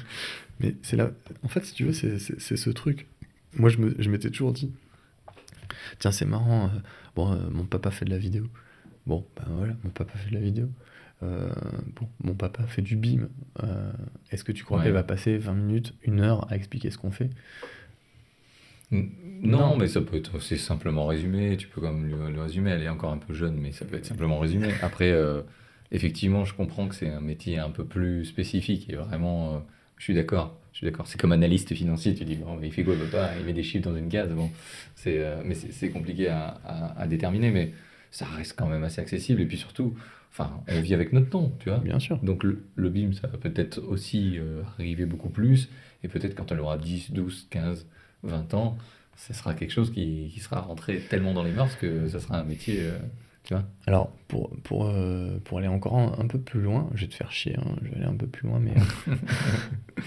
Mais 0.60 0.74
c'est 0.82 0.96
là. 0.96 1.10
En 1.42 1.48
fait, 1.48 1.64
si 1.64 1.72
tu 1.74 1.84
veux, 1.84 1.92
c'est- 1.92 2.18
ce 2.18 2.70
truc. 2.70 3.06
Moi, 3.56 3.68
je 3.70 3.78
me- 3.78 3.94
je 3.98 4.08
m'étais 4.10 4.30
toujours 4.30 4.52
dit 4.52 4.72
tiens, 5.98 6.10
c'est 6.12 6.24
marrant. 6.24 6.66
euh, 6.66 6.78
bon, 7.16 7.32
euh, 7.32 7.36
mon 7.50 7.64
papa 7.64 7.90
fait 7.90 8.04
de 8.04 8.10
la 8.10 8.18
vidéo. 8.18 8.46
Bon, 9.06 9.24
ben 9.36 9.44
voilà, 9.56 9.74
mon 9.84 9.90
papa 9.90 10.12
fait 10.16 10.30
de 10.30 10.34
la 10.34 10.40
vidéo. 10.40 10.68
Euh, 11.22 11.48
bon, 11.96 12.08
mon 12.24 12.34
papa 12.34 12.64
fait 12.64 12.82
du 12.82 12.96
BIM. 12.96 13.28
Euh, 13.62 13.92
Est-ce 14.30 14.42
que 14.44 14.52
tu 14.52 14.64
crois 14.64 14.78
Ouais. 14.78 14.84
qu'elle 14.84 14.92
va 14.92 15.02
passer 15.04 15.38
20 15.38 15.54
minutes, 15.54 15.94
une 16.02 16.20
heure 16.20 16.50
à 16.50 16.56
expliquer 16.56 16.90
ce 16.90 16.98
qu'on 16.98 17.10
fait? 17.12 17.30
Non, 18.92 19.70
Non. 19.70 19.76
mais 19.76 19.88
ça 19.88 20.00
peut 20.00 20.16
être 20.16 20.38
c'est 20.40 20.56
simplement 20.56 21.06
résumé. 21.06 21.56
Tu 21.56 21.66
peux 21.66 21.80
quand 21.80 21.92
même 21.92 22.08
le, 22.08 22.30
le 22.30 22.40
résumer. 22.42 22.70
Elle 22.70 22.82
est 22.82 22.88
encore 22.88 23.12
un 23.12 23.18
peu 23.18 23.34
jeune, 23.34 23.56
mais 23.60 23.72
ça 23.72 23.84
peut 23.84 23.96
être 23.96 24.06
simplement 24.06 24.38
résumé. 24.38 24.68
Après, 24.82 25.10
euh, 25.10 25.42
effectivement, 25.90 26.44
je 26.44 26.54
comprends 26.54 26.86
que 26.88 26.94
c'est 26.94 27.08
un 27.08 27.20
métier 27.20 27.58
un 27.58 27.70
peu 27.70 27.84
plus 27.84 28.24
spécifique 28.24 28.88
et 28.90 28.96
vraiment, 28.96 29.54
euh, 29.54 29.58
je 29.98 30.04
suis 30.04 30.14
d'accord. 30.14 30.58
Je 30.72 30.78
suis 30.78 30.86
d'accord. 30.86 31.06
C'est 31.06 31.20
comme 31.20 31.32
analyste 31.32 31.74
financier. 31.74 32.14
Tu 32.14 32.24
dis, 32.24 32.36
bon, 32.36 32.56
mais 32.60 32.68
il 32.68 32.72
fait 32.72 32.84
quoi, 32.84 32.94
papa? 32.96 33.32
Il 33.40 33.44
met 33.46 33.52
des 33.52 33.62
chiffres 33.62 33.84
dans 33.90 33.96
une 33.96 34.08
case. 34.08 34.30
Bon, 34.32 34.50
c'est, 34.94 35.18
euh, 35.18 35.42
mais 35.44 35.54
c'est 35.54 35.90
compliqué 35.90 36.28
à, 36.28 36.60
à- 36.64 37.00
à 37.02 37.06
déterminer, 37.06 37.50
mais 37.50 37.72
ça 38.10 38.26
reste 38.26 38.54
quand 38.56 38.68
même 38.68 38.84
assez 38.84 39.00
accessible. 39.00 39.40
Et 39.42 39.46
puis 39.46 39.56
surtout, 39.58 39.94
enfin, 40.30 40.50
on 40.68 40.80
vit 40.80 40.94
avec 40.94 41.12
notre 41.12 41.28
temps, 41.30 41.50
tu 41.58 41.68
vois. 41.68 41.78
Bien 41.78 41.98
sûr. 41.98 42.18
Donc 42.22 42.44
le, 42.44 42.64
le 42.76 42.88
BIM, 42.90 43.12
ça 43.12 43.26
va 43.26 43.38
peut-être 43.38 43.82
aussi 43.86 44.38
arriver 44.78 45.04
beaucoup 45.04 45.28
plus, 45.30 45.68
et 46.04 46.08
peut-être 46.08 46.34
quand 46.34 46.50
elle 46.52 46.60
aura 46.60 46.78
10, 46.78 47.10
12, 47.12 47.46
15, 47.50 47.86
20 48.22 48.54
ans, 48.54 48.76
ça 49.16 49.34
sera 49.34 49.54
quelque 49.54 49.70
chose 49.72 49.90
qui, 49.92 50.30
qui 50.32 50.40
sera 50.40 50.60
rentré 50.60 51.00
tellement 51.10 51.34
dans 51.34 51.42
les 51.44 51.52
mœurs 51.52 51.76
que 51.76 52.08
ça 52.08 52.20
sera 52.20 52.38
un 52.38 52.44
métier, 52.44 52.78
euh, 52.80 52.98
tu 53.44 53.54
vois. 53.54 53.64
Alors, 53.86 54.10
pour, 54.28 54.50
pour, 54.62 54.86
euh, 54.86 55.38
pour 55.44 55.58
aller 55.58 55.68
encore 55.68 55.98
un, 55.98 56.16
un 56.18 56.26
peu 56.26 56.38
plus 56.40 56.60
loin, 56.60 56.88
je 56.94 57.02
vais 57.02 57.08
te 57.08 57.14
faire 57.14 57.32
chier, 57.32 57.56
hein, 57.58 57.76
je 57.82 57.88
vais 57.90 57.96
aller 57.96 58.06
un 58.06 58.16
peu 58.16 58.26
plus 58.26 58.48
loin, 58.48 58.58
mais. 58.60 58.72
euh, 59.08 59.14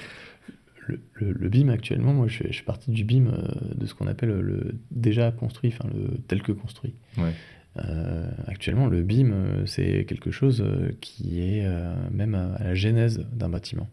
le, 0.88 1.00
le, 1.14 1.32
le 1.34 1.50
BIM 1.50 1.70
actuellement, 1.70 2.14
moi 2.14 2.28
je 2.28 2.44
je 2.48 2.54
suis 2.54 2.64
parti 2.64 2.92
du 2.92 3.04
BIM 3.04 3.28
euh, 3.28 3.48
de 3.76 3.86
ce 3.86 3.94
qu'on 3.96 4.08
appelle 4.08 4.30
le 4.40 4.76
déjà 4.92 5.32
construit, 5.32 5.74
enfin 5.76 5.90
le 5.94 6.18
tel 6.28 6.42
que 6.44 6.52
construit. 6.52 6.94
Ouais. 7.18 7.34
Euh, 7.78 8.30
actuellement, 8.48 8.88
le 8.88 9.02
BIM, 9.04 9.66
c'est 9.66 10.06
quelque 10.06 10.32
chose 10.32 10.64
qui 11.02 11.42
est 11.42 11.66
euh, 11.66 11.94
même 12.12 12.34
à, 12.36 12.54
à 12.56 12.64
la 12.64 12.76
genèse 12.76 13.26
d'un 13.34 13.50
bâtiment. 13.50 13.90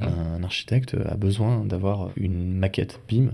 Un 0.00 0.42
architecte 0.42 0.94
a 0.94 1.16
besoin 1.16 1.64
d'avoir 1.64 2.10
une 2.16 2.54
maquette 2.54 3.00
BIM. 3.08 3.30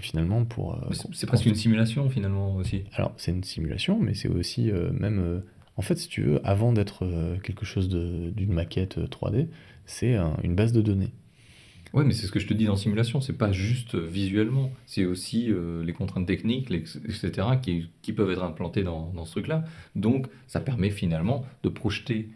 Finalement, 0.00 0.44
pour. 0.44 0.74
euh, 0.74 0.92
C'est 1.12 1.26
presque 1.26 1.46
une 1.46 1.54
simulation 1.54 2.08
finalement 2.10 2.56
aussi. 2.56 2.82
alors, 2.94 3.12
c'est 3.18 3.30
une 3.30 3.44
simulation, 3.44 3.98
mais 4.00 4.14
c'est 4.14 4.28
aussi 4.28 4.70
euh, 4.70 4.90
même. 4.92 5.20
euh, 5.20 5.40
en 5.76 5.82
fait, 5.82 5.96
si 5.96 6.08
tu 6.08 6.22
veux, 6.22 6.46
avant 6.46 6.72
d'être 6.72 7.06
quelque 7.42 7.64
chose 7.64 7.88
d'une 7.88 8.52
maquette 8.52 8.98
euh, 8.98 9.06
3D, 9.06 9.48
c'est 9.86 10.16
un- 10.16 10.36
une 10.42 10.54
base 10.54 10.72
de 10.72 10.82
données. 10.82 11.12
Oui, 11.94 12.04
mais 12.06 12.14
c'est 12.14 12.26
ce 12.26 12.32
que 12.32 12.40
je 12.40 12.46
te 12.46 12.54
dis 12.54 12.64
dans 12.64 12.76
simulation, 12.76 13.20
c'est 13.20 13.32
pas 13.36 13.52
juste 13.52 13.94
visuellement, 13.96 14.70
c'est 14.86 15.04
aussi 15.04 15.50
euh, 15.50 15.84
les 15.84 15.92
contraintes 15.92 16.26
techniques, 16.26 16.68
les- 16.70 16.78
etc., 16.78 17.48
qui, 17.62 17.90
qui 18.00 18.12
peuvent 18.12 18.30
être 18.30 18.42
implantées 18.42 18.82
dans, 18.82 19.12
dans 19.14 19.24
ce 19.26 19.32
truc-là. 19.32 19.64
Donc, 19.94 20.26
ça 20.46 20.60
permet 20.60 20.90
finalement 20.90 21.44
de 21.62 21.68
projeter, 21.68 22.30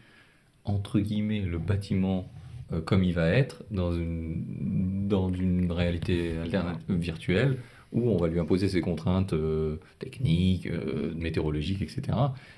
entre 0.64 1.00
guillemets, 1.00 1.40
le 1.40 1.58
bâtiment 1.58 2.30
euh, 2.72 2.80
comme 2.80 3.04
il 3.04 3.14
va 3.14 3.28
être 3.28 3.64
dans 3.70 3.92
une, 3.92 5.06
dans 5.08 5.28
une 5.32 5.70
réalité 5.70 6.36
alternative 6.38 6.96
virtuelle 6.96 7.58
où 7.92 8.10
on 8.10 8.16
va 8.16 8.28
lui 8.28 8.40
imposer 8.40 8.68
ses 8.68 8.80
contraintes 8.80 9.32
euh, 9.32 9.76
techniques, 9.98 10.66
euh, 10.66 11.14
météorologiques, 11.16 11.82
etc. 11.82 12.02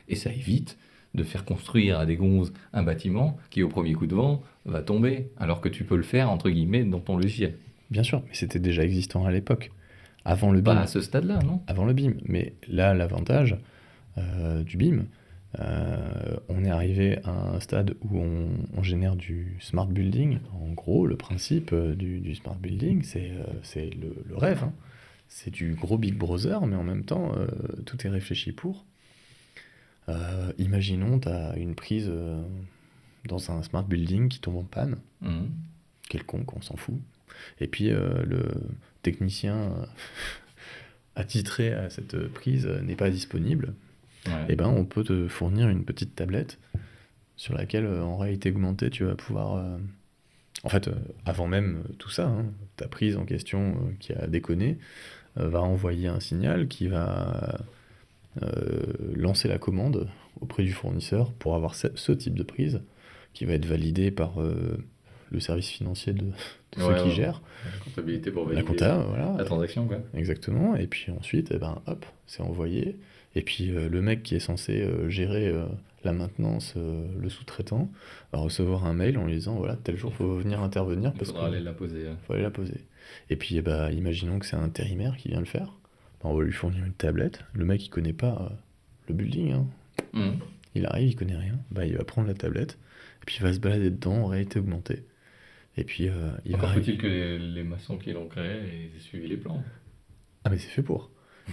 Et 0.09 0.17
ça 0.17 0.31
évite 0.33 0.79
de 1.15 1.23
faire 1.23 1.45
construire 1.45 1.99
à 1.99 2.07
des 2.07 2.17
gonzes 2.17 2.53
un 2.73 2.83
bâtiment 2.83 3.39
qui, 3.51 3.63
au 3.63 3.69
premier 3.69 3.93
coup 3.93 4.07
de 4.07 4.15
vent, 4.15 4.43
va 4.67 4.83
tomber, 4.83 5.31
alors 5.39 5.61
que 5.61 5.69
tu 5.69 5.85
peux 5.85 5.97
le 5.97 6.03
faire, 6.03 6.31
entre 6.31 6.51
guillemets, 6.51 6.85
dans 6.85 7.01
ton 7.01 7.17
logiciel. 7.17 7.55
Bien 7.91 8.03
sûr, 8.03 8.23
mais 8.27 8.35
c'était 8.35 8.59
déjà 8.59 8.85
existant 8.85 9.25
à 9.25 9.31
l'époque, 9.31 9.71
avant 10.25 10.53
le 10.53 10.63
Pas 10.63 10.75
BIM. 10.75 10.81
à 10.83 10.87
ce 10.87 11.01
stade-là, 11.01 11.39
non? 11.45 11.63
Avant 11.67 11.87
le 11.87 11.95
BIM. 11.95 12.15
Mais 12.27 12.53
là, 12.69 12.93
l'avantage 12.95 13.57
euh, 14.19 14.63
du 14.63 14.77
BIM, 14.77 15.07
euh, 15.59 16.37
on 16.49 16.65
est 16.65 16.71
arrivé 16.71 17.19
à 17.25 17.31
un 17.55 17.61
stade 17.61 17.95
où 18.03 18.19
on, 18.19 18.49
on 18.77 18.83
génère 18.83 19.17
du 19.17 19.57
smart 19.61 19.87
building. 19.87 20.39
En 20.53 20.73
gros, 20.73 21.07
le 21.07 21.17
principe 21.17 21.73
euh, 21.73 21.95
du, 21.95 22.21
du 22.21 22.35
smart 22.35 22.55
building, 22.57 23.03
c'est 23.03 23.31
euh, 23.31 23.91
le, 24.01 24.15
le 24.29 24.37
rêve. 24.37 24.63
hein. 24.65 24.73
C'est 25.29 25.51
du 25.51 25.75
gros 25.75 25.99
Big 25.99 26.15
Brother, 26.15 26.67
mais 26.67 26.77
en 26.77 26.85
même 26.85 27.05
temps, 27.05 27.33
euh, 27.37 27.47
tout 27.87 28.07
est 28.07 28.11
réfléchi 28.11 28.53
pour. 28.53 28.85
Imaginons, 30.57 31.19
tu 31.21 31.29
as 31.29 31.55
une 31.59 31.75
prise 31.75 32.11
dans 33.27 33.51
un 33.51 33.63
smart 33.63 33.85
building 33.85 34.29
qui 34.29 34.41
tombe 34.41 34.57
en 34.57 34.63
panne, 34.65 34.97
Mhm. 35.21 35.51
quelconque, 36.09 36.57
on 36.57 36.63
s'en 36.63 36.77
fout. 36.77 36.95
Et 37.61 37.67
puis 37.69 37.91
le 37.91 38.49
technicien 39.03 39.71
attitré 41.15 41.75
à 41.75 41.91
cette 41.91 42.29
prise 42.29 42.67
n'est 42.67 42.97
pas 42.97 43.11
disponible. 43.11 43.75
Ouais. 44.27 44.47
Eh 44.49 44.57
ben, 44.57 44.67
on 44.67 44.85
peut 44.85 45.05
te 45.05 45.29
fournir 45.29 45.69
une 45.69 45.85
petite 45.85 46.15
tablette 46.15 46.59
sur 47.37 47.55
laquelle, 47.55 47.87
euh, 47.87 48.03
en 48.03 48.17
réalité 48.17 48.51
augmentée, 48.51 48.91
tu 48.91 49.05
vas 49.05 49.15
pouvoir. 49.15 49.57
euh, 49.57 49.79
En 50.65 50.69
fait, 50.69 50.89
euh, 50.89 50.95
avant 51.25 51.47
même 51.47 51.85
tout 51.99 52.11
ça, 52.11 52.27
hein, 52.27 52.47
ta 52.77 52.89
prise 52.89 53.17
en 53.17 53.25
question 53.25 53.77
qui 54.01 54.13
a 54.13 54.27
déconné 54.27 54.79
va 55.37 55.61
envoyer 55.63 56.09
un 56.09 56.19
signal 56.21 56.67
qui 56.67 56.89
va 56.89 57.59
lancer 59.15 59.49
la 59.49 59.59
commande 59.59 60.09
auprès 60.41 60.63
du 60.63 60.73
fournisseur 60.73 61.33
pour 61.33 61.55
avoir 61.55 61.75
ce, 61.75 62.13
type 62.13 62.35
de 62.35 62.43
prise 62.43 62.81
qui 63.35 63.45
va 63.45 63.55
être 63.55 63.67
validé 63.67 64.11
par 64.11 64.41
euh, 64.41 64.79
le 65.31 65.41
service 65.41 65.69
financier 65.69 66.13
de, 66.13 66.25
de 66.27 66.33
ceux 66.77 66.87
Ouais, 66.87 66.97
qui 67.03 67.09
ouais. 67.09 67.11
gèrent, 67.11 67.43
La 67.65 67.85
comptabilité 67.85 68.31
pour 68.31 68.43
la 68.45 68.51
valider 68.55 68.67
compta, 68.67 68.99
voilà. 68.99 69.35
la 69.37 69.45
transaction, 69.45 69.87
quoi. 69.87 69.99
Exactement. 70.15 70.77
Et 70.77 70.87
puis 70.87 71.11
ensuite, 71.13 71.51
eh 71.53 71.59
ben, 71.59 71.81
hop, 71.87 72.05
c'est 72.27 72.43
envoyé. 72.43 72.97
Et 73.35 73.43
puis 73.43 73.71
euh, 73.71 73.89
le 73.89 74.03
mec 74.03 74.23
qui 74.23 74.35
est 74.35 74.41
censé 74.41 74.81
euh, 74.83 75.09
gérer 75.09 75.49
euh, 75.49 75.67
la 76.05 76.13
maintenance, 76.13 76.75
le 76.77 77.29
sous-traitant, 77.29 77.91
va 78.33 78.39
recevoir 78.39 78.85
un 78.87 78.95
mail 78.95 79.19
en 79.19 79.27
lui 79.27 79.35
disant 79.35 79.57
voilà, 79.57 79.77
tel 79.77 79.97
jour, 79.97 80.15
faut 80.15 80.37
venir 80.37 80.61
intervenir 80.63 81.11
Il 81.15 81.19
parce 81.19 81.31
faudra 81.33 81.49
aller 81.49 81.61
la 81.61 81.73
poser. 81.73 82.07
euh. 82.07 82.15
faut 82.27 82.35
aller 82.35 82.43
la 82.43 82.51
poser. 82.51 82.85
Et 83.31 83.37
puis, 83.37 83.57
eh 83.57 83.63
ben, 83.63 83.91
imaginons 83.91 84.39
que 84.39 84.47
c'est 84.47 84.57
un 84.57 84.63
intérimaire 84.63 85.17
qui 85.17 85.29
vient 85.29 85.41
le 85.41 85.45
faire. 85.47 85.75
Ben, 86.23 86.31
on 86.31 86.35
va 86.35 86.45
lui 86.45 86.53
fournir 86.53 86.85
une 86.85 86.93
tablette. 86.93 87.45
Le 87.53 87.65
mec, 87.65 87.85
il 87.85 87.89
connaît 87.91 88.13
pas 88.13 88.53
le 89.09 89.15
building. 89.15 89.53
hein. 89.53 89.67
Mhm. 90.13 90.39
Il 90.75 90.87
arrive, 90.87 91.09
il 91.09 91.17
connaît 91.17 91.37
rien. 91.37 91.59
Ben, 91.73 91.85
il 91.85 91.97
va 91.97 92.05
prendre 92.05 92.29
la 92.29 92.35
tablette. 92.35 92.79
Et 93.23 93.25
puis, 93.27 93.37
il 93.41 93.43
va 93.43 93.53
se 93.53 93.59
balader 93.59 93.91
dedans 93.91 94.15
en 94.25 94.27
réalité 94.27 94.61
augmentée. 94.61 95.03
Et 95.77 95.85
puis, 95.85 96.09
il 96.45 96.55
Encore 96.55 96.69
va 96.69 96.75
faut-il 96.75 96.97
que 96.99 97.07
les, 97.07 97.39
les 97.39 97.65
maçons 97.65 97.99
qui 97.99 98.13
l'ont 98.13 98.29
créé 98.29 98.91
aient 98.95 98.99
suivi 99.01 99.27
les 99.27 99.37
plans. 99.37 99.63
Ah, 100.45 100.51
mais 100.51 100.59
c'est 100.59 100.69
fait 100.71 100.83
pour. 100.83 101.11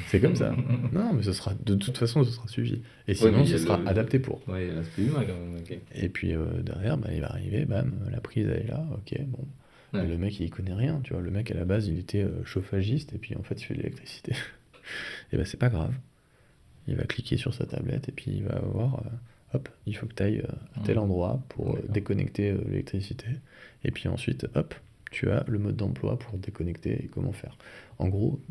C'est 0.07 0.19
comme 0.19 0.35
ça. 0.35 0.55
non, 0.93 1.13
mais 1.13 1.23
ce 1.23 1.33
sera, 1.33 1.53
de 1.65 1.75
toute 1.75 1.97
façon, 1.97 2.23
ce 2.23 2.31
sera 2.31 2.47
suivi. 2.47 2.81
Et 3.07 3.13
sinon, 3.15 3.45
ce 3.45 3.57
sera 3.57 3.77
le- 3.77 3.87
adapté 3.87 4.19
pour. 4.19 4.47
Ouais, 4.47 4.65
il 4.65 4.67
y 4.69 4.71
a 4.71 4.75
l'aspect 4.75 5.01
humain 5.03 5.23
quand 5.25 5.33
même. 5.33 5.79
Et 5.93 6.09
puis 6.09 6.33
euh, 6.33 6.45
derrière, 6.61 6.97
bah, 6.97 7.09
il 7.13 7.21
va 7.21 7.31
arriver, 7.31 7.65
bam, 7.65 7.93
la 8.11 8.19
prise 8.19 8.47
elle 8.47 8.63
est 8.65 8.67
là, 8.67 8.85
ok, 8.93 9.19
bon. 9.27 9.45
Ouais. 9.93 10.05
Le 10.05 10.17
mec 10.17 10.39
il 10.39 10.49
connaît 10.49 10.73
rien, 10.73 10.99
tu 11.03 11.13
vois. 11.13 11.21
Le 11.21 11.31
mec 11.31 11.49
à 11.51 11.53
la 11.53 11.63
base 11.65 11.87
il 11.87 11.97
était 11.99 12.23
euh, 12.23 12.43
chauffagiste 12.43 13.13
et 13.13 13.17
puis 13.17 13.35
en 13.37 13.43
fait 13.43 13.61
il 13.61 13.63
fait 13.65 13.73
de 13.75 13.79
l'électricité. 13.79 14.33
et 15.31 15.37
ben 15.37 15.45
c'est 15.45 15.57
pas 15.59 15.69
grave. 15.69 15.93
Il 16.87 16.95
va 16.97 17.03
cliquer 17.05 17.37
sur 17.37 17.53
sa 17.53 17.65
tablette 17.65 18.09
et 18.09 18.11
puis 18.11 18.31
il 18.31 18.43
va 18.43 18.59
voir, 18.59 19.01
euh, 19.05 19.55
hop, 19.57 19.69
il 19.85 19.95
faut 19.95 20.05
que 20.05 20.13
tu 20.13 20.23
ailles 20.23 20.43
à 20.75 20.81
tel 20.83 20.97
Ouais. 20.97 21.03
endroit 21.03 21.41
pour 21.49 21.75
euh, 21.75 21.81
déconnecter 21.89 22.51
euh, 22.51 22.57
l'électricité. 22.69 23.27
Et 23.85 23.91
puis 23.91 24.09
ensuite, 24.09 24.47
hop, 24.55 24.75
tu 25.11 25.29
as 25.31 25.45
le 25.47 25.59
mode 25.59 25.77
d'emploi 25.77 26.19
pour 26.19 26.37
déconnecter 26.37 27.05
et 27.05 27.07
comment 27.07 27.31
faire. 27.31 27.57
En 27.97 28.09
gros, 28.09 28.41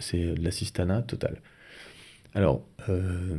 c'est 0.00 0.34
de 0.34 0.42
l'assistanat 0.42 1.02
total. 1.02 1.40
Alors, 2.34 2.64
euh, 2.88 3.38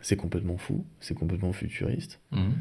c'est 0.00 0.16
complètement 0.16 0.56
fou, 0.56 0.84
c'est 1.00 1.14
complètement 1.14 1.52
futuriste. 1.52 2.20
Mhm. 2.32 2.52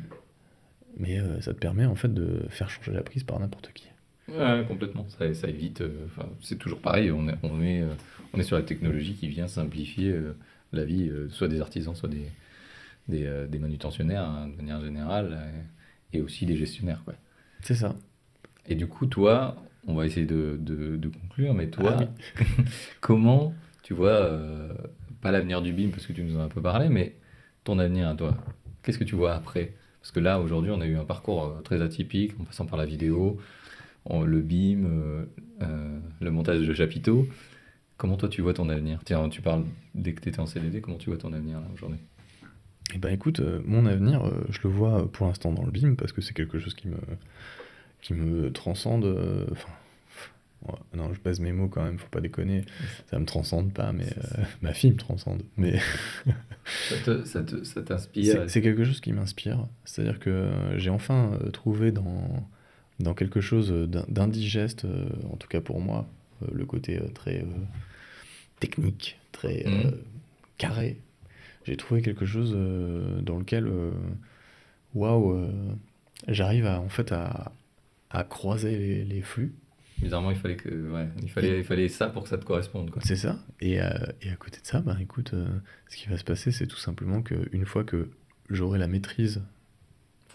Mais 0.97 1.19
euh, 1.19 1.41
ça 1.41 1.53
te 1.53 1.59
permet 1.59 1.85
en 1.85 1.95
fait 1.95 2.13
de 2.13 2.45
faire 2.49 2.69
changer 2.69 2.91
la 2.93 3.03
prise 3.03 3.23
par 3.23 3.39
n'importe 3.39 3.71
qui. 3.73 3.87
Ouais, 4.29 4.65
complètement. 4.67 5.05
Ça, 5.09 5.33
ça 5.33 5.47
évite. 5.47 5.81
euh, 5.81 6.07
c'est 6.41 6.57
toujours 6.57 6.79
pareil. 6.79 7.11
On 7.11 7.27
est, 7.27 7.35
on, 7.43 7.61
est, 7.61 7.83
on 8.33 8.39
est 8.39 8.43
sur 8.43 8.55
la 8.55 8.63
technologie 8.63 9.13
qui 9.13 9.27
vient 9.27 9.47
simplifier 9.47 10.15
la 10.73 10.85
vie, 10.85 11.11
soit 11.29 11.47
des 11.47 11.61
artisans, 11.61 11.95
soit 11.95 12.09
des, 12.09 12.25
des, 13.07 13.45
des 13.47 13.59
manutentionnaires, 13.59 14.23
hein, 14.23 14.47
de 14.47 14.55
manière 14.55 14.81
générale, 14.81 15.37
et 16.13 16.21
aussi 16.21 16.45
des 16.45 16.55
gestionnaires. 16.55 17.01
Quoi. 17.05 17.13
C'est 17.61 17.75
ça. 17.75 17.95
Et 18.67 18.75
du 18.75 18.87
coup, 18.87 19.05
toi, 19.05 19.57
on 19.87 19.93
va 19.95 20.05
essayer 20.05 20.25
de, 20.25 20.57
de, 20.59 20.97
de 20.97 21.09
conclure, 21.09 21.53
mais 21.53 21.67
toi, 21.69 21.97
Ah 21.99 22.43
comment 23.01 23.53
tu 23.83 23.93
vois, 23.93 24.09
euh, 24.11 24.73
pas 25.21 25.31
l'avenir 25.31 25.61
du 25.61 25.71
BIM, 25.73 25.91
parce 25.91 26.07
que 26.07 26.13
tu 26.13 26.23
nous 26.23 26.37
en 26.37 26.41
as 26.41 26.43
un 26.45 26.49
peu 26.49 26.61
parlé, 26.61 26.89
mais 26.89 27.15
ton 27.63 27.77
avenir 27.79 28.07
à 28.07 28.15
toi 28.15 28.35
Qu'est-ce 28.83 28.97
que 28.99 29.03
tu 29.03 29.15
vois 29.15 29.33
après? 29.33 29.73
Parce 30.01 30.11
que 30.11 30.19
là, 30.19 30.39
aujourd'hui, 30.39 30.71
on 30.71 30.81
a 30.81 30.85
eu 30.87 30.95
un 30.97 31.05
parcours 31.05 31.45
euh, 31.45 31.61
très 31.61 31.81
atypique, 31.81 32.33
en 32.39 32.43
passant 32.43 32.65
par 32.65 32.77
la 32.77 32.85
vidéo, 32.85 33.39
en- 34.05 34.23
le 34.23 34.41
BIM, 34.41 34.85
euh, 34.85 35.25
euh, 35.63 35.99
le 36.21 36.31
montage 36.31 36.67
de 36.67 36.73
chapiteaux. 36.73 37.27
Comment 37.97 38.17
toi, 38.17 38.29
tu 38.29 38.41
vois 38.41 38.53
ton 38.53 38.69
avenir? 38.69 38.99
Tiens, 39.05 39.29
tu 39.29 39.41
parles 39.41 39.65
dès 39.95 40.13
que 40.13 40.21
tu 40.21 40.29
étais 40.29 40.39
en 40.39 40.45
CDD, 40.45 40.81
comment 40.81 40.97
tu 40.97 41.09
vois 41.09 41.17
ton 41.19 41.33
avenir 41.33 41.59
là, 41.59 41.67
aujourd'hui? 41.73 41.99
Et 42.93 42.97
ben 42.99 43.13
écoute, 43.13 43.39
euh, 43.39 43.61
mon 43.65 43.85
avenir, 43.85 44.23
euh, 44.25 44.45
je 44.49 44.59
le 44.63 44.69
vois 44.69 45.11
pour 45.11 45.27
l'instant 45.27 45.51
dans 45.51 45.63
le 45.65 45.71
BIM 45.71 45.95
parce 45.95 46.11
que 46.11 46.21
c'est 46.21 46.33
quelque 46.33 46.59
chose 46.59 46.73
qui 46.75 46.87
me, 46.87 46.97
qui 48.05 48.13
me 48.13 48.51
transcende. 48.51 49.05
euh, 49.05 49.45
Enfin, 49.51 49.69
ouais, 50.67 50.79
non, 50.95 51.13
je 51.13 51.19
pèse 51.19 51.39
mes 51.39 51.51
mots 51.51 51.67
quand 51.67 51.83
même, 51.83 51.97
faut 51.99 52.07
pas 52.09 52.21
déconner. 52.21 52.65
Ça 53.09 53.19
me 53.19 53.25
transcende 53.25 53.73
pas, 53.73 53.91
mais 53.93 54.07
euh, 54.07 54.43
ma 54.61 54.73
fille 54.73 54.91
me 54.91 54.97
transcende. 54.97 55.43
Mais 55.57 55.79
Ça 56.89 56.97
te- 56.97 57.23
ça 57.25 57.43
te- 57.43 57.63
ça 57.63 57.81
t'inspire 57.83 58.49
c'est 58.49 58.61
quelque 58.61 58.83
chose 58.83 59.01
qui 59.01 59.13
m'inspire. 59.13 59.67
C'est-à-dire 59.85 60.19
que 60.19 60.49
j'ai 60.77 60.89
enfin 60.89 61.31
euh, 61.41 61.51
trouvé 61.51 61.91
dans, 61.91 62.47
dans 62.99 63.13
quelque 63.13 63.41
chose 63.41 63.71
d'in- 63.71 64.05
d'indigeste, 64.07 64.85
en 65.31 65.37
tout 65.37 65.47
cas 65.47 65.61
pour 65.61 65.79
moi, 65.79 66.07
le 66.51 66.65
côté 66.65 66.99
très 67.13 67.41
euh, 67.41 67.45
technique, 68.59 69.19
très 69.31 69.65
euh, 69.67 69.69
Mhm. 69.69 69.93
carré. 70.57 70.97
J'ai 71.65 71.77
trouvé 71.77 72.01
quelque 72.03 72.25
chose 72.25 72.51
dans 73.23 73.37
lequel, 73.39 73.67
waouh, 74.93 75.33
euh, 75.33 75.49
j'arrive 76.27 76.65
à, 76.65 76.79
en 76.79 76.89
fait 76.89 77.11
à, 77.11 77.51
à 78.15 78.23
croiser 78.23 78.77
les, 78.77 79.03
les 79.05 79.21
flux. 79.21 79.53
Bizarrement, 80.01 80.31
il 80.31 80.37
fallait, 80.37 80.57
que, 80.57 80.69
ouais, 80.91 81.07
il, 81.23 81.29
fallait, 81.29 81.59
il 81.59 81.63
fallait 81.63 81.87
ça 81.87 82.07
pour 82.07 82.23
que 82.23 82.29
ça 82.29 82.37
te 82.37 82.43
corresponde. 82.45 82.91
C'est 83.03 83.15
ça. 83.15 83.37
Et, 83.61 83.81
euh, 83.81 83.89
et 84.21 84.29
à 84.29 84.35
côté 84.35 84.59
de 84.61 84.65
ça, 84.65 84.81
ben 84.81 84.97
écoute, 84.99 85.33
euh, 85.33 85.47
ce 85.89 85.95
qui 85.97 86.07
va 86.09 86.17
se 86.17 86.23
passer, 86.23 86.51
c'est 86.51 86.67
tout 86.67 86.77
simplement 86.77 87.21
qu'une 87.21 87.65
fois 87.65 87.83
que 87.83 88.09
j'aurai 88.49 88.77
la 88.77 88.87
maîtrise 88.87 89.41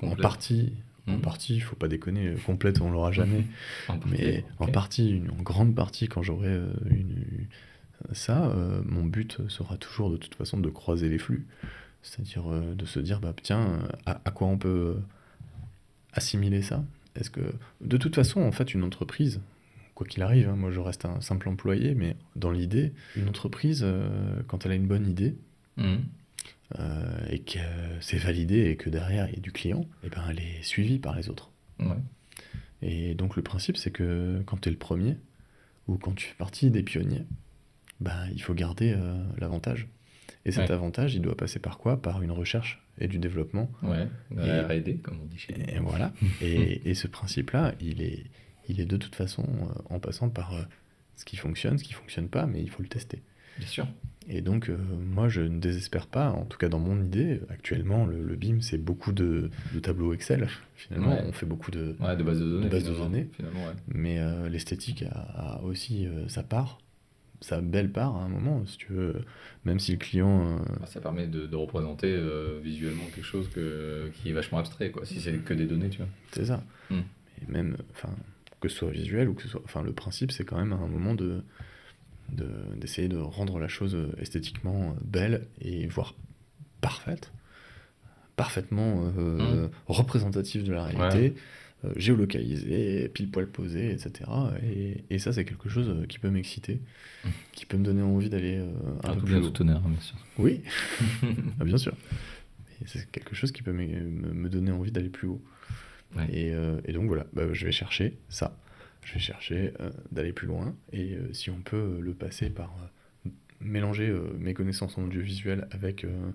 en 0.03 0.17
partie, 0.17 0.73
en 1.07 1.13
Mhm. 1.13 1.21
partie, 1.21 1.57
il 1.57 1.61
faut 1.61 1.77
pas 1.77 1.89
déconner, 1.89 2.29
euh, 2.29 2.37
complète, 2.47 2.81
on 2.81 2.91
l'aura 2.91 3.13
jamais. 3.13 3.45
En 3.89 3.99
Mais 4.07 4.45
en 4.59 4.67
partie, 4.69 5.11
une, 5.11 5.31
en 5.31 5.43
grande 5.43 5.75
partie, 5.75 6.09
quand 6.09 6.23
j'aurai 6.23 6.49
euh, 6.49 6.73
une, 6.91 7.47
ça, 8.13 8.47
euh, 8.47 8.81
mon 8.87 9.05
but 9.05 9.47
sera 9.49 9.77
toujours 9.77 10.11
de 10.11 10.17
toute 10.17 10.35
façon 10.37 10.59
de 10.59 10.71
croiser 10.71 11.09
les 11.11 11.19
flux. 11.19 11.47
C'est-à-dire 12.03 12.51
euh, 12.51 12.75
de 12.75 12.87
se 12.87 12.99
dire, 12.99 13.21
bah 13.21 13.35
tiens, 13.43 13.81
à, 14.07 14.21
à 14.25 14.31
quoi 14.31 14.47
on 14.47 14.57
peut 14.57 14.97
assimiler 16.13 16.63
ça? 16.63 16.83
Est-ce 17.17 17.31
que, 17.31 17.41
de 17.81 17.97
toute 17.97 18.15
façon, 18.15 18.41
en 18.43 18.53
fait, 18.53 18.73
une 18.75 18.83
entreprise, 18.85 19.41
quoi 19.95 20.07
qu'il 20.07 20.23
arrive, 20.23 20.49
hein, 20.49 20.57
moi 20.57 20.71
je 20.71 20.81
reste 20.81 21.05
un 21.05 21.21
simple 21.21 21.49
employé, 21.49 21.95
mais 21.95 22.17
dans 22.37 22.51
l'idée, 22.51 22.93
une 23.17 23.29
entreprise, 23.29 23.81
euh, 23.83 24.43
quand 24.47 24.65
elle 24.65 24.73
a 24.73 24.77
une 24.77 24.87
bonne 24.87 25.07
idée, 25.09 25.35
Mhm. 25.77 26.01
euh, 26.79 27.19
et 27.29 27.41
que 27.41 27.59
c'est 28.01 28.19
validé 28.19 28.71
et 28.71 28.77
que 28.77 28.89
derrière 28.91 29.29
il 29.29 29.35
y 29.35 29.39
a 29.39 29.41
du 29.41 29.53
client, 29.53 29.85
et 30.05 30.09
ben 30.09 30.23
elle 30.31 30.39
est 30.41 30.63
suivie 30.63 30.99
par 30.99 31.17
les 31.17 31.29
autres. 31.29 31.51
Ouais. 31.81 31.97
Et 32.83 33.15
donc 33.15 33.37
le 33.37 33.43
principe, 33.43 33.77
c'est 33.77 33.91
que 33.91 34.43
quand 34.47 34.59
tu 34.61 34.69
es 34.69 34.73
le 34.73 34.79
premier, 34.79 35.17
ou 35.89 35.97
quand 35.99 36.13
tu 36.15 36.27
fais 36.29 36.35
partie 36.37 36.71
des 36.71 36.83
pionniers, 36.83 37.25
bah, 38.01 38.17
il 38.33 38.41
faut 38.41 38.55
garder 38.55 38.95
euh, 38.97 39.23
l'avantage. 39.39 39.89
Et 40.47 40.53
cet 40.53 40.69
Ouais. 40.69 40.75
avantage, 40.75 41.15
il 41.15 41.21
doit 41.21 41.37
passer 41.37 41.59
par 41.59 41.77
quoi? 41.77 42.01
Par 42.01 42.23
une 42.23 42.31
recherche 42.31 42.83
et 43.01 43.09
du 43.09 43.19
développement. 43.19 43.71
Ouais, 43.83 44.07
Et- 44.33 44.35
la 44.47 44.67
R&D, 44.69 44.99
comme 45.03 45.19
on 45.23 45.27
dit 45.27 45.39
chez 45.39 45.55
nous. 45.57 45.65
Et 45.75 45.79
voilà. 45.81 46.13
et, 46.43 46.89
et 46.91 46.95
ce 46.95 47.07
principe-là, 47.07 47.75
il 47.81 48.03
est, 48.03 48.25
il 48.69 48.81
est 48.81 48.87
de 48.87 48.97
toute 48.97 49.15
façon 49.15 49.43
euh, 49.45 49.83
en 49.95 49.99
passant 49.99 50.29
par 50.29 50.55
euh, 50.55 50.63
ce 51.17 51.25
qui 51.25 51.37
fonctionne, 51.37 51.79
ce 51.79 51.85
qui 51.85 51.93
fonctionne 51.95 52.29
pas, 52.29 52.47
mais 52.47 52.61
il 52.63 52.71
faut 52.71 52.83
le 52.83 52.89
tester. 52.89 53.23
Bien 53.59 53.67
sûr. 53.69 53.87
Et 54.29 54.43
donc, 54.43 54.69
euh, 54.69 54.77
moi, 54.99 55.29
je 55.29 55.41
ne 55.41 55.59
désespère 55.59 56.07
pas, 56.07 56.31
en 56.31 56.45
tout 56.45 56.57
cas 56.57 56.69
dans 56.69 56.79
mon 56.79 57.03
idée, 57.03 57.41
actuellement, 57.49 58.07
le, 58.07 58.23
le 58.23 58.37
BIM, 58.37 58.61
c'est 58.61 58.79
beaucoup 58.79 59.13
de, 59.13 59.51
de 59.75 59.81
tableaux 59.81 60.13
Excel, 60.15 60.47
finalement. 60.77 61.15
Ouais. 61.15 61.25
On 61.27 61.33
fait 61.33 61.47
beaucoup 61.47 61.71
de, 61.73 61.97
Ouais, 62.01 62.17
de 62.17 62.23
base 62.23 62.39
de 62.39 62.45
données. 62.49 62.67
De 62.67 62.71
base 62.71 62.85
de 62.85 62.93
finalement. 62.93 63.11
données. 63.11 63.29
Finalement, 63.33 63.67
ouais. 63.67 63.73
Mais 63.89 64.19
euh, 64.21 64.49
l'esthétique 64.49 65.03
a, 65.11 65.57
a 65.59 65.63
aussi 65.63 66.07
euh, 66.07 66.29
sa 66.29 66.43
part, 66.45 66.79
sa 67.41 67.61
belle 67.61 67.91
part 67.91 68.17
à 68.17 68.25
un 68.25 68.29
moment, 68.29 68.65
si 68.67 68.77
tu 68.77 68.93
veux. 68.93 69.15
Même 69.65 69.79
si 69.79 69.93
le 69.93 69.99
client. 69.99 70.59
euh, 70.59 70.59
Bah, 70.81 70.87
ça 70.87 71.01
permet 71.01 71.27
de, 71.27 71.47
de 71.47 71.57
représenter 71.57 72.09
euh, 72.13 72.61
visuellement 72.63 73.05
quelque 73.15 73.25
chose 73.25 73.49
que, 73.51 74.11
qui 74.15 74.31
est 74.31 74.33
vachement 74.33 74.59
abstrait, 74.59 74.91
quoi. 74.91 75.05
Si 75.07 75.21
c'est 75.21 75.33
que 75.45 75.55
des 75.55 75.67
données, 75.67 75.89
tu 75.89 75.99
vois. 75.99 76.09
c'est 76.33 76.45
ça. 76.47 76.63
Hmm. 76.91 77.01
Et 77.43 77.51
même, 77.51 77.77
enfin, 77.93 78.11
que 78.61 78.69
ce 78.69 78.77
soit 78.77 78.91
visuel 78.91 79.29
ou 79.29 79.35
que 79.35 79.43
ce 79.43 79.49
soit. 79.49 79.63
Enfin, 79.65 79.83
le 79.83 79.93
principe, 79.93 80.33
c'est 80.33 80.45
quand 80.45 80.59
même 80.59 80.73
à 80.73 80.77
un 80.77 80.87
moment 80.89 81.15
de 81.15 81.43
de- 82.33 82.47
d'essayer 82.77 83.09
de, 83.09 83.17
rendre 83.17 83.59
la 83.59 83.67
chose 83.67 83.97
esthétiquement 84.19 84.95
belle 85.05 85.47
et 85.61 85.89
voire 85.89 86.15
parfaite, 86.81 87.33
parfaitement 88.37 89.11
euh, 89.19 89.67
représentative 89.87 90.65
de 90.65 90.73
la 90.73 90.85
réalité, 90.85 91.35
géolocalisée, 91.97 93.09
pile 93.09 93.31
poil 93.31 93.47
posée, 93.47 93.91
etc. 93.93 94.31
Et, 94.63 95.05
et 95.11 95.19
ça, 95.19 95.33
c'est 95.33 95.45
quelque 95.45 95.69
chose 95.69 95.89
euh, 95.89 96.07
qui 96.07 96.19
peut 96.19 96.31
m'exciter, 96.31 96.81
Hmm. 97.25 97.29
qui 97.53 97.67
peut 97.67 97.77
me 97.77 97.85
donner 97.85 98.01
envie 98.03 98.31
d'aller 98.31 98.57
euh, 98.59 98.71
un 99.05 99.11
Un 99.11 99.15
peu 99.15 99.21
tout 99.21 99.27
plus 99.27 99.35
bien 99.35 99.43
haut. 99.43 99.51
tout 99.51 99.63
honneur, 99.63 99.81
bien 99.81 100.01
sûr. 100.01 100.17
Oui, 100.39 100.63
Ah, 101.61 101.65
bien 101.65 101.77
sûr. 101.77 101.95
C'est 102.87 103.11
quelque 103.11 103.35
chose 103.35 103.53
qui 103.53 103.63
peut 103.63 103.73
me, 103.73 104.49
donner 104.49 104.71
envie 104.71 104.91
d'aller 104.91 105.11
plus 105.11 105.29
haut. 105.29 105.43
Ouais. 106.17 106.27
Et, 106.33 106.55
euh, 106.55 106.81
et 106.87 106.93
donc 106.93 107.07
voilà, 107.09 107.27
bah, 107.35 107.53
je 107.53 107.67
vais 107.67 107.73
chercher 107.73 108.17
ça. 108.31 108.57
Je 109.05 109.15
vais 109.15 109.21
chercher 109.21 109.73
euh, 109.81 109.91
d'aller 110.13 110.33
plus 110.33 110.47
loin. 110.47 110.75
Et 110.93 111.15
euh, 111.15 111.31
si 111.35 111.51
on 111.51 111.61
peut 111.61 111.77
euh, 111.77 112.01
le 112.01 112.15
passer 112.15 112.49
par 112.51 112.75
euh, 113.27 113.31
mélanger 113.61 114.09
euh, 114.09 114.23
mes 114.39 114.55
connaissances 114.55 114.97
en 114.97 115.05
audiovisuel 115.05 115.69
avec, 115.73 116.05
euh, 116.05 116.31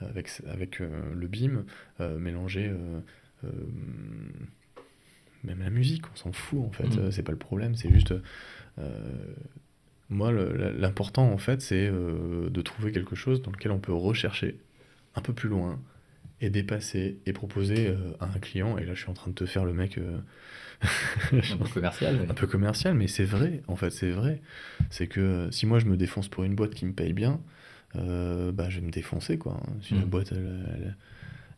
avec, 0.00 0.28
avec 0.48 0.80
euh, 0.80 0.88
le 1.14 1.26
BIM, 1.26 1.64
euh, 2.00 2.18
mélanger 2.20 2.68
euh, 2.68 3.00
euh, 3.44 3.50
même 5.44 5.60
la 5.60 5.70
musique, 5.70 6.02
on 6.12 6.16
s'en 6.16 6.32
fout 6.32 6.60
en 6.64 6.70
fait. 6.70 6.98
Euh, 6.98 7.10
c'est 7.10 7.22
pas 7.22 7.32
le 7.32 7.38
problème, 7.38 7.74
c'est 7.76 7.90
juste. 7.90 8.14
euh, 8.78 9.34
moi, 10.08 10.32
l'important, 10.32 11.30
en 11.32 11.38
fait, 11.38 11.60
c'est 11.62 11.88
euh, 11.88 12.50
de 12.50 12.62
trouver 12.62 12.90
quelque 12.90 13.14
chose 13.14 13.42
dans 13.42 13.52
lequel 13.52 13.70
on 13.70 13.78
peut 13.78 13.92
rechercher 13.92 14.58
un 15.14 15.20
peu 15.20 15.32
plus 15.32 15.48
loin 15.48 15.80
et 16.40 16.50
dépasser 16.50 17.18
et 17.26 17.32
proposer 17.32 17.86
euh, 17.88 17.96
à 18.18 18.24
un 18.26 18.38
client. 18.40 18.76
Et 18.78 18.84
là, 18.84 18.94
je 18.94 19.00
suis 19.02 19.10
en 19.10 19.14
train 19.14 19.30
de 19.30 19.36
te 19.36 19.46
faire 19.46 19.64
le 19.64 19.72
mec 19.72 19.98
euh, 19.98 20.18
Un 21.52 21.56
peu 21.58 21.68
commercial. 21.68 22.16
mais- 22.18 22.30
un 22.30 22.34
peu 22.34 22.46
commercial, 22.46 22.94
mais 22.94 23.06
c'est 23.06 23.24
vrai, 23.24 23.62
en 23.68 23.76
fait, 23.76 23.90
c'est 23.90 24.10
vrai. 24.10 24.40
C'est 24.88 25.06
que 25.06 25.48
si 25.52 25.66
moi, 25.66 25.78
je 25.78 25.86
me 25.86 25.96
défonce 25.96 26.28
pour 26.28 26.42
une 26.44 26.54
boîte 26.56 26.74
qui 26.74 26.86
me 26.86 26.92
paye 26.92 27.12
bien, 27.12 27.40
euh, 27.96 28.50
bah, 28.52 28.68
je 28.68 28.80
vais 28.80 28.86
me 28.86 28.90
défoncer, 28.90 29.38
quoi. 29.38 29.60
Si 29.82 29.94
la 29.94 30.00
Mhm. 30.00 30.06
boîte, 30.10 30.32
elle, 30.32 30.66
elle- 30.74 30.96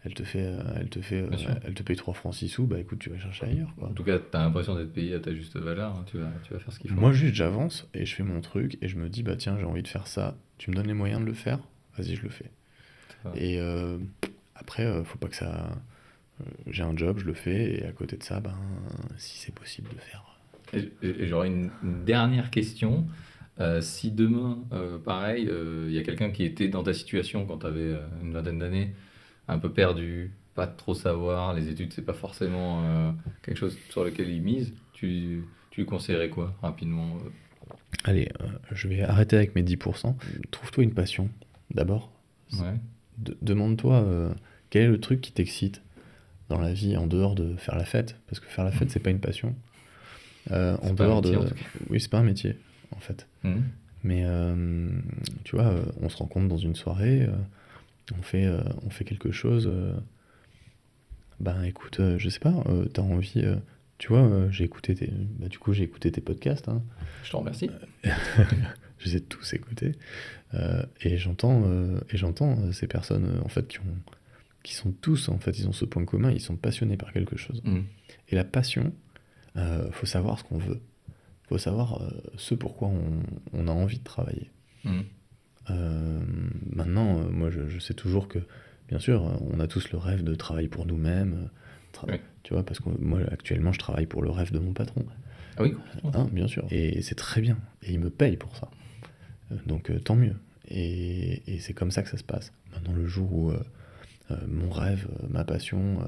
elle 0.05 0.15
te 0.15 0.25
fait, 0.25 0.45
euh, 0.45 0.61
elle 0.77 0.89
te 0.89 1.01
fait, 1.01 1.23
euh, 1.23 1.55
elle 1.65 1.75
te 1.75 1.83
paye 1.83 1.97
3 1.97 2.15
francs 2.15 2.35
6 2.35 2.49
sous, 2.49 2.67
bah 2.67 2.79
écoute, 2.79 2.99
tu 2.99 3.11
vas 3.11 3.19
chercher 3.19 3.47
ailleurs, 3.47 3.73
quoi. 3.77 3.89
En 3.89 3.93
tout 3.93 4.05
cas, 4.05 4.19
tu 4.19 4.37
as 4.37 4.41
l'impression 4.41 4.75
d'être 4.75 4.93
payé 4.93 5.15
à 5.15 5.21
ta 5.21 5.33
juste 5.33 5.57
valeur. 5.57 5.95
hein. 5.95 6.05
Tu, 6.07 6.19
vas, 6.19 6.31
tu 6.45 6.53
vas 6.53 6.59
faire 6.59 6.73
ce 6.73 6.79
qu'il 6.81 6.91
faut. 6.91 7.01
Moi, 7.01 7.13
juste, 7.13 7.35
j'avance 7.35 7.89
et 7.95 8.05
je 8.05 8.15
fais 8.15 8.23
mon 8.25 8.41
truc 8.41 8.79
et 8.83 8.89
je 8.89 8.97
me 8.97 9.09
dis, 9.09 9.23
bah 9.23 9.37
tiens, 9.37 9.57
j'ai 9.59 9.65
envie 9.65 9.83
de 9.83 9.89
faire 9.89 10.07
ça. 10.07 10.37
Tu 10.59 10.71
me 10.71 10.77
donnes 10.77 10.89
les 10.89 10.95
moyens 10.95 11.21
de 11.21 11.27
le 11.27 11.35
faire? 11.35 11.61
Vas-y, 11.97 12.17
je 12.17 12.23
le 12.23 12.31
fais. 12.31 12.51
Et 13.37 13.61
euh, 13.61 13.99
après, 14.57 14.85
euh, 14.85 15.05
faut 15.05 15.19
pas 15.19 15.29
que 15.29 15.37
ça. 15.37 15.71
j'ai 16.67 16.83
un 16.83 16.97
job, 16.97 17.19
je 17.19 17.25
le 17.25 17.35
fais, 17.35 17.79
et 17.79 17.85
à 17.85 17.93
côté 17.93 18.17
de 18.17 18.23
ça, 18.25 18.41
ben, 18.41 18.57
si 19.17 19.39
c'est 19.39 19.55
possible 19.55 19.89
de 19.91 20.01
faire. 20.01 20.25
Et, 20.73 21.27
j'aurais 21.29 21.49
une, 21.49 21.71
une 21.83 22.05
dernière 22.05 22.51
question. 22.51 23.07
Euh, 23.61 23.81
si 23.81 24.11
demain, 24.11 24.59
euh, 24.73 24.99
pareil, 24.99 25.47
euh, 25.49 25.87
il 25.89 25.95
y 25.95 25.99
a 25.99 26.03
quelqu'un 26.03 26.31
qui 26.31 26.43
était 26.45 26.69
dans 26.69 26.83
ta 26.83 26.95
situation 26.95 27.45
quand 27.47 27.59
tu 27.59 27.67
avais 27.67 27.95
une 28.23 28.33
vingtaine 28.33 28.59
d'années, 28.59 28.95
un 29.49 29.59
peu 29.59 29.73
perdu, 29.73 30.33
pas 30.55 30.67
trop 30.67 30.95
savoir, 30.95 31.55
les 31.55 31.69
études, 31.69 31.93
c'est 31.93 32.05
pas 32.05 32.13
forcément 32.13 32.83
euh, 32.85 33.13
quelque 33.43 33.57
chose 33.57 33.77
sur 33.91 34.05
lequel 34.05 34.29
il 34.31 34.43
mise, 34.43 34.73
tu, 34.93 35.45
tu 35.71 35.81
lui 35.81 35.87
conseillerais 35.87 36.29
quoi, 36.31 36.55
rapidement 36.63 37.17
euh? 37.25 37.29
Allez, 38.05 38.29
euh, 38.41 38.47
je 38.73 38.89
vais 38.89 39.03
arrêter 39.03 39.37
avec 39.37 39.55
mes 39.55 39.63
10%. 39.63 40.15
Trouve-toi 40.51 40.85
une 40.85 40.93
passion, 40.95 41.29
d'abord. 41.73 42.11
Ouais. 42.55 42.75
De- 43.19 43.37
Demande-toi 43.43 43.95
euh, 44.03 44.35
quel 44.71 44.83
est 44.83 44.89
le 44.89 44.99
truc 45.01 45.21
qui 45.21 45.33
t'excite 45.33 45.83
dans 46.49 46.59
la 46.59 46.73
vie 46.73 46.97
en 46.97 47.07
dehors 47.07 47.35
de 47.35 47.55
faire 47.57 47.77
la 47.77 47.85
fête? 47.85 48.17
Parce 48.27 48.41
que 48.41 48.47
faire 48.49 48.65
la 48.65 48.73
fête, 48.73 48.91
c'est 48.91 48.99
pas 49.01 49.11
une 49.11 49.21
passion. 49.21 49.55
En 50.51 50.55
pas 50.77 50.87
un 50.89 50.93
dehors 50.95 51.23
métier, 51.23 51.37
de. 51.37 51.43
en. 51.43 51.47
Oui, 51.91 52.01
c'est 52.01 52.11
pas 52.11 52.19
un 52.19 52.25
métier, 52.25 52.59
en 52.97 52.99
fait. 53.01 53.27
Mhm. 53.45 53.63
Mais 54.05 54.25
tu 55.45 55.55
vois, 55.57 55.73
on 56.01 56.09
se 56.09 56.17
rencontre 56.17 56.49
dans 56.49 56.57
une 56.57 56.75
soirée, 56.75 57.29
on, 58.19 58.23
fait, 58.23 58.45
euh, 58.47 58.63
on 58.85 58.91
fait 58.91 59.05
quelque 59.05 59.31
chose. 59.33 59.67
euh, 59.73 59.95
ben 61.41 61.63
écoute, 61.65 61.99
euh, 62.01 62.19
je 62.19 62.29
sais 62.29 62.39
pas, 62.41 62.55
euh, 62.67 62.85
t'as 62.87 63.03
envie. 63.03 63.43
tu 63.99 64.09
vois, 64.09 64.49
j'ai 64.51 64.65
écouté 64.65 64.95
tes, 64.95 65.11
bah, 65.39 65.49
du 65.49 65.59
coup, 65.59 65.73
j'ai 65.73 65.85
écouté 65.85 66.11
tes 66.13 66.21
podcasts. 66.21 66.69
hein. 66.69 66.83
Je 67.25 67.31
te 67.31 67.37
remercie. 67.37 67.71
je 68.99 69.05
les 69.07 69.17
ai 69.17 69.21
tous 69.21 69.53
écoutés. 69.55 69.93
Et 71.01 71.17
j'entends 71.17 71.63
et 72.11 72.17
j'entends 72.17 72.73
ces 72.73 72.87
personnes 72.87 73.41
en 73.45 73.49
fait 73.49 73.67
qui 73.69 73.79
ont 73.79 73.97
qui 74.63 74.75
sont 74.75 74.93
tous 74.93 75.29
en 75.31 75.39
fait 75.39 75.59
ils 75.59 75.67
ont 75.67 75.73
ce 75.73 75.85
point 75.87 76.05
commun 76.05 76.31
ils 76.31 76.41
sont 76.41 76.55
passionnés 76.57 76.97
par 76.99 77.13
quelque 77.13 77.37
chose 77.37 77.61
Mhm. 77.65 77.85
et 78.29 78.37
la 78.37 78.45
passion 78.45 78.93
faut 79.93 80.05
savoir 80.07 80.39
ce 80.39 80.45
qu'on 80.45 80.59
veut 80.59 80.81
faut 81.49 81.57
savoir 81.59 82.01
ce 82.37 82.55
pourquoi 82.55 82.89
on, 82.89 83.23
on 83.55 83.67
a 83.67 83.73
envie 83.73 83.99
de 83.99 84.05
travailler 84.05 84.51
Mhm. 84.85 85.05
Euh, 85.71 86.21
maintenant 86.75 87.21
euh, 87.21 87.29
moi 87.31 87.49
je, 87.51 87.69
je 87.69 87.79
sais 87.79 87.95
toujours 87.95 88.27
que 88.27 88.41
bien 88.89 88.99
sûr 88.99 89.23
on 89.53 89.61
a 89.61 89.69
tous 89.69 89.93
le 89.93 89.99
rêve 89.99 90.25
de 90.25 90.35
travailler 90.35 90.67
pour 90.69 90.87
nous-mêmes 90.87 91.49
euh, 92.05 92.07
Oui. 92.09 92.21
tu 92.43 92.53
vois 92.55 92.65
parce 92.65 92.81
que 92.81 92.89
moi 92.99 93.21
actuellement 93.31 93.73
je 93.73 93.79
travaille 93.79 94.07
pour 94.07 94.23
le 94.23 94.31
rêve 94.31 94.51
de 94.53 94.59
mon 94.59 94.73
patron 94.73 95.05
Ah 95.57 95.63
oui. 95.63 95.75
Hein, 96.15 96.29
bien 96.33 96.49
sûr. 96.49 96.67
Et 96.73 97.01
c'est 97.03 97.15
très 97.15 97.41
bien. 97.41 97.59
Et 97.83 97.93
il 97.93 98.01
me 98.01 98.11
paye 98.11 98.37
pour 98.37 98.57
ça. 98.57 98.69
Donc 99.67 99.93
tant 100.05 100.17
mieux. 100.17 100.35
Et, 100.69 101.43
et 101.47 101.59
c'est 101.61 101.75
comme 101.75 101.91
ça 101.93 102.03
que 102.03 102.09
ça 102.09 102.17
se 102.17 102.25
passe. 102.25 102.53
Maintenant, 102.73 102.95
le 102.95 103.07
jour 103.07 103.33
où 103.33 103.53
mon 104.49 104.71
rêve, 104.71 105.07
ma 105.29 105.45
passion 105.45 105.99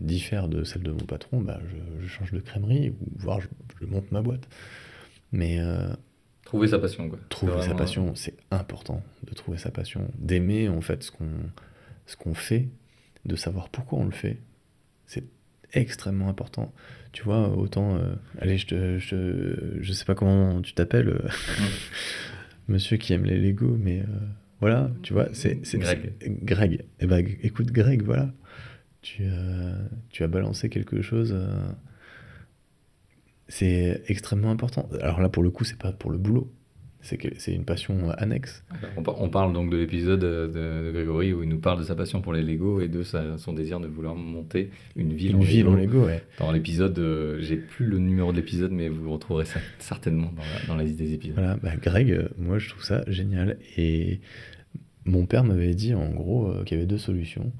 diffère 0.00 0.48
de 0.48 0.64
celle 0.64 0.82
de 0.82 0.90
mon 0.92 1.04
patron, 1.04 1.42
bah, 1.42 1.60
je, 1.68 2.02
je 2.02 2.08
change 2.08 2.32
de 2.32 2.40
crèmerie 2.40 2.88
ou 2.90 2.96
voire 3.16 3.40
je, 3.42 3.48
je 3.80 3.86
monte 3.86 4.10
ma 4.12 4.22
boîte. 4.22 4.48
Mais 5.32 5.58
Trouver 6.50 6.66
sa 6.66 6.80
passion, 6.80 7.08
quoi. 7.08 7.16
trouver 7.28 7.62
sa 7.62 7.74
passion, 7.76 8.12
c'est 8.16 8.34
important 8.50 9.04
de 9.22 9.32
trouver 9.34 9.56
sa 9.56 9.70
passion, 9.70 10.10
d'aimer 10.18 10.68
en 10.68 10.80
fait 10.80 11.04
ce 11.04 11.12
qu'on 11.12 11.28
ce 12.06 12.16
qu'on 12.16 12.34
fait, 12.34 12.66
de 13.24 13.36
savoir 13.36 13.68
pourquoi 13.68 14.00
on 14.00 14.04
le 14.04 14.10
fait. 14.10 14.38
C'est 15.06 15.22
extrêmement 15.74 16.28
important. 16.28 16.74
Tu 17.12 17.22
vois, 17.22 17.56
autant 17.56 17.98
euh, 17.98 18.14
allez, 18.40 18.58
je 18.58 18.66
te 18.66 18.98
je, 18.98 19.78
je 19.80 19.92
sais 19.92 20.04
pas 20.04 20.16
comment 20.16 20.60
tu 20.60 20.74
t'appelles 20.74 21.10
euh, 21.10 21.28
monsieur 22.66 22.96
qui 22.96 23.12
aime 23.12 23.26
les 23.26 23.38
Lego 23.38 23.76
mais 23.80 24.00
euh, 24.00 24.06
voilà, 24.58 24.90
tu 25.04 25.12
vois, 25.12 25.28
c'est 25.32 25.62
Greg. 25.74 26.14
Greg. 26.42 26.84
Eh 26.98 27.06
ben 27.06 27.24
écoute 27.44 27.70
Greg, 27.70 28.02
voilà. 28.02 28.32
Tu 29.02 29.22
tu 30.08 30.24
as 30.24 30.26
balancé 30.26 30.68
quelque 30.68 31.00
chose 31.00 31.32
c'est 33.50 34.02
extrêmement 34.08 34.50
important. 34.50 34.88
Alors 35.02 35.20
là, 35.20 35.28
pour 35.28 35.42
le 35.42 35.50
coup, 35.50 35.64
c'est 35.64 35.78
pas 35.78 35.92
pour 35.92 36.10
le 36.10 36.16
boulot. 36.18 36.50
C'est 37.02 37.52
une 37.54 37.64
passion 37.64 38.10
annexe. 38.18 38.62
On, 38.98 39.02
par- 39.02 39.22
on 39.22 39.30
parle 39.30 39.54
donc 39.54 39.70
de 39.70 39.78
l'épisode 39.78 40.20
de, 40.20 40.50
de 40.52 40.90
Grégory 40.92 41.32
où 41.32 41.42
il 41.42 41.48
nous 41.48 41.58
parle 41.58 41.78
de 41.78 41.84
sa 41.84 41.94
passion 41.94 42.20
pour 42.20 42.34
les 42.34 42.42
Lego 42.42 42.82
et 42.82 42.88
de 42.88 43.02
sa- 43.02 43.38
son 43.38 43.54
désir 43.54 43.80
de 43.80 43.86
vouloir 43.86 44.14
monter 44.14 44.68
une 44.96 45.14
ville 45.14 45.30
Une 45.30 45.36
en 45.36 45.40
ville 45.40 45.64
Lego. 45.64 45.72
en 45.72 45.76
Lego, 45.76 46.04
ouais. 46.04 46.22
Dans 46.38 46.52
l'épisode, 46.52 46.98
euh, 46.98 47.38
j'ai 47.40 47.56
plus 47.56 47.86
le 47.86 47.96
numéro 47.98 48.32
de 48.32 48.36
l'épisode, 48.36 48.70
mais 48.72 48.90
vous 48.90 49.10
retrouverez 49.12 49.46
ça 49.46 49.60
certainement 49.78 50.30
dans 50.36 50.42
la, 50.42 50.66
dans 50.66 50.76
la 50.76 50.84
liste 50.84 50.98
des 50.98 51.14
épisodes. 51.14 51.36
Voilà, 51.38 51.56
bah 51.62 51.72
Greg, 51.80 52.10
euh, 52.12 52.28
moi 52.36 52.58
je 52.58 52.68
trouve 52.68 52.84
ça 52.84 53.02
génial. 53.06 53.56
Et 53.78 54.20
mon 55.06 55.24
père 55.24 55.42
m'avait 55.44 55.74
dit 55.74 55.94
en 55.94 56.10
gros 56.10 56.48
euh, 56.48 56.64
qu'il 56.64 56.76
y 56.76 56.80
avait 56.80 56.86
deux 56.86 56.98
solutions. 56.98 57.50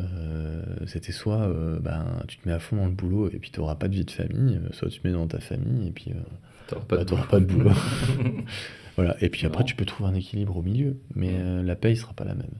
Euh, 0.00 0.62
C'était 0.86 1.12
soit 1.12 1.42
euh, 1.42 1.78
ben, 1.78 2.22
tu 2.28 2.38
te 2.38 2.48
mets 2.48 2.54
à 2.54 2.58
fond 2.58 2.76
dans 2.76 2.86
le 2.86 2.92
boulot 2.92 3.28
et 3.30 3.38
puis 3.38 3.50
tu 3.50 3.60
n'auras 3.60 3.74
pas 3.76 3.88
de 3.88 3.94
vie 3.94 4.04
de 4.04 4.10
famille, 4.10 4.56
euh, 4.56 4.68
soit 4.72 4.88
tu 4.88 5.00
te 5.00 5.06
mets 5.06 5.12
dans 5.12 5.26
ta 5.26 5.40
famille 5.40 5.88
et 5.88 5.90
puis 5.92 6.10
euh, 6.12 6.20
T'auras 6.68 6.84
pas 6.84 7.04
bah, 7.04 7.26
pas 7.30 7.40
de 7.40 7.44
boulot. 7.46 7.70
voilà. 8.96 9.16
Et 9.22 9.28
puis 9.28 9.46
après 9.46 9.64
tu 9.64 9.74
peux 9.76 9.84
trouver 9.84 10.10
un 10.10 10.14
équilibre 10.14 10.56
au 10.56 10.62
milieu, 10.62 10.98
mais 11.14 11.30
euh, 11.34 11.62
la 11.62 11.76
paye 11.76 11.96
sera 11.96 12.12
pas 12.14 12.24
la 12.24 12.34
même. 12.34 12.54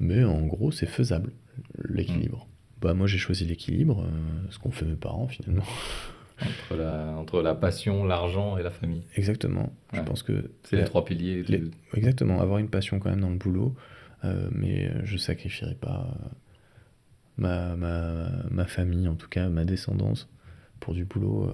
Mais 0.00 0.24
en 0.24 0.46
gros 0.46 0.70
c'est 0.72 0.86
faisable, 0.86 1.32
l'équilibre. 1.88 2.48
Bah 2.80 2.94
moi 2.94 3.06
j'ai 3.06 3.18
choisi 3.18 3.44
l'équilibre, 3.44 4.04
ce 4.50 4.58
qu'ont 4.58 4.70
fait 4.70 4.84
mes 4.84 4.96
parents 4.96 5.28
finalement. 5.28 5.64
entre, 6.42 6.76
la, 6.76 7.14
entre 7.16 7.42
la 7.42 7.54
passion, 7.54 8.04
l'argent 8.04 8.58
et 8.58 8.62
la 8.62 8.70
famille. 8.72 9.02
Exactement. 9.16 9.72
Je 9.92 10.00
pense 10.00 10.22
que 10.22 10.50
C'est 10.64 10.76
les 10.76 10.84
trois 10.84 11.04
piliers. 11.04 11.44
de- 11.44 11.52
Les- 11.52 11.70
Exactement, 11.94 12.40
avoir 12.40 12.58
une 12.58 12.68
passion 12.68 12.98
quand 12.98 13.10
même 13.10 13.20
dans 13.20 13.30
le 13.30 13.36
boulot, 13.36 13.74
euh, 14.24 14.48
mais 14.52 14.90
je 15.04 15.16
sacrifierai 15.16 15.74
pas 15.76 16.08
ma, 17.38 17.76
ma, 17.76 18.28
ma 18.50 18.64
famille, 18.66 19.08
en 19.08 19.14
tout 19.14 19.28
cas 19.28 19.48
ma 19.48 19.64
descendance, 19.64 20.28
pour 20.80 20.94
du 20.94 21.04
boulot. 21.04 21.44
euh, 21.48 21.52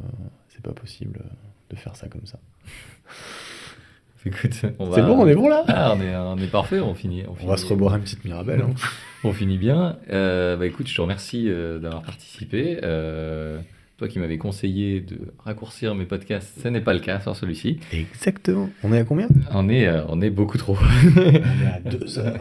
c'est 0.48 0.62
pas 0.62 0.72
possible 0.72 1.20
euh, 1.24 1.28
de 1.70 1.76
faire 1.76 1.96
ça 1.96 2.08
comme 2.08 2.26
ça. 2.26 2.38
Écoute, 4.26 4.60
on 4.78 4.92
C'est 4.92 5.00
va- 5.00 5.06
bon, 5.06 5.18
on 5.22 5.26
est 5.26 5.34
bon 5.34 5.48
là 5.48 5.64
Ah, 5.68 5.94
on 5.96 6.00
est, 6.02 6.14
on 6.14 6.36
est 6.36 6.46
parfait, 6.50 6.78
on 6.80 6.94
finit. 6.94 7.22
On, 7.26 7.30
On 7.30 7.34
finit, 7.36 7.48
va 7.48 7.56
se 7.56 7.64
reboire 7.66 7.94
une 7.96 8.02
petite 8.02 8.22
Mirabelle. 8.26 8.60
hein. 8.60 8.74
on 9.24 9.32
finit 9.32 9.56
bien. 9.56 9.96
Euh, 10.10 10.58
bah 10.58 10.66
écoute, 10.66 10.88
je 10.88 10.94
te 10.94 11.00
remercie 11.00 11.48
euh, 11.48 11.78
d'avoir 11.78 12.02
participé. 12.02 12.80
Euh, 12.82 13.58
toi 14.00 14.08
qui 14.08 14.18
m'avais 14.18 14.38
conseillé 14.38 15.00
de 15.00 15.18
raccourcir 15.44 15.94
mes 15.94 16.06
podcasts, 16.06 16.58
ce 16.62 16.68
n'est 16.68 16.80
pas 16.80 16.94
le 16.94 17.00
cas 17.00 17.20
sur 17.20 17.36
celui-ci. 17.36 17.80
Exactement. 17.92 18.70
On 18.82 18.94
est 18.94 18.98
à 18.98 19.04
combien? 19.04 19.28
On 19.52 19.68
est, 19.68 19.86
euh, 19.86 20.00
on 20.08 20.22
est 20.22 20.30
beaucoup 20.30 20.56
trop. 20.56 20.74
On 20.80 21.20
est 21.20 21.42
à 21.66 21.80
deux 21.90 22.18
heures. 22.18 22.40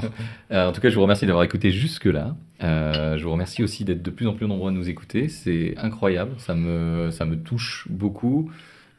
Euh, 0.52 0.70
en 0.70 0.72
tout 0.72 0.80
cas, 0.80 0.90
je 0.90 0.96
vous 0.96 1.02
remercie 1.02 1.26
d'avoir 1.26 1.44
écouté 1.44 1.72
jusque-là. 1.72 2.38
Euh, 2.64 3.18
je 3.18 3.26
vous 3.26 3.32
remercie 3.34 3.62
aussi 3.62 3.84
d'être 3.84 4.02
de 4.02 4.10
plus 4.10 4.26
en 4.26 4.36
plus 4.36 4.48
nombreux 4.48 4.70
à 4.70 4.72
nous 4.74 4.88
écouter. 4.88 5.28
C'est 5.28 5.74
incroyable, 5.78 6.32
ça 6.38 6.56
me, 6.56 7.12
ça 7.12 7.26
me 7.26 7.36
touche 7.36 7.88
beaucoup 7.90 8.50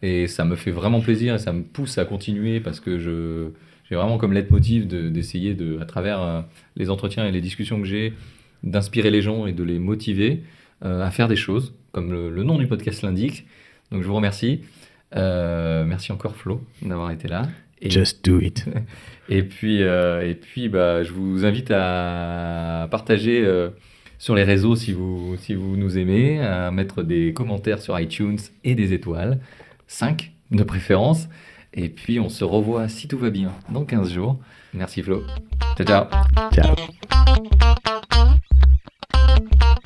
et 0.03 0.27
ça 0.27 0.45
me 0.45 0.55
fait 0.55 0.71
vraiment 0.71 1.01
plaisir 1.01 1.35
et 1.37 1.39
ça 1.39 1.55
me 1.55 1.63
pousse 1.63 1.97
à 1.97 2.05
continuer 2.05 2.61
parce 2.61 2.79
que 2.79 2.99
je, 2.99 3.49
j'ai 3.89 3.95
vraiment 3.97 4.19
comme 4.19 4.35
leitmotiv 4.35 4.87
de- 4.87 5.09
d'essayer, 5.09 5.55
de, 5.55 5.79
à 5.81 5.87
travers 5.87 6.45
les 6.77 6.91
entretiens 6.91 7.27
et 7.27 7.33
les 7.33 7.41
discussions 7.41 7.81
que 7.81 7.87
j'ai, 7.87 8.13
d'inspirer 8.63 9.11
les 9.11 9.23
gens 9.23 9.47
et 9.47 9.53
de 9.55 9.63
les 9.65 9.79
motiver 9.79 10.43
à 10.83 11.11
faire 11.11 11.28
des 11.28 11.37
choses, 11.37 11.74
comme 11.93 12.11
le, 12.12 12.31
le 12.31 12.43
nom 12.43 12.59
du 12.59 12.66
podcast 12.66 13.03
l'indique. 13.03 13.47
Donc 13.91 14.03
je 14.03 14.07
vous 14.09 14.14
remercie. 14.14 14.62
Euh, 15.16 15.85
merci 15.85 16.12
encore 16.12 16.36
Flo 16.36 16.62
d'avoir 16.82 17.11
été 17.11 17.27
là. 17.28 17.43
Et- 17.82 17.90
Just 17.90 18.24
do 18.24 18.40
it. 18.40 18.66
et 19.28 19.43
puis, 19.43 19.82
euh, 19.82 20.28
et 20.28 20.35
puis 20.35 20.69
bah, 20.69 21.02
je 21.02 21.12
vous 21.12 21.44
invite 21.44 21.70
à 21.70 22.86
partager 22.90 23.43
euh, 23.44 23.70
sur 24.19 24.35
les 24.35 24.44
réseaux 24.44 24.77
si 24.77 24.93
vous, 24.93 25.35
si 25.39 25.55
vous 25.55 25.77
nous 25.77 25.98
aimez, 25.98 26.40
à 26.40 26.70
mettre 26.70 27.02
des 27.02 27.32
commentaires 27.32 27.81
sur 27.81 27.98
iTunes 27.98 28.39
et 28.65 28.74
des 28.74 28.93
étoiles, 28.93 29.40
5 29.89 30.31
de 30.51 30.62
préférence. 30.62 31.28
Et 31.73 31.89
puis 31.89 32.20
on 32.20 32.28
se 32.28 32.44
revoit 32.44 32.89
si 32.89 33.09
tout 33.09 33.19
va 33.19 33.31
bien 33.31 33.52
dans 33.70 33.85
15 33.85 34.12
jours. 34.12 34.39
Merci 34.74 35.02
Flo. 35.02 35.23
Ciao 35.77 35.86
ciao. 35.86 36.05
Ciao. 36.52 36.74